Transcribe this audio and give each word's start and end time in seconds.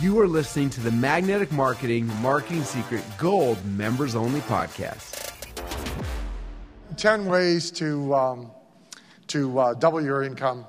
You 0.00 0.20
are 0.20 0.28
listening 0.28 0.70
to 0.70 0.80
the 0.80 0.92
Magnetic 0.92 1.50
Marketing 1.50 2.06
Marketing 2.22 2.62
Secret 2.62 3.02
Gold 3.18 3.58
Members 3.64 4.14
Only 4.14 4.38
Podcast. 4.42 5.32
10 6.96 7.26
ways 7.26 7.72
to, 7.72 8.14
um, 8.14 8.50
to 9.26 9.58
uh, 9.58 9.74
double 9.74 10.00
your 10.00 10.22
income 10.22 10.66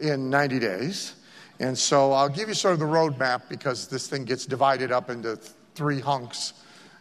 in 0.00 0.28
90 0.28 0.58
days. 0.58 1.14
And 1.60 1.78
so 1.78 2.12
I'll 2.12 2.28
give 2.28 2.48
you 2.48 2.54
sort 2.54 2.74
of 2.74 2.80
the 2.80 2.84
roadmap 2.84 3.48
because 3.48 3.88
this 3.88 4.06
thing 4.06 4.26
gets 4.26 4.44
divided 4.44 4.92
up 4.92 5.08
into 5.08 5.36
th- 5.36 5.52
three 5.74 6.00
hunks. 6.00 6.52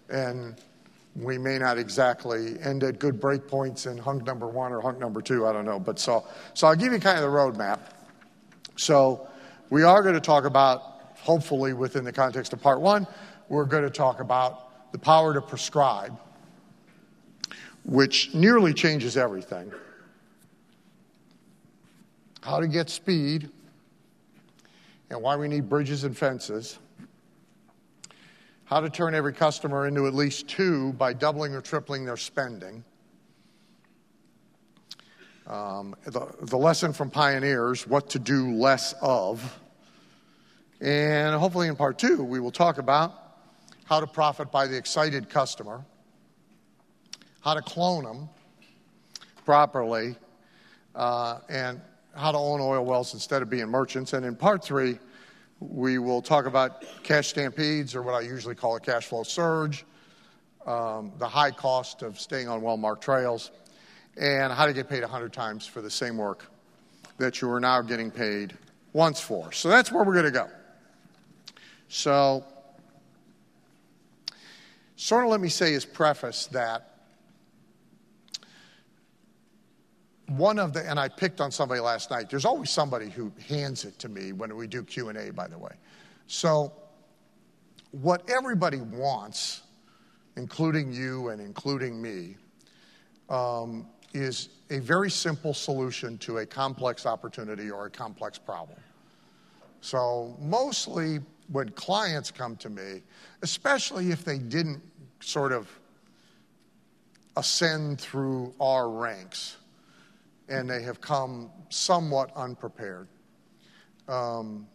And 0.10 0.56
we 1.18 1.38
may 1.38 1.58
not 1.58 1.78
exactly 1.78 2.62
end 2.62 2.86
at 2.86 2.98
good 2.98 3.20
break 3.20 3.46
points 3.50 3.88
in 3.88 3.98
hunk 3.98 4.26
number 4.26 4.48
one 4.48 4.72
or 4.72 4.80
hunk 4.80 5.00
number 5.00 5.22
two. 5.22 5.46
I 5.46 5.52
don't 5.52 5.66
know. 5.66 5.82
But 5.82 6.00
so, 6.00 6.26
so 6.54 6.68
I'll 6.68 6.78
give 6.78 6.94
you 6.94 7.00
kind 7.00 7.18
of 7.18 7.30
the 7.30 7.38
roadmap. 7.38 7.80
So 8.78 9.28
we 9.70 9.84
are 9.84 10.02
going 10.02 10.16
to 10.16 10.22
talk 10.22 10.46
about 10.46 10.91
hopefully 11.22 11.74
within 11.74 12.04
the 12.04 12.12
context 12.12 12.52
of 12.52 12.62
part 12.62 12.82
one, 12.82 13.08
we're 13.48 13.66
going 13.66 13.84
to 13.84 13.90
talk 13.90 14.20
about 14.20 14.92
the 14.92 14.98
power 14.98 15.34
to 15.34 15.42
prescribe, 15.42 16.20
which 17.86 18.34
nearly 18.34 18.74
changes 18.74 19.18
everything. 19.18 19.72
How 22.42 22.60
to 22.60 22.68
get 22.68 22.90
speed, 22.90 23.50
and 25.10 25.22
why 25.22 25.36
we 25.36 25.48
need 25.48 25.70
bridges 25.70 26.04
and 26.04 26.18
fences. 26.18 26.80
How 28.66 28.80
to 28.80 28.90
turn 28.90 29.14
every 29.14 29.34
customer 29.34 29.86
into 29.86 30.08
at 30.08 30.14
least 30.14 30.48
two 30.48 30.94
by 30.94 31.14
doubling 31.14 31.54
or 31.54 31.62
tripling 31.62 32.06
their 32.06 32.18
spending. 32.18 32.84
Um, 35.46 35.96
the, 36.06 36.34
the 36.42 36.58
lesson 36.58 36.94
from 36.94 37.10
pioneers 37.10 37.86
what 37.86 38.10
to 38.12 38.20
do 38.20 38.54
less 38.54 38.94
of 39.02 39.61
and 40.82 41.36
hopefully, 41.36 41.68
in 41.68 41.76
part 41.76 42.00
two, 42.00 42.24
we 42.24 42.40
will 42.40 42.52
talk 42.52 42.80
about 42.80 43.14
how 43.86 44.00
to 44.00 44.08
profit 44.08 44.52
by 44.52 44.66
the 44.66 44.76
excited 44.76 45.30
customer, 45.30 45.86
how 47.42 47.54
to 47.54 47.62
clone 47.62 48.04
them 48.04 48.30
properly, 49.46 50.16
uh, 50.96 51.40
and 51.50 51.80
how 52.16 52.32
to 52.32 52.38
own 52.38 52.60
oil 52.60 52.84
wells 52.84 53.14
instead 53.14 53.44
of 53.44 53.50
being 53.50 53.68
merchants. 53.68 54.14
And 54.14 54.26
in 54.26 54.36
part 54.36 54.64
three, 54.64 54.98
we 55.60 56.00
will 56.00 56.22
talk 56.22 56.48
about 56.48 56.84
cash 57.04 57.28
stampedes, 57.28 57.94
or 57.94 58.02
what 58.02 58.16
I 58.16 58.22
usually 58.22 58.56
call 58.56 58.76
a 58.76 58.80
cash 58.80 59.06
flow 59.06 59.22
surge, 59.22 59.86
um, 60.66 61.12
the 61.20 61.28
high 61.28 61.52
cost 61.52 62.02
of 62.02 62.20
staying 62.20 62.48
on 62.48 62.60
well 62.64 62.78
marked 62.78 63.04
trails, 63.04 63.52
and 64.18 64.52
how 64.52 64.66
to 64.66 64.74
get 64.74 64.90
paid 64.90 65.02
100 65.02 65.32
times 65.32 65.68
for 65.68 65.82
the 65.82 65.92
same 65.92 66.18
work 66.18 66.48
that 67.20 67.40
you 67.40 67.52
are 67.52 67.60
now 67.60 67.84
getting 67.84 68.10
paid 68.10 68.58
once 68.94 69.22
for. 69.22 69.52
So 69.52 69.70
that's 69.70 69.92
where 69.92 70.04
we're 70.04 70.14
going 70.14 70.26
to 70.26 70.32
go. 70.32 70.50
So, 71.94 72.46
sort 74.96 75.26
of 75.26 75.30
let 75.30 75.42
me 75.42 75.50
say 75.50 75.74
as 75.74 75.84
preface 75.84 76.46
that 76.48 77.00
one 80.28 80.58
of 80.58 80.72
the 80.72 80.90
and 80.90 80.98
I 80.98 81.10
picked 81.10 81.42
on 81.42 81.52
somebody 81.52 81.82
last 81.82 82.10
night. 82.10 82.30
There's 82.30 82.46
always 82.46 82.70
somebody 82.70 83.10
who 83.10 83.30
hands 83.50 83.84
it 83.84 84.00
to 84.00 84.08
me 84.08 84.32
when 84.32 84.56
we 84.56 84.68
do 84.68 84.84
Q&A 84.84 85.32
by 85.32 85.50
the 85.50 85.58
way. 85.58 85.74
So 86.28 86.72
what 87.92 88.24
everybody 88.30 88.80
wants, 88.80 89.64
including 90.38 90.94
you 90.94 91.28
and 91.28 91.42
including 91.42 92.02
me, 92.02 92.38
um, 93.30 93.86
is 94.14 94.48
a 94.70 94.80
very 94.80 95.12
simple 95.12 95.54
solution 95.54 96.18
to 96.20 96.38
a 96.38 96.46
complex 96.46 97.06
opportunity 97.06 97.70
or 97.70 97.88
a 97.88 97.92
complex 97.92 98.38
problem. 98.38 98.80
So 99.82 100.38
mostly 100.40 101.20
when 101.52 101.70
clients 101.70 102.32
come 102.32 102.56
to 102.58 102.70
me, 102.70 103.02
especially 103.42 104.12
if 104.12 104.24
they 104.24 104.38
didn't 104.38 104.82
sort 105.20 105.52
of 105.52 105.70
ascend 107.38 108.00
through 108.00 108.54
our 108.60 108.90
ranks 108.90 109.58
and 110.50 110.70
they 110.70 110.82
have 110.82 111.00
come 111.00 111.50
somewhat 111.70 112.32
unprepared. 112.36 113.08
Um, 114.08 114.68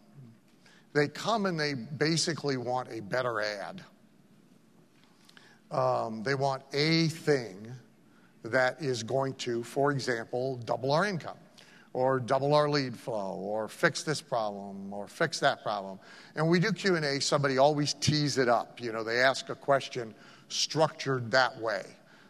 they 0.92 1.08
come 1.08 1.46
and 1.46 1.58
they 1.58 1.74
basically 1.74 2.56
want 2.56 2.88
a 2.90 3.00
better 3.00 3.42
ad. 3.42 3.82
Um, 5.70 6.22
they 6.22 6.34
want 6.34 6.62
a 6.72 7.08
thing 7.08 7.70
that 8.44 8.80
is 8.80 9.02
going 9.02 9.34
to, 9.34 9.62
for 9.62 9.90
example, 9.90 10.56
double 10.64 10.92
our 10.92 11.04
income 11.04 11.36
or 11.96 12.20
double 12.20 12.52
our 12.52 12.68
lead 12.68 12.94
flow 12.94 13.38
or 13.40 13.68
fix 13.68 14.02
this 14.02 14.20
problem 14.20 14.92
or 14.92 15.08
fix 15.08 15.40
that 15.40 15.62
problem. 15.62 15.98
And 16.34 16.46
we 16.46 16.60
do 16.60 16.70
q&a 16.70 17.18
somebody 17.20 17.56
always 17.56 17.94
tees 17.94 18.36
it 18.36 18.50
up. 18.50 18.82
You 18.82 18.92
know 18.92 19.02
they 19.02 19.20
ask 19.20 19.48
a 19.48 19.54
question 19.54 20.14
structured 20.48 21.30
that 21.30 21.58
way. 21.58 21.84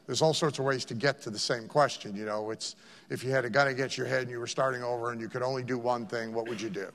There's 0.07 0.23
all 0.23 0.35
sorts 0.35 0.61
of 0.61 0.65
ways 0.65 0.85
to 0.85 0.95
get 0.95 1.21
to 1.23 1.31
the 1.31 1.39
same 1.39 1.67
question 1.67 2.15
you 2.15 2.25
know. 2.25 2.53
It's 2.53 2.77
if 3.11 3.25
you 3.25 3.33
had 3.33 3.45
a 3.45 3.51
gun 3.51 3.67
against 3.67 3.99
your 3.99 4.07
head 4.07 4.23
and 4.23 4.31
you 4.31 4.39
were 4.39 4.47
starting 4.47 4.85
over 4.85 5.11
and 5.11 5.21
you 5.21 5.29
could 5.29 5.43
only 5.43 5.65
do 5.65 5.79
one 5.79 6.07
thing 6.07 6.33
what 6.33 6.49
would 6.49 6.61
you 6.61 6.71
do? 6.71 6.87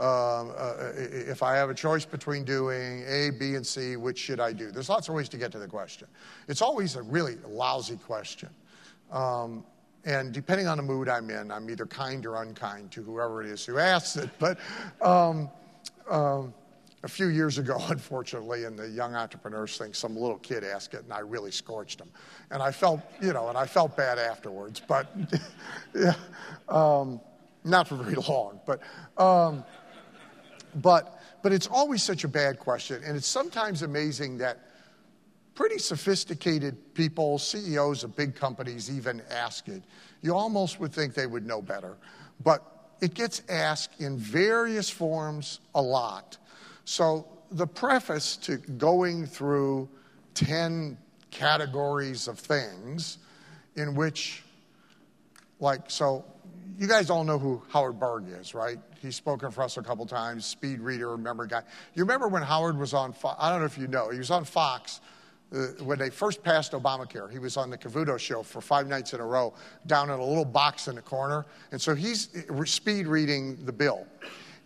Um, 0.00 0.50
uh, 0.56 0.92
if 0.96 1.42
i 1.42 1.54
have 1.54 1.68
a 1.68 1.74
choice 1.74 2.06
between 2.06 2.42
doing 2.42 3.04
a 3.06 3.32
b 3.38 3.54
and 3.54 3.66
c 3.66 3.96
which 3.96 4.18
should 4.18 4.40
i 4.40 4.50
do? 4.50 4.70
There's 4.70 4.88
lots 4.88 5.10
of 5.10 5.14
ways 5.14 5.28
to 5.28 5.36
get 5.36 5.52
to 5.52 5.58
the 5.58 5.68
question. 5.68 6.08
It's 6.48 6.62
always 6.62 6.96
a 6.96 7.02
really 7.02 7.36
lousy 7.46 7.98
question. 7.98 8.48
Um, 9.12 9.62
and 10.04 10.32
depending 10.32 10.66
on 10.66 10.76
the 10.76 10.82
mood 10.82 11.08
I'm 11.08 11.30
in, 11.30 11.50
I'm 11.50 11.68
either 11.70 11.86
kind 11.86 12.24
or 12.26 12.42
unkind 12.42 12.90
to 12.92 13.02
whoever 13.02 13.42
it 13.42 13.48
is 13.48 13.64
who 13.64 13.78
asks 13.78 14.16
it. 14.16 14.30
But 14.38 14.58
um, 15.00 15.48
um, 16.10 16.52
a 17.02 17.08
few 17.08 17.28
years 17.28 17.58
ago, 17.58 17.78
unfortunately, 17.88 18.64
in 18.64 18.76
the 18.76 18.88
young 18.88 19.14
entrepreneurs 19.14 19.78
thing, 19.78 19.94
some 19.94 20.16
little 20.16 20.38
kid 20.38 20.64
asked 20.64 20.94
it, 20.94 21.04
and 21.04 21.12
I 21.12 21.20
really 21.20 21.50
scorched 21.50 22.00
him. 22.00 22.10
And 22.50 22.62
I 22.62 22.70
felt, 22.70 23.00
you 23.20 23.32
know, 23.32 23.48
and 23.48 23.56
I 23.56 23.66
felt 23.66 23.96
bad 23.96 24.18
afterwards. 24.18 24.80
But 24.86 25.06
yeah, 25.94 26.14
um, 26.68 27.20
not 27.64 27.88
for 27.88 27.96
very 27.96 28.16
long. 28.16 28.60
But 28.66 28.80
um, 29.16 29.64
but 30.76 31.20
but 31.42 31.52
it's 31.52 31.66
always 31.66 32.02
such 32.02 32.24
a 32.24 32.28
bad 32.28 32.58
question, 32.58 33.02
and 33.04 33.16
it's 33.16 33.26
sometimes 33.26 33.82
amazing 33.82 34.38
that 34.38 34.58
pretty 35.54 35.78
sophisticated 35.78 36.94
people, 36.94 37.38
CEOs 37.38 38.04
of 38.04 38.16
big 38.16 38.34
companies 38.34 38.90
even 38.90 39.22
ask 39.30 39.68
it. 39.68 39.82
You 40.22 40.34
almost 40.34 40.80
would 40.80 40.92
think 40.92 41.14
they 41.14 41.26
would 41.26 41.46
know 41.46 41.62
better. 41.62 41.96
But 42.42 42.62
it 43.00 43.14
gets 43.14 43.42
asked 43.48 44.00
in 44.00 44.18
various 44.18 44.90
forms 44.90 45.60
a 45.74 45.82
lot. 45.82 46.38
So 46.84 47.26
the 47.50 47.66
preface 47.66 48.36
to 48.38 48.56
going 48.56 49.26
through 49.26 49.88
10 50.34 50.98
categories 51.30 52.28
of 52.28 52.38
things 52.38 53.18
in 53.76 53.94
which, 53.94 54.42
like, 55.60 55.90
so 55.90 56.24
you 56.78 56.88
guys 56.88 57.10
all 57.10 57.24
know 57.24 57.38
who 57.38 57.62
Howard 57.70 57.98
Berg 57.98 58.24
is, 58.28 58.54
right? 58.54 58.78
He's 59.00 59.16
spoken 59.16 59.50
for 59.50 59.62
us 59.62 59.76
a 59.76 59.82
couple 59.82 60.06
times, 60.06 60.44
speed 60.46 60.80
reader, 60.80 61.16
memory 61.16 61.48
guy. 61.48 61.62
You 61.94 62.02
remember 62.02 62.26
when 62.28 62.42
Howard 62.42 62.78
was 62.78 62.94
on, 62.94 63.14
I 63.38 63.50
don't 63.50 63.60
know 63.60 63.66
if 63.66 63.78
you 63.78 63.86
know, 63.86 64.10
he 64.10 64.18
was 64.18 64.30
on 64.30 64.44
Fox 64.44 65.00
when 65.84 65.98
they 65.98 66.10
first 66.10 66.42
passed 66.42 66.72
Obamacare, 66.72 67.30
he 67.30 67.38
was 67.38 67.56
on 67.56 67.70
the 67.70 67.78
Cavuto 67.78 68.18
show 68.18 68.42
for 68.42 68.60
five 68.60 68.88
nights 68.88 69.14
in 69.14 69.20
a 69.20 69.26
row 69.26 69.54
down 69.86 70.10
in 70.10 70.18
a 70.18 70.24
little 70.24 70.44
box 70.44 70.88
in 70.88 70.96
the 70.96 71.02
corner. 71.02 71.46
And 71.70 71.80
so 71.80 71.94
he's 71.94 72.28
speed 72.64 73.06
reading 73.06 73.64
the 73.64 73.72
bill. 73.72 74.06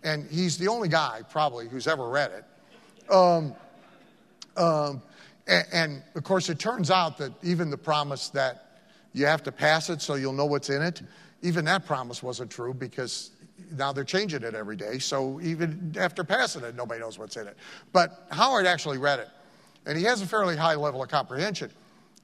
And 0.03 0.29
he's 0.31 0.57
the 0.57 0.69
only 0.69 0.89
guy, 0.89 1.23
probably, 1.31 1.69
who's 1.69 1.87
ever 1.87 2.09
read 2.09 2.31
it. 2.31 3.13
Um, 3.13 3.55
um, 4.57 5.03
and, 5.47 5.67
and 5.73 6.03
of 6.15 6.25
course, 6.25 6.49
it 6.49 6.59
turns 6.59 6.91
out 6.91 7.19
that 7.19 7.33
even 7.43 7.71
the 7.71 7.79
promise 7.79 8.29
that 8.31 8.81
you 9.13 9.27
have 9.27 9.43
to 9.43 9.53
pass 9.53 9.91
it 9.91 10.01
so 10.01 10.15
you'll 10.15 10.33
know 10.33 10.47
what's 10.47 10.71
in 10.71 10.81
it, 10.81 11.03
even 11.43 11.65
that 11.67 11.85
promise 11.85 12.23
wasn't 12.23 12.51
true 12.51 12.73
because 12.73 13.31
now 13.77 13.93
they're 13.93 14.05
changing 14.05 14.43
it 14.43 14.55
every 14.55 14.77
day. 14.77 14.99
So 14.99 15.41
even 15.43 15.95
after 15.99 16.25
passing 16.25 16.65
it, 16.65 16.75
nobody 16.75 17.01
knows 17.01 17.19
what's 17.19 17.37
in 17.37 17.47
it. 17.47 17.57
But 17.93 18.27
Howard 18.31 18.67
actually 18.67 18.99
read 18.99 19.19
it. 19.19 19.29
And 19.89 19.97
he 19.97 20.05
has 20.05 20.21
a 20.21 20.27
fairly 20.27 20.55
high 20.55 20.75
level 20.75 21.03
of 21.03 21.09
comprehension 21.09 21.71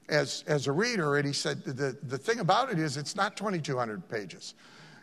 as, 0.07 0.43
as 0.45 0.67
a 0.67 0.71
reader. 0.71 1.17
And 1.17 1.25
he 1.25 1.33
said, 1.33 1.63
the, 1.63 1.97
the 2.03 2.17
thing 2.17 2.39
about 2.39 2.71
it 2.71 2.77
is, 2.77 2.95
it's 2.95 3.15
not 3.15 3.35
2,200 3.35 4.07
pages. 4.07 4.53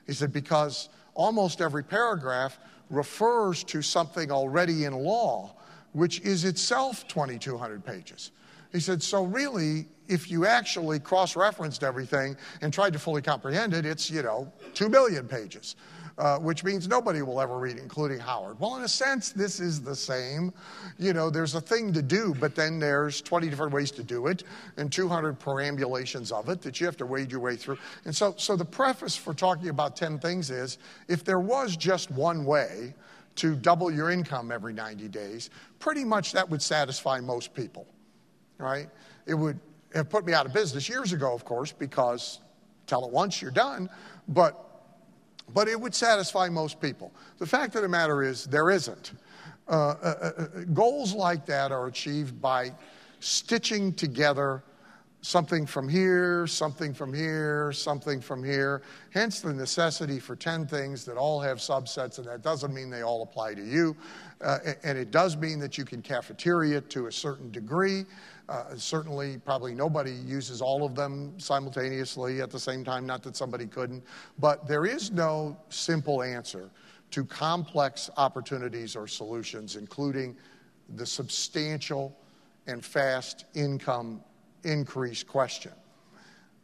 He 0.06 0.12
said, 0.12 0.32
because 0.32 0.88
almost 1.14 1.61
every 1.61 1.82
paragraph 1.82 2.59
refers 2.88 3.64
to 3.64 3.82
something 3.82 4.31
already 4.31 4.85
in 4.85 4.94
law, 4.94 5.56
which 5.93 6.20
is 6.20 6.44
itself 6.44 7.06
2,200 7.09 7.85
pages. 7.85 8.31
He 8.70 8.79
said, 8.79 9.03
so 9.03 9.25
really, 9.25 9.87
if 10.06 10.31
you 10.31 10.47
actually 10.47 11.00
cross 11.00 11.35
referenced 11.35 11.82
everything 11.82 12.37
and 12.61 12.73
tried 12.73 12.93
to 12.93 12.99
fully 13.00 13.23
comprehend 13.23 13.75
it, 13.75 13.85
it's, 13.85 14.09
you 14.09 14.23
know, 14.23 14.50
2 14.75 14.88
million 14.88 15.26
pages 15.26 15.75
uh, 16.23 16.39
which 16.39 16.63
means 16.63 16.87
nobody 16.87 17.21
will 17.21 17.41
ever 17.41 17.59
read, 17.59 17.79
including 17.79 18.17
Howard. 18.17 18.61
Well, 18.61 18.77
in 18.77 18.85
a 18.85 18.89
sense, 18.89 19.33
this 19.33 19.59
is 19.59 19.83
the 19.83 19.97
same. 19.97 20.53
You 20.97 21.13
know, 21.13 21.31
there's 21.31 21.57
a 21.57 21.61
thing 21.61 21.93
to 21.95 22.01
do, 22.01 22.33
but 22.39 22.55
then 22.55 22.79
there's 22.79 23.21
20 23.21 23.49
different 23.49 23.73
ways 23.73 23.91
to 23.91 24.05
do 24.05 24.29
it 24.29 24.45
and 24.77 24.93
200 24.93 25.41
perambulations 25.41 26.31
of 26.31 26.49
it 26.49 26.63
that 26.63 26.79
you 26.79 26.87
have 26.87 26.97
to 26.99 27.07
wade 27.07 27.33
your 27.33 27.41
way 27.41 27.57
through. 27.57 27.77
And 28.05 28.15
so, 28.15 28.37
so 28.39 28.55
the 28.55 28.65
preface 28.65 29.17
for 29.17 29.35
talking 29.35 29.69
about 29.69 29.97
10 29.97 30.21
things 30.21 30.49
is 30.51 30.79
if 31.09 31.25
there 31.25 31.41
was 31.41 31.77
just 31.77 32.09
one 32.13 32.45
way 32.45 32.95
to 33.35 33.57
double 33.57 33.91
your 33.91 34.09
income 34.09 34.53
every 34.53 34.75
90 34.75 35.09
days, 35.09 35.51
pretty 35.81 36.05
much 36.05 36.31
that 36.35 36.49
would 36.49 36.63
satisfy 36.63 37.19
most 37.19 37.53
people, 37.53 37.85
right? 38.59 38.89
It 39.27 39.35
would 39.35 39.59
have 39.93 40.09
put 40.09 40.25
me 40.25 40.35
out 40.35 40.47
of 40.47 40.53
business 40.53 40.89
years 40.89 41.13
ago, 41.13 41.35
of 41.35 41.45
course, 41.45 41.73
because 41.73 42.39
tell 42.87 43.05
it 43.05 43.11
once, 43.11 43.43
you're 43.43 43.51
done, 43.51 43.91
but 44.29 44.69
but 45.54 45.69
it 45.69 45.81
would 45.81 45.94
satisfy 45.94 46.49
most 46.49 46.81
people. 46.81 47.12
The 47.38 47.46
fact 47.46 47.75
of 47.76 47.82
the 47.82 47.88
matter 47.88 48.22
is, 48.22 48.46
there 48.46 48.70
isn't. 48.70 49.12
Uh, 49.69 49.72
uh, 49.72 50.31
uh, 50.37 50.46
goals 50.72 51.14
like 51.14 51.46
that 51.46 51.72
are 51.72 51.87
achieved 51.87 52.40
by 52.40 52.72
stitching 53.20 53.93
together 53.93 54.62
something 55.22 55.64
from 55.64 55.88
here, 55.88 56.49
something 56.49 56.93
from 56.93 57.14
here, 57.14 57.72
something 57.72 58.20
from 58.20 58.43
here. 58.43 58.82
Hence 59.10 59.40
the 59.40 59.54
necessity 59.54 60.19
for 60.19 60.34
10 60.34 60.66
things 60.66 61.04
that 61.04 61.16
all 61.16 61.40
have 61.40 61.58
subsets, 61.58 62.19
and 62.19 62.26
that 62.26 62.43
doesn't 62.43 62.75
mean 62.75 62.90
they 62.90 63.02
all 63.02 63.22
apply 63.22 63.54
to 63.54 63.64
you. 63.64 63.96
Uh, 64.40 64.58
and 64.82 64.99
it 64.99 65.12
does 65.12 65.37
mean 65.37 65.60
that 65.60 65.78
you 65.78 65.84
can 65.84 66.02
cafeteria 66.02 66.81
to 66.81 67.06
a 67.06 67.12
certain 67.12 67.52
degree. 67.52 68.04
Uh, 68.49 68.77
certainly, 68.77 69.39
probably 69.39 69.75
nobody 69.75 70.12
uses 70.12 70.61
all 70.61 70.85
of 70.85 70.94
them 70.94 71.33
simultaneously 71.39 72.41
at 72.41 72.50
the 72.50 72.59
same 72.59 72.85
time, 72.85 73.06
not 73.06 73.23
that 73.23 73.37
somebody 73.37 73.67
couldn't. 73.67 74.03
But 74.39 74.67
there 74.67 74.85
is 74.85 75.11
no 75.11 75.56
simple 75.69 76.23
answer 76.23 76.71
to 77.12 77.25
complex 77.25 78.11
opportunities 78.17 78.97
or 78.97 79.06
solutions, 79.06 79.77
including 79.77 80.37
the 80.97 81.06
substantial 81.06 82.17
and 82.67 82.85
fast 82.85 83.44
income 83.55 84.23
increase 84.65 85.23
question. 85.23 85.73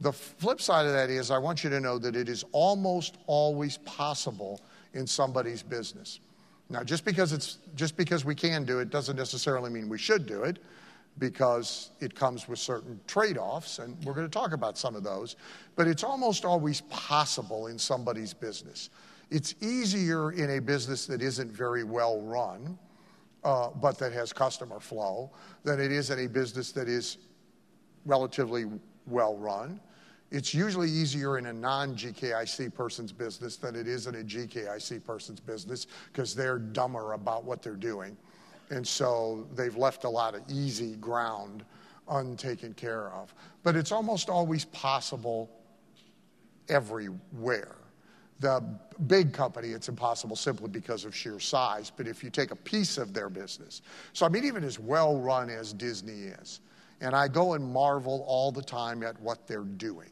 The 0.01 0.13
flip 0.13 0.61
side 0.61 0.87
of 0.87 0.93
that 0.93 1.11
is, 1.11 1.31
I 1.31 1.39
want 1.39 1.65
you 1.65 1.71
to 1.71 1.81
know 1.81 1.99
that 1.99 2.15
it 2.15 2.29
is 2.29 2.45
almost 2.53 3.19
always 3.27 3.79
possible 3.79 4.61
in 4.95 5.07
somebody's 5.07 5.63
business. 5.63 6.21
Now, 6.71 6.85
just 6.85 7.05
because, 7.05 7.33
it's, 7.33 7.59
just 7.75 7.97
because 7.97 8.25
we 8.25 8.35
can 8.35 8.65
do 8.65 8.79
it 8.79 8.91
doesn't 8.91 9.17
necessarily 9.17 9.71
mean 9.71 9.89
we 9.89 9.99
should 9.99 10.27
do 10.27 10.45
it, 10.45 10.59
because 11.19 11.91
it 12.01 12.15
comes 12.15 12.49
with 12.49 12.59
certain 12.59 13.01
trade 13.07 13.39
offs, 13.39 13.79
and 13.79 13.97
we're 14.05 14.15
going 14.15 14.27
to 14.27 14.33
talk 14.33 14.53
about 14.53 14.79
some 14.79 14.95
of 14.95 15.03
those. 15.03 15.37
But 15.77 15.89
it's 15.89 16.05
almost 16.05 16.45
always 16.45 16.81
possible 16.83 17.67
in 17.67 17.79
somebody's 17.79 18.33
business. 18.33 18.91
It's 19.31 19.55
easier 19.61 20.33
in 20.33 20.51
a 20.51 20.61
business 20.61 21.07
that 21.07 21.21
isn't 21.21 21.51
very 21.51 21.85
well 21.85 22.21
run, 22.23 22.79
uh, 23.45 23.71
but 23.71 23.99
that 23.99 24.13
has 24.13 24.33
customer 24.33 24.81
flow, 24.81 25.31
than 25.65 25.81
it 25.81 25.93
is 25.93 26.11
in 26.11 26.21
a 26.21 26.29
business 26.29 26.73
that 26.73 26.89
is 26.89 27.19
relatively 28.05 28.67
well 29.07 29.37
run. 29.37 29.81
It's 30.31 30.53
usually 30.53 30.91
easier 30.91 31.39
in 31.39 31.47
a 31.47 31.53
non 31.53 31.95
GKIC 31.95 32.75
person's 32.75 33.13
business 33.13 33.57
than 33.57 33.75
it 33.75 33.89
is 33.89 34.07
in 34.07 34.17
a 34.17 34.23
GKIC 34.23 35.05
person's 35.05 35.41
business 35.41 35.87
because 36.13 36.35
they're 36.35 36.59
dumber 36.59 37.15
about 37.15 37.45
what 37.45 37.63
they're 37.63 37.75
doing. 37.75 38.17
And 38.71 38.87
so 38.87 39.47
they've 39.55 39.77
left 39.77 40.05
a 40.05 40.09
lot 40.09 40.35
of 40.35 40.43
easy 40.49 40.97
ground 40.97 41.65
untaken 42.11 42.75
care 42.75 43.11
of. 43.13 43.35
But 43.63 43.77
it's 43.77 43.93
almost 43.93 44.29
always 44.29 44.65
possible 44.67 45.51
everywhere. 46.69 47.77
The 48.41 48.63
big 49.07 49.33
company, 49.33 49.69
it's 49.69 49.89
impossible 49.89 50.37
simply 50.37 50.69
because 50.69 51.05
of 51.05 51.15
sheer 51.15 51.41
size. 51.41 51.91
But 51.95 52.07
if 52.07 52.23
you 52.23 52.31
take 52.31 52.51
a 52.51 52.57
piece 52.57 52.99
of 52.99 53.13
their 53.13 53.29
business, 53.29 53.83
so 54.13 54.27
I 54.27 54.29
mean, 54.29 54.45
even 54.45 54.63
as 54.63 54.79
well 54.79 55.19
run 55.19 55.51
as 55.51 55.73
Disney 55.73 56.33
is, 56.41 56.61
and 57.01 57.15
I 57.15 57.29
go 57.29 57.55
and 57.55 57.65
marvel 57.73 58.25
all 58.27 58.53
the 58.53 58.63
time 58.63 59.03
at 59.03 59.21
what 59.21 59.47
they're 59.47 59.63
doing. 59.63 60.11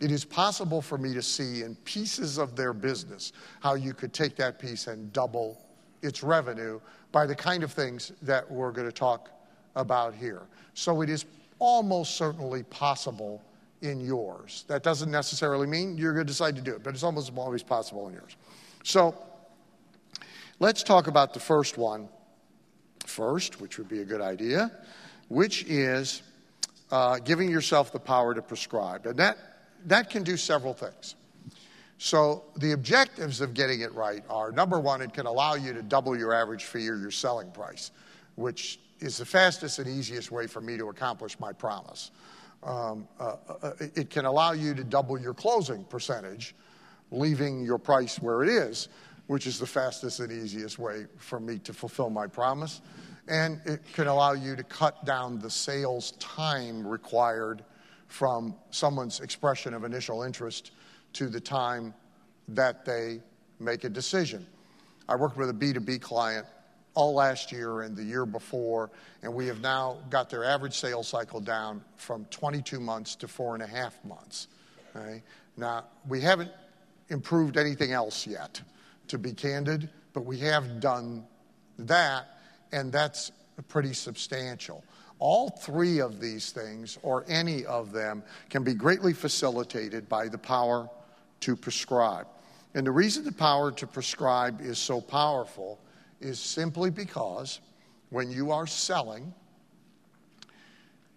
It 0.00 0.10
is 0.10 0.24
possible 0.24 0.80
for 0.80 0.96
me 0.96 1.12
to 1.12 1.22
see 1.22 1.62
in 1.62 1.74
pieces 1.76 2.38
of 2.38 2.56
their 2.56 2.72
business 2.72 3.32
how 3.60 3.74
you 3.74 3.92
could 3.92 4.14
take 4.14 4.36
that 4.36 4.58
piece 4.58 4.86
and 4.86 5.12
double 5.12 5.60
its 6.02 6.22
revenue 6.22 6.80
by 7.12 7.26
the 7.26 7.34
kind 7.34 7.62
of 7.62 7.72
things 7.72 8.12
that 8.22 8.50
we're 8.50 8.72
going 8.72 8.86
to 8.86 8.92
talk 8.92 9.30
about 9.76 10.14
here. 10.14 10.42
So 10.74 11.02
it 11.02 11.10
is 11.10 11.24
almost 11.58 12.16
certainly 12.16 12.62
possible 12.64 13.42
in 13.82 14.00
yours. 14.00 14.64
That 14.68 14.82
doesn't 14.82 15.10
necessarily 15.10 15.66
mean 15.66 15.96
you're 15.96 16.12
going 16.12 16.26
to 16.26 16.30
decide 16.30 16.56
to 16.56 16.62
do 16.62 16.74
it, 16.74 16.82
but 16.82 16.94
it's 16.94 17.02
almost 17.02 17.32
always 17.36 17.62
possible 17.62 18.08
in 18.08 18.14
yours. 18.14 18.36
So 18.82 19.14
let's 20.58 20.82
talk 20.82 21.06
about 21.06 21.34
the 21.34 21.40
first 21.40 21.78
one 21.78 22.08
first, 23.06 23.60
which 23.60 23.78
would 23.78 23.88
be 23.88 24.00
a 24.00 24.04
good 24.04 24.20
idea, 24.20 24.70
which 25.28 25.64
is 25.64 26.22
uh, 26.90 27.18
giving 27.18 27.50
yourself 27.50 27.92
the 27.92 27.98
power 27.98 28.34
to 28.34 28.42
prescribe. 28.42 29.06
And 29.06 29.18
that, 29.18 29.38
that 29.86 30.10
can 30.10 30.22
do 30.22 30.36
several 30.36 30.74
things. 30.74 31.14
So, 32.02 32.44
the 32.56 32.72
objectives 32.72 33.42
of 33.42 33.52
getting 33.52 33.82
it 33.82 33.94
right 33.94 34.24
are 34.30 34.50
number 34.52 34.80
one, 34.80 35.02
it 35.02 35.12
can 35.12 35.26
allow 35.26 35.52
you 35.52 35.74
to 35.74 35.82
double 35.82 36.16
your 36.16 36.32
average 36.32 36.64
fee 36.64 36.88
or 36.88 36.96
your 36.96 37.10
selling 37.10 37.50
price, 37.50 37.90
which 38.36 38.80
is 39.00 39.18
the 39.18 39.26
fastest 39.26 39.80
and 39.80 39.86
easiest 39.86 40.30
way 40.30 40.46
for 40.46 40.62
me 40.62 40.78
to 40.78 40.88
accomplish 40.88 41.38
my 41.38 41.52
promise. 41.52 42.10
Um, 42.62 43.06
uh, 43.18 43.36
uh, 43.62 43.72
it 43.78 44.08
can 44.08 44.24
allow 44.24 44.52
you 44.52 44.74
to 44.76 44.82
double 44.82 45.20
your 45.20 45.34
closing 45.34 45.84
percentage, 45.84 46.54
leaving 47.10 47.62
your 47.66 47.76
price 47.76 48.16
where 48.18 48.42
it 48.44 48.48
is, 48.48 48.88
which 49.26 49.46
is 49.46 49.58
the 49.58 49.66
fastest 49.66 50.20
and 50.20 50.32
easiest 50.32 50.78
way 50.78 51.04
for 51.18 51.38
me 51.38 51.58
to 51.58 51.74
fulfill 51.74 52.08
my 52.08 52.26
promise. 52.26 52.80
And 53.28 53.60
it 53.66 53.82
can 53.92 54.06
allow 54.06 54.32
you 54.32 54.56
to 54.56 54.64
cut 54.64 55.04
down 55.04 55.38
the 55.38 55.50
sales 55.50 56.12
time 56.12 56.86
required 56.86 57.62
from 58.08 58.54
someone's 58.70 59.20
expression 59.20 59.74
of 59.74 59.84
initial 59.84 60.22
interest 60.22 60.70
to 61.14 61.28
the 61.28 61.40
time 61.40 61.94
that 62.48 62.84
they 62.84 63.20
make 63.58 63.84
a 63.84 63.88
decision. 63.88 64.46
I 65.08 65.16
worked 65.16 65.36
with 65.36 65.50
a 65.50 65.52
B2B 65.52 66.00
client 66.00 66.46
all 66.94 67.14
last 67.14 67.52
year 67.52 67.82
and 67.82 67.96
the 67.96 68.02
year 68.02 68.26
before, 68.26 68.90
and 69.22 69.32
we 69.32 69.46
have 69.46 69.60
now 69.60 69.98
got 70.10 70.28
their 70.28 70.44
average 70.44 70.76
sales 70.76 71.08
cycle 71.08 71.40
down 71.40 71.84
from 71.96 72.24
22 72.26 72.80
months 72.80 73.14
to 73.16 73.28
four 73.28 73.54
and 73.54 73.62
a 73.62 73.66
half 73.66 74.02
months. 74.04 74.48
Now, 75.56 75.84
we 76.08 76.20
haven't 76.20 76.50
improved 77.08 77.56
anything 77.56 77.92
else 77.92 78.26
yet, 78.26 78.60
to 79.08 79.18
be 79.18 79.32
candid, 79.32 79.88
but 80.12 80.24
we 80.24 80.38
have 80.38 80.80
done 80.80 81.26
that, 81.78 82.26
and 82.72 82.92
that's 82.92 83.30
pretty 83.68 83.92
substantial. 83.92 84.84
All 85.18 85.50
three 85.50 86.00
of 86.00 86.20
these 86.20 86.50
things, 86.50 86.98
or 87.02 87.24
any 87.28 87.66
of 87.66 87.92
them, 87.92 88.22
can 88.48 88.64
be 88.64 88.74
greatly 88.74 89.12
facilitated 89.12 90.08
by 90.08 90.28
the 90.28 90.38
power 90.38 90.88
to 91.40 91.56
prescribe. 91.56 92.26
And 92.74 92.86
the 92.86 92.92
reason 92.92 93.24
the 93.24 93.32
power 93.32 93.72
to 93.72 93.86
prescribe 93.86 94.60
is 94.60 94.78
so 94.78 95.00
powerful 95.00 95.80
is 96.20 96.38
simply 96.38 96.90
because 96.90 97.60
when 98.10 98.30
you 98.30 98.50
are 98.50 98.66
selling, 98.66 99.32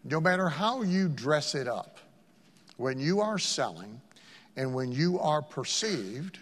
no 0.04 0.20
matter 0.20 0.50
how 0.50 0.82
you 0.82 1.10
dress 1.10 1.56
it 1.56 1.68
up, 1.68 2.00
when 2.78 3.00
you 3.00 3.22
are 3.22 3.38
selling 3.38 4.02
and 4.56 4.74
when 4.74 4.92
you 4.92 5.20
are 5.20 5.42
perceived 5.42 6.40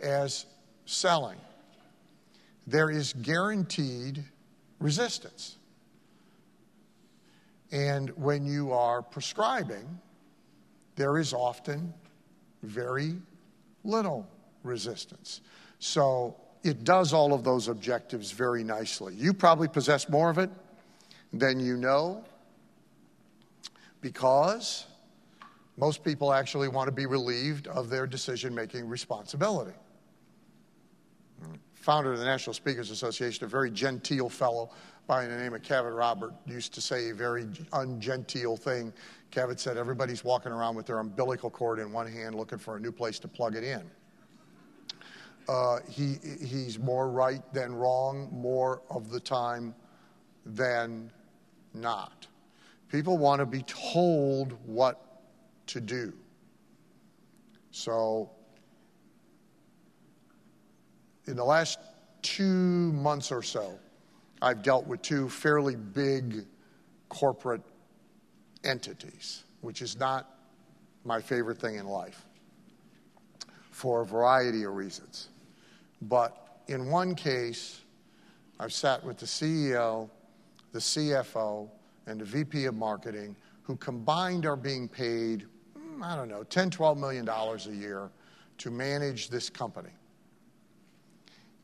as 0.00 0.46
selling, 0.86 1.38
there 2.66 2.90
is 2.90 3.12
guaranteed 3.12 4.24
resistance. 4.78 5.56
And 7.72 8.10
when 8.16 8.44
you 8.44 8.72
are 8.72 9.00
prescribing, 9.00 10.00
there 10.96 11.18
is 11.18 11.32
often 11.32 11.94
very 12.62 13.16
little 13.84 14.26
resistance. 14.62 15.40
So 15.78 16.36
it 16.62 16.84
does 16.84 17.12
all 17.12 17.32
of 17.32 17.44
those 17.44 17.68
objectives 17.68 18.32
very 18.32 18.62
nicely. 18.62 19.14
You 19.14 19.32
probably 19.32 19.68
possess 19.68 20.08
more 20.08 20.30
of 20.30 20.38
it 20.38 20.50
than 21.32 21.60
you 21.60 21.76
know 21.76 22.24
because 24.00 24.86
most 25.76 26.04
people 26.04 26.32
actually 26.32 26.68
want 26.68 26.88
to 26.88 26.92
be 26.92 27.06
relieved 27.06 27.66
of 27.68 27.88
their 27.88 28.06
decision 28.06 28.54
making 28.54 28.88
responsibility. 28.88 29.72
Founder 31.80 32.12
of 32.12 32.18
the 32.18 32.24
National 32.24 32.54
Speakers 32.54 32.90
Association, 32.90 33.44
a 33.44 33.48
very 33.48 33.70
genteel 33.70 34.28
fellow 34.28 34.70
by 35.06 35.26
the 35.26 35.36
name 35.36 35.54
of 35.54 35.62
Cavett 35.62 35.96
Robert, 35.96 36.32
used 36.46 36.72
to 36.74 36.80
say 36.80 37.10
a 37.10 37.14
very 37.14 37.44
ungenteel 37.72 38.58
thing 38.58 38.92
Cavett 39.30 39.60
said 39.60 39.76
everybody's 39.76 40.24
walking 40.24 40.50
around 40.50 40.74
with 40.74 40.86
their 40.86 40.98
umbilical 40.98 41.50
cord 41.50 41.78
in 41.78 41.92
one 41.92 42.10
hand 42.10 42.34
looking 42.34 42.58
for 42.58 42.76
a 42.76 42.80
new 42.80 42.92
place 42.92 43.18
to 43.20 43.28
plug 43.28 43.54
it 43.54 43.62
in. 43.62 43.82
Uh, 45.48 45.78
he, 45.88 46.16
he's 46.44 46.78
more 46.78 47.10
right 47.10 47.42
than 47.52 47.74
wrong 47.74 48.28
more 48.32 48.82
of 48.90 49.10
the 49.10 49.20
time 49.20 49.74
than 50.44 51.10
not. 51.74 52.26
People 52.88 53.18
want 53.18 53.38
to 53.40 53.46
be 53.46 53.62
told 53.62 54.56
what 54.66 55.22
to 55.68 55.80
do. 55.80 56.12
So, 57.70 58.30
in 61.30 61.36
the 61.36 61.44
last 61.44 61.78
two 62.22 62.92
months 62.92 63.32
or 63.32 63.42
so, 63.42 63.78
I've 64.42 64.62
dealt 64.62 64.86
with 64.86 65.00
two 65.00 65.28
fairly 65.28 65.76
big 65.76 66.44
corporate 67.08 67.62
entities, 68.64 69.44
which 69.60 69.80
is 69.80 69.98
not 69.98 70.28
my 71.04 71.20
favorite 71.20 71.58
thing 71.58 71.76
in 71.76 71.86
life 71.86 72.24
for 73.70 74.02
a 74.02 74.06
variety 74.06 74.64
of 74.64 74.74
reasons. 74.74 75.28
But 76.02 76.62
in 76.66 76.90
one 76.90 77.14
case, 77.14 77.80
I've 78.58 78.72
sat 78.72 79.02
with 79.04 79.18
the 79.18 79.26
CEO, 79.26 80.10
the 80.72 80.78
CFO, 80.78 81.68
and 82.06 82.20
the 82.20 82.24
VP 82.24 82.66
of 82.66 82.74
marketing 82.74 83.36
who 83.62 83.76
combined 83.76 84.46
are 84.46 84.56
being 84.56 84.88
paid, 84.88 85.46
I 86.02 86.16
don't 86.16 86.28
know, 86.28 86.42
10, 86.42 86.70
12 86.70 86.98
million 86.98 87.24
dollars 87.24 87.66
a 87.66 87.74
year 87.74 88.10
to 88.58 88.70
manage 88.70 89.30
this 89.30 89.48
company. 89.48 89.90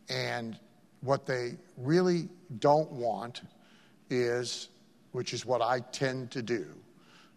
And 0.09 0.59
what 1.01 1.27
they 1.27 1.57
really 1.77 2.29
don't 2.59 2.91
want 2.93 3.43
is, 4.11 4.69
which 5.13 5.33
is 5.33 5.45
what 5.45 5.63
I 5.63 5.81
tend 5.81 6.31
to 6.33 6.43
do, 6.43 6.67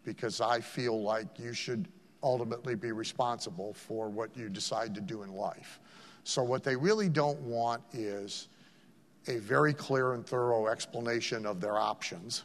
because 0.04 0.42
I 0.42 0.60
feel 0.60 1.02
like 1.02 1.28
you 1.40 1.54
should 1.54 1.88
ultimately 2.22 2.76
be 2.76 2.92
responsible 2.92 3.74
for 3.74 4.10
what 4.10 4.36
you 4.36 4.50
decide 4.50 4.94
to 4.96 5.02
do 5.02 5.24
in 5.24 5.34
life. 5.34 5.80
So, 6.24 6.44
what 6.44 6.64
they 6.64 6.76
really 6.76 7.10
don't 7.10 7.40
want 7.42 7.82
is 7.94 8.50
a 9.28 9.38
very 9.38 9.74
clear 9.74 10.14
and 10.14 10.26
thorough 10.26 10.68
explanation 10.68 11.46
of 11.46 11.62
their 11.62 11.78
options 11.78 12.44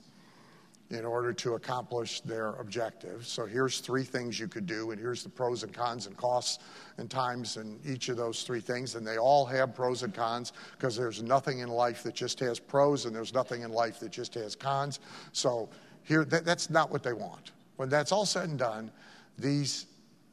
in 0.94 1.04
order 1.04 1.32
to 1.32 1.54
accomplish 1.54 2.20
their 2.20 2.50
objectives. 2.54 3.28
So 3.28 3.46
here's 3.46 3.80
three 3.80 4.04
things 4.04 4.38
you 4.38 4.48
could 4.48 4.66
do, 4.66 4.90
and 4.90 5.00
here's 5.00 5.22
the 5.22 5.28
pros 5.28 5.62
and 5.62 5.72
cons 5.72 6.06
and 6.06 6.16
costs 6.16 6.62
and 6.98 7.10
times 7.10 7.56
in 7.56 7.78
each 7.84 8.08
of 8.08 8.16
those 8.16 8.42
three 8.42 8.60
things. 8.60 8.94
And 8.94 9.06
they 9.06 9.18
all 9.18 9.44
have 9.44 9.74
pros 9.74 10.02
and 10.02 10.14
cons 10.14 10.52
because 10.72 10.96
there's 10.96 11.22
nothing 11.22 11.58
in 11.60 11.68
life 11.68 12.02
that 12.04 12.14
just 12.14 12.40
has 12.40 12.58
pros, 12.58 13.04
and 13.04 13.14
there's 13.14 13.34
nothing 13.34 13.62
in 13.62 13.70
life 13.70 14.00
that 14.00 14.12
just 14.12 14.34
has 14.34 14.54
cons. 14.54 15.00
So 15.32 15.68
here, 16.02 16.24
that, 16.26 16.44
that's 16.44 16.70
not 16.70 16.90
what 16.90 17.02
they 17.02 17.12
want. 17.12 17.52
When 17.76 17.88
that's 17.88 18.12
all 18.12 18.26
said 18.26 18.48
and 18.48 18.58
done, 18.58 18.90
these 19.38 19.86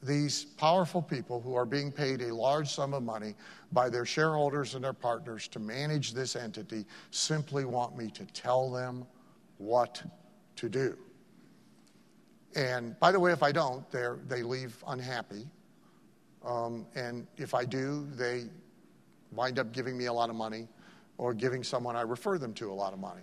these 0.04 0.46
powerful 0.46 1.02
people 1.02 1.42
who 1.42 1.54
are 1.54 1.66
being 1.66 1.92
paid 1.92 2.22
a 2.22 2.34
large 2.34 2.68
sum 2.68 2.94
of 2.94 3.04
money 3.04 3.36
by 3.72 3.88
their 3.90 4.06
shareholders 4.06 4.74
and 4.74 4.84
their 4.84 4.94
partners 4.94 5.48
to 5.50 5.60
manage 5.60 6.14
this 6.14 6.36
entity 6.36 6.86
simply 7.12 7.66
want 7.66 7.96
me 7.96 8.10
to 8.10 8.26
tell 8.28 8.72
them 8.72 9.06
what 9.58 10.02
to 10.58 10.70
do. 10.70 10.98
And 12.56 13.00
by 13.00 13.12
the 13.12 13.20
way, 13.20 13.32
if 13.32 13.44
I 13.44 13.52
don't, 13.52 13.90
they 13.92 14.44
leave 14.44 14.84
unhappy. 14.88 15.48
Um, 16.46 16.86
and 16.96 17.28
if 17.38 17.54
I 17.54 17.66
do, 17.66 18.08
they 18.16 18.46
wind 19.32 19.60
up 19.60 19.72
giving 19.72 19.98
me 19.98 20.06
a 20.06 20.14
lot 20.14 20.30
of 20.30 20.36
money 20.36 20.68
or 21.18 21.34
giving 21.34 21.64
someone 21.64 21.96
I 21.96 22.02
refer 22.02 22.38
them 22.38 22.54
to 22.56 22.72
a 22.72 22.74
lot 22.74 22.94
of 22.94 23.00
money. 23.00 23.22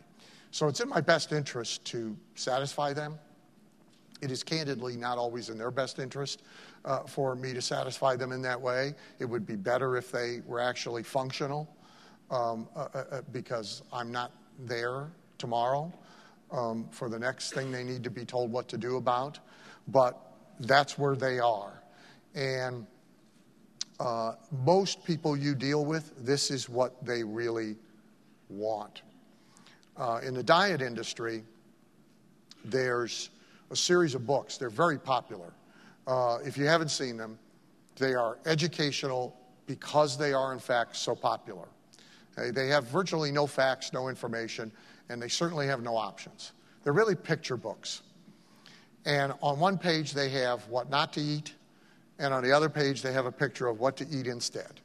So 0.50 0.68
it's 0.68 0.80
in 0.80 0.88
my 0.88 1.00
best 1.00 1.32
interest 1.32 1.84
to 1.86 2.16
satisfy 2.34 2.92
them. 2.92 3.18
It 4.22 4.30
is 4.30 4.42
candidly 4.42 4.96
not 4.96 5.18
always 5.18 5.48
in 5.48 5.58
their 5.58 5.70
best 5.70 5.98
interest 5.98 6.42
uh, 6.84 7.00
for 7.00 7.34
me 7.34 7.52
to 7.52 7.60
satisfy 7.60 8.16
them 8.16 8.32
in 8.32 8.40
that 8.42 8.60
way. 8.60 8.94
It 9.18 9.26
would 9.26 9.46
be 9.46 9.56
better 9.56 9.96
if 9.96 10.10
they 10.10 10.40
were 10.46 10.60
actually 10.60 11.02
functional 11.02 11.68
um, 12.30 12.68
uh, 12.74 12.88
uh, 12.94 13.04
uh 13.10 13.22
because 13.32 13.82
I'm 13.92 14.10
not 14.10 14.32
there 14.58 15.08
tomorrow 15.38 15.92
um, 16.50 16.88
for 16.90 17.08
the 17.08 17.18
next 17.18 17.52
thing 17.52 17.70
they 17.70 17.84
need 17.84 18.04
to 18.04 18.10
be 18.10 18.24
told 18.24 18.50
what 18.50 18.68
to 18.68 18.78
do 18.78 18.96
about. 18.96 19.38
But 19.86 20.18
that's 20.60 20.98
where 20.98 21.16
they 21.16 21.38
are. 21.38 21.82
And 22.34 22.86
uh, 24.00 24.34
most 24.64 25.04
people 25.04 25.36
you 25.36 25.54
deal 25.54 25.84
with, 25.84 26.12
this 26.24 26.50
is 26.50 26.68
what 26.68 27.04
they 27.04 27.24
really 27.24 27.76
want. 28.48 29.02
Uh, 29.96 30.20
in 30.24 30.34
the 30.34 30.42
diet 30.42 30.80
industry, 30.80 31.42
there's 32.64 33.30
a 33.70 33.76
series 33.76 34.14
of 34.14 34.26
books. 34.26 34.56
They're 34.56 34.70
very 34.70 34.98
popular. 34.98 35.52
Uh, 36.06 36.38
if 36.44 36.56
you 36.56 36.66
haven't 36.66 36.90
seen 36.90 37.16
them, 37.16 37.38
they 37.96 38.14
are 38.14 38.38
educational 38.46 39.36
because 39.66 40.16
they 40.16 40.32
are, 40.32 40.52
in 40.52 40.58
fact, 40.58 40.96
so 40.96 41.14
popular. 41.14 41.68
They 42.36 42.68
have 42.68 42.84
virtually 42.84 43.32
no 43.32 43.48
facts, 43.48 43.92
no 43.92 44.08
information, 44.08 44.70
and 45.08 45.20
they 45.20 45.28
certainly 45.28 45.66
have 45.66 45.82
no 45.82 45.96
options. 45.96 46.52
They're 46.84 46.92
really 46.92 47.14
picture 47.14 47.56
books. 47.56 48.02
And 49.04 49.32
on 49.42 49.58
one 49.58 49.78
page, 49.78 50.12
they 50.12 50.28
have 50.30 50.66
what 50.68 50.90
not 50.90 51.12
to 51.14 51.20
eat, 51.20 51.54
and 52.18 52.34
on 52.34 52.42
the 52.42 52.52
other 52.52 52.68
page, 52.68 53.02
they 53.02 53.12
have 53.12 53.26
a 53.26 53.32
picture 53.32 53.68
of 53.68 53.80
what 53.80 53.96
to 53.98 54.06
eat 54.10 54.26
instead. 54.26 54.80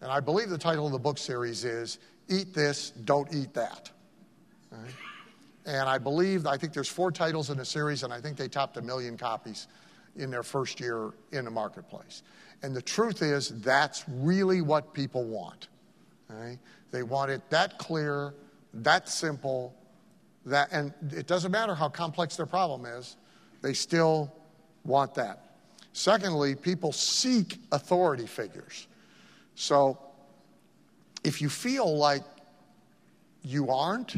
And 0.00 0.10
I 0.10 0.20
believe 0.20 0.50
the 0.50 0.58
title 0.58 0.86
of 0.86 0.92
the 0.92 0.98
book 0.98 1.18
series 1.18 1.64
is 1.64 1.98
Eat 2.28 2.54
This, 2.54 2.90
Don't 2.90 3.32
Eat 3.34 3.54
That. 3.54 3.90
Right? 4.70 4.90
And 5.66 5.88
I 5.88 5.98
believe, 5.98 6.46
I 6.46 6.56
think 6.56 6.74
there's 6.74 6.88
four 6.88 7.10
titles 7.10 7.50
in 7.50 7.56
the 7.56 7.64
series, 7.64 8.02
and 8.02 8.12
I 8.12 8.20
think 8.20 8.36
they 8.36 8.48
topped 8.48 8.76
a 8.76 8.82
million 8.82 9.16
copies 9.16 9.66
in 10.16 10.30
their 10.30 10.42
first 10.42 10.78
year 10.78 11.10
in 11.32 11.44
the 11.44 11.50
marketplace. 11.50 12.22
And 12.62 12.74
the 12.74 12.82
truth 12.82 13.22
is, 13.22 13.48
that's 13.62 14.04
really 14.08 14.60
what 14.60 14.94
people 14.94 15.24
want. 15.24 15.68
Right? 16.28 16.58
They 16.90 17.02
want 17.02 17.30
it 17.30 17.42
that 17.50 17.78
clear, 17.78 18.34
that 18.82 19.08
simple, 19.08 19.74
that, 20.46 20.68
and 20.72 20.92
it 21.10 21.26
doesn't 21.26 21.52
matter 21.52 21.74
how 21.74 21.88
complex 21.88 22.36
their 22.36 22.46
problem 22.46 22.84
is, 22.84 23.16
they 23.62 23.72
still 23.72 24.32
want 24.84 25.14
that. 25.14 25.56
Secondly, 25.92 26.54
people 26.54 26.92
seek 26.92 27.58
authority 27.72 28.26
figures. 28.26 28.88
So 29.54 29.98
if 31.22 31.40
you 31.40 31.48
feel 31.48 31.96
like 31.96 32.22
you 33.42 33.70
aren't, 33.70 34.16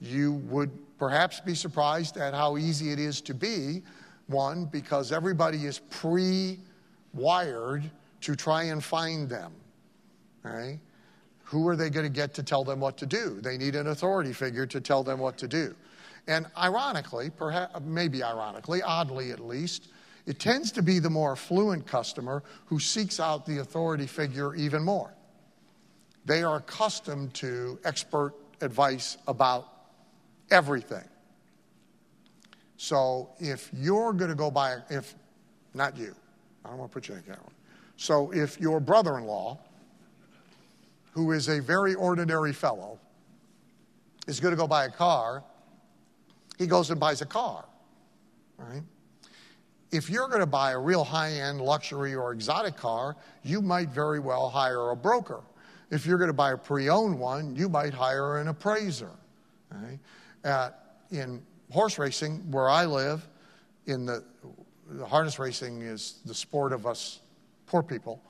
you 0.00 0.34
would 0.48 0.70
perhaps 0.98 1.40
be 1.40 1.54
surprised 1.54 2.16
at 2.16 2.34
how 2.34 2.56
easy 2.56 2.92
it 2.92 2.98
is 2.98 3.20
to 3.22 3.34
be. 3.34 3.82
One, 4.28 4.64
because 4.66 5.12
everybody 5.12 5.66
is 5.66 5.80
pre 5.90 6.58
wired 7.12 7.90
to 8.20 8.36
try 8.36 8.64
and 8.64 8.82
find 8.82 9.28
them. 9.28 9.52
Right? 10.42 10.78
Who 11.50 11.66
are 11.66 11.74
they 11.74 11.90
going 11.90 12.06
to 12.06 12.12
get 12.12 12.32
to 12.34 12.44
tell 12.44 12.62
them 12.62 12.78
what 12.78 12.96
to 12.98 13.06
do? 13.06 13.40
They 13.40 13.58
need 13.58 13.74
an 13.74 13.88
authority 13.88 14.32
figure 14.32 14.66
to 14.66 14.80
tell 14.80 15.02
them 15.02 15.18
what 15.18 15.36
to 15.38 15.48
do. 15.48 15.74
And 16.28 16.46
ironically, 16.56 17.28
perhaps, 17.28 17.80
maybe 17.82 18.22
ironically, 18.22 18.82
oddly 18.82 19.32
at 19.32 19.40
least, 19.40 19.88
it 20.26 20.38
tends 20.38 20.70
to 20.70 20.82
be 20.82 21.00
the 21.00 21.10
more 21.10 21.32
affluent 21.32 21.88
customer 21.88 22.44
who 22.66 22.78
seeks 22.78 23.18
out 23.18 23.46
the 23.46 23.58
authority 23.58 24.06
figure 24.06 24.54
even 24.54 24.84
more. 24.84 25.12
They 26.24 26.44
are 26.44 26.58
accustomed 26.58 27.34
to 27.34 27.80
expert 27.82 28.34
advice 28.60 29.16
about 29.26 29.66
everything. 30.52 31.08
So 32.76 33.30
if 33.40 33.70
you're 33.74 34.12
going 34.12 34.30
to 34.30 34.36
go 34.36 34.52
buy, 34.52 34.76
if 34.88 35.16
not 35.74 35.96
you, 35.96 36.14
I 36.64 36.68
don't 36.68 36.78
want 36.78 36.92
to 36.92 36.94
put 36.94 37.08
you 37.08 37.16
in 37.16 37.24
that 37.26 37.42
one. 37.42 37.54
So 37.96 38.30
if 38.32 38.60
your 38.60 38.78
brother 38.78 39.18
in 39.18 39.24
law 39.24 39.58
who 41.12 41.32
is 41.32 41.48
a 41.48 41.60
very 41.60 41.94
ordinary 41.94 42.52
fellow, 42.52 42.98
is 44.26 44.40
going 44.40 44.52
to 44.52 44.56
go 44.56 44.66
buy 44.66 44.84
a 44.84 44.90
car, 44.90 45.42
he 46.58 46.66
goes 46.66 46.90
and 46.90 47.00
buys 47.00 47.20
a 47.22 47.26
car, 47.26 47.64
right? 48.58 48.82
If 49.90 50.08
you're 50.08 50.28
going 50.28 50.40
to 50.40 50.46
buy 50.46 50.72
a 50.72 50.78
real 50.78 51.02
high 51.02 51.32
end 51.32 51.60
luxury 51.60 52.14
or 52.14 52.32
exotic 52.32 52.76
car, 52.76 53.16
you 53.42 53.60
might 53.60 53.88
very 53.88 54.20
well 54.20 54.48
hire 54.48 54.90
a 54.90 54.96
broker. 54.96 55.40
If 55.90 56.06
you're 56.06 56.18
going 56.18 56.28
to 56.28 56.34
buy 56.34 56.52
a 56.52 56.56
pre 56.56 56.88
owned 56.88 57.18
one, 57.18 57.56
you 57.56 57.68
might 57.68 57.92
hire 57.92 58.38
an 58.38 58.48
appraiser. 58.48 59.10
Right? 59.70 60.70
In 61.10 61.42
horse 61.70 61.98
racing, 61.98 62.50
where 62.50 62.68
I 62.68 62.84
live, 62.84 63.26
in 63.86 64.06
the, 64.06 64.22
the 64.88 65.06
harness 65.06 65.38
racing 65.38 65.82
is 65.82 66.20
the 66.24 66.34
sport 66.34 66.72
of 66.72 66.86
us 66.86 67.20
poor 67.66 67.82
people. 67.82 68.22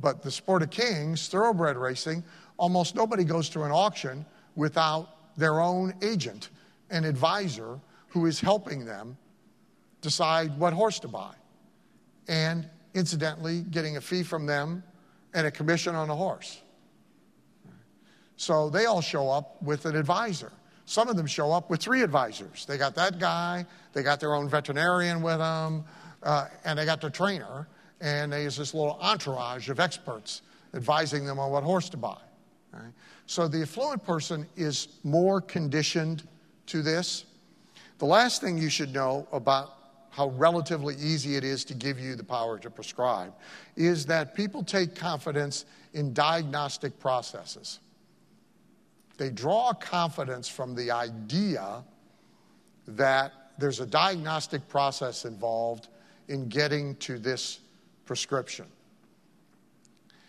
But 0.00 0.22
the 0.22 0.30
sport 0.30 0.62
of 0.62 0.70
kings, 0.70 1.28
thoroughbred 1.28 1.76
racing, 1.76 2.22
almost 2.56 2.94
nobody 2.94 3.24
goes 3.24 3.48
to 3.50 3.62
an 3.62 3.72
auction 3.72 4.24
without 4.54 5.36
their 5.36 5.60
own 5.60 5.94
agent, 6.02 6.50
an 6.90 7.04
advisor 7.04 7.80
who 8.08 8.26
is 8.26 8.40
helping 8.40 8.84
them 8.84 9.16
decide 10.00 10.56
what 10.58 10.72
horse 10.72 10.98
to 11.00 11.08
buy. 11.08 11.34
And 12.28 12.68
incidentally, 12.94 13.62
getting 13.62 13.96
a 13.96 14.00
fee 14.00 14.22
from 14.22 14.46
them 14.46 14.82
and 15.34 15.46
a 15.46 15.50
commission 15.50 15.94
on 15.94 16.10
a 16.10 16.16
horse. 16.16 16.60
So 18.36 18.70
they 18.70 18.86
all 18.86 19.00
show 19.00 19.28
up 19.30 19.60
with 19.62 19.84
an 19.84 19.96
advisor. 19.96 20.52
Some 20.84 21.08
of 21.08 21.16
them 21.16 21.26
show 21.26 21.52
up 21.52 21.70
with 21.70 21.80
three 21.80 22.02
advisors. 22.02 22.64
They 22.64 22.78
got 22.78 22.94
that 22.94 23.18
guy, 23.18 23.66
they 23.92 24.02
got 24.02 24.20
their 24.20 24.34
own 24.34 24.48
veterinarian 24.48 25.22
with 25.22 25.38
them, 25.38 25.84
uh, 26.22 26.46
and 26.64 26.78
they 26.78 26.84
got 26.84 27.00
their 27.00 27.10
trainer 27.10 27.68
and 28.00 28.32
there's 28.32 28.56
this 28.56 28.74
little 28.74 28.98
entourage 29.00 29.68
of 29.70 29.80
experts 29.80 30.42
advising 30.74 31.24
them 31.24 31.38
on 31.38 31.50
what 31.50 31.64
horse 31.64 31.88
to 31.90 31.96
buy. 31.96 32.18
Right? 32.72 32.92
So 33.26 33.48
the 33.48 33.62
affluent 33.62 34.04
person 34.04 34.46
is 34.56 34.88
more 35.04 35.40
conditioned 35.40 36.26
to 36.66 36.82
this. 36.82 37.24
The 37.98 38.06
last 38.06 38.40
thing 38.40 38.58
you 38.58 38.70
should 38.70 38.92
know 38.92 39.26
about 39.32 39.74
how 40.10 40.28
relatively 40.30 40.94
easy 40.96 41.36
it 41.36 41.44
is 41.44 41.64
to 41.64 41.74
give 41.74 41.98
you 41.98 42.14
the 42.14 42.24
power 42.24 42.58
to 42.58 42.70
prescribe 42.70 43.32
is 43.76 44.06
that 44.06 44.34
people 44.34 44.62
take 44.62 44.94
confidence 44.94 45.64
in 45.94 46.12
diagnostic 46.12 46.98
processes. 46.98 47.80
They 49.16 49.30
draw 49.30 49.72
confidence 49.72 50.48
from 50.48 50.74
the 50.74 50.90
idea 50.90 51.82
that 52.86 53.32
there's 53.58 53.80
a 53.80 53.86
diagnostic 53.86 54.66
process 54.68 55.24
involved 55.24 55.88
in 56.28 56.48
getting 56.48 56.94
to 56.96 57.18
this 57.18 57.60
prescription. 58.08 58.64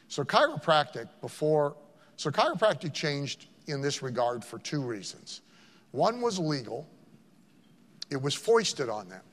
So 0.10 0.26
chiropractic 0.26 1.08
before, 1.22 1.78
so 2.18 2.30
chiropractic 2.30 2.94
changed 2.94 3.46
in 3.68 3.80
this 3.80 4.04
regard 4.04 4.44
for 4.44 4.60
two 4.60 4.82
reasons. 4.82 5.42
One 5.92 6.22
was 6.22 6.38
legal, 6.38 6.86
it 8.12 8.22
was 8.22 8.36
foisted 8.36 8.90
on 8.90 9.08
them. 9.08 9.24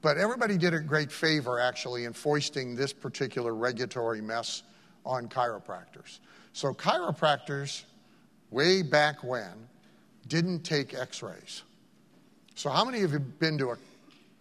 But 0.00 0.16
everybody 0.16 0.56
did 0.56 0.72
a 0.72 0.80
great 0.80 1.12
favor 1.12 1.60
actually 1.60 2.06
in 2.06 2.14
foisting 2.14 2.74
this 2.74 2.94
particular 2.94 3.54
regulatory 3.54 4.22
mess 4.22 4.62
on 5.04 5.28
chiropractors. 5.28 6.20
So 6.54 6.72
chiropractors, 6.72 7.82
way 8.50 8.80
back 8.80 9.22
when, 9.22 9.68
didn't 10.28 10.60
take 10.60 10.94
x 10.94 11.22
rays. 11.22 11.62
So, 12.54 12.70
how 12.70 12.86
many 12.86 13.02
of 13.02 13.12
you 13.12 13.18
have 13.18 13.38
been 13.38 13.58
to 13.58 13.70
a 13.72 13.76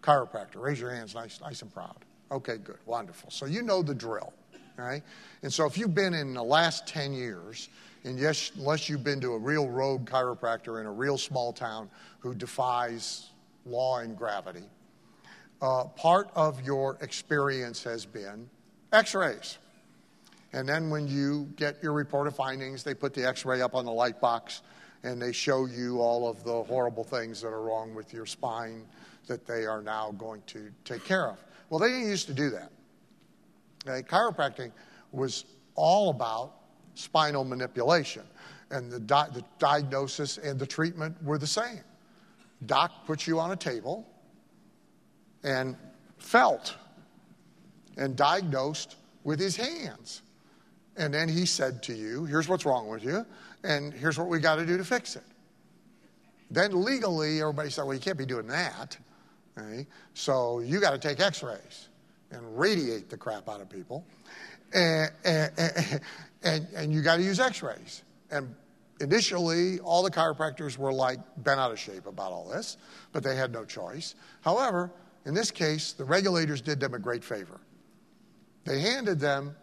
chiropractor? 0.01 0.55
Raise 0.55 0.79
your 0.79 0.91
hands, 0.91 1.15
nice, 1.15 1.41
nice 1.41 1.61
and 1.61 1.73
proud. 1.73 2.05
Okay, 2.31 2.57
good, 2.57 2.77
wonderful. 2.85 3.31
So, 3.31 3.45
you 3.45 3.61
know 3.61 3.81
the 3.81 3.95
drill, 3.95 4.33
right? 4.77 5.03
And 5.41 5.51
so, 5.51 5.65
if 5.65 5.77
you've 5.77 5.95
been 5.95 6.13
in 6.13 6.33
the 6.33 6.43
last 6.43 6.87
10 6.87 7.13
years, 7.13 7.69
and 8.03 8.17
yes, 8.17 8.51
unless 8.55 8.87
you've 8.87 9.03
been 9.03 9.19
to 9.21 9.33
a 9.33 9.37
real 9.37 9.67
rogue 9.67 10.09
chiropractor 10.09 10.79
in 10.79 10.85
a 10.85 10.91
real 10.91 11.17
small 11.17 11.51
town 11.51 11.89
who 12.19 12.33
defies 12.33 13.29
law 13.65 13.99
and 13.99 14.17
gravity, 14.17 14.63
uh, 15.61 15.85
part 15.85 16.29
of 16.35 16.61
your 16.63 16.97
experience 17.01 17.83
has 17.83 18.05
been 18.05 18.49
x 18.93 19.13
rays. 19.15 19.57
And 20.53 20.67
then 20.67 20.89
when 20.89 21.07
you 21.07 21.47
get 21.57 21.81
your 21.83 21.93
report 21.93 22.27
of 22.27 22.35
findings, 22.35 22.83
they 22.83 22.93
put 22.93 23.13
the 23.13 23.27
x 23.27 23.45
ray 23.45 23.61
up 23.61 23.75
on 23.75 23.85
the 23.85 23.91
light 23.91 24.21
box 24.21 24.61
and 25.03 25.21
they 25.21 25.31
show 25.31 25.65
you 25.65 25.99
all 25.99 26.27
of 26.27 26.43
the 26.43 26.63
horrible 26.63 27.03
things 27.03 27.41
that 27.41 27.49
are 27.49 27.61
wrong 27.61 27.93
with 27.95 28.13
your 28.13 28.25
spine 28.25 28.85
that 29.27 29.45
they 29.45 29.65
are 29.65 29.81
now 29.81 30.11
going 30.17 30.41
to 30.47 30.71
take 30.83 31.03
care 31.03 31.29
of. 31.29 31.37
Well, 31.69 31.79
they 31.79 31.99
used 31.99 32.27
to 32.27 32.33
do 32.33 32.49
that. 32.51 32.71
Okay? 33.87 34.07
Chiropractic 34.07 34.71
was 35.11 35.45
all 35.75 36.09
about 36.09 36.53
spinal 36.95 37.43
manipulation, 37.43 38.23
and 38.71 38.91
the, 38.91 38.99
di- 38.99 39.29
the 39.33 39.43
diagnosis 39.57 40.37
and 40.37 40.59
the 40.59 40.65
treatment 40.65 41.15
were 41.23 41.37
the 41.37 41.47
same. 41.47 41.81
Doc 42.65 43.05
puts 43.05 43.25
you 43.25 43.39
on 43.39 43.51
a 43.51 43.55
table 43.55 44.05
and 45.43 45.75
felt 46.17 46.75
and 47.97 48.15
diagnosed 48.15 48.97
with 49.23 49.39
his 49.39 49.55
hands. 49.55 50.21
And 50.97 51.13
then 51.13 51.29
he 51.29 51.45
said 51.45 51.81
to 51.83 51.93
you, 51.93 52.25
Here's 52.25 52.49
what's 52.49 52.65
wrong 52.65 52.89
with 52.89 53.03
you, 53.03 53.25
and 53.63 53.93
here's 53.93 54.17
what 54.17 54.27
we 54.27 54.39
got 54.39 54.55
to 54.55 54.65
do 54.65 54.77
to 54.77 54.83
fix 54.83 55.15
it. 55.15 55.23
Then 56.51 56.83
legally, 56.83 57.41
everybody 57.41 57.69
said, 57.69 57.83
Well, 57.83 57.93
you 57.93 58.01
can't 58.01 58.17
be 58.17 58.25
doing 58.25 58.47
that. 58.47 58.97
Okay? 59.59 59.87
So 60.13 60.59
you 60.59 60.79
got 60.79 60.91
to 60.91 60.97
take 60.97 61.19
x 61.19 61.43
rays 61.43 61.89
and 62.31 62.57
radiate 62.57 63.09
the 63.09 63.17
crap 63.17 63.49
out 63.49 63.61
of 63.61 63.69
people. 63.69 64.05
And, 64.73 65.11
and, 65.25 65.51
and, 66.43 66.67
and 66.75 66.93
you 66.93 67.01
got 67.01 67.17
to 67.17 67.23
use 67.23 67.39
x 67.39 67.63
rays. 67.63 68.03
And 68.31 68.55
initially, 69.01 69.79
all 69.79 70.03
the 70.03 70.11
chiropractors 70.11 70.77
were 70.77 70.93
like 70.93 71.19
bent 71.37 71.59
out 71.59 71.71
of 71.71 71.79
shape 71.79 72.05
about 72.05 72.31
all 72.31 72.47
this, 72.47 72.77
but 73.11 73.23
they 73.23 73.35
had 73.35 73.51
no 73.51 73.65
choice. 73.65 74.15
However, 74.41 74.91
in 75.25 75.33
this 75.33 75.51
case, 75.51 75.93
the 75.93 76.05
regulators 76.05 76.61
did 76.61 76.79
them 76.79 76.93
a 76.93 76.99
great 76.99 77.23
favor. 77.23 77.59
They 78.65 78.79
handed 78.79 79.19
them 79.19 79.55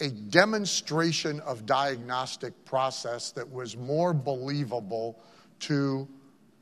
a 0.00 0.08
demonstration 0.08 1.40
of 1.40 1.64
diagnostic 1.64 2.64
process 2.64 3.30
that 3.30 3.50
was 3.50 3.76
more 3.76 4.12
believable 4.12 5.18
to 5.60 6.06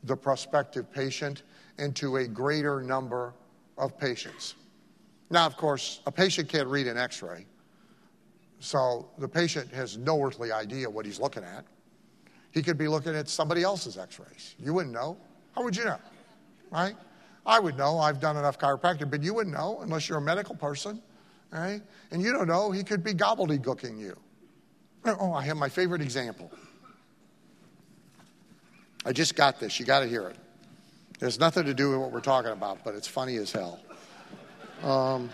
the 0.03 0.15
prospective 0.15 0.91
patient 0.91 1.43
and 1.77 1.95
to 1.95 2.17
a 2.17 2.27
greater 2.27 2.81
number 2.81 3.33
of 3.77 3.97
patients. 3.97 4.55
Now, 5.29 5.45
of 5.45 5.57
course, 5.57 6.01
a 6.05 6.11
patient 6.11 6.49
can't 6.49 6.67
read 6.67 6.87
an 6.87 6.97
x 6.97 7.21
ray, 7.21 7.45
so 8.59 9.07
the 9.17 9.27
patient 9.27 9.71
has 9.73 9.97
no 9.97 10.21
earthly 10.21 10.51
idea 10.51 10.89
what 10.89 11.05
he's 11.05 11.19
looking 11.19 11.43
at. 11.43 11.65
He 12.51 12.61
could 12.61 12.77
be 12.77 12.87
looking 12.87 13.15
at 13.15 13.27
somebody 13.27 13.63
else's 13.63 13.97
x 13.97 14.19
rays. 14.19 14.55
You 14.59 14.73
wouldn't 14.73 14.93
know. 14.93 15.17
How 15.53 15.63
would 15.63 15.75
you 15.75 15.85
know? 15.85 15.99
Right? 16.71 16.95
I 17.45 17.59
would 17.59 17.77
know. 17.77 17.99
I've 17.99 18.19
done 18.19 18.37
enough 18.37 18.57
chiropractic, 18.57 19.11
but 19.11 19.21
you 19.21 19.33
wouldn't 19.33 19.55
know 19.55 19.79
unless 19.81 20.07
you're 20.07 20.17
a 20.17 20.21
medical 20.21 20.55
person. 20.55 21.01
Right? 21.51 21.81
And 22.11 22.21
you 22.21 22.33
don't 22.33 22.47
know, 22.47 22.71
he 22.71 22.83
could 22.83 23.03
be 23.03 23.13
gobbledygooking 23.13 23.99
you. 23.99 24.17
Oh, 25.05 25.33
I 25.33 25.43
have 25.43 25.57
my 25.57 25.69
favorite 25.69 26.01
example. 26.01 26.51
I 29.05 29.13
just 29.13 29.35
got 29.35 29.59
this. 29.59 29.79
You 29.79 29.85
got 29.85 29.99
to 29.99 30.07
hear 30.07 30.27
it. 30.27 30.35
There's 31.19 31.39
nothing 31.39 31.65
to 31.65 31.73
do 31.73 31.91
with 31.91 31.99
what 31.99 32.11
we're 32.11 32.19
talking 32.19 32.51
about, 32.51 32.83
but 32.83 32.95
it's 32.95 33.07
funny 33.07 33.37
as 33.37 33.51
hell. 33.51 33.79
Um, 34.83 35.29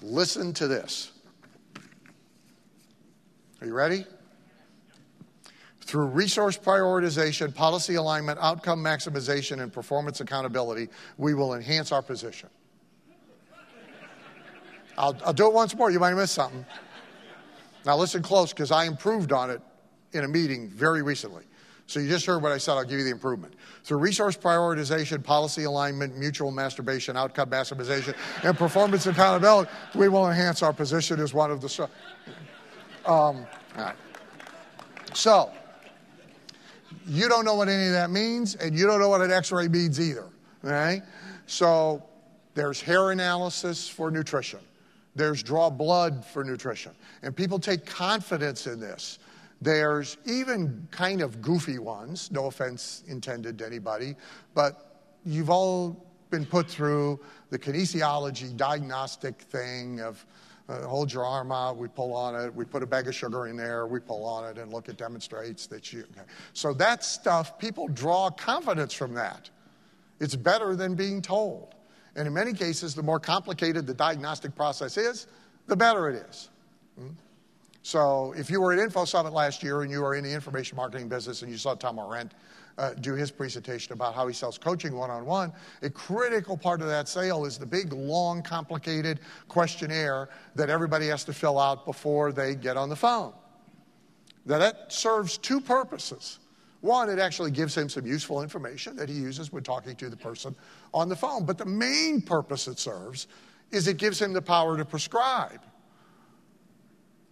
listen 0.00 0.52
to 0.54 0.66
this. 0.66 1.12
Are 3.60 3.66
you 3.66 3.74
ready? 3.74 4.06
Through 5.82 6.06
resource 6.06 6.56
prioritization, 6.56 7.54
policy 7.54 7.96
alignment, 7.96 8.38
outcome 8.40 8.82
maximization, 8.82 9.62
and 9.62 9.72
performance 9.72 10.20
accountability, 10.20 10.88
we 11.18 11.34
will 11.34 11.54
enhance 11.54 11.92
our 11.92 12.00
position. 12.00 12.48
I'll, 14.96 15.16
I'll 15.24 15.32
do 15.32 15.46
it 15.46 15.52
once 15.52 15.74
more. 15.74 15.90
You 15.90 15.98
might 15.98 16.10
have 16.10 16.18
missed 16.18 16.34
something. 16.34 16.64
Now, 17.84 17.96
listen 17.96 18.22
close 18.22 18.52
because 18.52 18.70
I 18.70 18.84
improved 18.84 19.32
on 19.32 19.50
it 19.50 19.60
in 20.12 20.24
a 20.24 20.28
meeting 20.28 20.68
very 20.68 21.02
recently. 21.02 21.44
So 21.90 21.98
you 21.98 22.08
just 22.08 22.24
heard 22.24 22.40
what 22.40 22.52
I 22.52 22.58
said. 22.58 22.74
I'll 22.74 22.84
give 22.84 23.00
you 23.00 23.04
the 23.04 23.10
improvement. 23.10 23.54
Through 23.82 23.98
resource 23.98 24.36
prioritization, 24.36 25.24
policy 25.24 25.64
alignment, 25.64 26.16
mutual 26.16 26.52
masturbation, 26.52 27.16
outcome 27.16 27.50
maximization, 27.50 28.14
and 28.44 28.56
performance 28.56 29.06
accountability, 29.06 29.68
we 29.96 30.08
will 30.08 30.28
enhance 30.28 30.62
our 30.62 30.72
position 30.72 31.18
as 31.18 31.34
one 31.34 31.50
of 31.50 31.60
the. 31.60 31.88
Um. 33.04 33.44
So, 35.14 35.50
you 37.08 37.28
don't 37.28 37.44
know 37.44 37.56
what 37.56 37.68
any 37.68 37.86
of 37.86 37.92
that 37.92 38.10
means, 38.10 38.54
and 38.54 38.78
you 38.78 38.86
don't 38.86 39.00
know 39.00 39.08
what 39.08 39.20
an 39.20 39.32
x 39.32 39.50
ray 39.50 39.66
means 39.66 40.00
either. 40.00 40.28
Right? 40.62 41.02
So, 41.46 42.04
there's 42.54 42.80
hair 42.80 43.10
analysis 43.10 43.88
for 43.88 44.12
nutrition. 44.12 44.60
There's 45.16 45.42
draw 45.42 45.70
blood 45.70 46.24
for 46.24 46.44
nutrition. 46.44 46.92
And 47.22 47.34
people 47.34 47.58
take 47.58 47.84
confidence 47.84 48.68
in 48.68 48.78
this. 48.78 49.18
There's 49.60 50.16
even 50.24 50.88
kind 50.90 51.20
of 51.20 51.42
goofy 51.42 51.78
ones, 51.78 52.30
no 52.30 52.46
offense 52.46 53.04
intended 53.08 53.58
to 53.58 53.66
anybody, 53.66 54.16
but 54.54 55.02
you've 55.24 55.50
all 55.50 56.06
been 56.30 56.46
put 56.46 56.68
through 56.68 57.20
the 57.50 57.58
kinesiology 57.58 58.56
diagnostic 58.56 59.42
thing 59.42 60.00
of 60.00 60.24
uh, 60.70 60.86
hold 60.86 61.12
your 61.12 61.24
arm 61.24 61.50
out, 61.50 61.76
we 61.76 61.88
pull 61.88 62.14
on 62.14 62.36
it, 62.36 62.54
we 62.54 62.64
put 62.64 62.82
a 62.82 62.86
bag 62.86 63.08
of 63.08 63.14
sugar 63.14 63.48
in 63.48 63.56
there, 63.56 63.88
we 63.88 63.98
pull 63.98 64.24
on 64.24 64.48
it, 64.48 64.56
and 64.56 64.72
look, 64.72 64.88
it 64.88 64.96
demonstrates 64.96 65.66
that 65.66 65.92
you. 65.92 66.04
Okay. 66.12 66.26
So 66.52 66.72
that 66.74 67.02
stuff, 67.02 67.58
people 67.58 67.88
draw 67.88 68.30
confidence 68.30 68.94
from 68.94 69.12
that. 69.14 69.50
It's 70.20 70.36
better 70.36 70.76
than 70.76 70.94
being 70.94 71.20
told. 71.20 71.74
And 72.14 72.26
in 72.28 72.32
many 72.32 72.52
cases, 72.52 72.94
the 72.94 73.02
more 73.02 73.18
complicated 73.18 73.86
the 73.86 73.94
diagnostic 73.94 74.54
process 74.54 74.96
is, 74.96 75.26
the 75.66 75.74
better 75.74 76.08
it 76.08 76.26
is. 76.28 76.50
Hmm? 76.96 77.08
So 77.82 78.34
if 78.36 78.50
you 78.50 78.60
were 78.60 78.72
at 78.72 78.78
Info 78.78 79.04
Summit 79.04 79.32
last 79.32 79.62
year 79.62 79.82
and 79.82 79.90
you 79.90 80.02
were 80.02 80.14
in 80.14 80.24
the 80.24 80.32
information 80.32 80.76
marketing 80.76 81.08
business 81.08 81.42
and 81.42 81.50
you 81.50 81.56
saw 81.56 81.74
Tom 81.74 81.98
Orent 81.98 82.32
uh, 82.78 82.94
do 82.94 83.14
his 83.14 83.30
presentation 83.30 83.92
about 83.92 84.14
how 84.14 84.26
he 84.26 84.34
sells 84.34 84.58
coaching 84.58 84.94
one 84.94 85.10
on 85.10 85.26
one, 85.26 85.52
a 85.82 85.90
critical 85.90 86.56
part 86.56 86.80
of 86.80 86.86
that 86.88 87.08
sale 87.08 87.44
is 87.44 87.58
the 87.58 87.66
big, 87.66 87.92
long, 87.92 88.42
complicated 88.42 89.20
questionnaire 89.48 90.28
that 90.54 90.70
everybody 90.70 91.08
has 91.08 91.24
to 91.24 91.32
fill 91.32 91.58
out 91.58 91.84
before 91.84 92.32
they 92.32 92.54
get 92.54 92.76
on 92.76 92.88
the 92.88 92.96
phone. 92.96 93.32
Now, 94.46 94.58
that 94.58 94.92
serves 94.92 95.36
two 95.36 95.60
purposes. 95.60 96.38
One, 96.80 97.10
it 97.10 97.18
actually 97.18 97.50
gives 97.50 97.76
him 97.76 97.90
some 97.90 98.06
useful 98.06 98.42
information 98.42 98.96
that 98.96 99.08
he 99.08 99.14
uses 99.14 99.52
when 99.52 99.62
talking 99.62 99.94
to 99.96 100.08
the 100.08 100.16
person 100.16 100.56
on 100.94 101.10
the 101.10 101.16
phone. 101.16 101.44
But 101.44 101.58
the 101.58 101.66
main 101.66 102.22
purpose 102.22 102.66
it 102.66 102.78
serves 102.78 103.26
is 103.70 103.86
it 103.86 103.98
gives 103.98 104.20
him 104.20 104.32
the 104.32 104.40
power 104.40 104.78
to 104.78 104.84
prescribe. 104.84 105.60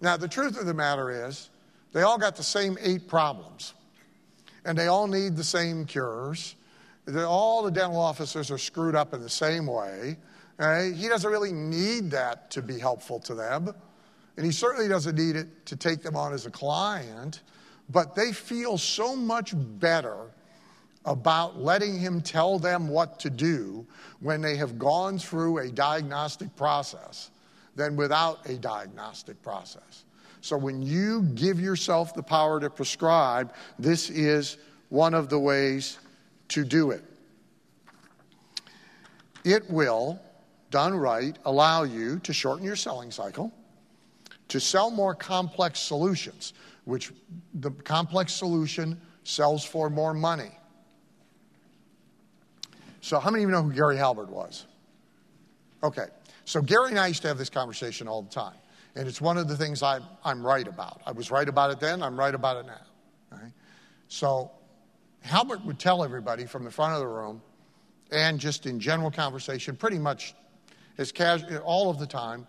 Now, 0.01 0.17
the 0.17 0.29
truth 0.29 0.59
of 0.59 0.67
the 0.67 0.75
matter 0.75 1.27
is, 1.29 1.51
they 1.93 2.03
all 2.03 2.19
got 2.19 2.37
the 2.37 2.43
same 2.43 2.79
eight 2.81 3.09
problems, 3.09 3.75
and 4.65 4.77
they 4.77 4.87
all 4.87 5.07
need 5.07 5.37
the 5.37 5.45
same 5.45 5.85
cures. 5.85 6.55
all 7.17 7.63
the 7.63 7.71
dental 7.71 7.99
officers 7.99 8.51
are 8.51 8.59
screwed 8.59 8.95
up 8.95 9.15
in 9.15 9.21
the 9.21 9.31
same 9.31 9.67
way. 9.67 10.17
Right? 10.59 10.93
He 10.93 11.09
doesn't 11.09 11.31
really 11.31 11.53
need 11.53 12.11
that 12.11 12.51
to 12.53 12.63
be 12.63 12.79
helpful 12.79 13.21
to 13.21 13.35
them, 13.35 13.75
and 14.37 14.45
he 14.45 14.53
certainly 14.53 14.89
doesn't 14.89 15.17
need 15.17 15.37
it 15.37 15.67
to 15.67 15.77
take 15.77 16.03
them 16.03 16.17
on 16.17 16.33
as 16.33 16.47
a 16.47 16.51
client 16.51 17.41
but 17.89 18.15
they 18.15 18.33
feel 18.33 18.77
so 18.77 19.17
much 19.17 19.55
better 19.57 20.31
about 21.05 21.59
letting 21.59 21.99
him 21.99 22.21
tell 22.21 22.59
them 22.59 22.89
what 22.89 23.19
to 23.21 23.31
do 23.31 23.87
when 24.21 24.41
they 24.43 24.57
have 24.57 24.79
gone 24.79 25.19
through 25.19 25.59
a 25.59 25.71
diagnostic 25.71 26.55
process 26.55 27.31
than 27.79 27.97
without 27.97 28.45
a 28.47 28.57
diagnostic 28.57 29.41
process. 29.41 30.05
So 30.41 30.57
when 30.57 30.83
you 30.83 31.23
give 31.35 31.61
yourself 31.61 32.13
the 32.15 32.23
power 32.23 32.61
to 32.61 32.69
prescribe, 32.69 33.55
this 33.79 34.11
is 34.11 34.59
one 34.89 35.15
of 35.15 35.31
the 35.31 35.39
ways 35.39 35.99
to 36.49 36.65
do 36.65 36.91
it. 36.91 37.05
It 39.45 39.71
will 39.71 40.21
done 40.71 40.95
right, 40.95 41.39
allow 41.45 41.85
you 41.85 42.19
to 42.21 42.33
shorten 42.33 42.65
your 42.65 42.77
selling 42.77 43.11
cycle, 43.11 43.53
to 44.49 44.61
sell 44.61 44.91
more 44.91 45.15
complex 45.15 45.79
solutions, 45.79 46.53
which 46.85 47.13
the 47.55 47.71
complex 47.71 48.33
solution 48.33 49.01
sells 49.25 49.65
for 49.65 49.89
more 49.89 50.13
money. 50.13 50.51
So, 53.01 53.19
how 53.19 53.31
many 53.31 53.45
of 53.45 53.51
you 53.51 53.55
know 53.55 53.63
who 53.63 53.73
Gary 53.73 53.97
Halbert 53.97 54.29
was? 54.29 54.67
Okay, 55.83 56.07
so 56.49 56.63
Gary 56.63 56.89
and 56.89 56.99
I 56.99 57.09
used 57.09 57.21
to 57.23 57.29
have 57.29 57.37
this 57.37 57.51
conversation 57.51 58.09
all 58.09 58.23
the 58.23 58.31
time, 58.31 58.57
and 58.95 59.07
it's 59.07 59.21
one 59.21 59.37
of 59.37 59.49
the 59.49 59.57
things 59.57 59.83
I, 59.83 60.01
I'm 60.25 60.45
right 60.45 60.67
about. 60.67 61.03
I 61.05 61.13
was 61.13 61.31
right 61.31 61.47
about 61.47 61.71
it 61.71 61.79
then, 61.79 62.03
I'm 62.03 62.19
right 62.19 62.35
about 62.35 62.57
it 62.57 62.67
now. 62.67 62.81
Right? 63.31 63.53
So, 64.09 64.51
Halbert 65.21 65.63
would 65.67 65.79
tell 65.79 66.03
everybody 66.03 66.47
from 66.47 66.65
the 66.65 66.71
front 66.71 66.95
of 66.95 67.01
the 67.01 67.07
room 67.07 67.43
and 68.11 68.41
just 68.41 68.65
in 68.65 68.81
general 68.81 69.11
conversation, 69.11 69.77
pretty 69.77 69.99
much 69.99 70.35
as 70.97 71.13
casual, 71.13 71.59
all 71.59 71.91
of 71.91 71.99
the 71.99 72.07
time. 72.07 72.47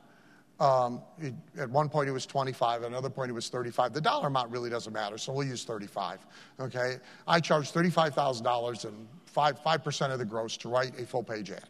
Um, 0.61 1.01
it, 1.19 1.33
at 1.57 1.69
one 1.69 1.89
point 1.89 2.07
it 2.07 2.13
was 2.13 2.25
25, 2.25 2.83
at 2.83 2.87
another 2.87 3.09
point 3.09 3.29
it 3.29 3.33
was 3.33 3.49
35. 3.49 3.91
The 3.91 3.99
dollar 3.99 4.27
amount 4.27 4.49
really 4.49 4.69
doesn't 4.69 4.93
matter, 4.93 5.17
so 5.17 5.33
we'll 5.33 5.47
use 5.47 5.65
35. 5.65 6.25
Okay, 6.61 6.99
I 7.27 7.41
charge 7.41 7.73
$35,000 7.73 8.85
and 8.85 9.07
five 9.25 9.59
five 9.59 9.83
percent 9.83 10.13
of 10.13 10.19
the 10.19 10.25
gross 10.25 10.55
to 10.57 10.69
write 10.69 10.97
a 10.97 11.05
full 11.05 11.23
page 11.23 11.51
ad. 11.51 11.65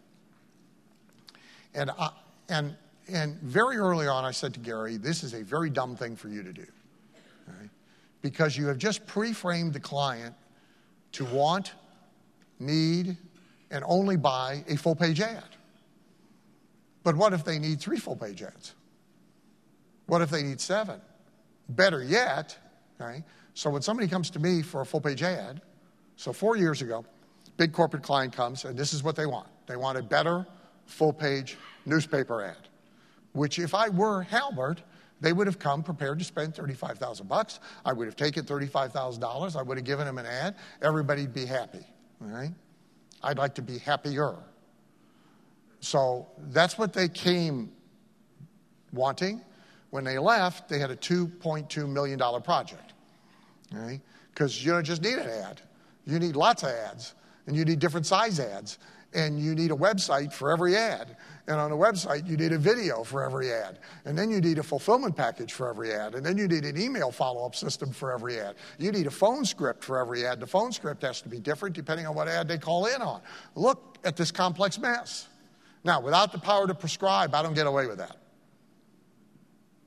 And 1.74 1.92
I, 1.92 2.10
and 2.50 2.76
and 3.12 3.40
very 3.42 3.78
early 3.78 4.08
on, 4.08 4.26
I 4.26 4.32
said 4.32 4.54
to 4.56 4.60
Gary, 4.60 4.98
"This 4.98 5.24
is 5.24 5.34
a 5.34 5.44
very 5.44 5.70
dumb 5.70 5.96
thing 5.96 6.16
for 6.16 6.30
you 6.30 6.44
to 6.44 6.54
do, 6.54 6.66
okay? 7.50 7.70
because 8.22 8.58
you 8.58 8.68
have 8.68 8.78
just 8.78 9.06
pre-framed 9.08 9.74
the 9.74 9.80
client 9.80 10.36
to 11.14 11.26
want, 11.26 11.74
need, 12.60 13.18
and 13.72 13.84
only 13.88 14.18
buy 14.18 14.64
a 14.68 14.76
full 14.76 14.96
page 14.96 15.22
ad. 15.22 15.44
But 17.04 17.16
what 17.16 17.34
if 17.34 17.44
they 17.44 17.60
need 17.60 17.80
three 17.80 17.98
full 17.98 18.16
page 18.16 18.42
ads? 18.42 18.76
What 20.08 20.22
if 20.22 20.30
they 20.30 20.44
need 20.44 20.60
seven? 20.60 21.00
Better 21.70 22.04
yet, 22.04 22.58
okay, 23.00 23.24
so 23.54 23.70
when 23.70 23.82
somebody 23.82 24.08
comes 24.08 24.30
to 24.32 24.40
me 24.40 24.62
for 24.62 24.82
a 24.82 24.86
full 24.86 25.02
page 25.02 25.24
ad, 25.24 25.62
so 26.16 26.34
four 26.34 26.58
years 26.58 26.82
ago, 26.82 27.06
big 27.58 27.72
corporate 27.72 28.04
client 28.04 28.34
comes 28.34 28.66
and 28.66 28.78
this 28.78 28.94
is 28.94 29.04
what 29.04 29.16
they 29.16 29.26
want. 29.26 29.48
They 29.68 29.76
want 29.76 29.98
a 29.98 30.04
better 30.04 30.46
full 30.90 31.14
page 31.14 31.58
newspaper 31.86 32.44
ad, 32.44 32.68
which 33.34 33.60
if 33.60 33.74
I 33.74 33.90
were 33.90 34.24
Halbert, 34.24 34.82
they 35.22 35.34
would 35.34 35.48
have 35.48 35.60
come 35.60 35.84
prepared 35.84 36.20
to 36.20 36.26
spend 36.26 36.56
35,000 36.56 37.28
bucks. 37.28 37.60
I 37.86 37.94
would 37.94 38.08
have 38.08 38.16
taken 38.16 38.46
$35,000. 38.46 39.56
I 39.56 39.62
would 39.62 39.78
have 39.78 39.86
given 39.86 40.06
them 40.06 40.18
an 40.18 40.26
ad. 40.26 40.56
Everybody'd 40.82 41.34
be 41.34 41.46
happy? 41.46 41.86
I'd 43.22 43.38
like 43.38 43.56
to 43.56 43.62
be 43.62 43.80
happier. 43.80 44.36
So 45.82 46.28
that's 46.52 46.78
what 46.78 46.94
they 46.94 47.10
came 47.10 47.72
wanting. 48.94 49.42
When 49.90 50.04
they 50.04 50.18
left, 50.18 50.70
they 50.70 50.80
had 50.80 50.92
a 50.92 50.96
$2.2 50.96 51.90
million 51.90 52.20
project. 52.42 52.94
Because 54.34 54.64
you 54.64 54.72
don't 54.72 54.84
just 54.84 55.02
need 55.02 55.18
an 55.18 55.30
ad, 55.30 55.62
you 56.06 56.18
need 56.20 56.36
lots 56.36 56.64
of 56.64 56.70
ads, 56.70 57.14
and 57.46 57.56
you 57.56 57.66
need 57.66 57.80
different 57.80 58.06
size 58.06 58.40
ads, 58.40 58.80
and 59.14 59.40
you 59.40 59.56
need 59.56 59.72
a 59.72 59.76
website 59.76 60.32
for 60.32 60.52
every 60.52 60.76
ad. 60.76 61.18
And 61.48 61.58
on 61.58 61.72
a 61.72 61.76
website, 61.76 62.28
you 62.28 62.38
need 62.38 62.52
a 62.52 62.60
video 62.60 63.04
for 63.04 63.24
every 63.24 63.52
ad. 63.52 63.80
And 64.06 64.16
then 64.16 64.30
you 64.30 64.40
need 64.40 64.60
a 64.60 64.64
fulfillment 64.64 65.16
package 65.16 65.54
for 65.54 65.68
every 65.68 65.92
ad. 65.92 66.14
And 66.14 66.24
then 66.24 66.38
you 66.38 66.48
need 66.48 66.64
an 66.64 66.80
email 66.80 67.12
follow 67.12 67.44
up 67.44 67.56
system 67.56 67.92
for 67.92 68.12
every 68.12 68.40
ad. 68.40 68.56
You 68.78 68.92
need 68.92 69.08
a 69.08 69.12
phone 69.12 69.44
script 69.46 69.84
for 69.84 70.00
every 70.00 70.28
ad. 70.28 70.40
The 70.40 70.48
phone 70.48 70.72
script 70.72 71.02
has 71.02 71.22
to 71.22 71.30
be 71.30 71.40
different 71.40 71.76
depending 71.76 72.06
on 72.06 72.14
what 72.14 72.28
ad 72.28 72.48
they 72.48 72.60
call 72.60 72.86
in 72.86 73.02
on. 73.02 73.22
Look 73.56 73.98
at 74.04 74.16
this 74.16 74.32
complex 74.32 74.78
mess. 74.78 75.28
Now, 75.84 76.02
without 76.02 76.32
the 76.32 76.40
power 76.40 76.68
to 76.68 76.76
prescribe, 76.76 77.34
I 77.34 77.42
don't 77.42 77.56
get 77.56 77.66
away 77.66 77.88
with 77.88 77.98
that. 77.98 78.18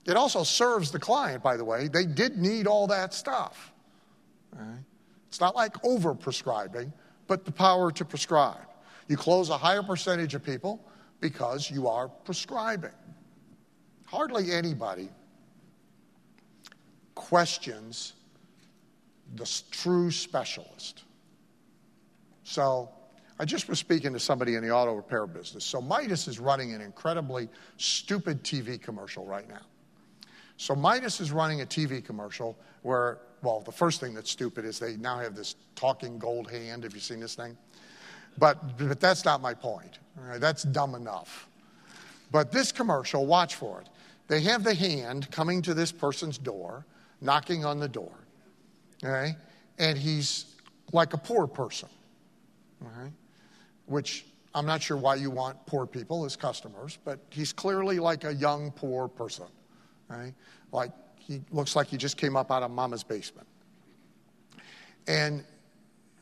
It 0.05 0.17
also 0.17 0.43
serves 0.43 0.91
the 0.91 0.99
client, 0.99 1.45
by 1.45 1.57
the 1.57 1.65
way. 1.65 1.87
They 1.87 2.07
did 2.07 2.39
need 2.39 2.67
all 2.67 2.89
that 2.89 3.15
stuff. 3.15 3.73
It's 5.29 5.41
not 5.41 5.55
like 5.55 5.83
over 5.85 6.13
prescribing, 6.13 6.93
but 7.29 7.45
the 7.45 7.53
power 7.53 7.93
to 7.93 8.05
prescribe. 8.05 8.67
You 9.13 9.19
close 9.19 9.51
a 9.51 9.59
higher 9.59 9.83
percentage 9.83 10.35
of 10.35 10.43
people 10.43 10.83
because 11.21 11.71
you 11.71 11.87
are 11.87 12.09
prescribing. 12.09 12.95
Hardly 14.07 14.51
anybody 14.51 15.11
questions 17.15 18.15
the 19.35 19.47
true 19.71 20.11
specialist. 20.11 21.03
So, 22.45 22.89
I 23.39 23.45
just 23.45 23.69
was 23.69 23.79
speaking 23.79 24.15
to 24.15 24.19
somebody 24.19 24.55
in 24.55 24.63
the 24.63 24.71
auto 24.71 24.95
repair 24.95 25.27
business. 25.27 25.63
So, 25.63 25.83
Midas 25.83 26.27
is 26.27 26.39
running 26.39 26.73
an 26.73 26.81
incredibly 26.81 27.51
stupid 27.77 28.43
TV 28.43 28.81
commercial 28.81 29.27
right 29.27 29.47
now. 29.47 29.67
So, 30.57 30.75
Midas 30.75 31.21
is 31.21 31.33
running 31.33 31.61
a 31.61 31.67
TV 31.67 32.03
commercial 32.03 32.57
where, 32.81 33.19
well, 33.43 33.61
the 33.61 33.73
first 33.73 34.01
thing 34.01 34.15
that's 34.15 34.31
stupid 34.31 34.65
is 34.65 34.79
they 34.79 34.97
now 34.97 35.19
have 35.19 35.37
this 35.37 35.55
talking 35.75 36.19
gold 36.19 36.51
hand. 36.51 36.85
Have 36.85 36.95
you 36.95 37.01
seen 37.01 37.21
this 37.21 37.35
thing? 37.35 37.59
But, 38.39 38.79
but 38.79 39.01
that's 39.01 39.25
not 39.25 39.41
my 39.41 39.55
point. 39.55 39.99
Right, 40.17 40.41
that's 40.41 40.63
dumb 40.63 40.95
enough. 40.95 41.49
But 42.31 42.53
this 42.53 42.73
commercial, 42.73 43.27
watch 43.27 43.55
for 43.55 43.81
it. 43.81 43.89
They 44.29 44.41
have 44.43 44.65
the 44.65 44.75
hand 44.75 45.31
coming 45.31 45.63
to 45.63 45.75
this 45.75 45.93
person's 45.93 46.39
door, 46.39 46.87
knocking 47.21 47.65
on 47.65 47.79
the 47.79 47.89
door. 47.89 48.13
Okay? 49.05 49.37
And 49.79 49.99
he's 49.99 50.47
like 50.93 51.13
a 51.13 51.19
poor 51.19 51.47
person. 51.47 51.89
Which 53.87 54.25
I'm 54.55 54.67
not 54.67 54.83
sure 54.83 54.97
why 54.97 55.17
you 55.17 55.31
want 55.31 55.65
poor 55.67 55.87
people 55.87 56.25
as 56.25 56.37
customers, 56.37 56.99
but 57.05 57.19
he's 57.31 57.53
clearly 57.53 57.99
like 57.99 58.25
a 58.25 58.35
young, 58.35 58.71
poor 58.71 59.09
person. 59.09 59.47
Like 60.73 60.93
he 61.19 61.41
looks 61.51 61.77
like 61.77 61.89
he 61.89 61.97
just 61.97 62.17
came 62.17 62.37
up 62.37 62.51
out 62.51 62.63
of 62.63 62.71
mama's 62.71 63.03
basement. 63.03 63.47
And 65.07 65.45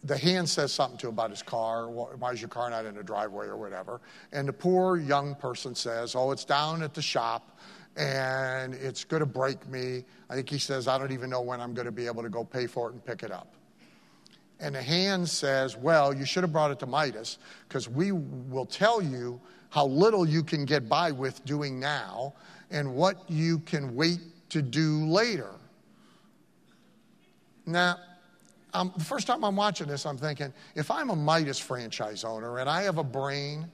the 0.05 0.17
hand 0.17 0.49
says 0.49 0.73
something 0.73 0.99
to 0.99 1.09
him 1.09 1.15
about 1.15 1.31
his 1.31 1.43
car. 1.43 1.91
Why 1.91 2.33
is 2.33 2.41
your 2.41 2.49
car 2.49 2.71
not 2.71 2.87
in 2.87 2.95
the 2.95 3.03
driveway 3.03 3.47
or 3.47 3.57
whatever? 3.57 4.01
And 4.33 4.49
the 4.49 4.53
poor 4.53 4.97
young 4.97 5.35
person 5.35 5.75
says, 5.75 6.15
Oh, 6.15 6.31
it's 6.31 6.45
down 6.45 6.83
at 6.83 6.95
the 6.95 7.03
shop 7.03 7.59
and 7.97 8.75
it's 8.75 9.05
going 9.05 9.21
to 9.21 9.27
break 9.27 9.69
me. 9.69 10.05
I 10.31 10.35
think 10.35 10.49
he 10.49 10.59
says, 10.59 10.89
I 10.89 10.97
don't 10.97 11.13
even 11.13 11.29
know 11.29 11.43
when 11.43 11.61
I'm 11.61 11.75
going 11.75 11.87
to 11.87 11.93
be 11.93 12.07
able 12.07 12.23
to 12.23 12.31
go 12.31 12.45
pay 12.45 12.67
for 12.67 12.89
it 12.89 12.93
and 12.93 13.05
pick 13.05 13.23
it 13.23 13.31
up. 13.31 13.55
And 14.59 14.75
the 14.75 14.83
hand 14.83 15.29
says, 15.29 15.77
Well, 15.77 16.15
you 16.15 16.25
should 16.25 16.45
have 16.45 16.53
brought 16.53 16.71
it 16.71 16.79
to 16.81 16.87
Midas 16.87 17.39
because 17.69 17.89
we 17.89 18.13
will 18.13 18.67
tell 18.67 19.03
you 19.03 19.41
how 19.69 19.87
little 19.87 20.27
you 20.27 20.43
can 20.43 20.65
get 20.65 20.89
by 20.89 21.11
with 21.11 21.45
doing 21.45 21.79
now 21.79 22.35
and 22.71 22.95
what 22.95 23.29
you 23.29 23.59
can 23.61 23.95
wait 23.95 24.21
to 24.51 24.63
do 24.63 25.07
later. 25.07 25.51
Now, 27.67 27.99
um, 28.73 28.93
the 28.97 29.05
first 29.05 29.27
time 29.27 29.45
I'm 29.45 29.57
watching 29.57 29.89
this, 29.89 30.07
I'm 30.07 30.19
thinking, 30.19 30.53
if 30.75 30.91
I'm 30.91 31.11
a 31.11 31.17
Midas 31.17 31.59
franchise 31.59 32.25
owner 32.25 32.59
and 32.59 32.69
I 32.69 32.83
have 32.83 32.99
a 32.99 33.05
brain, 33.05 33.71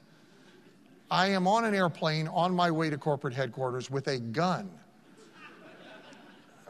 I 1.11 1.29
am 1.29 1.47
on 1.47 1.65
an 1.65 1.75
airplane 1.75 2.29
on 2.29 2.55
my 2.55 2.71
way 2.71 2.91
to 2.91 2.99
corporate 2.99 3.35
headquarters 3.35 3.91
with 3.91 4.09
a 4.09 4.19
gun. 4.19 4.71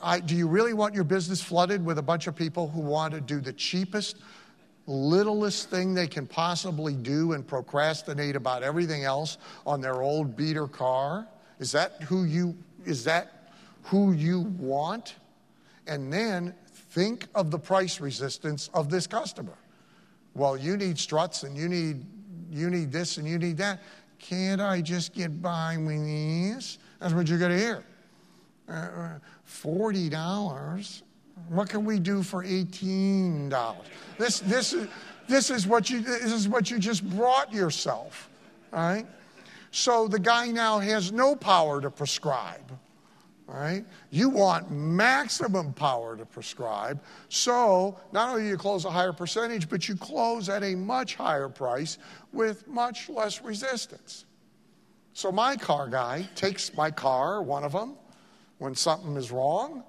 I, 0.03 0.21
do 0.21 0.37
you 0.37 0.47
really 0.47 0.75
want 0.75 0.95
your 0.95 1.05
business 1.05 1.41
flooded 1.41 1.85
with 1.85 1.99
a 1.99 2.03
bunch 2.03 2.27
of 2.27 2.37
people 2.37 2.69
who 2.69 2.81
want 2.81 3.15
to 3.15 3.21
do 3.21 3.41
the 3.41 3.53
cheapest, 3.53 4.19
littlest 4.87 5.71
thing 5.71 5.95
they 5.95 6.07
can 6.07 6.27
possibly 6.27 6.95
do 6.95 7.33
and 7.33 7.47
procrastinate 7.47 8.37
about 8.37 8.63
everything 8.63 9.05
else 9.05 9.39
on 9.67 9.81
their 9.81 10.03
old 10.03 10.37
beater 10.37 10.67
car? 10.67 11.27
Is 11.59 11.73
that 11.73 12.03
who 12.03 12.25
you 12.25 12.57
is 12.85 13.05
that 13.05 13.51
who 13.85 14.13
you 14.13 14.43
want? 14.59 15.17
And 15.87 16.13
then 16.13 16.55
Think 16.97 17.27
of 17.35 17.51
the 17.51 17.59
price 17.59 18.01
resistance 18.01 18.71
of 18.73 18.89
this 18.89 19.07
customer. 19.07 19.53
Well, 20.35 20.57
you 20.57 20.79
need 20.79 20.99
struts 20.99 21.43
and 21.43 21.55
you 21.55 21.69
need 21.69 22.07
you 22.51 22.71
need 22.71 22.91
this 22.91 23.19
and 23.19 23.29
you 23.29 23.37
need 23.39 23.59
that. 23.59 23.83
Can't 24.19 24.63
I 24.63 24.81
just 24.81 25.13
get 25.13 25.43
by 25.43 25.77
with 25.77 26.03
these? 26.03 26.79
That's 26.99 27.13
what 27.13 27.29
you're 27.29 27.39
going 27.39 27.51
to 27.51 27.59
hear. 27.59 27.85
Uh, 28.67 29.19
Forty 29.45 30.09
dollars. 30.09 31.03
What 31.51 31.69
can 31.69 31.85
we 31.85 31.99
do 31.99 32.23
for 32.23 32.43
eighteen 32.45 33.51
dollars? 33.51 33.89
This 34.17 34.41
this 34.41 34.73
is 34.73 34.89
this 35.29 35.51
is 35.51 35.67
what 35.67 35.91
you 35.91 36.01
this 36.01 36.33
is 36.33 36.49
what 36.49 36.71
you 36.71 36.79
just 36.79 37.07
brought 37.11 37.53
yourself. 37.53 38.31
All 38.73 38.79
right. 38.79 39.07
So 39.71 40.09
the 40.09 40.19
guy 40.19 40.47
now 40.47 40.79
has 40.79 41.13
no 41.13 41.37
power 41.37 41.79
to 41.83 41.91
prescribe 41.91 42.73
right? 43.47 43.85
You 44.11 44.29
want 44.29 44.71
maximum 44.71 45.73
power 45.73 46.17
to 46.17 46.27
prescribe. 46.27 47.01
So 47.29 47.99
not 48.13 48.31
only 48.31 48.43
do 48.43 48.49
you 48.49 48.57
close 48.57 48.85
a 48.85 48.91
higher 48.91 49.13
percentage, 49.13 49.69
but 49.69 49.89
you 49.89 49.97
close 49.97 50.49
at 50.49 50.63
a 50.65 50.75
much 50.75 51.15
higher 51.15 51.49
price 51.49 51.99
with 52.33 52.67
much 52.67 53.09
less 53.09 53.43
resistance. 53.43 54.25
So 55.13 55.31
my 55.31 55.57
car 55.57 55.89
guy 55.89 56.29
takes 56.35 56.75
my 56.75 56.91
car, 56.91 57.43
one 57.43 57.65
of 57.65 57.73
them, 57.73 57.95
when 58.59 58.75
something 58.75 59.17
is 59.17 59.31
wrong, 59.31 59.85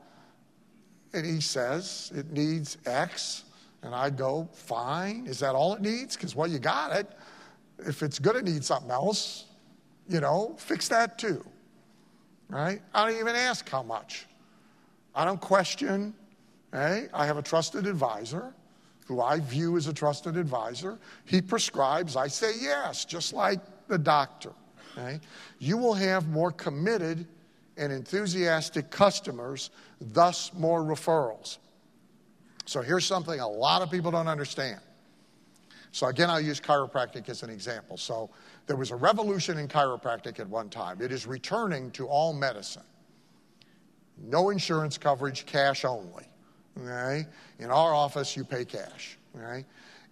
and 1.14 1.26
he 1.26 1.42
says 1.42 2.12
it 2.16 2.32
needs 2.32 2.78
X. 2.86 3.44
And 3.84 3.94
I 3.94 4.10
go, 4.10 4.48
fine. 4.54 5.26
Is 5.28 5.40
that 5.40 5.56
all 5.56 5.74
it 5.74 5.82
needs? 5.82 6.16
Because, 6.16 6.36
well, 6.36 6.48
you 6.48 6.60
got 6.60 6.96
it. 6.96 7.08
If 7.80 8.04
it's 8.04 8.20
going 8.20 8.44
to 8.44 8.52
need 8.52 8.64
something 8.64 8.92
else, 8.92 9.46
you 10.10 10.20
know, 10.20 10.56
fix 10.58 10.88
that 10.90 11.18
too. 11.18 11.46
Right? 12.50 12.82
I 12.94 13.10
don't 13.10 13.20
even 13.20 13.36
ask 13.36 13.68
how 13.70 13.84
much. 13.84 14.26
I 15.14 15.26
don't 15.26 15.42
question. 15.42 16.14
Right? 16.72 17.10
I 17.14 17.26
have 17.26 17.38
a 17.38 17.42
trusted 17.42 17.88
advisor 17.88 18.54
who 19.06 19.22
I 19.22 19.40
view 19.40 19.78
as 19.78 19.88
a 19.88 19.94
trusted 19.94 20.36
advisor. 20.36 20.98
He 21.26 21.42
prescribes, 21.42 22.16
I 22.16 22.28
say 22.28 22.52
yes, 22.60 23.06
just 23.06 23.34
like 23.34 23.60
the 23.88 23.98
doctor. 23.98 24.52
You 25.60 25.78
will 25.78 25.94
have 25.94 26.28
more 26.28 26.52
committed 26.52 27.28
and 27.78 27.94
enthusiastic 27.94 28.90
customers, 28.90 29.70
thus 30.02 30.52
more 30.54 30.82
referrals. 30.82 31.60
So 32.66 32.82
here's 32.82 33.06
something 33.06 33.40
a 33.40 33.48
lot 33.48 33.82
of 33.82 33.92
people 33.92 34.12
don't 34.12 34.28
understand. 34.28 34.80
So 35.92 36.08
again, 36.08 36.30
I'll 36.30 36.42
use 36.42 36.60
chiropractic 36.60 37.30
as 37.30 37.44
an 37.44 37.50
example. 37.50 37.96
So 37.98 38.30
there 38.68 38.76
was 38.76 38.92
a 38.92 38.96
revolution 38.96 39.58
in 39.58 39.68
chiropractic 39.68 40.40
at 40.40 40.48
one 40.48 40.70
time. 40.70 41.02
It 41.02 41.12
is 41.12 41.26
returning 41.26 41.90
to 41.92 42.06
all 42.06 42.34
medicine. 42.34 42.84
No 44.22 44.50
insurance 44.50 44.98
coverage, 44.98 45.46
cash 45.46 45.86
only. 45.86 46.26
Okay? 46.80 47.26
In 47.60 47.72
our 47.72 47.94
office, 47.94 48.36
you 48.36 48.44
pay 48.44 48.66
cash. 48.66 49.18
Okay? 49.36 49.66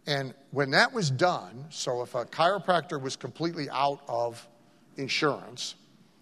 And 0.07 0.33
when 0.51 0.71
that 0.71 0.91
was 0.91 1.11
done, 1.11 1.65
so 1.69 2.01
if 2.01 2.15
a 2.15 2.25
chiropractor 2.25 3.01
was 3.01 3.15
completely 3.15 3.69
out 3.71 4.01
of 4.07 4.47
insurance 4.97 5.75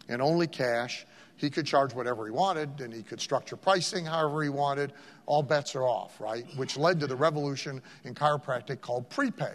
and 0.10 0.22
only 0.22 0.48
cash, 0.48 1.06
he 1.36 1.50
could 1.50 1.66
charge 1.66 1.94
whatever 1.94 2.26
he 2.26 2.32
wanted 2.32 2.82
and 2.82 2.94
he 2.94 3.04
could 3.04 3.20
structure 3.20 3.56
pricing 3.56 4.06
however 4.06 4.42
he 4.42 4.50
wanted. 4.50 4.94
All 5.26 5.44
bets 5.44 5.76
are 5.76 5.84
off, 5.84 6.20
right? 6.20 6.46
Which 6.56 6.78
led 6.78 7.00
to 7.02 7.08
the 7.08 7.16
revolution 7.16 7.82
in 8.06 8.16
chiropractic 8.16 8.82
called 8.82 9.10
prepay. 9.10 9.54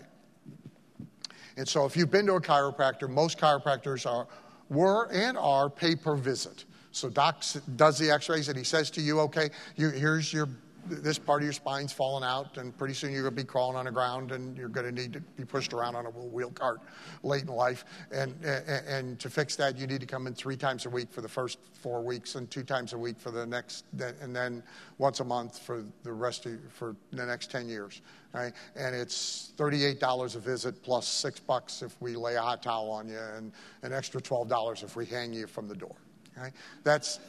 And 1.59 1.69
so 1.69 1.85
if 1.85 1.97
you've 1.97 2.11
been 2.11 2.27
to 2.27 2.35
a 2.35 2.41
chiropractor, 2.41 3.09
most 3.09 3.39
chiropractors 3.39 4.11
are, 4.11 4.27
were 4.71 5.11
and 5.11 5.37
are 5.37 5.69
pay 5.69 5.97
per 5.97 6.15
visit. 6.15 6.65
So 6.93 7.11
doc 7.11 7.45
does 7.77 7.99
the 7.99 8.11
x-rays 8.11 8.49
and 8.49 8.57
he 8.57 8.65
says 8.65 8.91
to 8.93 9.01
you, 9.01 9.21
okay, 9.21 9.51
you, 9.77 9.91
here's 9.91 10.33
your 10.33 10.49
this 10.91 11.19
part 11.19 11.43
of 11.43 11.45
your 11.45 11.53
spine's 11.53 11.93
falling 11.93 12.25
out, 12.25 12.57
and 12.57 12.77
pretty 12.77 12.95
soon 12.95 13.13
you're 13.13 13.23
going 13.23 13.35
to 13.35 13.43
be 13.43 13.47
crawling 13.47 13.77
on 13.77 13.85
the 13.85 13.91
ground, 13.91 14.33
and 14.33 14.57
you're 14.57 14.69
going 14.69 14.87
to 14.87 14.93
need 14.93 15.13
to 15.13 15.21
be 15.21 15.45
pushed 15.45 15.73
around 15.73 15.95
on 15.95 16.07
a 16.07 16.11
wheel 16.11 16.51
cart 16.51 16.81
late 17.23 17.43
in 17.43 17.49
life. 17.49 17.85
And, 18.11 18.35
and, 18.45 18.87
and 18.87 19.19
to 19.21 19.29
fix 19.29 19.55
that, 19.57 19.77
you 19.77 19.87
need 19.87 20.01
to 20.01 20.07
come 20.07 20.27
in 20.27 20.35
three 20.35 20.57
times 20.57 20.87
a 20.87 20.91
week 20.91 21.09
for 21.11 21.21
the 21.21 21.29
first 21.29 21.59
four 21.83 22.03
weeks, 22.03 22.37
and 22.37 22.51
two 22.51 22.63
times 22.63 22.93
a 22.93 22.99
week 22.99 23.19
for 23.19 23.31
the 23.31 23.47
next, 23.47 23.85
and 24.21 24.35
then 24.35 24.63
once 24.99 25.21
a 25.21 25.25
month 25.25 25.59
for 25.59 25.85
the 26.05 26.13
rest 26.13 26.47
of 26.47 26.59
for 26.73 26.97
the 27.13 27.27
next 27.27 27.51
10 27.51 27.69
years. 27.69 28.01
Right? 28.35 28.53
And 28.77 28.95
it's 28.95 29.53
$38 29.57 30.37
a 30.37 30.39
visit 30.39 30.83
plus 30.83 31.09
six 31.09 31.41
bucks 31.41 31.83
if 31.83 32.01
we 32.01 32.15
lay 32.15 32.37
a 32.37 32.43
hot 32.43 32.63
towel 32.63 32.91
on 32.91 33.09
you, 33.09 33.19
and 33.37 33.53
an 33.83 33.93
extra 33.93 34.21
$12 34.21 34.85
if 34.85 34.97
we 34.97 35.07
hang 35.07 35.33
you 35.33 35.47
from 35.47 35.67
the 35.67 35.75
door. 35.75 35.97
Right? 36.37 36.53
That's 36.85 37.21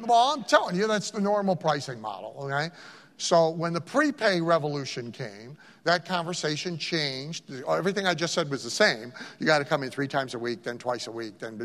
well, 0.00 0.34
I'm 0.36 0.44
telling 0.44 0.76
you, 0.76 0.86
that's 0.86 1.10
the 1.10 1.20
normal 1.20 1.56
pricing 1.56 2.00
model, 2.00 2.36
okay? 2.40 2.74
So 3.18 3.50
when 3.50 3.72
the 3.72 3.80
prepay 3.80 4.40
revolution 4.40 5.10
came, 5.10 5.56
that 5.86 6.04
conversation 6.04 6.76
changed. 6.76 7.44
Everything 7.68 8.08
I 8.08 8.14
just 8.14 8.34
said 8.34 8.50
was 8.50 8.64
the 8.64 8.70
same. 8.70 9.12
You 9.38 9.46
got 9.46 9.58
to 9.58 9.64
come 9.64 9.84
in 9.84 9.90
three 9.90 10.08
times 10.08 10.34
a 10.34 10.38
week, 10.38 10.64
then 10.64 10.78
twice 10.78 11.06
a 11.06 11.12
week, 11.12 11.38
then 11.38 11.56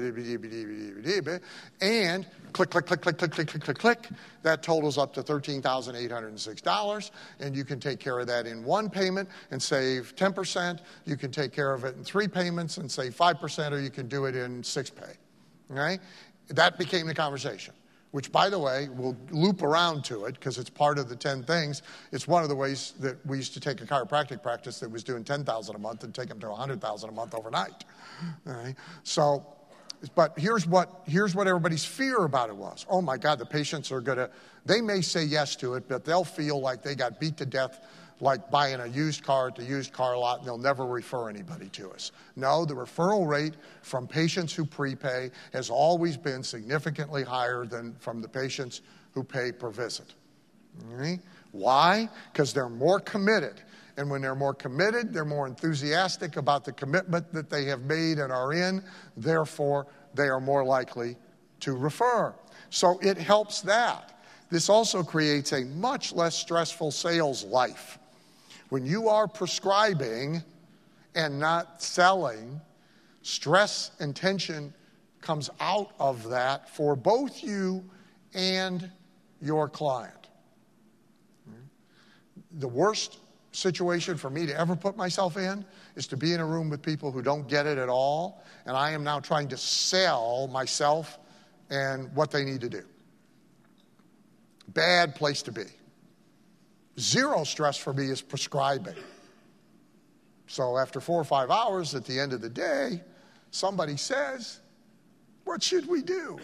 and 1.82 2.28
click, 2.54 2.70
click, 2.70 2.86
click, 2.86 3.02
click, 3.02 3.18
click, 3.18 3.32
click, 3.32 3.48
click, 3.48 3.64
click, 3.64 3.78
click. 3.80 4.10
That 4.44 4.62
totals 4.62 5.00
up 5.00 5.12
to 5.16 5.24
$13,806, 5.24 7.12
and 7.40 7.56
you 7.56 7.66
can 7.66 7.80
take 7.80 8.00
care 8.00 8.20
of 8.20 8.28
that 8.28 8.46
in 8.46 8.64
one 8.64 8.92
payment 8.92 9.28
and 9.50 9.62
save 9.62 10.16
10%. 10.16 10.82
You 11.06 11.18
can 11.18 11.32
take 11.32 11.52
care 11.52 11.74
of 11.74 11.84
it 11.84 11.96
in 11.96 12.04
three 12.04 12.28
payments 12.28 12.78
and 12.78 12.92
save 12.92 13.16
5%, 13.16 13.72
or 13.72 13.80
you 13.80 13.90
can 13.90 14.08
do 14.08 14.26
it 14.26 14.36
in 14.36 14.64
six 14.64 14.92
pay. 14.92 15.14
Okay? 15.72 15.98
That 16.50 16.78
became 16.78 17.08
the 17.08 17.16
conversation 17.16 17.74
which, 18.12 18.32
by 18.32 18.50
the 18.50 18.60
way, 18.60 18.90
will 18.90 19.18
loop 19.32 19.62
around 19.62 20.04
to 20.06 20.26
it 20.26 20.36
because 20.36 20.58
it's 20.58 20.70
part 20.70 21.00
of 21.00 21.10
the 21.10 21.16
10 21.16 21.44
things. 21.44 21.82
It's 22.12 22.28
one 22.28 22.44
of 22.44 22.50
the 22.50 22.56
ways 22.56 22.94
that 23.00 23.26
we 23.26 23.38
used 23.38 23.54
to 23.54 23.60
take 23.60 23.82
a 23.82 23.86
chiropractic 23.86 24.44
practice 24.44 24.80
that 24.80 24.92
was 24.92 25.04
doing 25.04 25.24
10,000 25.24 25.76
a 25.76 25.80
month 25.80 26.04
and 26.04 26.14
take 26.14 26.28
them 26.30 26.40
to 26.42 26.50
100,000 26.50 27.10
a 27.10 27.14
month 27.14 27.34
overnight. 27.34 27.86
So, 29.04 29.46
but 30.16 30.38
here's 30.38 30.66
what, 30.68 31.04
here's 31.06 31.36
what 31.36 31.48
everybody's 31.48 31.86
fear 31.86 32.26
about 32.26 32.50
it 32.50 32.56
was. 32.56 32.86
Oh 32.90 33.02
my 33.02 33.18
God, 33.18 33.40
the 33.40 33.46
patients 33.46 33.92
are 33.92 34.02
going 34.02 34.18
to, 34.18 34.30
they 34.66 34.82
may 34.82 35.02
say 35.02 35.24
yes 35.24 35.56
to 35.58 35.76
it, 35.76 35.88
but 35.88 36.06
they'll 36.06 36.24
feel 36.24 36.60
like 36.60 36.84
they 36.84 36.96
got 36.96 37.20
beat 37.20 37.38
to 37.38 37.46
death 37.46 37.86
like 38.22 38.52
buying 38.52 38.80
a 38.80 38.88
used 38.88 39.24
car 39.24 39.48
at 39.48 39.56
the 39.56 39.64
used 39.64 39.92
car 39.92 40.16
lot 40.16 40.40
and 40.40 40.48
they'll 40.48 40.58
never 40.58 40.86
refer 40.86 41.28
anybody 41.28 41.68
to 41.70 41.90
us. 41.90 42.12
No, 42.36 42.64
the 42.64 42.76
referral 42.76 43.28
rate 43.28 43.56
from 43.82 44.08
patients 44.08 44.54
who 44.54 44.64
prepay 44.64 45.32
has 45.54 45.70
always 45.70 46.16
been 46.16 46.44
significantly 46.44 47.24
higher 47.24 47.66
than 47.66 47.96
from 47.96 48.22
the 48.22 48.28
patients 48.28 48.82
who 49.14 49.24
pay 49.24 49.52
per 49.52 49.72
visit. 49.72 50.14
Okay? 50.94 51.20
Why? 51.52 52.08
Because 52.32 52.54
they're 52.54 52.70
more 52.70 53.00
committed. 53.00 53.62
And 53.98 54.10
when 54.10 54.22
they're 54.22 54.36
more 54.36 54.54
committed, 54.54 55.14
they're 55.14 55.26
more 55.26 55.48
enthusiastic 55.48 56.38
about 56.38 56.64
the 56.64 56.72
commitment 56.72 57.34
that 57.34 57.50
they 57.50 57.66
have 57.66 57.82
made 57.82 58.20
and 58.20 58.32
are 58.32 58.54
in. 58.54 58.84
Therefore, 59.18 59.88
they 60.14 60.28
are 60.28 60.40
more 60.40 60.64
likely 60.64 61.18
to 61.62 61.74
refer. 61.74 62.34
So 62.70 63.00
it 63.00 63.18
helps 63.18 63.62
that. 63.62 64.20
This 64.50 64.70
also 64.70 65.04
creates 65.04 65.52
a 65.54 65.66
much 65.66 66.14
less 66.14 66.36
stressful 66.36 66.92
sales 66.92 67.44
life. 67.44 67.98
When 68.72 68.86
you 68.86 69.10
are 69.10 69.28
prescribing 69.28 70.42
and 71.14 71.38
not 71.38 71.84
selling, 71.84 72.62
stress 73.22 73.92
and 74.00 74.16
tension 74.16 74.74
comes 75.20 75.50
out 75.60 75.92
of 76.00 76.30
that 76.30 76.70
for 76.70 76.96
both 76.96 77.44
you 77.44 77.84
and 78.34 78.90
your 79.42 79.68
client. 79.68 80.30
The 82.60 82.68
worst 82.70 83.18
situation 83.52 84.16
for 84.16 84.30
me 84.30 84.46
to 84.46 84.58
ever 84.58 84.78
put 84.78 84.96
myself 84.96 85.36
in 85.36 85.66
is 85.98 86.08
to 86.08 86.16
be 86.16 86.32
in 86.32 86.40
a 86.40 86.46
room 86.46 86.70
with 86.70 86.82
people 86.82 87.12
who 87.12 87.22
don't 87.22 87.50
get 87.50 87.66
it 87.66 87.78
at 87.78 87.90
all, 87.90 88.42
and 88.66 88.78
I 88.78 88.92
am 88.92 89.04
now 89.04 89.20
trying 89.20 89.50
to 89.50 89.58
sell 89.58 90.48
myself 90.48 91.20
and 91.70 92.10
what 92.16 92.32
they 92.32 92.46
need 92.46 92.62
to 92.62 92.70
do. 92.70 92.84
Bad 94.70 95.14
place 95.14 95.42
to 95.42 95.52
be. 95.52 95.66
Zero 97.00 97.44
stress 97.44 97.78
for 97.78 97.94
me 97.94 98.06
is 98.06 98.22
prescribing. 98.22 98.96
So 100.48 100.78
after 100.78 101.00
four 101.00 101.20
or 101.20 101.24
five 101.24 101.50
hours 101.50 101.96
at 101.96 102.06
the 102.06 102.20
end 102.20 102.34
of 102.34 102.42
the 102.42 102.50
day, 102.50 103.02
somebody 103.52 103.96
says, 103.96 104.60
What 105.46 105.64
should 105.64 105.88
we 105.88 106.02
do? 106.02 106.40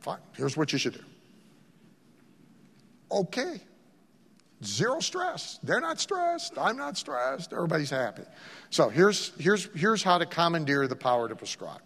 Fine, 0.00 0.18
here's 0.36 0.56
what 0.56 0.72
you 0.72 0.78
should 0.78 0.94
do. 0.94 1.04
Okay. 3.10 3.60
Zero 4.64 5.00
stress. 5.00 5.58
They're 5.62 5.80
not 5.80 5.98
stressed. 5.98 6.56
I'm 6.56 6.76
not 6.76 6.96
stressed. 6.96 7.52
Everybody's 7.52 7.90
happy. 7.90 8.22
So 8.70 8.88
here's, 8.88 9.32
here's, 9.38 9.68
here's 9.74 10.02
how 10.02 10.18
to 10.18 10.26
commandeer 10.26 10.86
the 10.86 10.96
power 10.96 11.28
to 11.28 11.34
prescribe. 11.34 11.82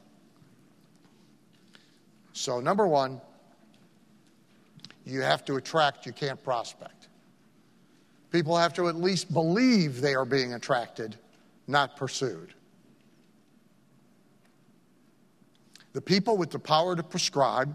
So, 2.32 2.60
number 2.60 2.86
one, 2.86 3.20
you 5.06 5.22
have 5.22 5.44
to 5.46 5.54
attract, 5.54 6.04
you 6.04 6.12
can't 6.12 6.42
prospect. 6.42 6.95
People 8.36 8.58
have 8.58 8.74
to 8.74 8.86
at 8.86 8.96
least 8.96 9.32
believe 9.32 10.02
they 10.02 10.14
are 10.14 10.26
being 10.26 10.52
attracted, 10.52 11.16
not 11.66 11.96
pursued. 11.96 12.52
The 15.94 16.02
people 16.02 16.36
with 16.36 16.50
the 16.50 16.58
power 16.58 16.94
to 16.94 17.02
prescribe 17.02 17.74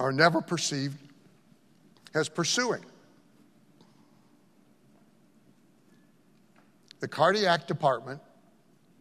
are 0.00 0.10
never 0.10 0.40
perceived 0.40 0.98
as 2.12 2.28
pursuing. 2.28 2.84
The 6.98 7.06
cardiac 7.06 7.68
department 7.68 8.20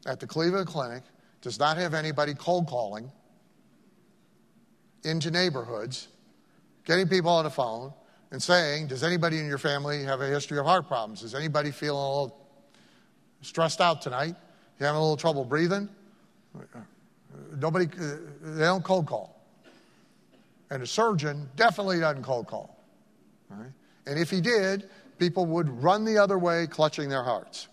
at 0.06 0.20
the 0.20 0.28
Cleveland 0.28 0.68
Clinic 0.68 1.02
does 1.42 1.58
not 1.58 1.76
have 1.78 1.96
anybody 1.96 2.36
cold 2.36 2.68
calling 2.68 3.12
into 5.04 5.32
neighborhoods, 5.32 6.08
getting 6.86 7.08
people 7.08 7.32
on 7.32 7.46
the 7.46 7.50
phone, 7.50 7.94
and 8.32 8.41
saying, 8.41 8.88
Does 8.88 9.04
anybody 9.04 9.39
in 9.39 9.48
your 9.48 9.58
family 9.58 10.04
have 10.04 10.22
a 10.22 10.28
history 10.28 10.58
of 10.58 10.65
heart 10.65 10.88
problems? 10.88 11.24
Is 11.24 11.36
anybody 11.36 11.72
feeling 11.72 12.02
a 12.02 12.10
little 12.10 12.38
stressed 13.41 13.82
out 13.82 14.02
tonight? 14.02 14.36
You 14.80 14.86
having 14.86 14.98
a 14.98 15.02
little 15.02 15.17
trouble 15.17 15.46
breathing? 15.46 15.89
Nobody, 17.58 17.86
they 17.86 18.63
don't 18.63 18.84
cold 18.84 19.06
call. 19.06 19.39
And 20.70 20.82
a 20.82 20.88
surgeon 20.88 21.50
definitely 21.56 22.00
doesn't 22.00 22.24
cold 22.24 22.48
call. 22.48 22.78
Right? 23.50 23.72
And 24.08 24.17
if 24.17 24.30
he 24.30 24.41
did, 24.41 24.89
people 25.20 25.46
would 25.46 25.84
run 25.84 26.06
the 26.06 26.17
other 26.17 26.39
way, 26.39 26.65
clutching 26.67 27.10
their 27.10 27.24
hearts. 27.24 27.67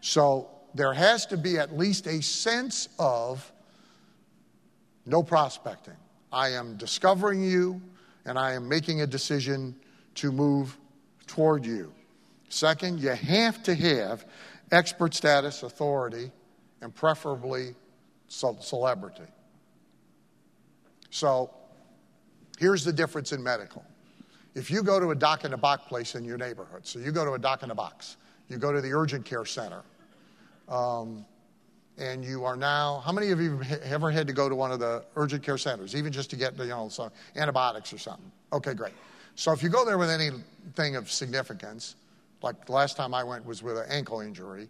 So 0.00 0.50
there 0.74 0.92
has 0.92 1.26
to 1.26 1.36
be 1.36 1.58
at 1.58 1.76
least 1.76 2.06
a 2.06 2.20
sense 2.20 2.88
of 2.98 3.50
no 5.06 5.22
prospecting. 5.22 5.94
I 6.32 6.50
am 6.50 6.76
discovering 6.76 7.42
you 7.42 7.80
and 8.24 8.38
I 8.38 8.52
am 8.52 8.68
making 8.68 9.02
a 9.02 9.06
decision 9.06 9.74
to 10.16 10.32
move 10.32 10.76
toward 11.26 11.64
you. 11.64 11.92
Second, 12.48 13.00
you 13.00 13.10
have 13.10 13.62
to 13.62 13.74
have 13.74 14.26
expert 14.70 15.14
status, 15.14 15.62
authority, 15.62 16.30
and 16.80 16.94
preferably 16.94 17.74
celebrity. 18.28 19.22
So 21.10 21.50
here's 22.58 22.84
the 22.84 22.92
difference 22.92 23.32
in 23.32 23.42
medical. 23.42 23.84
If 24.54 24.70
you 24.70 24.82
go 24.82 25.00
to 25.00 25.10
a 25.10 25.14
doc 25.14 25.44
in 25.44 25.52
a 25.52 25.56
box 25.56 25.84
place 25.86 26.14
in 26.14 26.24
your 26.24 26.36
neighborhood, 26.36 26.86
so 26.86 26.98
you 26.98 27.12
go 27.12 27.24
to 27.24 27.32
a 27.32 27.38
doc 27.38 27.62
in 27.62 27.70
a 27.70 27.74
box, 27.74 28.16
you 28.48 28.58
go 28.58 28.72
to 28.72 28.80
the 28.80 28.92
urgent 28.92 29.24
care 29.24 29.44
center, 29.44 29.82
um, 30.68 31.24
and 32.02 32.24
you 32.24 32.44
are 32.44 32.56
now, 32.56 33.00
how 33.06 33.12
many 33.12 33.30
of 33.30 33.40
you 33.40 33.58
have 33.58 33.80
ever 33.82 34.10
had 34.10 34.26
to 34.26 34.32
go 34.32 34.48
to 34.48 34.56
one 34.56 34.72
of 34.72 34.80
the 34.80 35.04
urgent 35.14 35.42
care 35.44 35.56
centers, 35.56 35.94
even 35.94 36.12
just 36.12 36.30
to 36.30 36.36
get, 36.36 36.58
you 36.58 36.66
know, 36.66 36.88
some 36.88 37.10
antibiotics 37.36 37.92
or 37.92 37.98
something? 37.98 38.30
Okay, 38.52 38.74
great. 38.74 38.92
So 39.36 39.52
if 39.52 39.62
you 39.62 39.68
go 39.68 39.84
there 39.84 39.98
with 39.98 40.10
anything 40.10 40.96
of 40.96 41.10
significance, 41.10 41.94
like 42.42 42.66
the 42.66 42.72
last 42.72 42.96
time 42.96 43.14
I 43.14 43.22
went 43.22 43.46
was 43.46 43.62
with 43.62 43.78
an 43.78 43.86
ankle 43.88 44.20
injury, 44.20 44.68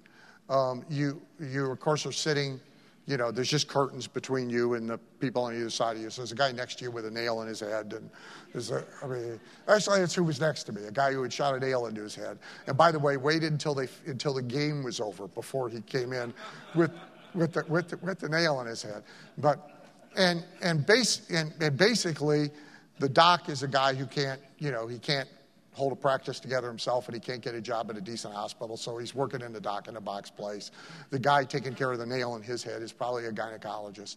um, 0.50 0.84
you, 0.90 1.22
you, 1.40 1.70
of 1.70 1.80
course, 1.80 2.04
are 2.04 2.12
sitting 2.12 2.60
you 3.06 3.16
know, 3.16 3.32
there's 3.32 3.50
just 3.50 3.66
curtains 3.66 4.06
between 4.06 4.48
you 4.48 4.74
and 4.74 4.88
the 4.88 4.98
people 5.18 5.42
on 5.42 5.54
either 5.54 5.70
side 5.70 5.96
of 5.96 6.02
you. 6.02 6.10
So 6.10 6.22
there's 6.22 6.32
a 6.32 6.36
guy 6.36 6.52
next 6.52 6.78
to 6.78 6.84
you 6.84 6.90
with 6.90 7.04
a 7.04 7.10
nail 7.10 7.42
in 7.42 7.48
his 7.48 7.58
head. 7.58 7.92
And 7.92 8.08
there's 8.52 8.70
a, 8.70 8.84
I 9.02 9.06
mean, 9.08 9.40
actually, 9.66 10.00
that's 10.00 10.14
who 10.14 10.22
was 10.22 10.40
next 10.40 10.64
to 10.64 10.72
me, 10.72 10.84
a 10.84 10.92
guy 10.92 11.12
who 11.12 11.22
had 11.22 11.32
shot 11.32 11.54
a 11.56 11.60
nail 11.60 11.86
into 11.86 12.02
his 12.02 12.14
head. 12.14 12.38
And 12.68 12.76
by 12.76 12.92
the 12.92 12.98
way, 12.98 13.16
waited 13.16 13.50
until, 13.50 13.74
they, 13.74 13.88
until 14.06 14.34
the 14.34 14.42
game 14.42 14.84
was 14.84 15.00
over 15.00 15.26
before 15.26 15.68
he 15.68 15.80
came 15.80 16.12
in 16.12 16.32
with, 16.76 16.92
with, 17.34 17.52
the, 17.52 17.64
with, 17.68 17.88
the, 17.88 17.96
with 17.98 18.18
the 18.18 18.28
nail 18.28 18.60
in 18.60 18.66
his 18.66 18.82
head. 18.82 19.02
But, 19.38 19.70
and, 20.16 20.44
and, 20.62 20.84
base, 20.86 21.22
and, 21.30 21.52
and 21.60 21.76
basically, 21.76 22.50
the 22.98 23.08
doc 23.08 23.48
is 23.48 23.62
a 23.62 23.68
guy 23.68 23.94
who 23.94 24.06
can't, 24.06 24.40
you 24.58 24.70
know, 24.70 24.86
he 24.86 24.98
can't 24.98 25.28
hold 25.72 25.92
a 25.92 25.96
practice 25.96 26.38
together 26.38 26.68
himself 26.68 27.08
and 27.08 27.14
he 27.14 27.20
can't 27.20 27.40
get 27.40 27.54
a 27.54 27.60
job 27.60 27.90
at 27.90 27.96
a 27.96 28.00
decent 28.00 28.34
hospital, 28.34 28.76
so 28.76 28.98
he's 28.98 29.14
working 29.14 29.40
in 29.40 29.52
the 29.52 29.60
doc 29.60 29.88
in 29.88 29.96
a 29.96 30.00
box 30.00 30.30
place. 30.30 30.70
The 31.10 31.18
guy 31.18 31.44
taking 31.44 31.74
care 31.74 31.90
of 31.92 31.98
the 31.98 32.06
nail 32.06 32.36
in 32.36 32.42
his 32.42 32.62
head 32.62 32.82
is 32.82 32.92
probably 32.92 33.26
a 33.26 33.32
gynecologist. 33.32 34.16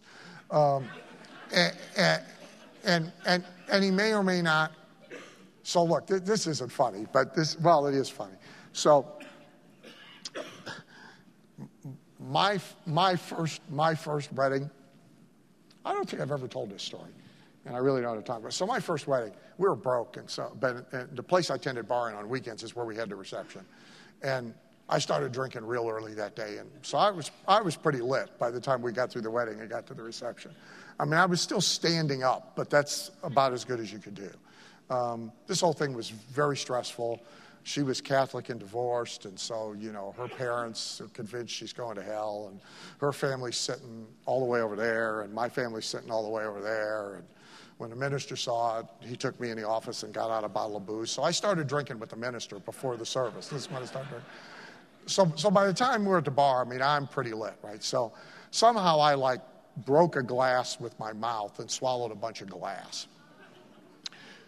Um, 0.50 0.86
and, 1.54 1.74
and, 2.84 3.12
and, 3.24 3.44
and, 3.70 3.84
he 3.84 3.90
may 3.90 4.12
or 4.12 4.22
may 4.22 4.42
not. 4.42 4.72
So, 5.62 5.82
look, 5.82 6.06
th- 6.06 6.22
this 6.22 6.46
isn't 6.46 6.70
funny, 6.70 7.06
but 7.12 7.34
this, 7.34 7.58
well, 7.58 7.86
it 7.86 7.94
is 7.94 8.08
funny. 8.08 8.36
So, 8.72 9.16
my, 12.28 12.58
my, 12.86 13.16
first, 13.16 13.60
my 13.70 13.94
first 13.94 14.32
wedding, 14.32 14.70
I 15.84 15.92
don't 15.92 16.08
think 16.08 16.22
I've 16.22 16.32
ever 16.32 16.48
told 16.48 16.70
this 16.70 16.82
story 16.82 17.10
and 17.66 17.74
I 17.74 17.78
really 17.80 18.00
don't 18.00 18.10
know 18.10 18.14
how 18.14 18.20
to 18.20 18.26
talk 18.26 18.38
about 18.38 18.48
it. 18.48 18.52
So 18.52 18.66
my 18.66 18.80
first 18.80 19.06
wedding, 19.06 19.32
we 19.58 19.68
were 19.68 19.76
broke, 19.76 20.16
and 20.16 20.30
so 20.30 20.56
but 20.60 20.86
and 20.92 21.14
the 21.16 21.22
place 21.22 21.50
I 21.50 21.58
tended 21.58 21.88
barring 21.88 22.16
on 22.16 22.28
weekends 22.28 22.62
is 22.62 22.74
where 22.74 22.86
we 22.86 22.96
had 22.96 23.08
the 23.08 23.16
reception, 23.16 23.62
and 24.22 24.54
I 24.88 25.00
started 25.00 25.32
drinking 25.32 25.66
real 25.66 25.88
early 25.88 26.14
that 26.14 26.36
day, 26.36 26.58
and 26.58 26.70
so 26.82 26.96
I 26.96 27.10
was 27.10 27.30
I 27.46 27.60
was 27.60 27.76
pretty 27.76 28.00
lit 28.00 28.38
by 28.38 28.50
the 28.50 28.60
time 28.60 28.82
we 28.82 28.92
got 28.92 29.10
through 29.10 29.22
the 29.22 29.30
wedding 29.30 29.60
and 29.60 29.68
got 29.68 29.86
to 29.88 29.94
the 29.94 30.02
reception. 30.02 30.52
I 30.98 31.04
mean, 31.04 31.14
I 31.14 31.26
was 31.26 31.40
still 31.40 31.60
standing 31.60 32.22
up, 32.22 32.52
but 32.56 32.70
that's 32.70 33.10
about 33.22 33.52
as 33.52 33.64
good 33.64 33.80
as 33.80 33.92
you 33.92 33.98
could 33.98 34.14
do. 34.14 34.30
Um, 34.88 35.32
this 35.46 35.60
whole 35.60 35.74
thing 35.74 35.92
was 35.92 36.10
very 36.10 36.56
stressful. 36.56 37.20
She 37.66 37.82
was 37.82 38.00
Catholic 38.00 38.48
and 38.48 38.60
divorced, 38.60 39.24
and 39.24 39.36
so 39.36 39.74
you 39.76 39.90
know 39.90 40.14
her 40.16 40.28
parents 40.28 41.00
are 41.00 41.08
convinced 41.08 41.52
she's 41.52 41.72
going 41.72 41.96
to 41.96 42.02
hell, 42.02 42.46
and 42.48 42.60
her 43.00 43.12
family's 43.12 43.56
sitting 43.56 44.06
all 44.24 44.38
the 44.38 44.46
way 44.46 44.60
over 44.60 44.76
there, 44.76 45.22
and 45.22 45.34
my 45.34 45.48
family's 45.48 45.84
sitting 45.84 46.08
all 46.08 46.22
the 46.22 46.28
way 46.28 46.44
over 46.44 46.60
there, 46.60 47.16
and 47.16 47.24
when 47.78 47.90
the 47.90 47.96
minister 47.96 48.36
saw 48.36 48.78
it, 48.78 48.86
he 49.00 49.16
took 49.16 49.40
me 49.40 49.50
in 49.50 49.56
the 49.56 49.66
office 49.66 50.04
and 50.04 50.14
got 50.14 50.30
out 50.30 50.44
a 50.44 50.48
bottle 50.48 50.76
of 50.76 50.86
booze. 50.86 51.10
So 51.10 51.24
I 51.24 51.32
started 51.32 51.66
drinking 51.66 51.98
with 51.98 52.10
the 52.10 52.16
minister 52.16 52.60
before 52.60 52.96
the 52.96 53.04
service. 53.04 53.48
This 53.48 53.62
is 53.62 53.70
when 53.72 53.82
I 53.82 53.86
started 53.86 54.10
drinking. 54.10 54.30
So, 55.06 55.32
so 55.34 55.50
by 55.50 55.66
the 55.66 55.74
time 55.74 56.04
we're 56.04 56.18
at 56.18 56.24
the 56.24 56.30
bar, 56.30 56.64
I 56.64 56.68
mean, 56.68 56.80
I'm 56.80 57.08
pretty 57.08 57.32
lit, 57.32 57.54
right? 57.62 57.82
So 57.82 58.12
somehow 58.52 59.00
I 59.00 59.14
like 59.14 59.40
broke 59.84 60.14
a 60.14 60.22
glass 60.22 60.78
with 60.78 60.96
my 61.00 61.12
mouth 61.12 61.58
and 61.58 61.68
swallowed 61.68 62.12
a 62.12 62.16
bunch 62.16 62.42
of 62.42 62.48
glass. 62.48 63.08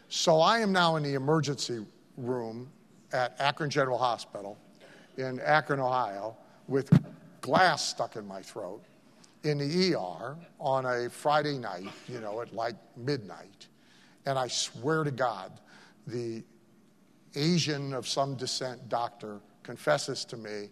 So 0.09 0.41
I 0.41 0.61
am 0.61 0.71
now 0.71 0.95
in 0.95 1.03
the 1.03 1.15
emergency 1.15 1.85
room 2.17 2.71
at 3.13 3.35
Akron 3.39 3.71
General 3.71 3.99
Hospital 3.99 4.59
in 5.17 5.41
Akron, 5.41 5.81
Ohio, 5.81 6.37
with 6.69 6.91
glass 7.41 7.89
stuck 7.89 8.17
in 8.17 8.27
my 8.27 8.43
throat 8.43 8.83
in 9.45 9.59
the 9.59 9.95
ER 9.95 10.37
on 10.61 10.85
a 10.87 11.09
Friday 11.09 11.59
night, 11.59 11.89
you 12.09 12.21
know, 12.21 12.41
at 12.41 12.53
like 12.53 12.77
midnight. 12.97 13.69
And 14.27 14.39
I 14.39 14.49
swear 14.49 15.05
to 15.05 15.11
God, 15.11 15.53
the 16.07 16.45
Asian 17.35 17.95
of 17.95 18.07
some 18.07 18.37
descent 18.37 18.89
doctor 18.89 19.41
confesses 19.63 20.25
to 20.27 20.37
me 20.37 20.69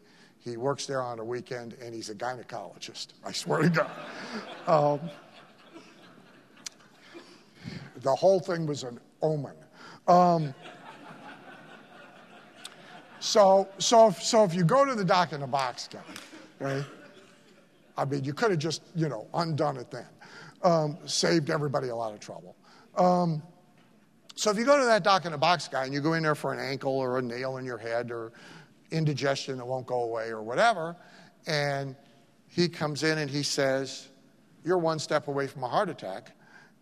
he 0.46 0.56
works 0.56 0.86
there 0.86 1.02
on 1.02 1.18
a 1.18 1.24
weekend 1.24 1.74
and 1.82 1.92
he's 1.92 2.08
a 2.08 2.14
gynecologist. 2.14 3.08
I 3.24 3.32
swear 3.32 3.62
to 3.62 3.68
God. 3.68 3.90
Um, 4.68 5.10
the 7.96 8.14
whole 8.14 8.38
thing 8.38 8.64
was 8.64 8.84
an 8.84 9.00
omen. 9.22 9.56
Um, 10.06 10.54
so, 13.26 13.68
so, 13.78 14.06
if, 14.06 14.22
so 14.22 14.44
if 14.44 14.54
you 14.54 14.62
go 14.62 14.84
to 14.84 14.94
the 14.94 15.04
doc 15.04 15.32
in 15.32 15.42
a 15.42 15.48
box 15.48 15.88
guy, 15.92 15.98
right? 16.60 16.84
I 17.98 18.04
mean, 18.04 18.22
you 18.22 18.32
could 18.32 18.52
have 18.52 18.60
just, 18.60 18.82
you 18.94 19.08
know, 19.08 19.26
undone 19.34 19.78
it 19.78 19.90
then. 19.90 20.06
Um, 20.62 20.96
saved 21.06 21.50
everybody 21.50 21.88
a 21.88 21.96
lot 21.96 22.14
of 22.14 22.20
trouble. 22.20 22.54
Um, 22.96 23.42
so 24.36 24.52
if 24.52 24.56
you 24.56 24.64
go 24.64 24.78
to 24.78 24.84
that 24.84 25.02
doc 25.02 25.24
in 25.24 25.32
a 25.32 25.38
box 25.38 25.66
guy 25.66 25.84
and 25.84 25.92
you 25.92 26.00
go 26.00 26.12
in 26.12 26.22
there 26.22 26.36
for 26.36 26.52
an 26.52 26.60
ankle 26.60 26.96
or 26.96 27.18
a 27.18 27.22
nail 27.22 27.56
in 27.56 27.64
your 27.64 27.78
head 27.78 28.12
or 28.12 28.30
indigestion 28.92 29.58
that 29.58 29.66
won't 29.66 29.86
go 29.86 30.04
away 30.04 30.28
or 30.28 30.40
whatever, 30.40 30.94
and 31.48 31.96
he 32.46 32.68
comes 32.68 33.02
in 33.02 33.18
and 33.18 33.28
he 33.28 33.42
says, 33.42 34.08
You're 34.64 34.78
one 34.78 35.00
step 35.00 35.26
away 35.26 35.48
from 35.48 35.64
a 35.64 35.68
heart 35.68 35.88
attack, 35.88 36.30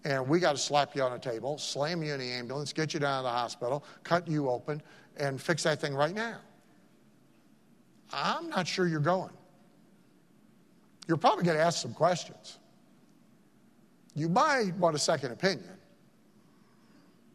and 0.05 0.29
we 0.29 0.41
got 0.41 0.53
to 0.53 0.59
slap 0.59 0.95
you 0.95 1.03
on 1.03 1.15
a 1.15 1.19
table, 1.19 1.57
slam 1.57 2.03
you 2.03 2.13
in 2.13 2.21
the 2.21 2.31
ambulance, 2.31 2.75
get 2.75 2.93
you 2.93 3.01
down 3.01 3.21
to 3.21 3.23
the 3.23 3.31
hospital, 3.31 3.83
cut 4.03 4.29
you 4.29 4.51
open, 4.51 4.83
and 5.17 5.41
fix 5.41 5.63
that 5.65 5.81
thing 5.81 5.95
right 5.95 6.15
now. 6.15 6.39
I'm 8.13 8.49
not 8.49 8.67
sure 8.67 8.87
you're 8.87 9.01
going 9.01 9.31
you're 11.07 11.17
probably 11.17 11.45
going 11.45 11.57
to 11.57 11.63
ask 11.63 11.81
some 11.81 11.93
questions. 11.93 12.59
You 14.15 14.29
might 14.29 14.75
want 14.77 14.95
a 14.97 14.99
second 14.99 15.33
opinion. 15.33 15.71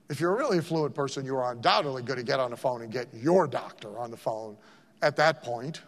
If 0.10 0.20
you're 0.20 0.36
really 0.36 0.58
a 0.58 0.62
fluid 0.62 0.96
person, 0.96 1.26
you 1.26 1.36
are 1.36 1.52
undoubtedly 1.52 2.02
going 2.02 2.18
to 2.18 2.26
get 2.26 2.40
on 2.40 2.52
the 2.52 2.58
phone 2.58 2.82
and 2.82 2.92
get 2.92 3.08
your 3.14 3.48
doctor 3.48 4.00
on 4.00 4.10
the 4.10 4.18
phone 4.18 4.58
at 5.02 5.16
that 5.18 5.44
point. 5.44 5.82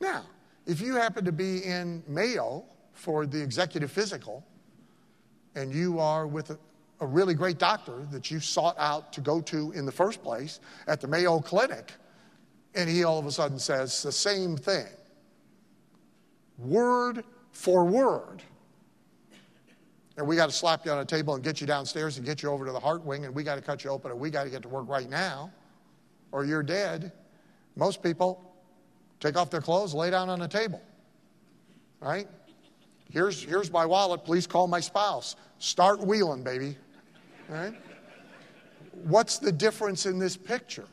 Now, 0.00 0.24
if 0.66 0.80
you 0.80 0.94
happen 0.94 1.24
to 1.24 1.32
be 1.32 1.62
in 1.64 2.02
Mayo 2.08 2.64
for 2.92 3.26
the 3.26 3.40
executive 3.40 3.90
physical 3.90 4.44
and 5.54 5.74
you 5.74 5.98
are 5.98 6.26
with 6.26 6.56
a, 7.00 7.06
really 7.06 7.34
great 7.34 7.58
doctor 7.58 8.06
that 8.10 8.30
you 8.30 8.40
sought 8.40 8.76
out 8.78 9.12
to 9.12 9.20
go 9.20 9.40
to 9.42 9.72
in 9.72 9.86
the 9.86 9.92
first 9.92 10.22
place 10.22 10.60
at 10.86 11.00
the 11.00 11.08
Mayo 11.08 11.40
Clinic, 11.40 11.92
and 12.74 12.88
he 12.88 13.04
all 13.04 13.18
of 13.18 13.26
a 13.26 13.32
sudden 13.32 13.58
says 13.58 14.02
the 14.02 14.12
same 14.12 14.56
thing 14.56 14.86
word 16.58 17.24
for 17.52 17.84
word. 17.84 18.42
And 20.16 20.26
we 20.26 20.36
got 20.36 20.46
to 20.46 20.54
slap 20.54 20.86
you 20.86 20.92
on 20.92 20.98
a 20.98 21.04
table 21.04 21.34
and 21.34 21.44
get 21.44 21.60
you 21.60 21.66
downstairs 21.66 22.16
and 22.16 22.24
get 22.24 22.42
you 22.42 22.50
over 22.50 22.64
to 22.64 22.72
the 22.72 22.80
heart 22.80 23.04
wing, 23.04 23.26
and 23.26 23.34
we 23.34 23.42
got 23.42 23.56
to 23.56 23.60
cut 23.60 23.84
you 23.84 23.90
open, 23.90 24.10
and 24.10 24.18
we 24.18 24.30
got 24.30 24.44
to 24.44 24.50
get 24.50 24.62
to 24.62 24.68
work 24.68 24.88
right 24.88 25.10
now, 25.10 25.52
or 26.32 26.44
you're 26.44 26.62
dead. 26.62 27.12
Most 27.76 28.02
people 28.02 28.54
take 29.20 29.36
off 29.36 29.50
their 29.50 29.60
clothes, 29.60 29.92
lay 29.92 30.10
down 30.10 30.30
on 30.30 30.40
a 30.42 30.48
table. 30.48 30.80
Right? 32.00 32.28
Here's, 33.10 33.42
here's 33.42 33.70
my 33.70 33.86
wallet. 33.86 34.24
Please 34.24 34.46
call 34.46 34.66
my 34.66 34.80
spouse. 34.80 35.36
Start 35.58 36.00
wheeling, 36.00 36.42
baby. 36.42 36.76
Right? 37.48 37.74
What's 39.04 39.38
the 39.38 39.52
difference 39.52 40.06
in 40.06 40.18
this 40.18 40.36
picture? 40.36 40.86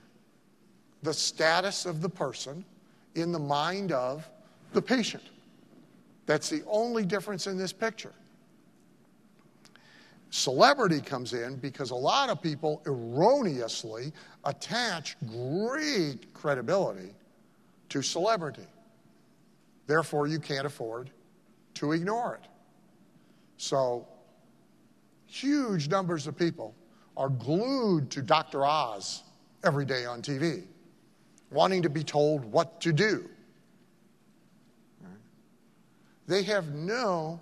The 1.01 1.13
status 1.13 1.85
of 1.85 2.01
the 2.01 2.09
person 2.09 2.63
in 3.15 3.31
the 3.31 3.39
mind 3.39 3.91
of 3.91 4.27
the 4.73 4.81
patient. 4.81 5.23
That's 6.25 6.49
the 6.49 6.63
only 6.67 7.05
difference 7.05 7.47
in 7.47 7.57
this 7.57 7.73
picture. 7.73 8.13
Celebrity 10.29 10.99
comes 10.99 11.33
in 11.33 11.57
because 11.57 11.91
a 11.91 11.95
lot 11.95 12.29
of 12.29 12.41
people 12.41 12.81
erroneously 12.87 14.11
attach 14.45 15.15
great 15.27 16.33
credibility 16.33 17.13
to 17.89 18.01
celebrity. 18.01 18.65
Therefore, 19.85 20.25
you 20.25 20.39
can't 20.39 20.65
afford 20.65 21.11
to 21.75 21.91
ignore 21.91 22.39
it. 22.41 22.47
So, 23.57 24.07
huge 25.33 25.89
numbers 25.89 26.27
of 26.27 26.37
people 26.37 26.75
are 27.17 27.29
glued 27.29 28.11
to 28.11 28.21
Dr. 28.21 28.65
Oz 28.65 29.23
every 29.63 29.85
day 29.85 30.05
on 30.05 30.21
TV, 30.21 30.63
wanting 31.51 31.81
to 31.81 31.89
be 31.89 32.03
told 32.03 32.45
what 32.45 32.79
to 32.81 32.93
do. 32.93 33.27
They 36.27 36.43
have 36.43 36.73
no, 36.73 37.41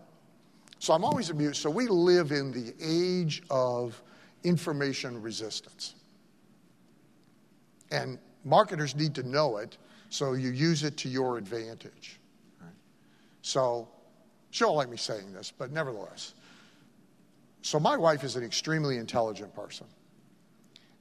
so 0.79 0.93
I'm 0.93 1.03
always 1.03 1.29
amused. 1.29 1.61
So 1.61 1.69
we 1.69 1.87
live 1.87 2.31
in 2.31 2.51
the 2.51 2.73
age 2.81 3.43
of 3.49 4.01
information 4.43 5.21
resistance. 5.21 5.95
And 7.91 8.17
marketers 8.43 8.95
need 8.95 9.13
to 9.15 9.23
know 9.23 9.57
it, 9.57 9.77
so 10.09 10.33
you 10.33 10.49
use 10.49 10.83
it 10.83 10.97
to 10.97 11.09
your 11.09 11.37
advantage. 11.37 12.19
So 13.43 13.87
she 14.49 14.63
won't 14.63 14.77
like 14.77 14.89
me 14.89 14.97
saying 14.97 15.33
this, 15.33 15.51
but 15.55 15.71
nevertheless. 15.71 16.33
So 17.61 17.79
my 17.79 17.97
wife 17.97 18.23
is 18.23 18.35
an 18.35 18.43
extremely 18.43 18.97
intelligent 18.97 19.53
person. 19.55 19.87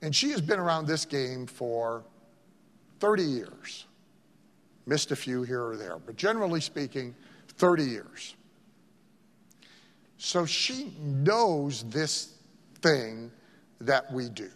And 0.03 0.15
she 0.15 0.31
has 0.31 0.41
been 0.41 0.59
around 0.59 0.87
this 0.87 1.05
game 1.05 1.47
for 1.47 2.05
30 3.01 3.23
years. 3.23 3.87
Missed 4.87 5.11
a 5.11 5.17
few 5.17 5.43
here 5.43 5.63
or 5.65 5.77
there, 5.77 5.99
but 5.99 6.17
generally 6.17 6.61
speaking, 6.61 7.15
30 7.59 7.85
years. 7.85 8.35
So 10.17 10.45
she 10.47 10.95
knows 10.99 11.85
this 11.85 12.35
thing 12.83 13.31
that 13.81 14.13
we 14.13 14.29
do. 14.29 14.51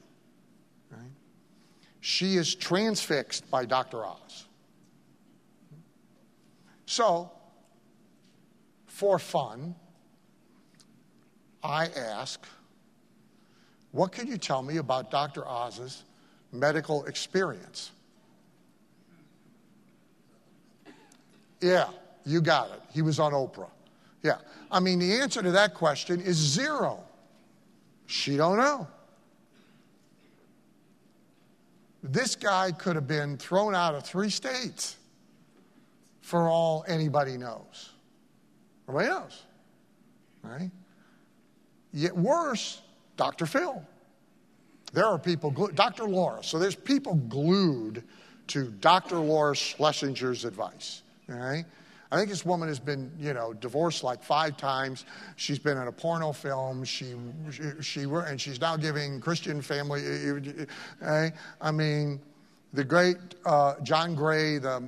She 2.04 2.36
is 2.36 2.54
transfixed 2.54 3.50
by 3.50 3.64
Dr. 3.64 4.04
Oz. 4.04 4.44
So, 6.84 7.30
for 8.84 9.18
fun, 9.18 9.74
I 11.64 11.86
ask, 11.96 12.46
what 13.92 14.12
can 14.12 14.28
you 14.28 14.36
tell 14.36 14.62
me 14.62 14.76
about 14.76 15.10
Dr. 15.10 15.48
Oz's 15.48 16.04
medical 16.52 17.06
experience? 17.06 17.90
Yeah, 21.62 21.88
you 22.26 22.42
got 22.42 22.70
it. 22.70 22.82
He 22.92 23.00
was 23.00 23.18
on 23.18 23.32
Oprah. 23.32 23.70
Yeah. 24.22 24.36
I 24.70 24.80
mean, 24.80 24.98
the 24.98 25.14
answer 25.14 25.42
to 25.42 25.50
that 25.52 25.72
question 25.72 26.20
is 26.20 26.36
zero. 26.36 27.02
She 28.06 28.36
don't 28.36 28.58
know. 28.58 28.86
This 32.02 32.36
guy 32.36 32.72
could 32.72 32.96
have 32.96 33.08
been 33.08 33.38
thrown 33.38 33.74
out 33.74 33.94
of 33.94 34.04
three 34.04 34.28
states 34.28 34.96
for 36.20 36.48
all 36.48 36.84
anybody 36.86 37.38
knows. 37.38 37.92
Nobody 38.86 39.08
knows. 39.08 39.42
Right? 40.42 40.70
Yet 41.94 42.16
worse, 42.16 42.82
Dr. 43.16 43.46
Phil. 43.46 43.80
There 44.92 45.06
are 45.06 45.18
people, 45.18 45.50
Dr. 45.50 46.04
Laura. 46.04 46.42
So 46.42 46.58
there's 46.58 46.74
people 46.74 47.14
glued 47.14 48.02
to 48.48 48.70
Dr. 48.70 49.16
Laura 49.16 49.54
Schlesinger's 49.54 50.44
advice. 50.44 51.02
I 52.12 52.16
think 52.16 52.28
this 52.28 52.44
woman 52.44 52.68
has 52.68 52.78
been, 52.78 53.10
you 53.18 53.32
know, 53.32 53.52
divorced 53.52 54.04
like 54.04 54.22
five 54.22 54.56
times. 54.56 55.04
She's 55.36 55.58
been 55.58 55.78
in 55.78 55.88
a 55.88 55.92
porno 55.92 56.32
film. 56.32 56.84
She, 56.84 57.14
she, 57.50 57.62
she 57.80 58.02
and 58.02 58.40
she's 58.40 58.60
now 58.60 58.76
giving 58.76 59.20
Christian 59.20 59.62
family. 59.62 60.02
Eh? 61.02 61.30
I 61.60 61.70
mean, 61.70 62.20
the 62.72 62.84
great 62.84 63.16
uh, 63.46 63.74
John 63.82 64.14
Gray, 64.14 64.58
the 64.58 64.82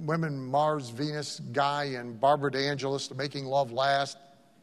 women 0.00 0.38
Mars 0.38 0.90
Venus 0.90 1.40
guy, 1.52 1.84
and 1.84 2.18
Barbara 2.20 2.50
DeAngelis, 2.50 3.08
the 3.08 3.14
Making 3.14 3.46
Love 3.46 3.70
Last 3.70 4.18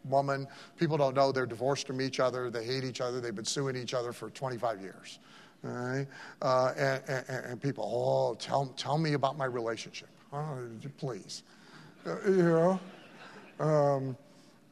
woman. 0.10 0.48
People 0.78 0.98
don't 0.98 1.16
know 1.16 1.32
they're 1.32 1.46
divorced 1.46 1.88
from 1.88 2.02
each 2.02 2.20
other. 2.20 2.50
They 2.50 2.64
hate 2.64 2.84
each 2.84 3.02
other. 3.02 3.20
They've 3.20 3.36
been 3.36 3.46
suing 3.46 3.76
each 3.76 3.94
other 3.94 4.12
for 4.12 4.30
25 4.30 4.82
years. 4.82 5.20
All 5.64 5.72
right? 5.72 6.08
Uh, 6.42 6.74
and, 6.78 7.04
and, 7.08 7.46
and, 7.46 7.62
people, 7.62 7.84
oh, 7.84 8.36
tell, 8.36 8.68
tell 8.78 8.98
me 8.98 9.14
about 9.14 9.38
my 9.38 9.46
relationship. 9.46 10.10
Oh, 10.32 10.60
please. 10.98 11.44
Uh, 12.06 12.18
you 12.28 12.44
know, 12.44 12.80
um, 13.60 14.18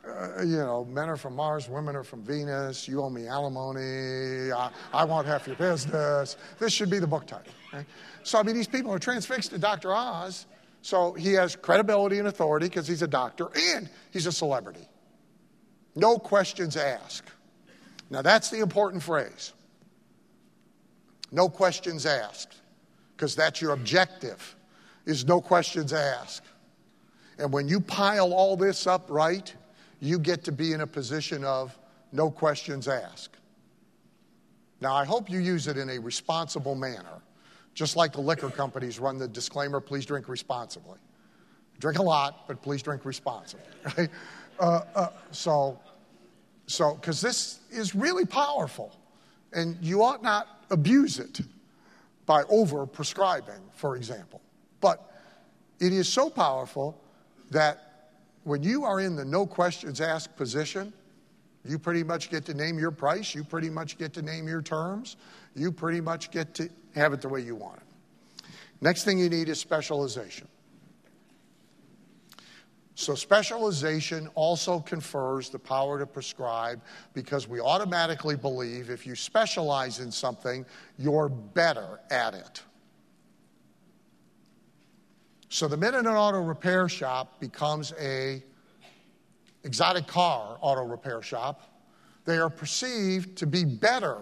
uh, 0.08 0.42
you 0.42 0.58
know, 0.58 0.86
men 0.86 1.10
are 1.10 1.16
from 1.16 1.36
Mars, 1.36 1.70
women 1.70 1.96
are 1.96 2.04
from 2.04 2.22
Venus. 2.24 2.88
You 2.88 3.02
owe 3.02 3.10
me 3.10 3.28
alimony. 3.28 4.52
I, 4.52 4.70
I 4.92 5.06
want 5.06 5.26
half 5.26 5.48
your 5.48 5.56
business. 5.56 6.36
This 6.60 6.74
should 6.74 6.90
be 6.90 7.00
the 7.00 7.08
book 7.08 7.26
title. 7.26 7.54
Right? 7.72 7.86
So, 8.24 8.38
I 8.38 8.44
mean, 8.44 8.56
these 8.56 8.68
people 8.68 8.94
are 8.94 9.00
transfixed 9.00 9.52
to 9.52 9.58
Dr. 9.58 9.94
Oz. 9.94 10.46
So 10.82 11.14
he 11.14 11.32
has 11.34 11.56
credibility 11.56 12.20
and 12.20 12.28
authority 12.28 12.68
because 12.68 12.88
he's 12.88 13.02
a 13.02 13.08
doctor 13.08 13.48
and 13.74 13.90
he's 14.12 14.26
a 14.26 14.32
celebrity. 14.32 14.86
No 15.96 16.18
questions 16.18 16.76
asked. 16.76 17.30
Now, 18.10 18.22
that's 18.22 18.50
the 18.50 18.60
important 18.60 19.02
phrase. 19.04 19.54
No 21.32 21.50
questions 21.50 22.06
asked, 22.06 22.58
because 23.16 23.36
that's 23.36 23.62
your 23.62 23.72
objective, 23.72 24.56
is 25.06 25.26
no 25.26 25.42
questions 25.42 25.94
asked. 25.94 26.46
And 27.40 27.52
when 27.52 27.68
you 27.68 27.80
pile 27.80 28.34
all 28.34 28.56
this 28.56 28.86
up 28.86 29.08
right, 29.10 29.54
you 30.00 30.20
get 30.20 30.44
to 30.44 30.52
be 30.52 30.74
in 30.74 30.82
a 30.82 30.88
position 30.88 31.44
of 31.44 31.78
no 32.12 32.30
questions 32.30 32.88
asked. 32.88 33.38
Now, 34.80 34.94
I 34.94 35.06
hope 35.06 35.30
you 35.30 35.40
use 35.40 35.68
it 35.68 35.78
in 35.78 35.90
a 35.90 35.98
responsible 35.98 36.76
manner, 36.76 37.22
just 37.74 37.96
like 37.96 38.12
the 38.12 38.22
liquor 38.22 38.50
companies 38.50 39.00
run 39.00 39.18
the 39.18 39.28
disclaimer 39.28 39.80
please 39.80 40.06
drink 40.06 40.28
responsibly. 40.28 41.00
Drink 41.80 41.98
a 41.98 42.04
lot, 42.04 42.48
but 42.48 42.62
please 42.62 42.84
drink 42.84 43.06
responsibly, 43.06 43.66
right? 43.98 44.10
Uh, 44.60 44.82
uh, 44.96 45.08
so, 45.32 45.80
so, 46.68 46.96
because 46.96 47.22
this 47.22 47.60
is 47.72 47.96
really 47.96 48.26
powerful, 48.26 48.96
and 49.52 49.78
you 49.82 50.04
ought 50.04 50.24
not 50.24 50.66
abuse 50.70 51.20
it 51.20 51.42
by 52.26 52.44
over 52.50 52.86
prescribing, 52.86 53.62
for 53.76 53.96
example. 53.96 54.42
But 54.80 55.12
it 55.80 55.92
is 55.92 56.08
so 56.08 56.30
powerful 56.30 57.00
that 57.52 58.12
when 58.44 58.64
you 58.64 58.84
are 58.84 59.00
in 59.00 59.16
the 59.16 59.26
no 59.26 59.46
questions 59.46 60.02
asked 60.02 60.36
position, 60.36 60.94
you 61.66 61.80
pretty 61.80 62.04
much 62.04 62.30
get 62.30 62.46
to 62.46 62.54
name 62.54 62.78
your 62.78 62.92
price, 62.92 63.34
you 63.34 63.44
pretty 63.44 63.70
much 63.70 63.98
get 63.98 64.14
to 64.14 64.22
name 64.22 64.48
your 64.48 64.62
terms, 64.62 65.16
you 65.56 65.72
pretty 65.72 66.02
much 66.02 66.30
get 66.32 66.54
to 66.56 66.70
have 66.96 67.14
it 67.14 67.22
the 67.22 67.30
way 67.30 67.42
you 67.42 67.56
want 67.56 67.78
it. 67.78 68.46
Next 68.82 69.06
thing 69.06 69.18
you 69.18 69.30
need 69.30 69.48
is 69.48 69.60
specialization. 69.60 70.48
So, 72.96 73.16
specialization 73.16 74.30
also 74.36 74.80
confers 74.80 75.50
the 75.50 75.58
power 75.58 75.98
to 75.98 76.06
prescribe 76.06 76.80
because 77.14 77.48
we 77.48 77.60
automatically 77.60 78.36
believe 78.36 78.92
if 78.92 79.08
you 79.08 79.16
specialize 79.16 80.00
in 80.00 80.12
something, 80.12 80.64
you're 80.98 81.30
better 81.30 82.00
at 82.12 82.36
it. 82.36 82.62
So 85.54 85.68
the 85.68 85.78
minute 85.78 86.00
an 86.00 86.08
auto 86.08 86.42
repair 86.42 86.90
shop 86.90 87.40
becomes 87.40 87.94
a 88.00 88.42
exotic 89.64 90.08
car 90.08 90.58
auto 90.62 90.84
repair 90.84 91.22
shop, 91.22 91.62
they 92.26 92.40
are 92.40 92.50
perceived 92.50 93.38
to 93.38 93.46
be 93.46 93.64
better. 93.64 94.18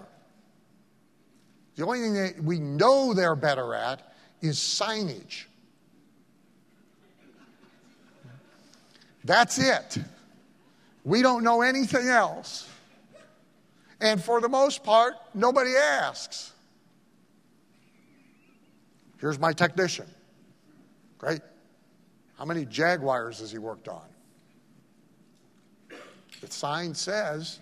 The 1.78 1.86
only 1.86 2.01
thing 2.01 2.13
that 2.15 2.43
we 2.43 2.59
know 2.59 3.13
they're 3.13 3.38
better 3.38 3.74
at 3.74 4.13
is 4.41 4.57
signage. 4.57 5.45
That's 9.24 9.59
it. 9.59 9.97
We 11.03 11.22
don't 11.22 11.43
know 11.43 11.61
anything 11.61 12.07
else. 12.07 12.67
And 13.99 14.22
for 14.22 14.41
the 14.41 14.49
most 14.49 14.84
part, 14.84 15.13
nobody 15.34 15.76
asks. 15.76 16.53
Here's 19.19 19.38
my 19.38 19.53
technician. 19.53 20.07
Great. 21.19 21.41
How 22.38 22.45
many 22.45 22.65
Jaguars 22.65 23.39
has 23.39 23.51
he 23.51 23.59
worked 23.59 23.88
on? 23.88 24.01
The 26.41 26.51
sign 26.51 26.95
says, 26.95 27.59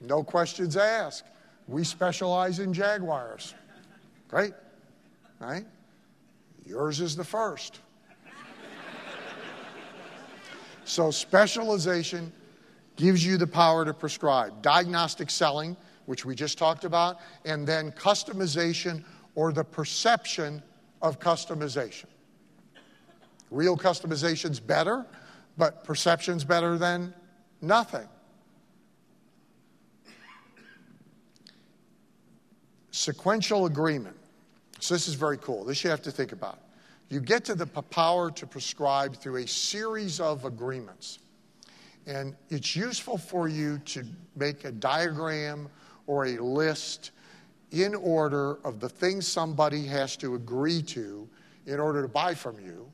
no 0.00 0.22
questions 0.22 0.76
asked. 0.76 1.24
We 1.66 1.82
specialize 1.82 2.60
in 2.60 2.72
Jaguars. 2.72 3.54
Great. 4.28 4.52
Right? 5.40 5.66
Yours 6.64 7.00
is 7.00 7.16
the 7.16 7.24
first. 7.24 7.80
So, 10.90 11.12
specialization 11.12 12.32
gives 12.96 13.24
you 13.24 13.36
the 13.36 13.46
power 13.46 13.84
to 13.84 13.94
prescribe. 13.94 14.60
Diagnostic 14.60 15.30
selling, 15.30 15.76
which 16.06 16.24
we 16.24 16.34
just 16.34 16.58
talked 16.58 16.82
about, 16.82 17.20
and 17.44 17.64
then 17.64 17.92
customization 17.92 19.04
or 19.36 19.52
the 19.52 19.62
perception 19.62 20.60
of 21.00 21.20
customization. 21.20 22.06
Real 23.52 23.76
customization's 23.76 24.58
better, 24.58 25.06
but 25.56 25.84
perception's 25.84 26.42
better 26.42 26.76
than 26.76 27.14
nothing. 27.62 28.08
Sequential 32.90 33.66
agreement. 33.66 34.16
So, 34.80 34.94
this 34.94 35.06
is 35.06 35.14
very 35.14 35.38
cool. 35.38 35.62
This 35.62 35.84
you 35.84 35.90
have 35.90 36.02
to 36.02 36.10
think 36.10 36.32
about. 36.32 36.58
You 37.10 37.20
get 37.20 37.44
to 37.46 37.56
the 37.56 37.66
power 37.66 38.30
to 38.30 38.46
prescribe 38.46 39.16
through 39.16 39.42
a 39.42 39.46
series 39.46 40.20
of 40.20 40.44
agreements. 40.44 41.18
And 42.06 42.36
it's 42.48 42.76
useful 42.76 43.18
for 43.18 43.48
you 43.48 43.78
to 43.86 44.04
make 44.36 44.64
a 44.64 44.70
diagram 44.70 45.68
or 46.06 46.26
a 46.26 46.38
list 46.38 47.10
in 47.72 47.96
order 47.96 48.58
of 48.64 48.80
the 48.80 48.88
things 48.88 49.26
somebody 49.26 49.86
has 49.86 50.16
to 50.18 50.36
agree 50.36 50.82
to 50.82 51.28
in 51.66 51.80
order 51.80 52.02
to 52.02 52.08
buy 52.08 52.34
from 52.34 52.58
you, 52.58 52.90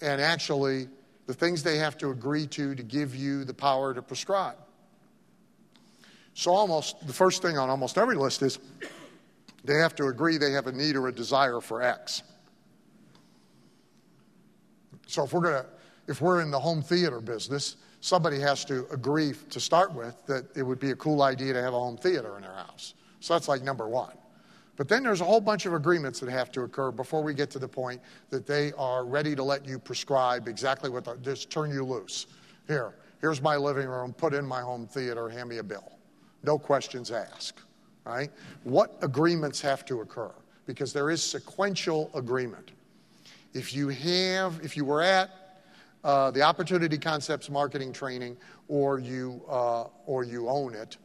and 0.00 0.20
actually 0.20 0.88
the 1.26 1.34
things 1.34 1.62
they 1.62 1.76
have 1.76 1.96
to 1.98 2.10
agree 2.10 2.46
to 2.48 2.74
to 2.74 2.82
give 2.82 3.14
you 3.14 3.44
the 3.44 3.54
power 3.54 3.94
to 3.94 4.02
prescribe. 4.02 4.56
So, 6.34 6.50
almost 6.50 7.06
the 7.06 7.12
first 7.12 7.42
thing 7.42 7.56
on 7.58 7.70
almost 7.70 7.96
every 7.96 8.16
list 8.16 8.42
is 8.42 8.58
they 9.62 9.74
have 9.74 9.94
to 9.96 10.06
agree 10.06 10.36
they 10.36 10.52
have 10.52 10.66
a 10.66 10.72
need 10.72 10.96
or 10.96 11.06
a 11.06 11.12
desire 11.12 11.60
for 11.60 11.80
X. 11.80 12.22
So 15.06 15.24
if 15.24 15.32
we're 15.32 15.40
going 15.40 15.62
to, 15.62 15.66
if 16.06 16.20
we're 16.20 16.40
in 16.40 16.50
the 16.50 16.58
home 16.58 16.82
theater 16.82 17.20
business, 17.20 17.76
somebody 18.00 18.38
has 18.38 18.64
to 18.66 18.86
agree 18.90 19.32
to 19.50 19.60
start 19.60 19.92
with 19.92 20.26
that 20.26 20.44
it 20.56 20.62
would 20.62 20.78
be 20.78 20.90
a 20.90 20.96
cool 20.96 21.22
idea 21.22 21.52
to 21.54 21.62
have 21.62 21.72
a 21.74 21.78
home 21.78 21.96
theater 21.96 22.36
in 22.36 22.42
their 22.42 22.54
house. 22.54 22.94
So 23.20 23.32
that's 23.32 23.48
like 23.48 23.62
number 23.62 23.88
one. 23.88 24.12
But 24.76 24.88
then 24.88 25.04
there's 25.04 25.20
a 25.20 25.24
whole 25.24 25.40
bunch 25.40 25.66
of 25.66 25.72
agreements 25.72 26.20
that 26.20 26.28
have 26.28 26.50
to 26.52 26.62
occur 26.62 26.90
before 26.90 27.22
we 27.22 27.32
get 27.32 27.50
to 27.52 27.58
the 27.58 27.68
point 27.68 28.00
that 28.30 28.46
they 28.46 28.72
are 28.72 29.04
ready 29.04 29.34
to 29.36 29.42
let 29.42 29.66
you 29.66 29.78
prescribe 29.78 30.48
exactly 30.48 30.90
what, 30.90 31.04
the, 31.04 31.16
just 31.22 31.48
turn 31.48 31.70
you 31.70 31.84
loose. 31.84 32.26
Here, 32.66 32.94
here's 33.20 33.40
my 33.40 33.56
living 33.56 33.86
room, 33.86 34.12
put 34.12 34.34
in 34.34 34.44
my 34.44 34.60
home 34.60 34.86
theater, 34.86 35.28
hand 35.28 35.48
me 35.48 35.58
a 35.58 35.62
bill. 35.62 35.92
No 36.42 36.58
questions 36.58 37.10
asked, 37.10 37.60
right? 38.04 38.30
What 38.64 38.98
agreements 39.00 39.60
have 39.60 39.84
to 39.86 40.00
occur? 40.00 40.32
Because 40.66 40.92
there 40.92 41.10
is 41.10 41.22
sequential 41.22 42.10
agreement. 42.14 42.72
If 43.54 43.72
you 43.72 43.88
have, 43.88 44.60
if 44.62 44.76
you 44.76 44.84
were 44.84 45.00
at 45.00 45.30
uh, 46.02 46.30
the 46.32 46.42
Opportunity 46.42 46.98
Concepts 46.98 47.48
marketing 47.48 47.92
training 47.92 48.36
or 48.68 48.98
you, 48.98 49.40
uh, 49.48 49.84
or 50.06 50.24
you 50.24 50.48
own 50.48 50.74
it, 50.74 50.98